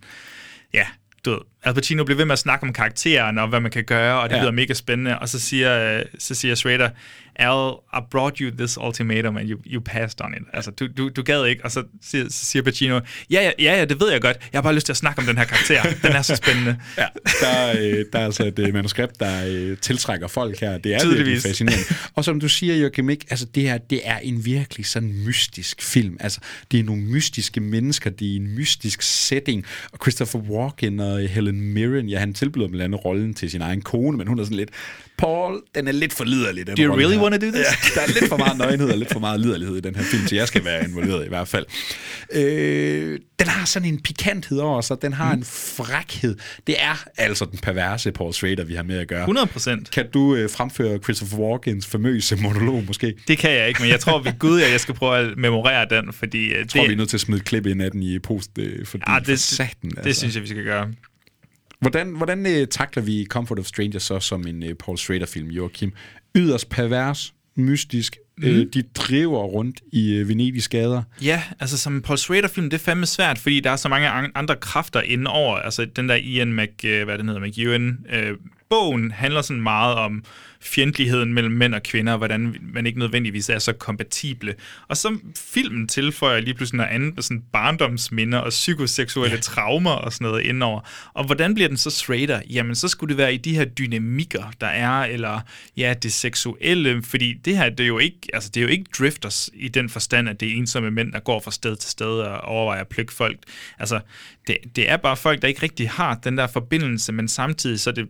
ja, 0.75 0.87
du 1.25 1.31
ved, 1.31 1.39
Al 1.65 1.75
Pacino 1.75 2.05
bliver 2.05 2.17
ved 2.17 2.25
med 2.25 2.33
at 2.33 2.39
snakke 2.39 2.67
om 2.67 2.73
karakteren 2.73 3.39
og 3.39 3.49
hvad 3.49 3.61
man 3.61 3.71
kan 3.71 3.85
gøre, 3.85 4.21
og 4.21 4.29
det 4.29 4.35
Ja. 4.35 4.39
ja. 4.39 4.43
lyder 4.43 4.53
mega 4.53 4.75
spændende. 4.75 5.19
Og 5.19 5.29
så 5.29 5.41
siger, 5.41 5.99
øh, 5.99 6.05
så 6.19 6.35
siger 6.35 6.55
Schrader, 6.55 6.91
Al, 7.39 7.73
I 7.95 8.01
brought 8.11 8.39
you 8.39 8.51
this 8.51 8.79
ultimatum, 8.79 9.37
and 9.37 9.49
you, 9.51 9.59
you 9.67 9.81
passed 9.81 10.21
on 10.21 10.35
it. 10.35 10.43
Altså, 10.53 10.71
du, 10.71 10.89
du, 10.97 11.09
du 11.09 11.23
gad 11.23 11.45
ikke. 11.45 11.65
Og 11.65 11.71
så 11.71 11.83
siger, 12.03 12.25
så 12.29 12.45
siger 12.45 12.63
Pacino, 12.63 13.01
ja, 13.31 13.43
ja, 13.43 13.51
ja, 13.59 13.79
ja, 13.79 13.85
det 13.85 14.01
ved 14.01 14.11
jeg 14.13 14.21
godt. 14.21 14.37
Jeg 14.53 14.59
har 14.59 14.63
bare 14.63 14.75
lyst 14.75 14.87
til 14.87 14.93
at 14.93 14.97
snakke 14.97 15.19
om 15.21 15.27
den 15.27 15.39
her 15.39 15.45
karakter. 15.45 15.83
Den 16.03 16.13
er 16.13 16.23
så 16.23 16.37
spændende. 16.37 16.77
Ja, 16.99 17.07
der, 17.41 17.49
er, 17.49 17.77
øh, 17.81 18.05
der 18.13 18.19
er 18.19 18.25
altså 18.25 18.45
et 18.45 18.59
øh, 18.59 18.75
manuskript, 18.75 19.21
der 19.21 19.45
øh, 19.47 19.77
tiltrækker 19.77 20.29
folk 20.29 20.61
her. 20.61 20.79
Det 20.79 20.95
er 20.95 20.99
virkelig 20.99 21.17
Tydeligvis. 21.17 21.43
fascinerende. 21.43 21.85
Og 22.15 22.25
som 22.25 22.41
du 22.41 22.49
siger, 22.49 22.77
Joachim, 22.77 23.11
ikke? 23.11 23.27
Altså, 23.31 23.47
det, 23.55 23.69
er, 23.69 23.79
det 23.79 24.01
er 24.05 24.19
en 24.19 24.45
virkelig 24.45 24.87
sådan 24.87 25.25
mystisk 25.27 25.83
film. 25.83 26.17
Altså, 26.21 26.41
det 26.71 26.81
er 26.81 26.85
nogle 26.85 27.03
mystiske 27.03 27.61
mennesker, 27.61 28.11
det 28.11 28.33
er 28.33 28.37
en 28.37 28.55
mystisk 28.55 29.03
setting. 29.03 29.65
Og 29.93 29.99
Christopher 30.03 30.41
Walken 30.41 31.01
og 31.01 31.29
Helen 31.29 31.61
Mirren, 31.61 32.09
ja, 32.09 32.19
han 32.19 32.35
tilbyder 32.35 32.69
blandt 32.69 32.85
andet 32.85 33.05
rollen 33.05 33.35
til 33.35 33.51
sin 33.51 33.61
egen 33.63 33.83
kone, 33.83 34.19
men 34.19 34.27
hun 34.27 34.39
er 34.39 34.45
sådan 34.45 34.57
lidt, 34.57 34.71
Paul, 35.19 35.63
den 35.75 35.89
er 35.89 35.93
lidt 35.93 36.13
for 36.13 36.25
liderlig, 36.25 36.67
den 36.67 36.77
Do 36.77 36.83
you 36.83 36.97
really 36.97 37.15
her." 37.15 37.23
wanna 37.23 37.37
do 37.37 37.47
this? 37.47 37.55
Ja, 37.57 38.01
der 38.01 38.01
er 38.01 38.21
lidt 38.21 38.29
for 38.29 38.37
meget 38.37 38.59
nøgenhed 38.59 38.91
og 38.91 38.99
lidt 38.99 39.13
for 39.13 39.21
meget 39.21 39.41
liderlighed 39.41 39.77
i 39.77 39.81
den 39.81 39.95
her 39.95 40.03
film, 40.03 40.27
så 40.27 40.35
jeg 40.35 40.49
skal 40.49 40.65
være 40.65 40.85
involveret 40.85 41.27
i 41.27 41.29
hvert 41.29 41.49
fald. 41.49 41.67
Øh, 42.33 43.19
den 43.39 43.49
har 43.49 43.67
sådan 43.67 43.89
en 43.89 44.01
pikanthed 44.01 44.59
over 44.59 44.81
sig, 44.81 45.03
den 45.03 45.13
har 45.13 45.35
mm. 45.35 45.39
en 45.39 45.45
frækhed. 45.45 46.37
Det 46.67 46.75
er 46.79 47.05
altså 47.17 47.45
den 47.45 47.59
perverse 47.59 48.13
Paul 48.13 48.33
Schrader, 48.33 48.65
vi 48.65 48.75
har 48.75 48.83
med 48.83 48.99
at 48.99 49.09
gøre. 49.09 49.21
100 49.21 49.47
procent. 49.47 49.91
Kan 49.91 50.11
du 50.15 50.35
øh, 50.35 50.51
fremføre 50.51 50.99
Christopher 50.99 51.39
Walkens 51.39 51.87
famøse 51.87 52.37
monolog 52.37 52.85
måske? 52.87 53.15
Det 53.29 53.39
kan 53.39 53.51
jeg 53.51 53.69
ikke, 53.69 53.83
men 53.83 53.91
jeg 53.91 54.01
tror 54.01 54.23
ved 54.23 54.39
Gud, 54.39 54.61
at 54.61 54.71
jeg 54.71 54.81
skal 54.81 54.95
prøve 54.95 55.19
at 55.19 55.37
memorere 55.37 55.87
den, 55.91 56.13
fordi 56.13 56.45
øh, 56.45 56.59
Jeg 56.59 56.69
tror, 56.69 56.81
det, 56.81 56.89
vi 56.89 56.93
er 56.93 56.97
nødt 56.97 57.09
til 57.09 57.17
at 57.17 57.21
smide 57.21 57.41
et 57.41 57.47
klip 57.47 57.67
ind 57.67 57.83
af 57.83 57.91
den 57.91 58.03
i 58.03 58.19
post, 58.19 58.51
øh, 58.59 58.87
fordi 58.87 59.05
ja, 59.09 59.15
for 59.15 59.21
det, 59.21 59.41
satan, 59.41 59.75
det, 59.83 59.89
altså. 59.89 60.03
det 60.09 60.17
synes 60.17 60.35
jeg, 60.35 60.43
vi 60.43 60.49
skal 60.49 60.65
gøre. 60.65 60.89
Hvordan, 61.81 62.17
hvordan 62.17 62.47
øh, 62.47 62.67
takler 62.67 63.03
vi 63.03 63.27
Comfort 63.31 63.59
of 63.59 63.67
Strangers 63.67 64.03
så 64.03 64.21
som 64.21 64.47
en 64.47 64.63
øh, 64.63 64.75
Paul 64.75 64.99
Schrader-film, 64.99 65.49
Joachim? 65.51 65.93
Yderst 66.37 66.69
pervers, 66.69 67.35
mystisk. 67.57 68.17
Mm. 68.39 68.45
Øh, 68.47 68.67
de 68.75 68.83
driver 68.83 69.39
rundt 69.45 69.81
i 69.93 70.15
øh, 70.15 70.29
Venedigs 70.29 70.69
gader. 70.69 71.03
Ja, 71.23 71.43
altså 71.61 71.79
som 71.79 72.03
Paul 72.03 72.19
Schrader-film, 72.19 72.71
det 72.71 72.81
er 72.81 72.85
fandme 72.85 73.07
svært, 73.07 73.39
fordi 73.39 73.61
der 73.61 73.71
er 73.71 73.77
så 73.77 73.89
mange 73.89 74.09
an- 74.09 74.33
andre 74.35 74.57
kræfter 74.57 75.01
inde 75.01 75.31
over. 75.31 75.57
Altså 75.57 75.85
den 75.97 76.09
der 76.09 76.15
Ian 76.15 76.53
Mc, 76.53 76.85
øh, 76.85 77.05
hvad 77.05 77.19
den 77.19 77.29
hedder, 77.29 77.41
McEwan, 77.41 77.99
øh, 78.13 78.37
bogen 78.71 79.11
handler 79.11 79.43
sådan 79.43 79.63
meget 79.63 79.95
om 79.95 80.25
fjendtligheden 80.61 81.35
mellem 81.35 81.55
mænd 81.55 81.75
og 81.75 81.83
kvinder, 81.83 82.13
og 82.13 82.19
hvordan 82.19 82.57
man 82.63 82.87
ikke 82.87 82.99
nødvendigvis 82.99 83.49
er 83.49 83.59
så 83.59 83.73
kompatible. 83.73 84.55
Og 84.89 84.97
så 84.97 85.19
filmen 85.37 85.89
tilføjer 85.89 86.41
lige 86.41 86.55
pludselig 86.55 86.77
noget 86.77 86.91
andet 86.91 87.15
med 87.15 87.23
sådan 87.23 87.43
barndomsminder 87.53 88.39
og 88.39 88.51
psykoseksuelle 88.51 89.37
ja. 89.37 89.41
traumer 89.41 89.91
og 89.91 90.13
sådan 90.13 90.27
noget 90.27 90.43
indover. 90.43 90.81
Og 91.15 91.25
hvordan 91.25 91.55
bliver 91.55 91.69
den 91.69 91.77
så 91.77 91.91
Schrader? 91.91 92.41
Jamen, 92.51 92.75
så 92.75 92.89
skulle 92.89 93.09
det 93.09 93.19
være 93.19 93.35
i 93.35 93.37
de 93.37 93.55
her 93.55 93.65
dynamikker, 93.65 94.53
der 94.61 94.67
er, 94.67 95.05
eller 95.05 95.41
ja, 95.77 95.95
det 96.03 96.13
seksuelle, 96.13 97.03
fordi 97.03 97.35
det 97.45 97.57
her, 97.57 97.69
det 97.71 97.81
er 97.81 97.87
jo 97.87 97.99
ikke, 97.99 98.19
altså 98.33 98.51
det 98.55 98.61
er 98.61 98.65
jo 98.65 98.71
ikke 98.71 98.85
drifters 98.99 99.51
i 99.55 99.69
den 99.69 99.89
forstand, 99.89 100.29
at 100.29 100.41
det 100.41 100.49
er 100.49 100.57
ensomme 100.57 100.91
mænd, 100.91 101.13
der 101.13 101.21
går 101.21 101.41
fra 101.41 101.51
sted 101.51 101.77
til 101.77 101.91
sted 101.91 102.07
og 102.07 102.41
overvejer 102.41 102.81
at 102.81 102.89
plukke 102.89 103.13
folk. 103.13 103.39
Altså, 103.79 104.01
det, 104.47 104.57
det 104.77 104.91
er 104.91 104.97
bare 104.97 105.17
folk, 105.17 105.43
der 105.43 105.49
ikke 105.49 105.63
rigtig 105.63 105.91
har 105.91 106.15
den 106.15 106.39
der 106.39 106.47
forbindelse, 106.47 107.13
men 107.13 107.29
samtidig 107.29 107.81
så 107.81 107.91
er 107.91 107.95
det 107.95 108.09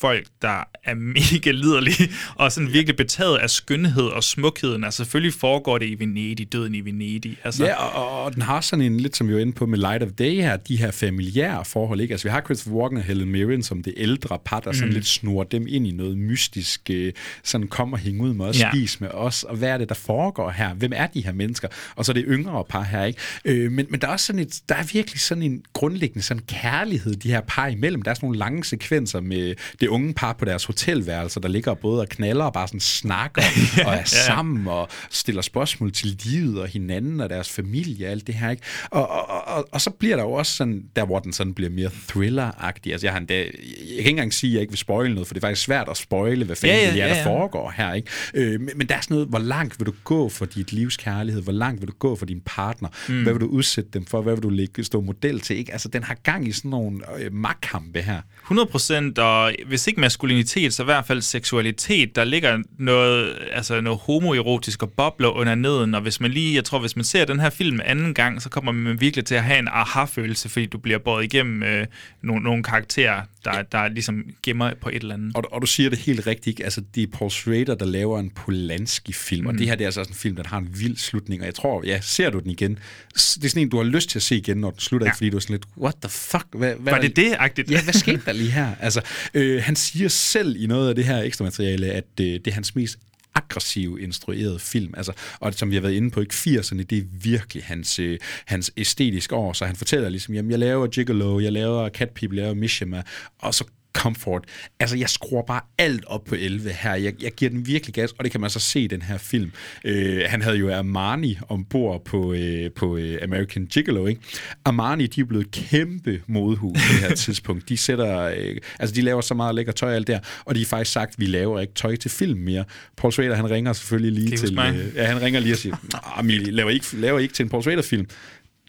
folk, 0.00 0.26
der 0.42 0.62
er 0.84 0.94
mega 1.16 1.50
liderlige, 1.50 2.10
og 2.34 2.52
sådan 2.52 2.72
virkelig 2.72 2.96
betaget 2.96 3.38
af 3.38 3.50
skønhed 3.50 4.02
og 4.04 4.24
smukheden. 4.24 4.84
Altså 4.84 4.96
selvfølgelig 4.96 5.34
foregår 5.34 5.78
det 5.78 5.86
i 5.86 5.96
Venedig, 5.98 6.52
døden 6.52 6.74
i 6.74 6.80
Venedig. 6.80 7.36
Altså, 7.44 7.64
Ja, 7.64 7.74
og, 7.84 8.24
og 8.24 8.34
den 8.34 8.42
har 8.42 8.60
sådan 8.60 8.84
en, 8.84 9.00
lidt 9.00 9.16
som 9.16 9.28
vi 9.28 9.34
var 9.34 9.40
inde 9.40 9.52
på 9.52 9.66
med 9.66 9.78
Light 9.78 10.02
of 10.02 10.08
Day 10.18 10.34
her, 10.34 10.56
de 10.56 10.76
her 10.76 10.90
familiære 10.90 11.64
forhold, 11.64 12.00
ikke? 12.00 12.12
Altså 12.12 12.28
vi 12.28 12.30
har 12.30 12.40
Christopher 12.40 12.78
Walken 12.80 12.98
og 12.98 13.04
Helen 13.04 13.28
Mirren 13.32 13.62
som 13.62 13.82
det 13.82 13.94
ældre 13.96 14.38
par, 14.44 14.60
der 14.60 14.72
sådan 14.72 14.88
Mm. 14.88 14.94
lidt 14.94 15.06
snor 15.06 15.44
dem 15.44 15.66
ind 15.68 15.86
i 15.86 15.90
noget 15.90 16.18
mystisk, 16.18 16.90
øh, 16.90 17.12
sådan 17.44 17.66
kom 17.66 17.92
og 17.92 17.98
hænge 17.98 18.22
ud 18.22 18.34
med 18.34 18.46
os, 18.46 18.60
ja. 18.60 18.70
spis 18.70 19.00
med 19.00 19.08
os, 19.08 19.42
og 19.42 19.56
hvad 19.56 19.68
er 19.68 19.78
det, 19.78 19.88
der 19.88 19.94
foregår 19.94 20.50
her? 20.50 20.74
Hvem 20.74 20.92
er 20.94 21.06
de 21.06 21.24
her 21.24 21.32
mennesker? 21.32 21.68
Og 21.96 22.04
så 22.04 22.12
er 22.12 22.14
det 22.14 22.24
yngre 22.28 22.64
par 22.68 22.82
her, 22.82 23.04
ikke? 23.04 23.20
Øh, 23.44 23.72
men, 23.72 23.86
men 23.90 24.00
der 24.00 24.06
er 24.06 24.12
også 24.12 24.26
sådan 24.26 24.40
et, 24.40 24.60
der 24.68 24.74
er 24.74 24.82
virkelig 24.92 25.20
sådan 25.20 25.42
en 25.42 25.62
grundlæggende 25.72 26.22
sådan 26.22 26.42
kærlighed, 26.48 27.14
de 27.14 27.28
her 27.30 27.40
par 27.40 27.66
imellem. 27.66 28.02
Der 28.02 28.10
er 28.10 28.14
sådan 28.14 28.26
nogle 28.26 28.38
lange 28.38 28.64
sekvenser 28.64 29.20
med 29.20 29.54
det 29.80 29.88
unge 29.90 30.14
par 30.14 30.32
på 30.32 30.44
deres 30.44 30.64
hotelværelser, 30.64 31.40
der 31.40 31.48
ligger 31.48 31.74
både 31.74 32.00
og 32.00 32.08
knaller 32.08 32.44
og 32.44 32.52
bare 32.52 32.68
sådan 32.68 32.80
snakker 32.80 33.42
og 33.86 33.92
er 33.92 33.96
Ja. 33.96 34.04
sammen 34.04 34.66
og 34.66 34.88
stiller 35.10 35.42
spørgsmål 35.42 35.92
til 35.92 36.18
livet 36.24 36.60
og 36.60 36.68
hinanden 36.68 37.20
og 37.20 37.30
deres 37.30 37.50
familie 37.50 38.06
og 38.06 38.10
alt 38.10 38.26
det 38.26 38.34
her, 38.34 38.50
ikke? 38.50 38.62
Og, 38.90 39.08
og, 39.10 39.46
og, 39.56 39.68
og 39.72 39.80
så 39.80 39.90
bliver 39.90 40.16
der 40.16 40.22
jo 40.22 40.32
også 40.32 40.52
sådan, 40.52 40.82
der 40.96 41.04
hvor 41.04 41.18
den 41.18 41.32
sådan 41.32 41.54
bliver 41.54 41.70
mere 41.70 41.90
thriller-agtig. 42.08 42.92
Altså 42.92 43.06
jeg 43.06 43.12
har 43.12 43.18
endda, 43.20 43.34
jeg 43.38 43.46
kan 43.48 43.96
ikke 43.98 44.10
engang 44.10 44.34
sige, 44.34 44.50
at 44.50 44.54
jeg 44.54 44.60
ikke 44.60 44.70
vil 44.70 44.78
spoile 44.78 45.14
noget, 45.14 45.26
for 45.26 45.34
det 45.34 45.42
er 45.42 45.46
faktisk 45.46 45.64
svært 45.64 45.88
at 45.88 45.96
spoile, 45.96 46.44
hvad 46.44 46.56
fanden 46.56 46.76
Ja, 46.76 46.82
ja, 46.82 46.88
ja, 46.90 46.96
ja, 46.96 47.02
er, 47.04 47.08
ja, 47.08 47.14
der 47.14 47.20
ja. 47.20 47.26
foregår 47.26 47.72
her, 47.76 47.92
ikke? 47.94 48.08
Øh, 48.34 48.60
men, 48.60 48.70
men 48.76 48.86
der 48.86 48.94
er 48.94 49.00
sådan 49.00 49.14
noget, 49.14 49.28
hvor 49.28 49.38
langt 49.38 49.78
vil 49.80 49.86
du 49.86 49.92
gå 50.04 50.28
for 50.28 50.44
dit 50.46 50.72
livs 50.72 50.96
kærlighed? 50.96 51.42
Hvor 51.42 51.52
langt 51.52 51.80
vil 51.80 51.88
du 51.88 51.94
gå 51.98 52.16
for 52.16 52.26
din 52.26 52.40
partner? 52.46 52.88
Mm. 53.08 53.22
Hvad 53.22 53.32
vil 53.32 53.40
du 53.40 53.46
udsætte 53.46 53.90
dem 53.94 54.06
for? 54.06 54.22
Hvad 54.22 54.34
vil 54.34 54.42
du 54.42 54.48
lægge, 54.48 54.84
stå 54.84 55.00
model 55.00 55.40
til? 55.40 55.56
Ikke? 55.56 55.72
Altså 55.72 55.88
den 55.88 56.02
har 56.02 56.14
gang 56.14 56.48
i 56.48 56.52
sådan 56.52 56.70
nogle 56.70 57.00
øh, 57.18 57.32
magtkampe 57.34 58.02
her. 58.02 58.20
100 58.42 58.66
procent, 58.70 59.18
og 59.18 59.52
hvis 59.66 59.79
hvis 59.80 59.86
ikke 59.86 60.00
maskulinitet, 60.00 60.74
så 60.74 60.82
i 60.82 60.84
hvert 60.84 61.06
fald 61.06 61.22
seksualitet. 61.22 62.16
Der 62.16 62.24
ligger 62.24 62.58
noget, 62.78 63.38
altså 63.52 63.80
noget 63.80 63.98
homoerotisk 64.02 64.82
og 64.82 64.90
bobler 64.90 65.28
under 65.28 65.54
neden, 65.54 65.94
og 65.94 66.00
hvis 66.00 66.20
man 66.20 66.30
lige, 66.30 66.54
jeg 66.54 66.64
tror, 66.64 66.78
hvis 66.78 66.96
man 66.96 67.04
ser 67.04 67.24
den 67.24 67.40
her 67.40 67.50
film 67.50 67.80
anden 67.84 68.14
gang, 68.14 68.42
så 68.42 68.48
kommer 68.48 68.72
man 68.72 69.00
virkelig 69.00 69.24
til 69.24 69.34
at 69.34 69.44
have 69.44 69.58
en 69.58 69.68
aha-følelse, 69.68 70.48
fordi 70.48 70.66
du 70.66 70.78
bliver 70.78 70.98
båret 70.98 71.24
igennem 71.24 71.62
øh, 71.62 71.86
nogle, 72.22 72.42
nogle 72.42 72.62
karakterer, 72.62 73.22
der, 73.44 73.62
der 73.62 73.88
ligesom 73.88 74.24
gemmer 74.42 74.74
på 74.80 74.88
et 74.88 75.02
eller 75.02 75.14
andet. 75.14 75.36
Og, 75.36 75.44
og 75.52 75.62
du 75.62 75.66
siger 75.66 75.90
det 75.90 75.98
helt 75.98 76.26
rigtigt, 76.26 76.60
altså 76.64 76.82
det 76.94 77.02
er 77.02 77.06
Paul 77.12 77.30
Schrader, 77.30 77.74
der 77.74 77.86
laver 77.86 78.20
en 78.20 78.30
Polanski-film, 78.30 79.42
mm. 79.42 79.46
og 79.46 79.58
det 79.58 79.66
her 79.66 79.74
det 79.74 79.84
er 79.84 79.88
altså 79.88 80.00
også 80.00 80.10
en 80.10 80.16
film, 80.16 80.36
der 80.36 80.42
har 80.46 80.58
en 80.58 80.68
vild 80.72 80.96
slutning, 80.96 81.42
og 81.42 81.46
jeg 81.46 81.54
tror, 81.54 81.82
ja, 81.86 82.00
ser 82.02 82.30
du 82.30 82.38
den 82.38 82.50
igen, 82.50 82.78
det 83.14 83.44
er 83.44 83.48
sådan 83.48 83.62
en, 83.62 83.68
du 83.68 83.76
har 83.76 83.84
lyst 83.84 84.10
til 84.10 84.18
at 84.18 84.22
se 84.22 84.36
igen, 84.36 84.56
når 84.56 84.70
den 84.70 84.80
slutter, 84.80 85.06
ja. 85.06 85.12
fordi 85.12 85.30
du 85.30 85.36
er 85.36 85.40
sådan 85.40 85.54
lidt, 85.54 85.64
what 85.78 85.94
the 86.02 86.10
fuck? 86.10 86.46
Hvad, 86.52 86.74
hvad 86.74 86.92
Var 86.92 87.00
det 87.00 87.16
det-agtigt? 87.16 87.70
Ja, 87.80 87.82
hvad 87.82 87.94
skete 87.94 88.22
der 88.26 88.32
lige 88.32 88.50
her? 88.50 88.74
Altså, 88.80 89.00
øh, 89.34 89.62
han 89.62 89.76
siger 89.76 90.08
selv 90.08 90.56
i 90.62 90.66
noget 90.66 90.88
af 90.88 90.94
det 90.94 91.04
her 91.04 91.22
ekstra 91.22 91.44
materiale, 91.44 91.86
at 91.86 92.04
øh, 92.20 92.26
det 92.26 92.46
er 92.46 92.52
hans 92.52 92.74
mest 92.74 92.98
aggressiv 93.34 93.98
instrueret 94.00 94.60
film. 94.60 94.94
Altså, 94.96 95.12
og 95.40 95.54
som 95.54 95.70
vi 95.70 95.74
har 95.74 95.82
været 95.82 95.92
inde 95.92 96.10
på, 96.10 96.20
ikke 96.20 96.34
80'erne, 96.34 96.82
det 96.82 96.98
er 96.98 97.02
virkelig 97.22 97.64
hans, 97.64 97.98
øh, 97.98 98.18
hans 98.46 98.72
æstetiske 98.76 99.34
år, 99.34 99.52
så 99.52 99.64
han 99.64 99.76
fortæller 99.76 100.08
ligesom, 100.08 100.34
jamen 100.34 100.50
jeg 100.50 100.58
laver 100.58 100.86
Gigolo, 100.86 101.40
jeg 101.40 101.52
laver 101.52 101.88
Cat 101.88 102.10
People, 102.10 102.38
jeg 102.38 102.42
laver 102.42 102.54
Mishima, 102.54 103.02
og 103.38 103.54
så 103.54 103.64
comfort. 103.92 104.44
Altså, 104.80 104.96
jeg 104.96 105.08
skruer 105.08 105.42
bare 105.42 105.60
alt 105.78 106.04
op 106.06 106.24
på 106.24 106.34
11 106.34 106.70
her. 106.70 106.94
Jeg, 106.94 107.22
jeg 107.22 107.32
giver 107.32 107.50
den 107.50 107.66
virkelig 107.66 107.94
gas, 107.94 108.12
og 108.12 108.24
det 108.24 108.32
kan 108.32 108.40
man 108.40 108.50
så 108.50 108.60
se 108.60 108.80
i 108.80 108.86
den 108.86 109.02
her 109.02 109.18
film. 109.18 109.52
Øh, 109.84 110.22
han 110.26 110.42
havde 110.42 110.56
jo 110.56 110.72
Armani 110.74 111.38
ombord 111.48 112.04
på, 112.04 112.32
øh, 112.32 112.70
på 112.70 112.96
øh, 112.96 113.18
American 113.22 113.66
Gigolo, 113.66 114.06
ikke? 114.06 114.20
Armani, 114.64 115.06
de 115.06 115.20
er 115.20 115.24
blevet 115.24 115.50
kæmpe 115.50 116.22
modhus 116.26 116.78
på 116.78 116.92
det 116.92 117.08
her 117.08 117.14
tidspunkt. 117.24 117.68
De 117.68 117.76
sætter, 117.76 118.20
øh, 118.20 118.56
altså 118.78 118.94
de 118.94 119.00
laver 119.00 119.20
så 119.20 119.34
meget 119.34 119.54
lækker 119.54 119.72
tøj 119.72 119.90
og 119.90 119.96
alt 119.96 120.06
der, 120.06 120.18
og 120.44 120.54
de 120.54 120.60
har 120.60 120.66
faktisk 120.66 120.92
sagt, 120.92 121.14
vi 121.18 121.26
laver 121.26 121.60
ikke 121.60 121.74
tøj 121.74 121.96
til 121.96 122.10
film 122.10 122.40
mere. 122.40 122.64
Paul 122.96 123.12
Schrader, 123.12 123.34
han 123.34 123.50
ringer 123.50 123.72
selvfølgelig 123.72 124.12
lige 124.22 124.36
til... 124.36 124.58
Øh, 124.58 124.96
ja, 124.96 125.04
han 125.04 125.22
ringer 125.22 125.40
lige 125.40 125.54
og 125.54 125.58
siger, 125.58 126.22
vi 126.22 126.38
laver 126.38 126.70
ikke, 126.70 126.86
laver 126.92 127.18
ikke 127.18 127.34
til 127.34 127.42
en 127.42 127.48
Paul 127.48 127.62
Schrader-film 127.62 128.06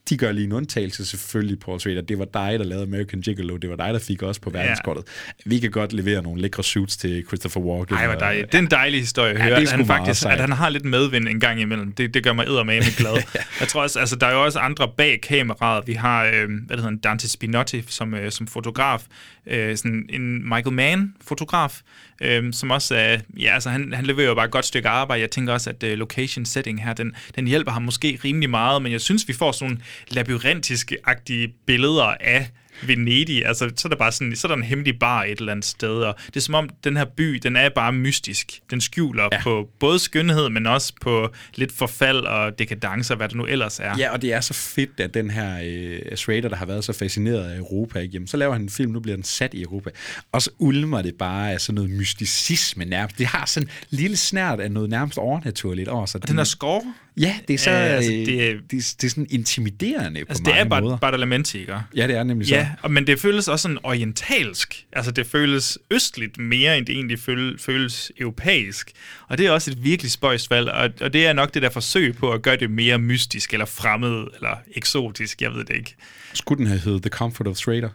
de 0.09 0.17
gør 0.17 0.31
lige 0.31 0.45
en 0.45 0.51
undtagelse 0.51 1.05
selvfølgelig, 1.05 1.59
Paul 1.59 1.79
Schrader. 1.79 2.01
Det 2.01 2.19
var 2.19 2.25
dig, 2.25 2.59
der 2.59 2.65
lavede 2.65 2.83
American 2.83 3.21
Gigolo. 3.21 3.57
Det 3.57 3.69
var 3.69 3.75
dig, 3.75 3.93
der 3.93 3.99
fik 3.99 4.23
os 4.23 4.39
på 4.39 4.49
verdenskortet. 4.49 5.03
Ja. 5.27 5.31
Vi 5.49 5.59
kan 5.59 5.71
godt 5.71 5.93
levere 5.93 6.23
nogle 6.23 6.41
lækre 6.41 6.63
suits 6.63 6.97
til 6.97 7.23
Christopher 7.27 7.61
Walken. 7.61 7.95
Ej, 7.95 8.07
hvor 8.07 8.15
dejligt. 8.15 8.51
Det 8.51 8.57
er 8.57 8.61
en 8.61 8.71
dejlig 8.71 8.99
historie 8.99 9.31
at 9.31 9.41
høre, 9.41 9.53
ja, 9.53 9.61
at, 9.61 9.71
han 9.71 9.85
faktisk, 9.85 10.25
at 10.25 10.39
han 10.39 10.51
har 10.51 10.69
lidt 10.69 10.85
medvind 10.85 11.27
en 11.27 11.39
gang 11.39 11.61
imellem. 11.61 11.91
Det, 11.91 12.13
det 12.13 12.23
gør 12.23 12.33
mig 12.33 12.45
eddermame 12.47 12.85
glad. 12.97 13.13
ja. 13.13 13.39
Jeg 13.59 13.67
tror 13.67 13.81
også, 13.81 13.99
altså, 13.99 14.15
der 14.15 14.27
er 14.27 14.33
jo 14.33 14.43
også 14.43 14.59
andre 14.59 14.89
bag 14.97 15.21
kameraet. 15.21 15.87
Vi 15.87 15.93
har, 15.93 16.25
øh, 16.25 16.49
hvad 16.67 16.77
hedder, 16.77 16.97
Dante 17.03 17.29
Spinotti 17.29 17.83
som, 17.87 18.13
øh, 18.13 18.31
som 18.31 18.47
fotograf. 18.47 19.01
Øh, 19.47 19.77
sådan 19.77 20.05
en 20.09 20.49
Michael 20.49 20.73
Mann-fotograf, 20.73 21.81
øh, 22.21 22.53
som 22.53 22.71
også 22.71 22.95
er, 22.95 23.17
ja, 23.39 23.53
altså 23.53 23.69
han, 23.69 23.93
han 23.93 24.05
leverer 24.05 24.27
jo 24.27 24.35
bare 24.35 24.45
et 24.45 24.51
godt 24.51 24.65
stykke 24.65 24.89
arbejde. 24.89 25.21
Jeg 25.21 25.31
tænker 25.31 25.53
også, 25.53 25.69
at 25.69 25.83
øh, 25.83 25.97
location 25.97 26.45
setting 26.45 26.83
her, 26.83 26.93
den, 26.93 27.15
den 27.35 27.47
hjælper 27.47 27.71
ham 27.71 27.81
måske 27.81 28.19
rimelig 28.23 28.49
meget, 28.49 28.81
men 28.81 28.91
jeg 28.91 29.01
synes, 29.01 29.27
vi 29.27 29.33
får 29.33 29.51
sådan 29.51 29.69
nogle 29.69 29.83
labyrintiske-agtige 30.09 31.53
billeder 31.65 32.15
af 32.19 32.49
Venedig, 32.87 33.45
altså 33.45 33.71
så 33.75 33.87
er 33.87 33.89
der 33.89 33.97
bare 33.97 34.11
sådan, 34.11 34.35
så 34.35 34.47
er 34.47 34.49
der 34.49 34.55
en 34.55 34.63
hemmelig 34.63 34.99
bar 34.99 35.23
et 35.23 35.39
eller 35.39 35.51
andet 35.51 35.65
sted, 35.65 35.89
og 35.89 36.15
det 36.27 36.35
er 36.35 36.39
som 36.39 36.55
om, 36.55 36.69
den 36.83 36.97
her 36.97 37.05
by, 37.05 37.33
den 37.43 37.55
er 37.55 37.69
bare 37.75 37.93
mystisk. 37.93 38.59
Den 38.71 38.81
skjuler 38.81 39.29
ja. 39.31 39.41
på 39.43 39.69
både 39.79 39.99
skønhed, 39.99 40.49
men 40.49 40.67
også 40.67 40.93
på 41.01 41.29
lidt 41.55 41.71
forfald 41.71 42.17
og 42.17 42.59
dekadence, 42.59 43.13
og 43.13 43.17
hvad 43.17 43.27
det 43.27 43.37
nu 43.37 43.45
ellers 43.45 43.79
er. 43.79 43.97
Ja, 43.97 44.11
og 44.11 44.21
det 44.21 44.33
er 44.33 44.41
så 44.41 44.53
fedt, 44.53 44.99
at 44.99 45.13
den 45.13 45.31
her 45.31 45.59
øh, 45.63 46.15
Schrader, 46.15 46.49
der 46.49 46.55
har 46.55 46.65
været 46.65 46.83
så 46.83 46.93
fascineret 46.93 47.51
af 47.51 47.57
Europa, 47.57 47.99
ikke? 47.99 48.13
Jamen, 48.13 48.27
så 48.27 48.37
laver 48.37 48.53
han 48.53 48.61
en 48.61 48.69
film, 48.69 48.91
nu 48.91 48.99
bliver 48.99 49.15
den 49.15 49.23
sat 49.23 49.53
i 49.53 49.61
Europa, 49.61 49.89
og 50.31 50.41
så 50.41 50.49
ulmer 50.59 51.01
det 51.01 51.15
bare 51.15 51.51
af 51.51 51.61
sådan 51.61 51.75
noget 51.75 51.89
mysticisme 51.89 52.85
nærmest. 52.85 53.17
Det 53.17 53.25
har 53.25 53.45
sådan 53.45 53.67
en 53.67 53.97
lille 53.97 54.17
snært 54.17 54.59
af 54.59 54.71
noget 54.71 54.89
nærmest 54.89 55.17
overnaturligt 55.17 55.89
over 55.89 56.05
sig. 56.05 56.21
Og 56.21 56.27
den 56.27 56.39
er 56.39 56.43
score? 56.43 56.93
Ja, 57.21 57.35
det 57.47 57.53
er 57.53 57.57
så 57.57 57.71
øh, 57.71 57.77
altså, 57.77 58.11
det, 58.11 58.21
er, 58.21 58.25
det, 58.25 58.49
er, 58.49 58.93
det 59.01 59.03
er 59.03 59.09
sådan 59.09 59.27
intimiderende 59.29 60.19
altså, 60.19 60.43
på 60.43 60.49
mange 60.49 60.69
det 60.69 60.75
er 60.75 60.81
måder. 60.81 60.97
Badalamenti, 60.97 61.59
ikke? 61.59 61.75
Ja, 61.95 62.07
det 62.07 62.15
er 62.15 62.23
nemlig 62.23 62.47
så. 62.47 62.55
Ja, 62.55 62.87
men 62.89 63.07
det 63.07 63.19
føles 63.19 63.47
også 63.47 63.63
sådan 63.63 63.77
orientalsk. 63.83 64.85
Altså, 64.93 65.11
det 65.11 65.27
føles 65.27 65.77
østligt 65.91 66.37
mere, 66.37 66.77
end 66.77 66.85
det 66.85 66.95
egentlig 66.95 67.19
føles 67.59 68.11
europæisk. 68.19 68.91
Og 69.27 69.37
det 69.37 69.45
er 69.45 69.51
også 69.51 69.71
et 69.71 69.83
virkelig 69.83 70.11
spøjst 70.11 70.49
valg, 70.49 70.69
og, 70.69 70.89
og 71.01 71.13
det 71.13 71.27
er 71.27 71.33
nok 71.33 71.53
det 71.53 71.61
der 71.61 71.69
forsøg 71.69 72.15
på 72.15 72.31
at 72.31 72.41
gøre 72.41 72.57
det 72.57 72.71
mere 72.71 72.97
mystisk, 72.97 73.53
eller 73.53 73.65
fremmed, 73.65 74.27
eller 74.35 74.55
eksotisk, 74.75 75.41
jeg 75.41 75.51
ved 75.53 75.65
det 75.65 75.75
ikke. 75.75 75.95
Skulle 76.33 76.57
den 76.57 76.67
have 76.67 76.79
heddet 76.79 77.01
The 77.01 77.09
Comfort 77.09 77.47
of 77.47 77.55
Schrader? 77.55 77.89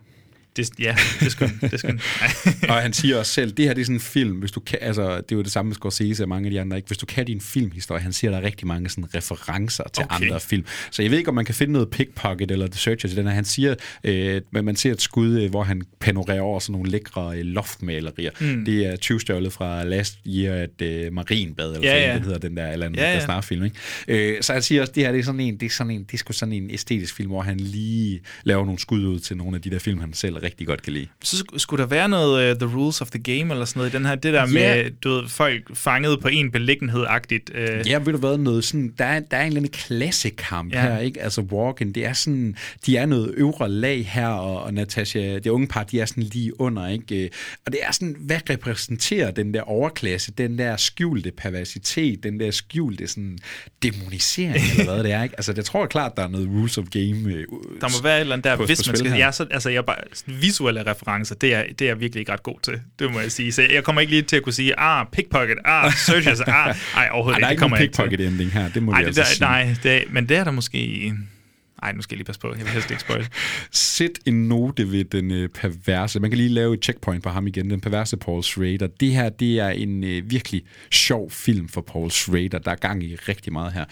Det, 0.56 0.70
ja, 0.78 0.96
det 1.20 1.32
skulle 1.32 1.52
det 1.60 1.80
skulle 1.80 2.00
Og 2.72 2.74
han 2.74 2.92
siger 2.92 3.18
også 3.18 3.32
selv, 3.32 3.52
det 3.52 3.64
her 3.64 3.74
det 3.74 3.80
er 3.80 3.84
sådan 3.84 3.96
en 3.96 4.00
film, 4.00 4.36
hvis 4.36 4.52
du 4.52 4.60
kan, 4.60 4.78
altså 4.82 5.16
det 5.16 5.32
er 5.32 5.36
jo 5.36 5.42
det 5.42 5.52
samme 5.52 5.68
med 5.68 5.76
Scorsese 5.76 6.24
og 6.24 6.28
mange 6.28 6.46
af 6.46 6.50
de 6.50 6.60
andre, 6.60 6.76
ikke? 6.76 6.86
hvis 6.86 6.98
du 6.98 7.06
kan 7.06 7.26
din 7.26 7.40
filmhistorie, 7.40 8.02
han 8.02 8.12
siger, 8.12 8.30
der 8.30 8.38
er 8.38 8.42
rigtig 8.42 8.66
mange 8.66 8.88
sådan 8.88 9.14
referencer 9.14 9.84
til 9.92 10.04
okay. 10.04 10.24
andre 10.24 10.40
film. 10.40 10.64
Så 10.90 11.02
jeg 11.02 11.10
ved 11.10 11.18
ikke, 11.18 11.28
om 11.28 11.34
man 11.34 11.44
kan 11.44 11.54
finde 11.54 11.72
noget 11.72 11.90
pickpocket 11.90 12.50
eller 12.50 12.66
The 12.66 12.78
Searcher 12.78 13.08
til 13.08 13.16
den 13.16 13.26
her. 13.26 13.34
Han 13.34 13.44
siger, 13.44 13.74
øh, 14.04 14.40
man 14.50 14.76
ser 14.76 14.92
et 14.92 15.02
skud, 15.02 15.40
øh, 15.40 15.50
hvor 15.50 15.62
han 15.62 15.82
panorerer 16.00 16.40
over 16.40 16.60
sådan 16.60 16.72
nogle 16.72 16.90
lækre 16.90 17.38
øh, 17.38 17.44
loftmalerier. 17.44 18.30
Mm. 18.40 18.64
Det 18.64 18.86
er 18.86 18.96
20 18.96 19.50
fra 19.50 19.84
Last 19.84 20.18
Year 20.26 20.54
at 20.54 20.82
øh, 20.82 21.12
Marienbad, 21.12 21.74
eller 21.74 21.88
ja, 21.88 21.94
sådan, 21.94 22.08
ja. 22.08 22.14
det 22.14 22.22
hedder 22.22 22.38
den 22.38 22.56
der, 22.56 22.68
eller 22.72 22.86
en 22.86 22.94
ja, 22.94 23.12
ja. 23.12 23.24
snart 23.24 23.44
film. 23.44 23.64
Ikke? 23.64 23.76
Øh, 24.08 24.42
så 24.42 24.52
han 24.52 24.62
siger 24.62 24.80
også, 24.80 24.92
det 24.92 25.02
her 25.02 25.12
det 25.12 25.20
er 25.20 25.24
sådan 25.24 25.40
en, 25.40 25.56
det 25.56 25.66
er 25.66 25.70
sådan 25.70 25.90
en, 25.90 26.04
det 26.04 26.14
er 26.14 26.18
sgu 26.18 26.32
sådan 26.32 26.52
en 26.52 26.70
æstetisk 26.70 27.16
film, 27.16 27.30
hvor 27.30 27.42
han 27.42 27.60
lige 27.60 28.20
laver 28.44 28.64
nogle 28.64 28.78
skud 28.78 29.04
ud 29.04 29.18
til 29.18 29.36
nogle 29.36 29.56
af 29.56 29.62
de 29.62 29.70
der 29.70 29.78
film, 29.78 30.00
han 30.00 30.12
selv 30.12 30.36
rigtig 30.46 30.66
godt 30.66 30.82
kan 30.82 30.92
lide. 30.92 31.06
Så 31.24 31.44
skulle 31.56 31.82
der 31.82 31.88
være 31.88 32.08
noget 32.08 32.52
uh, 32.52 32.58
The 32.58 32.76
Rules 32.76 33.00
of 33.00 33.10
the 33.10 33.22
Game 33.22 33.52
eller 33.54 33.64
sådan 33.64 33.80
noget 33.80 33.94
i 33.94 33.96
den 33.96 34.06
her, 34.06 34.14
det 34.14 34.32
der 34.32 34.48
yeah. 34.48 34.52
med, 34.52 34.90
du 34.90 35.10
ved, 35.10 35.28
folk 35.28 35.76
fanget 35.76 36.20
på 36.20 36.28
en 36.28 36.50
beliggenhed-agtigt. 36.50 37.50
Uh... 37.50 37.88
Ja, 37.88 37.98
ved 37.98 38.12
du 38.12 38.18
hvad, 38.18 38.38
noget 38.38 38.64
sådan, 38.64 38.92
der 38.98 39.04
er, 39.04 39.20
der 39.20 39.36
er 39.36 39.40
en 39.40 39.46
eller 39.46 39.60
anden 39.60 39.72
klassekamp 39.72 40.72
ja. 40.72 40.82
her, 40.82 40.98
ikke? 40.98 41.22
Altså 41.22 41.40
Walken, 41.40 41.92
det 41.92 42.06
er 42.06 42.12
sådan, 42.12 42.56
de 42.86 42.96
er 42.96 43.06
noget 43.06 43.34
øvre 43.36 43.68
lag 43.68 44.06
her, 44.06 44.28
og, 44.28 44.62
og 44.62 44.74
Natasha, 44.74 45.38
det 45.38 45.46
unge 45.46 45.66
par, 45.66 45.82
de 45.82 46.00
er 46.00 46.06
sådan 46.06 46.22
lige 46.22 46.60
under, 46.60 46.88
ikke? 46.88 47.30
Og 47.66 47.72
det 47.72 47.80
er 47.82 47.92
sådan, 47.92 48.16
hvad 48.18 48.50
repræsenterer 48.50 49.30
den 49.30 49.54
der 49.54 49.60
overklasse, 49.62 50.32
den 50.32 50.58
der 50.58 50.76
skjulte 50.76 51.30
perversitet, 51.30 52.22
den 52.22 52.40
der 52.40 52.50
skjulte 52.50 53.08
sådan 53.08 53.38
demonisering, 53.82 54.64
eller 54.78 54.94
hvad 54.94 55.04
det 55.04 55.12
er, 55.12 55.22
ikke? 55.22 55.34
Altså, 55.38 55.52
jeg 55.56 55.64
tror 55.64 55.86
klart, 55.86 56.16
der 56.16 56.22
er 56.22 56.28
noget 56.28 56.48
Rules 56.48 56.78
of 56.78 56.84
Game 56.84 57.10
uh, 57.10 57.80
Der 57.80 57.98
må 57.98 58.02
være 58.02 58.16
et 58.16 58.20
eller 58.20 58.32
andet 58.32 58.44
der, 58.44 58.56
hvis 58.66 58.86
man 58.86 58.96
skal, 58.96 59.12
ja, 59.12 59.32
så, 59.32 59.46
altså, 59.50 59.70
jeg 59.70 59.84
bare, 59.84 59.96
visuelle 60.40 60.90
referencer, 60.90 61.34
det 61.34 61.54
er, 61.54 61.64
det 61.78 61.80
er 61.80 61.86
jeg 61.86 62.00
virkelig 62.00 62.20
ikke 62.20 62.32
ret 62.32 62.42
god 62.42 62.60
til, 62.62 62.80
det 62.98 63.12
må 63.12 63.20
jeg 63.20 63.32
sige. 63.32 63.52
Så 63.52 63.62
jeg 63.62 63.84
kommer 63.84 64.00
ikke 64.00 64.10
lige 64.10 64.22
til 64.22 64.36
at 64.36 64.42
kunne 64.42 64.52
sige, 64.52 64.80
ah, 64.80 65.06
pickpocket, 65.12 65.58
ah, 65.64 65.92
searches, 65.92 66.40
ah, 66.40 66.76
ej, 66.96 67.08
overhovedet 67.12 67.38
ikke. 67.38 67.50
Det 67.50 67.58
kommer 67.58 67.76
ikke. 67.76 67.92
Der 67.96 68.02
er 68.02 68.04
ikke 68.04 68.16
pickpocket 68.16 68.32
ending 68.32 68.50
her, 68.50 68.68
det 68.68 68.82
må 68.82 68.92
ej, 68.92 68.98
jeg 68.98 69.06
altså 69.06 69.24
sige. 69.24 69.40
Nej, 69.40 69.76
det, 69.82 70.04
men 70.10 70.28
det 70.28 70.36
er 70.36 70.44
der 70.44 70.50
måske... 70.50 71.12
Ej, 71.82 71.92
nu 71.92 72.02
skal 72.02 72.14
jeg 72.14 72.18
lige 72.18 72.26
passe 72.26 72.40
på. 72.40 72.48
Jeg 72.48 72.64
vil 72.64 72.68
helst 72.68 72.90
ikke 72.90 73.00
spoil. 73.00 73.28
Sæt 73.70 74.10
en 74.26 74.48
note 74.48 74.92
ved 74.92 75.04
den 75.04 75.30
øh, 75.30 75.48
perverse. 75.48 76.20
Man 76.20 76.30
kan 76.30 76.38
lige 76.38 76.48
lave 76.48 76.74
et 76.74 76.84
checkpoint 76.84 77.22
på 77.22 77.28
ham 77.28 77.46
igen. 77.46 77.70
Den 77.70 77.80
perverse 77.80 78.16
Paul 78.16 78.42
Schrader. 78.42 78.86
Det 78.86 79.12
her, 79.12 79.28
det 79.28 79.58
er 79.58 79.68
en 79.68 80.04
øh, 80.04 80.30
virkelig 80.30 80.62
sjov 80.90 81.30
film 81.30 81.68
for 81.68 81.80
Paul 81.80 82.10
Schrader. 82.10 82.58
Der 82.58 82.70
er 82.70 82.76
gang 82.76 83.04
i 83.04 83.14
rigtig 83.14 83.52
meget 83.52 83.72
her. 83.72 83.84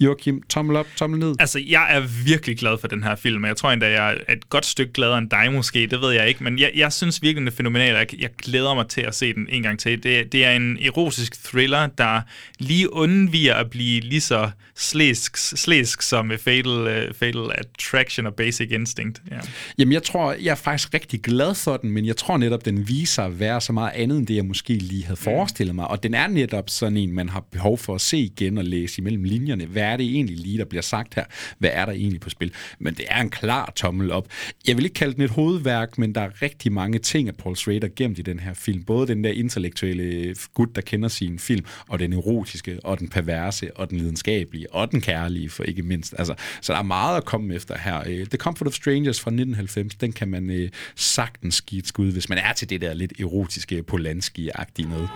Joachim, 0.00 0.42
tommel 0.48 0.76
op, 0.76 0.86
tommel 0.96 1.20
ned. 1.20 1.34
Altså, 1.38 1.58
jeg 1.68 1.86
er 1.90 2.00
virkelig 2.24 2.58
glad 2.58 2.78
for 2.80 2.88
den 2.88 3.02
her 3.02 3.16
film, 3.16 3.44
jeg 3.44 3.56
tror 3.56 3.70
endda, 3.70 3.90
jeg 3.90 4.18
er 4.26 4.32
et 4.32 4.48
godt 4.48 4.66
stykke 4.66 4.92
gladere 4.92 5.18
end 5.18 5.30
dig 5.30 5.52
måske, 5.52 5.86
det 5.86 6.00
ved 6.00 6.12
jeg 6.12 6.28
ikke, 6.28 6.44
men 6.44 6.58
jeg, 6.58 6.70
jeg 6.74 6.92
synes 6.92 7.22
virkelig, 7.22 7.40
den 7.40 7.48
er 7.48 7.52
fænomenal, 7.52 7.94
og 7.94 7.98
jeg, 7.98 8.20
jeg 8.20 8.30
glæder 8.38 8.74
mig 8.74 8.88
til 8.88 9.00
at 9.00 9.14
se 9.14 9.34
den 9.34 9.46
en 9.48 9.62
gang 9.62 9.78
til. 9.78 10.02
Det, 10.02 10.32
det 10.32 10.44
er 10.44 10.50
en 10.50 10.78
erotisk 10.82 11.44
thriller, 11.44 11.86
der 11.86 12.20
lige 12.58 12.92
undviger 12.92 13.54
at 13.54 13.70
blive 13.70 14.00
lige 14.00 14.20
så 14.20 14.50
slæsk, 14.76 15.36
slæsk 15.36 16.02
som 16.02 16.32
Fatal, 16.38 16.70
uh, 16.70 17.14
Fatal 17.14 17.50
Attraction 17.54 18.26
og 18.26 18.34
Basic 18.34 18.70
Instinct. 18.70 19.22
Ja. 19.30 19.36
Jamen, 19.78 19.92
jeg 19.92 20.02
tror, 20.02 20.32
jeg 20.32 20.50
er 20.50 20.54
faktisk 20.54 20.94
rigtig 20.94 21.22
glad 21.22 21.54
for 21.54 21.76
den, 21.76 21.90
men 21.90 22.06
jeg 22.06 22.16
tror 22.16 22.36
netop, 22.36 22.64
den 22.64 22.88
viser 22.88 23.22
at 23.22 23.40
være 23.40 23.60
så 23.60 23.72
meget 23.72 23.92
andet, 23.94 24.18
end 24.18 24.26
det, 24.26 24.36
jeg 24.36 24.44
måske 24.44 24.72
lige 24.72 25.04
havde 25.04 25.16
forestillet 25.16 25.74
mig, 25.74 25.88
og 25.88 26.02
den 26.02 26.14
er 26.14 26.26
netop 26.26 26.70
sådan 26.70 26.96
en, 26.96 27.12
man 27.12 27.28
har 27.28 27.40
behov 27.40 27.78
for 27.78 27.94
at 27.94 28.00
se 28.00 28.18
igen 28.18 28.58
og 28.58 28.64
læse 28.64 29.00
imellem 29.00 29.24
linjerne. 29.24 29.66
Hvad 29.66 29.89
er 29.92 29.96
det 29.96 30.06
egentlig 30.06 30.36
lige, 30.36 30.58
der 30.58 30.64
bliver 30.64 30.82
sagt 30.82 31.14
her? 31.14 31.24
Hvad 31.58 31.70
er 31.72 31.84
der 31.84 31.92
egentlig 31.92 32.20
på 32.20 32.30
spil? 32.30 32.52
Men 32.78 32.94
det 32.94 33.04
er 33.08 33.20
en 33.20 33.30
klar 33.30 33.72
tommel 33.76 34.12
op. 34.12 34.28
Jeg 34.66 34.76
vil 34.76 34.84
ikke 34.84 34.94
kalde 34.94 35.14
den 35.14 35.22
et 35.22 35.30
hovedværk, 35.30 35.98
men 35.98 36.14
der 36.14 36.20
er 36.20 36.42
rigtig 36.42 36.72
mange 36.72 36.98
ting 36.98 37.28
af 37.28 37.36
Paul 37.36 37.56
Schrader 37.56 37.88
gemt 37.96 38.18
i 38.18 38.22
den 38.22 38.40
her 38.40 38.54
film. 38.54 38.84
Både 38.84 39.06
den 39.06 39.24
der 39.24 39.30
intellektuelle 39.30 40.34
gut, 40.54 40.68
der 40.74 40.80
kender 40.80 41.08
sin 41.08 41.38
film, 41.38 41.64
og 41.88 41.98
den 41.98 42.12
erotiske, 42.12 42.78
og 42.84 42.98
den 42.98 43.08
perverse, 43.08 43.76
og 43.76 43.90
den 43.90 43.98
lidenskabelige, 43.98 44.72
og 44.72 44.92
den 44.92 45.00
kærlige, 45.00 45.50
for 45.50 45.64
ikke 45.64 45.82
mindst. 45.82 46.14
Altså, 46.18 46.34
så 46.60 46.72
der 46.72 46.78
er 46.78 46.82
meget 46.82 47.16
at 47.16 47.24
komme 47.24 47.54
efter 47.54 47.78
her. 47.78 48.02
Øh, 48.06 48.26
The 48.26 48.38
Comfort 48.38 48.66
of 48.66 48.74
Strangers 48.74 49.20
fra 49.20 49.30
1990, 49.30 49.94
den 49.94 50.12
kan 50.12 50.28
man 50.28 50.50
øh, 50.50 50.70
sagtens 50.96 51.62
give 51.62 51.78
et 51.78 51.86
skud, 51.86 52.12
hvis 52.12 52.28
man 52.28 52.38
er 52.38 52.52
til 52.52 52.70
det 52.70 52.80
der 52.80 52.94
lidt 52.94 53.12
erotiske, 53.20 53.84
Polanski-agtige 53.90 54.88
noget. 54.88 55.10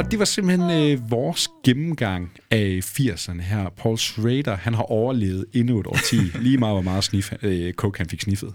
Og 0.00 0.10
det 0.10 0.18
var 0.18 0.24
simpelthen 0.24 0.70
øh, 0.70 1.10
vores 1.10 1.48
gennemgang 1.64 2.32
af 2.50 2.80
80'erne 2.84 3.42
her. 3.42 3.68
Paul 3.76 3.98
Schrader, 3.98 4.56
han 4.56 4.74
har 4.74 4.82
overlevet 4.82 5.44
endnu 5.52 5.80
et 5.80 5.86
årti. 5.86 6.16
Lige 6.46 6.58
meget, 6.58 6.74
hvor 6.74 6.82
meget 6.82 7.04
snif, 7.04 7.32
øh, 7.42 7.72
coke 7.72 7.98
han 7.98 8.08
fik 8.08 8.20
sniffet. 8.20 8.54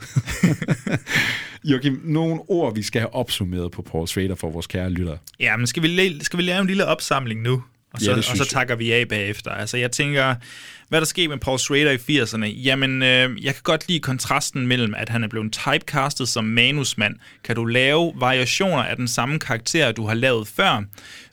Joachim, 1.71 2.01
nogle 2.03 2.41
ord, 2.47 2.75
vi 2.75 2.81
skal 2.81 3.01
have 3.01 3.13
opsummeret 3.13 3.71
på 3.71 3.81
Paul 3.81 4.07
Schrader 4.07 4.35
for 4.35 4.49
vores 4.49 4.67
kære 4.67 4.89
lyttere. 4.89 5.17
Ja, 5.39 5.57
men 5.57 5.67
skal 5.67 5.83
vi, 5.83 6.23
skal 6.23 6.37
vi 6.37 6.43
lave 6.43 6.61
en 6.61 6.67
lille 6.67 6.85
opsamling 6.85 7.41
nu? 7.41 7.63
Og 7.93 8.01
så, 8.01 8.11
Ja, 8.11 8.17
og 8.17 8.23
så 8.23 8.45
takker 8.49 8.75
vi 8.75 8.91
af 8.91 9.07
bagefter. 9.07 9.51
Altså, 9.51 9.77
jeg 9.77 9.91
tænker, 9.91 10.35
hvad 10.89 11.01
der 11.01 11.05
skete 11.05 11.27
med 11.27 11.37
Paul 11.37 11.59
Schrader 11.59 11.91
i 11.91 12.21
80'erne? 12.21 12.45
Jamen, 12.45 13.03
øh, 13.03 13.45
jeg 13.45 13.53
kan 13.53 13.61
godt 13.63 13.87
lide 13.87 13.99
kontrasten 13.99 14.67
mellem, 14.67 14.93
at 14.97 15.09
han 15.09 15.23
er 15.23 15.27
blevet 15.27 15.51
typecastet 15.51 16.27
som 16.27 16.43
manusmand. 16.43 17.15
Kan 17.43 17.55
du 17.55 17.65
lave 17.65 18.13
variationer 18.15 18.83
af 18.83 18.95
den 18.95 19.07
samme 19.07 19.39
karakter, 19.39 19.91
du 19.91 20.05
har 20.05 20.13
lavet 20.13 20.47
før? 20.47 20.83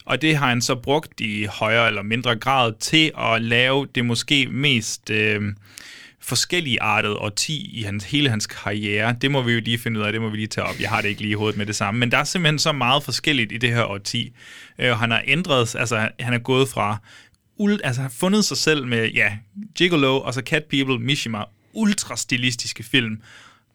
Og 0.05 0.23
det 0.23 0.37
har 0.37 0.49
han 0.49 0.63
så 0.63 0.75
brugt 0.75 1.21
i 1.21 1.45
højere 1.45 1.87
eller 1.87 2.03
mindre 2.03 2.37
grad 2.37 2.73
til 2.81 3.13
at 3.19 3.43
lave 3.43 3.87
det 3.95 4.05
måske 4.05 4.47
mest... 4.47 5.11
Øh, 5.11 5.43
forskellige 6.25 6.83
artet 6.83 7.17
årti 7.17 7.71
i 7.73 7.83
hans, 7.83 8.05
hele 8.05 8.31
hans 8.31 8.47
karriere. 8.47 9.17
Det 9.21 9.31
må 9.31 9.43
vi 9.43 9.53
jo 9.53 9.61
lige 9.61 9.79
finde 9.79 10.01
ud 10.01 10.05
af, 10.05 10.13
det 10.13 10.21
må 10.21 10.29
vi 10.29 10.37
lige 10.37 10.47
tage 10.47 10.67
op. 10.67 10.81
Jeg 10.81 10.89
har 10.89 11.01
det 11.01 11.09
ikke 11.09 11.21
lige 11.21 11.31
i 11.31 11.35
hovedet 11.35 11.59
med 11.59 11.67
det 11.67 11.77
samme, 11.77 12.01
men 12.01 12.11
der 12.11 12.19
er 12.19 12.25
simpelthen 12.25 12.59
så 12.59 12.73
meget 12.73 13.03
forskelligt 13.03 13.53
i 13.53 13.59
det 13.59 13.71
her 13.71 13.85
årti. 13.85 14.33
Øh, 14.79 14.91
han 14.91 15.11
har 15.11 15.23
ændret, 15.27 15.75
altså 15.79 16.09
han 16.21 16.35
er 16.35 16.39
gået 16.39 16.69
fra, 16.69 16.99
ul, 17.57 17.81
altså 17.85 18.03
har 18.03 18.09
fundet 18.09 18.45
sig 18.45 18.57
selv 18.57 18.87
med, 18.87 19.11
ja, 19.11 19.37
Gigolo 19.75 20.21
og 20.21 20.35
så 20.35 20.41
Cat 20.41 20.65
People, 20.65 20.99
Mishima, 20.99 21.45
ultra 21.73 22.17
stilistiske 22.17 22.83
film. 22.83 23.21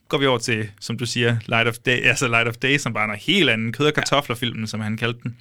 Går 0.08 0.18
vi 0.18 0.26
over 0.26 0.38
til, 0.38 0.70
som 0.80 0.98
du 0.98 1.06
siger, 1.06 1.38
Light 1.46 1.68
of 1.68 1.78
Day, 1.78 2.02
altså 2.04 2.28
Light 2.28 2.48
of 2.48 2.56
Day, 2.58 2.78
som 2.78 2.94
bare 2.94 3.10
er 3.10 3.14
en 3.14 3.20
helt 3.20 3.50
anden 3.50 3.74
kød- 3.74 3.88
og 3.88 3.94
kartoflerfilmen, 3.94 4.68
som 4.68 4.80
han 4.80 4.98
kaldte 4.98 5.20
den. 5.24 5.38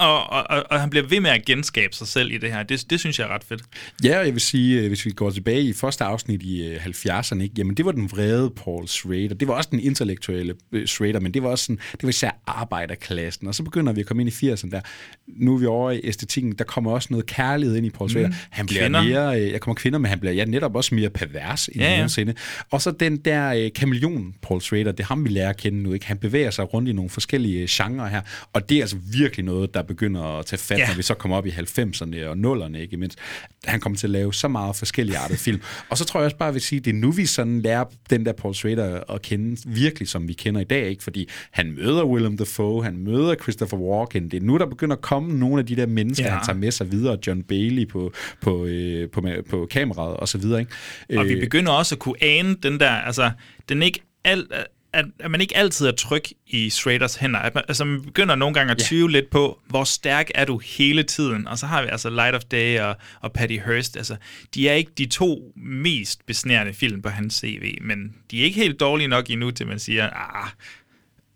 Og, 0.00 0.30
og, 0.30 0.64
og, 0.70 0.80
han 0.80 0.90
bliver 0.90 1.06
ved 1.06 1.20
med 1.20 1.30
at 1.30 1.44
genskabe 1.44 1.94
sig 1.94 2.08
selv 2.08 2.32
i 2.32 2.38
det 2.38 2.52
her. 2.52 2.62
Det, 2.62 2.90
det 2.90 3.00
synes 3.00 3.18
jeg 3.18 3.24
er 3.24 3.34
ret 3.34 3.44
fedt. 3.44 3.62
Ja, 4.04 4.18
og 4.18 4.24
jeg 4.26 4.32
vil 4.32 4.40
sige, 4.40 4.80
øh, 4.80 4.88
hvis 4.88 5.06
vi 5.06 5.10
går 5.10 5.30
tilbage 5.30 5.62
i 5.62 5.72
første 5.72 6.04
afsnit 6.04 6.42
i 6.42 6.66
øh, 6.66 6.76
70'erne, 6.86 7.42
ikke? 7.42 7.54
jamen 7.58 7.74
det 7.76 7.84
var 7.84 7.92
den 7.92 8.10
vrede 8.10 8.50
Paul 8.56 8.88
Schrader. 8.88 9.34
Det 9.34 9.48
var 9.48 9.54
også 9.54 9.68
den 9.72 9.80
intellektuelle 9.80 10.54
øh, 10.72 10.86
Schrader, 10.86 11.20
men 11.20 11.34
det 11.34 11.42
var 11.42 11.48
også 11.48 11.64
sådan, 11.64 11.76
det 11.92 12.02
var 12.02 12.08
især 12.08 12.30
arbejderklassen. 12.46 13.46
Og 13.46 13.54
så 13.54 13.62
begynder 13.62 13.92
vi 13.92 14.00
at 14.00 14.06
komme 14.06 14.22
ind 14.22 14.42
i 14.42 14.52
80'erne 14.52 14.70
der. 14.70 14.80
Nu 15.26 15.54
er 15.54 15.58
vi 15.58 15.66
over 15.66 15.90
i 15.90 16.00
æstetikken, 16.04 16.52
der 16.52 16.64
kommer 16.64 16.90
også 16.92 17.08
noget 17.10 17.26
kærlighed 17.26 17.76
ind 17.76 17.86
i 17.86 17.90
Paul 17.90 18.10
Schrader. 18.10 18.28
Mm. 18.28 18.34
Han 18.50 18.66
bliver 18.66 18.82
Kvinder. 18.82 19.02
mere, 19.02 19.40
øh, 19.40 19.52
jeg 19.52 19.60
kommer 19.60 19.74
kvinder, 19.74 19.98
men 19.98 20.08
han 20.08 20.20
bliver 20.20 20.32
ja, 20.32 20.44
netop 20.44 20.76
også 20.76 20.94
mere 20.94 21.10
pervers 21.10 21.68
end 21.68 21.76
Ja, 21.76 21.90
ja. 21.90 21.96
nogensinde. 21.96 22.34
Og 22.70 22.82
så 22.82 22.90
den 22.90 23.16
der 23.16 23.48
øh, 23.48 23.70
kameleon 23.74 24.34
Paul 24.42 24.60
Schrader, 24.60 24.92
det 24.92 25.00
er 25.00 25.06
ham, 25.06 25.24
vi 25.24 25.28
lærer 25.28 25.48
at 25.48 25.56
kende 25.56 25.82
nu. 25.82 25.92
Ikke? 25.92 26.06
Han 26.06 26.18
bevæger 26.18 26.50
sig 26.50 26.74
rundt 26.74 26.88
i 26.88 26.92
nogle 26.92 27.10
forskellige 27.10 27.66
genrer 27.70 28.06
her, 28.06 28.20
og 28.52 28.68
det 28.68 28.76
er 28.76 28.80
altså 28.80 28.96
virkelig 29.12 29.44
noget, 29.44 29.74
der 29.74 29.82
begynder 29.94 30.38
at 30.38 30.46
tage 30.46 30.60
fat, 30.60 30.78
Ja. 30.78 30.86
når 30.88 30.94
vi 30.94 31.02
så 31.02 31.14
kommer 31.14 31.36
op 31.36 31.46
i 31.46 31.50
90'erne 31.50 32.24
og 32.26 32.36
0'erne, 32.36 32.76
ikke 32.76 32.96
mindst. 32.96 33.18
Han 33.64 33.80
kommer 33.80 33.96
til 33.98 34.06
at 34.06 34.10
lave 34.10 34.34
så 34.34 34.48
meget 34.48 34.76
forskellige 34.76 35.18
artede 35.18 35.38
film. 35.48 35.60
Og 35.88 35.98
så 35.98 36.04
tror 36.04 36.20
jeg 36.20 36.24
også 36.24 36.36
bare, 36.36 36.46
jeg 36.46 36.54
vil 36.54 36.62
sige, 36.62 36.80
det 36.80 36.90
er 36.90 36.94
nu, 36.94 37.10
vi 37.10 37.26
sådan 37.26 37.60
lærer 37.62 37.84
den 38.10 38.26
der 38.26 38.32
Paul 38.32 38.54
Schrader 38.54 39.00
at 39.14 39.22
kende 39.22 39.56
virkelig, 39.66 40.08
som 40.08 40.28
vi 40.28 40.32
kender 40.32 40.60
i 40.60 40.64
dag, 40.64 40.88
ikke? 40.88 41.02
Fordi 41.02 41.28
han 41.50 41.72
møder 41.72 42.04
Willem 42.04 42.36
Dafoe, 42.36 42.84
han 42.84 42.96
møder 42.96 43.34
Christopher 43.34 43.78
Walken. 43.78 44.28
Det 44.30 44.42
er 44.42 44.46
nu, 44.46 44.58
der 44.58 44.66
begynder 44.66 44.96
at 44.96 45.02
komme 45.02 45.38
nogle 45.38 45.58
af 45.60 45.66
de 45.66 45.76
der 45.76 45.86
mennesker, 45.86 46.24
Ja. 46.26 46.30
han 46.32 46.44
tager 46.44 46.58
med 46.58 46.70
sig 46.70 46.92
videre. 46.92 47.18
John 47.26 47.42
Bailey 47.42 47.88
på, 47.88 48.12
på, 48.40 48.66
øh, 48.66 49.10
på, 49.10 49.20
på, 49.20 49.28
på 49.50 49.66
kameraet 49.70 50.16
og 50.16 50.28
så 50.28 50.38
videre, 50.38 50.60
ikke? 50.60 50.72
Og 51.18 51.24
vi 51.24 51.32
Øh, 51.32 51.40
begynder 51.40 51.72
også 51.72 51.94
at 51.94 51.98
kunne 51.98 52.22
ane 52.22 52.54
den 52.62 52.80
der, 52.80 52.90
altså, 52.90 53.30
den 53.68 53.82
ikke 53.82 54.00
alt, 54.24 54.46
at, 54.92 55.04
at 55.20 55.30
man 55.30 55.40
ikke 55.40 55.56
altid 55.56 55.86
er 55.86 55.92
tryg 55.92 56.22
i 56.46 56.70
Straders 56.70 57.16
hænder. 57.16 57.38
At 57.38 57.54
man, 57.54 57.64
altså, 57.68 57.84
man 57.84 58.02
begynder 58.02 58.34
nogle 58.34 58.54
gange 58.54 58.70
at 58.70 58.78
tvivle 58.78 59.12
lidt 59.12 59.30
på, 59.30 59.58
hvor 59.66 59.84
stærk 59.84 60.30
er 60.34 60.44
du 60.44 60.58
hele 60.58 61.02
tiden? 61.02 61.48
Og 61.48 61.58
så 61.58 61.66
har 61.66 61.82
vi 61.82 61.88
altså 61.88 62.10
Light 62.10 62.34
of 62.34 62.44
Day 62.44 62.80
og, 62.80 62.96
og 63.20 63.32
Patty 63.32 63.56
Hearst. 63.66 63.96
Altså, 63.96 64.16
de 64.54 64.68
er 64.68 64.72
ikke 64.72 64.90
de 64.98 65.06
to 65.06 65.52
mest 65.56 66.26
besnærende 66.26 66.74
film 66.74 67.02
på 67.02 67.08
hans 67.08 67.34
CV, 67.34 67.78
men 67.82 68.14
de 68.30 68.40
er 68.40 68.44
ikke 68.44 68.60
helt 68.60 68.80
dårlige 68.80 69.08
nok 69.08 69.30
endnu, 69.30 69.50
til 69.50 69.66
man 69.66 69.78
siger, 69.78 70.10
ah, 70.10 70.50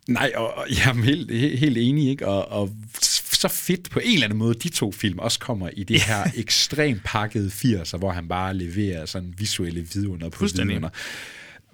Nej, 0.09 0.32
og, 0.36 0.55
og 0.59 0.66
jeg 0.70 0.89
er 0.89 1.02
helt, 1.05 1.59
helt, 1.59 1.78
enig, 1.78 2.10
ikke? 2.10 2.26
Og, 2.26 2.52
og 2.52 2.70
så 3.01 3.48
fedt 3.48 3.90
på 3.90 3.98
en 3.98 4.12
eller 4.12 4.24
anden 4.24 4.39
måde, 4.39 4.55
de 4.55 4.68
to 4.68 4.93
film 4.93 5.18
også 5.18 5.39
kommer 5.39 5.68
i 5.72 5.85
det 5.85 6.01
her 6.01 6.24
ekstremt 6.36 7.05
pakkede 7.05 7.48
80'er, 7.48 7.97
hvor 7.97 8.10
han 8.12 8.28
bare 8.28 8.55
leverer 8.55 9.06
sådan 9.06 9.35
visuelle 9.39 9.81
vidunder 9.81 10.28
på 10.28 10.44
vidunder. 10.44 10.89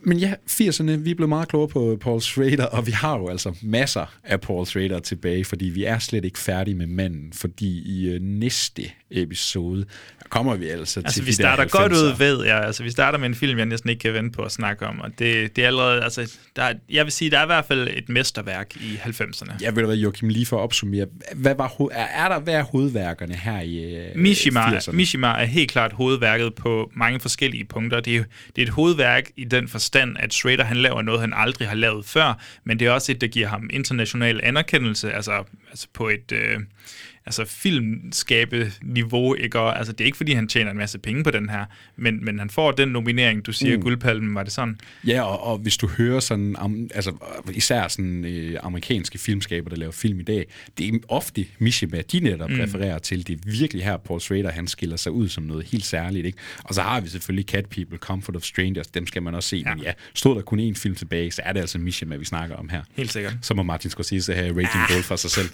Men 0.03 0.19
ja, 0.19 0.35
80'erne, 0.51 0.91
vi 0.91 1.15
blev 1.15 1.29
meget 1.29 1.49
klogere 1.49 1.69
på 1.69 1.99
Paul 2.01 2.21
Schrader, 2.21 2.65
og 2.65 2.87
vi 2.87 2.93
har 2.93 3.19
jo 3.19 3.29
altså 3.29 3.57
masser 3.63 4.07
af 4.25 4.41
Paul 4.41 4.67
Schrader 4.67 4.99
tilbage, 4.99 5.45
fordi 5.45 5.65
vi 5.65 5.85
er 5.85 5.99
slet 5.99 6.25
ikke 6.25 6.39
færdige 6.39 6.75
med 6.75 6.87
manden, 6.87 7.33
fordi 7.33 7.83
i 7.83 8.09
øh, 8.09 8.21
næste 8.21 8.83
episode 9.11 9.85
kommer 10.31 10.57
vi 10.57 10.69
altså, 10.69 11.01
altså 11.01 11.15
til 11.15 11.27
vi 11.27 11.31
de 11.31 11.35
starter 11.35 11.65
der 11.65 11.71
godt 11.71 11.93
90'er. 11.93 11.97
ud, 11.97 12.19
ved 12.19 12.45
jeg. 12.45 12.65
Altså, 12.65 12.83
vi 12.83 12.91
starter 12.91 13.19
med 13.19 13.29
en 13.29 13.35
film, 13.35 13.59
jeg 13.59 13.67
næsten 13.67 13.91
ikke 13.91 14.01
kan 14.01 14.15
vente 14.15 14.31
på 14.37 14.43
at 14.43 14.53
snakke 14.53 14.87
om, 14.87 15.01
og 15.01 15.11
det, 15.19 15.57
det 15.57 15.63
er 15.63 15.67
allerede, 15.67 16.03
altså, 16.05 16.37
der, 16.57 16.63
er- 16.63 16.75
jeg 16.91 17.05
vil 17.05 17.13
sige, 17.13 17.31
der 17.31 17.39
er 17.39 17.43
i 17.43 17.47
hvert 17.47 17.65
fald 17.65 17.89
et 17.97 18.09
mesterværk 18.09 18.77
i 18.77 18.95
90'erne. 19.05 19.53
Jeg 19.61 19.77
ved 19.77 19.83
du 19.83 19.87
hvad, 19.87 19.97
Joachim, 19.97 20.29
lige 20.29 20.47
for 20.47 20.57
at 20.59 20.61
opsummere, 20.63 21.07
hvad 21.35 21.55
var, 21.55 21.69
ho- 21.69 21.89
er, 21.93 22.25
er 22.25 22.29
der, 22.29 22.39
hvad 22.41 22.55
er 22.55 22.63
hovedværkerne 22.63 23.35
her 23.35 23.61
i 23.61 23.95
øh, 23.95 24.05
Mishima, 24.17 24.61
80'erne? 24.61 24.93
Mishima 24.93 25.27
er 25.27 25.45
helt 25.45 25.71
klart 25.71 25.93
hovedværket 25.93 26.55
på 26.55 26.91
mange 26.97 27.21
forskellige 27.21 27.65
punkter. 27.65 28.01
Det 28.01 28.17
er, 28.17 28.25
det 28.57 28.63
er 28.63 28.67
et 28.67 28.73
hovedværk 28.73 29.25
i 29.37 29.45
den 29.45 29.69
forstand, 29.69 30.17
at 30.21 30.35
Schrader 30.35 30.65
han 30.65 30.77
laver 30.77 31.03
noget, 31.03 31.21
han 31.21 31.33
aldrig 31.37 31.69
har 31.69 31.77
lavet 31.77 32.05
før, 32.05 32.39
men 32.65 32.79
det 32.79 32.87
er 32.87 32.91
også 32.91 33.13
et, 33.13 33.21
der 33.21 33.27
giver 33.27 33.49
ham 33.49 33.71
international 33.73 34.41
anerkendelse, 34.43 35.13
altså, 35.13 35.45
altså 35.71 35.87
på 35.95 36.09
et 36.09 36.33
øh, 36.33 36.59
altså 37.27 37.45
filmskabe-niveau. 37.45 39.35
Ikke? 39.35 39.59
Og, 39.61 39.79
altså, 39.79 39.93
det 39.93 40.01
er 40.01 40.07
ikke, 40.07 40.17
fordi 40.17 40.33
han 40.33 40.49
tjener 40.49 40.71
en 40.71 40.77
masse 40.77 40.99
penge 40.99 41.25
på 41.25 41.31
den 41.31 41.49
her, 41.51 41.65
men, 41.97 42.25
men 42.25 42.39
han 42.39 42.51
får 42.51 42.73
den 42.73 42.89
nominering, 42.89 43.47
du 43.47 43.53
siger, 43.53 43.77
mm. 43.77 43.83
Guldpalmen, 43.83 44.35
var 44.35 44.43
det 44.43 44.53
sådan? 44.53 44.81
Ja, 45.07 45.23
og, 45.23 45.43
og 45.43 45.59
hvis 45.59 45.77
du 45.77 45.89
hører 45.89 46.21
sådan, 46.21 46.57
am, 46.59 46.89
altså 46.95 47.13
især 47.53 47.89
sådan 47.89 48.25
øh, 48.25 48.59
amerikanske 48.63 49.19
filmskaber, 49.19 49.71
der 49.71 49.77
laver 49.77 49.93
film 49.93 50.21
i 50.21 50.23
dag, 50.23 50.47
det 50.79 50.89
er 50.95 50.99
ofte 51.09 51.47
Mishima, 51.59 52.03
de 52.13 52.21
netop 52.21 52.51
Mm. 52.51 52.57
mm. 52.57 52.63
refererer 52.63 52.99
til. 52.99 53.27
Det 53.27 53.35
er 53.35 53.51
virkelig 53.51 53.85
her, 53.85 53.97
Paul 53.97 54.21
Schrader, 54.21 54.51
han 54.51 54.67
skiller 54.67 54.97
sig 54.97 55.13
ud 55.13 55.29
som 55.29 55.45
noget 55.45 55.67
helt 55.67 55.85
særligt. 55.85 56.27
Ikke? 56.27 56.39
Og 56.65 56.75
så 56.75 56.83
har 56.83 57.01
vi 57.01 57.09
selvfølgelig 57.09 57.45
Cat 57.47 57.67
People, 57.67 57.99
Comfort 57.99 58.37
of 58.37 58.43
Strangers, 58.43 58.87
dem 58.87 59.07
skal 59.07 59.23
man 59.23 59.35
også 59.35 59.49
se. 59.49 59.63
Ja. 59.67 59.75
Men 59.75 59.85
ja, 59.85 59.93
stod 60.15 60.37
der 60.37 60.43
kun 60.43 60.71
én 60.71 60.75
film 60.75 60.95
tilbage, 60.95 61.31
så 61.31 61.43
er 61.45 61.53
det 61.53 61.61
altså 61.61 61.79
Mishima, 61.79 62.17
vi 62.17 62.25
snakker 62.25 62.57
om 62.57 62.69
her. 62.69 62.83
Helt 62.97 63.13
sikkert. 63.13 63.35
Så 63.43 63.55
må 63.55 63.63
Martin 63.63 63.91
Scorsese 63.91 64.35
have 64.35 64.49
Raging 64.51 64.85
Bull 64.91 65.03
for 65.03 65.17
sig 65.17 65.31
selv. 65.31 65.49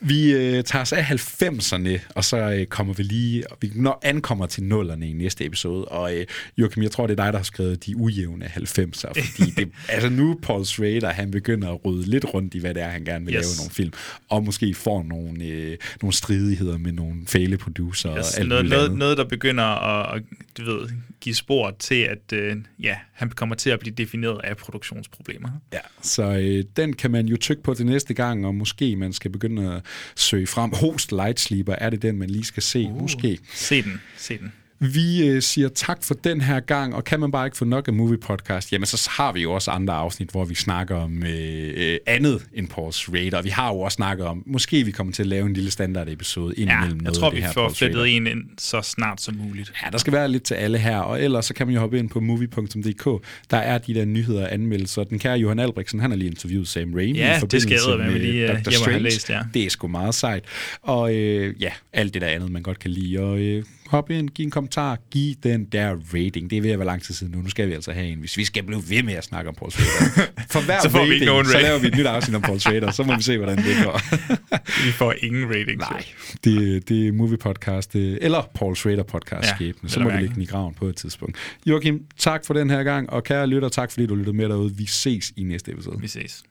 Vi 0.00 0.32
øh, 0.32 0.64
tager 0.64 0.82
os 0.82 0.92
af 0.92 1.02
90'erne, 1.10 1.98
og 2.14 2.24
så 2.24 2.36
øh, 2.36 2.66
kommer 2.66 2.94
vi 2.94 3.02
lige, 3.02 3.50
og 3.52 3.58
vi 3.60 3.70
når 3.74 4.00
ankommer 4.02 4.46
til 4.46 4.62
nullerne 4.62 5.08
i 5.10 5.12
næste 5.12 5.44
episode. 5.44 5.84
Og 5.84 6.16
øh, 6.16 6.26
Joachim, 6.58 6.82
jeg 6.82 6.90
tror, 6.90 7.06
det 7.06 7.18
er 7.20 7.24
dig, 7.24 7.32
der 7.32 7.38
har 7.38 7.44
skrevet 7.44 7.86
de 7.86 7.96
ujævne 7.96 8.44
90'er, 8.46 9.12
fordi 9.36 9.50
det, 9.56 9.68
altså 9.88 10.08
nu 10.08 10.38
Paul 10.42 10.64
Schrader, 10.64 11.10
han 11.10 11.30
begynder 11.30 11.70
at 11.72 11.84
rydde 11.84 12.10
lidt 12.10 12.34
rundt 12.34 12.54
i, 12.54 12.58
hvad 12.58 12.74
det 12.74 12.82
er, 12.82 12.88
han 12.88 13.04
gerne 13.04 13.24
vil 13.26 13.34
Yes. 13.34 13.44
lave 13.44 13.56
nogle 13.58 13.70
film, 13.70 13.92
og 14.28 14.44
måske 14.44 14.74
får 14.74 15.02
nogle, 15.02 15.44
øh, 15.44 15.76
nogle 16.02 16.12
stridigheder 16.14 16.78
med 16.78 16.92
nogle 16.92 17.14
fæle 17.26 17.56
producer 17.58 18.08
og 18.10 18.18
Yes, 18.18 18.34
alt 18.38 18.48
noget, 18.48 18.64
noget, 18.68 18.84
andet. 18.84 18.98
noget, 18.98 19.18
der 19.18 19.24
begynder 19.24 19.64
at, 19.64 20.16
at 20.16 20.22
du 20.58 20.64
ved, 20.64 20.88
give 21.20 21.34
spor 21.34 21.76
til, 21.78 21.94
at 21.94 22.32
øh, 22.32 22.56
ja, 22.82 22.96
han 23.12 23.30
kommer 23.30 23.54
til 23.54 23.70
at 23.70 23.80
blive 23.80 23.94
defineret 23.94 24.40
af 24.44 24.56
produktionsproblemer. 24.56 25.48
Ja, 25.72 25.78
så 26.02 26.22
øh, 26.22 26.64
den 26.76 26.92
kan 26.92 27.10
man 27.10 27.26
jo 27.26 27.36
tykke 27.36 27.62
på 27.62 27.74
til 27.74 27.86
næste 27.86 28.14
gang, 28.14 28.46
og 28.46 28.54
måske 28.54 28.96
man 28.96 29.12
skal 29.12 29.30
begynde 29.30 29.74
at 29.74 29.82
søge 30.16 30.46
frem. 30.46 30.70
Host 30.72 31.12
Light 31.12 31.40
Sleeper, 31.40 31.74
er 31.74 31.90
det 31.90 32.02
den, 32.02 32.18
man 32.18 32.30
lige 32.30 32.44
skal 32.44 32.62
se? 32.62 32.86
Uh. 32.90 33.00
Måske. 33.02 33.38
Se 33.54 33.82
den, 33.82 34.00
se 34.16 34.38
den. 34.38 34.52
Vi 34.78 35.28
øh, 35.28 35.42
siger 35.42 35.68
tak 35.68 36.04
for 36.04 36.14
den 36.14 36.40
her 36.40 36.60
gang, 36.60 36.94
og 36.94 37.04
kan 37.04 37.20
man 37.20 37.30
bare 37.30 37.46
ikke 37.46 37.56
få 37.56 37.64
nok 37.64 37.88
af 37.88 37.94
Movie 37.94 38.18
Podcast, 38.18 38.72
jamen 38.72 38.86
så 38.86 39.10
har 39.10 39.32
vi 39.32 39.42
jo 39.42 39.52
også 39.52 39.70
andre 39.70 39.94
afsnit, 39.94 40.30
hvor 40.30 40.44
vi 40.44 40.54
snakker 40.54 40.96
om 40.96 41.22
øh, 41.22 41.72
øh, 41.76 41.98
andet 42.06 42.42
end 42.54 42.68
Paul 42.68 42.92
Schrader. 42.92 43.42
Vi 43.42 43.48
har 43.48 43.72
jo 43.72 43.80
også 43.80 43.96
snakket 43.96 44.26
om, 44.26 44.42
måske 44.46 44.84
vi 44.84 44.90
kommer 44.90 45.12
til 45.12 45.22
at 45.22 45.26
lave 45.26 45.46
en 45.46 45.52
lille 45.52 45.70
standard 45.70 46.08
episode 46.08 46.54
Ja, 46.56 46.62
indimellem 46.62 46.98
jeg 46.98 47.02
noget 47.04 47.18
tror, 47.18 47.26
af 47.26 47.30
det 47.30 47.36
vi 47.36 47.42
her 47.42 47.52
får 47.52 47.68
flettet 47.68 48.16
en 48.16 48.26
ind 48.26 48.44
så 48.58 48.82
snart 48.82 49.20
som 49.20 49.34
muligt. 49.34 49.72
Ja, 49.84 49.90
der 49.90 49.98
skal 49.98 50.12
være 50.12 50.28
lidt 50.28 50.42
til 50.42 50.54
alle 50.54 50.78
her, 50.78 50.98
og 50.98 51.22
ellers 51.22 51.46
så 51.46 51.54
kan 51.54 51.66
man 51.66 51.74
jo 51.74 51.80
hoppe 51.80 51.98
ind 51.98 52.08
på 52.08 52.20
movie.dk. 52.20 53.26
Der 53.50 53.56
er 53.56 53.78
de 53.78 53.94
der 53.94 54.04
nyheder 54.04 54.42
og 54.42 54.52
anmeldelser. 54.52 55.04
Den 55.04 55.18
kære 55.18 55.38
Johan 55.38 55.58
Albrechtsen, 55.58 56.00
han 56.00 56.10
har 56.10 56.16
lige 56.18 56.30
interviewet 56.30 56.68
Sam 56.68 56.94
Raimi 56.94 57.18
Ja, 57.18 57.38
i 57.38 57.40
det 57.40 57.62
skal 57.62 57.78
forbindelse 57.78 57.88
eddermame 57.88 58.12
med 58.12 58.20
lige, 58.20 58.52
øh, 58.52 58.64
Dr. 58.64 58.70
Strange. 58.70 58.98
læst, 58.98 59.30
ja. 59.30 59.40
Det 59.54 59.66
er 59.66 59.70
sgu 59.70 59.88
meget 59.88 60.14
sejt. 60.14 60.44
Og 60.82 61.14
øh, 61.14 61.54
ja, 61.62 61.70
alt 61.92 62.14
det 62.14 62.22
der 62.22 62.28
andet, 62.28 62.50
man 62.50 62.62
godt 62.62 62.78
kan 62.78 62.90
lide. 62.90 63.20
Og 63.20 63.38
øh, 63.38 63.64
hop 63.88 64.10
ind, 64.10 64.28
giv 64.28 64.44
en 64.44 64.50
kommentar, 64.50 64.98
giv 65.10 65.34
den 65.42 65.64
der 65.64 65.96
rating. 66.14 66.50
Det 66.50 66.58
er 66.58 66.62
ved 66.62 66.70
at 66.70 66.78
være 66.78 66.86
lang 66.86 67.02
tid 67.02 67.14
siden 67.14 67.32
nu. 67.32 67.42
Nu 67.42 67.48
skal 67.48 67.68
vi 67.68 67.72
altså 67.72 67.92
have 67.92 68.06
en, 68.06 68.18
hvis 68.18 68.36
vi 68.36 68.44
skal 68.44 68.62
blive 68.62 68.82
ved 68.88 69.02
med 69.02 69.14
at 69.14 69.24
snakke 69.24 69.48
om 69.48 69.54
Paul 69.54 69.70
Schrader. 69.70 70.26
For 70.52 70.60
hver 70.64 70.80
Så 70.82 70.90
får 70.90 70.98
vi 70.98 71.02
rating, 71.02 71.14
ikke 71.14 71.26
nogen 71.26 71.46
så 71.46 71.52
rating. 71.52 71.68
laver 71.68 71.78
vi 71.80 71.86
et 71.86 71.96
nyt 71.96 72.06
afsnit 72.06 72.36
om 72.36 72.42
Paul 72.42 72.60
Schrader. 72.60 72.90
Så 72.90 73.02
må 73.02 73.16
vi 73.16 73.22
se, 73.22 73.36
hvordan 73.36 73.56
det 73.58 73.64
går. 73.84 74.00
Vi 74.86 74.92
får 74.92 75.14
ingen 75.22 75.48
rating. 75.48 75.78
Nej, 75.78 76.04
det, 76.44 76.88
det 76.88 77.08
er 77.08 77.12
movie 77.12 77.36
podcast, 77.38 77.96
øh, 77.96 78.18
eller 78.20 78.50
Paul 78.54 78.76
Schrader 78.76 79.02
podcast 79.02 79.48
Ja, 79.48 79.54
skæbne. 79.54 79.88
Så 79.90 80.00
må 80.00 80.10
vi 80.10 80.16
lægge 80.16 80.34
den 80.34 80.42
i 80.42 80.46
graven 80.46 80.74
på 80.74 80.86
et 80.86 80.96
tidspunkt. 80.96 81.36
Joachim, 81.66 82.02
tak 82.18 82.46
for 82.46 82.54
den 82.54 82.70
her 82.70 82.82
gang, 82.82 83.10
og 83.10 83.24
kære 83.24 83.46
lytter, 83.46 83.68
tak 83.68 83.90
fordi 83.90 84.06
du 84.06 84.14
lyttede 84.14 84.36
med 84.36 84.48
derude. 84.48 84.76
Vi 84.76 84.86
ses 84.86 85.32
i 85.36 85.42
næste 85.42 85.72
episode. 85.72 86.00
Vi 86.00 86.08
ses. 86.08 86.42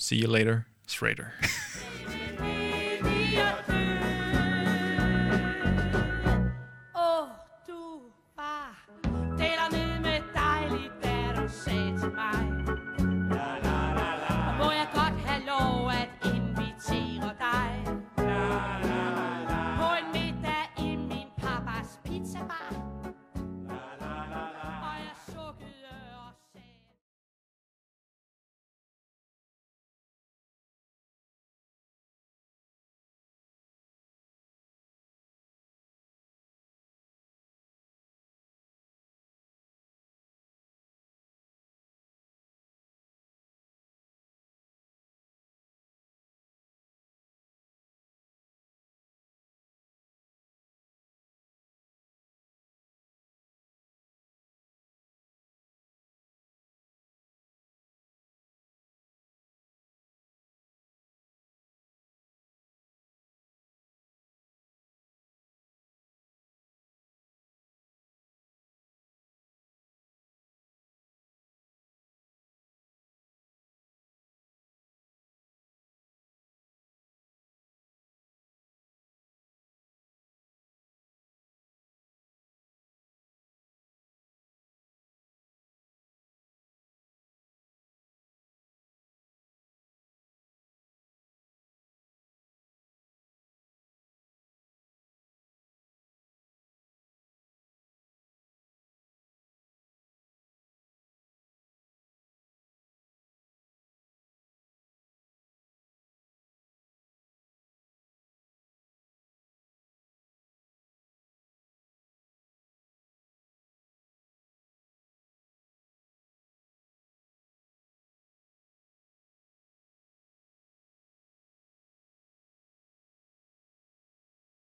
See 0.00 0.22
you 0.22 0.32
later, 0.32 0.58
Schrader. 0.88 1.24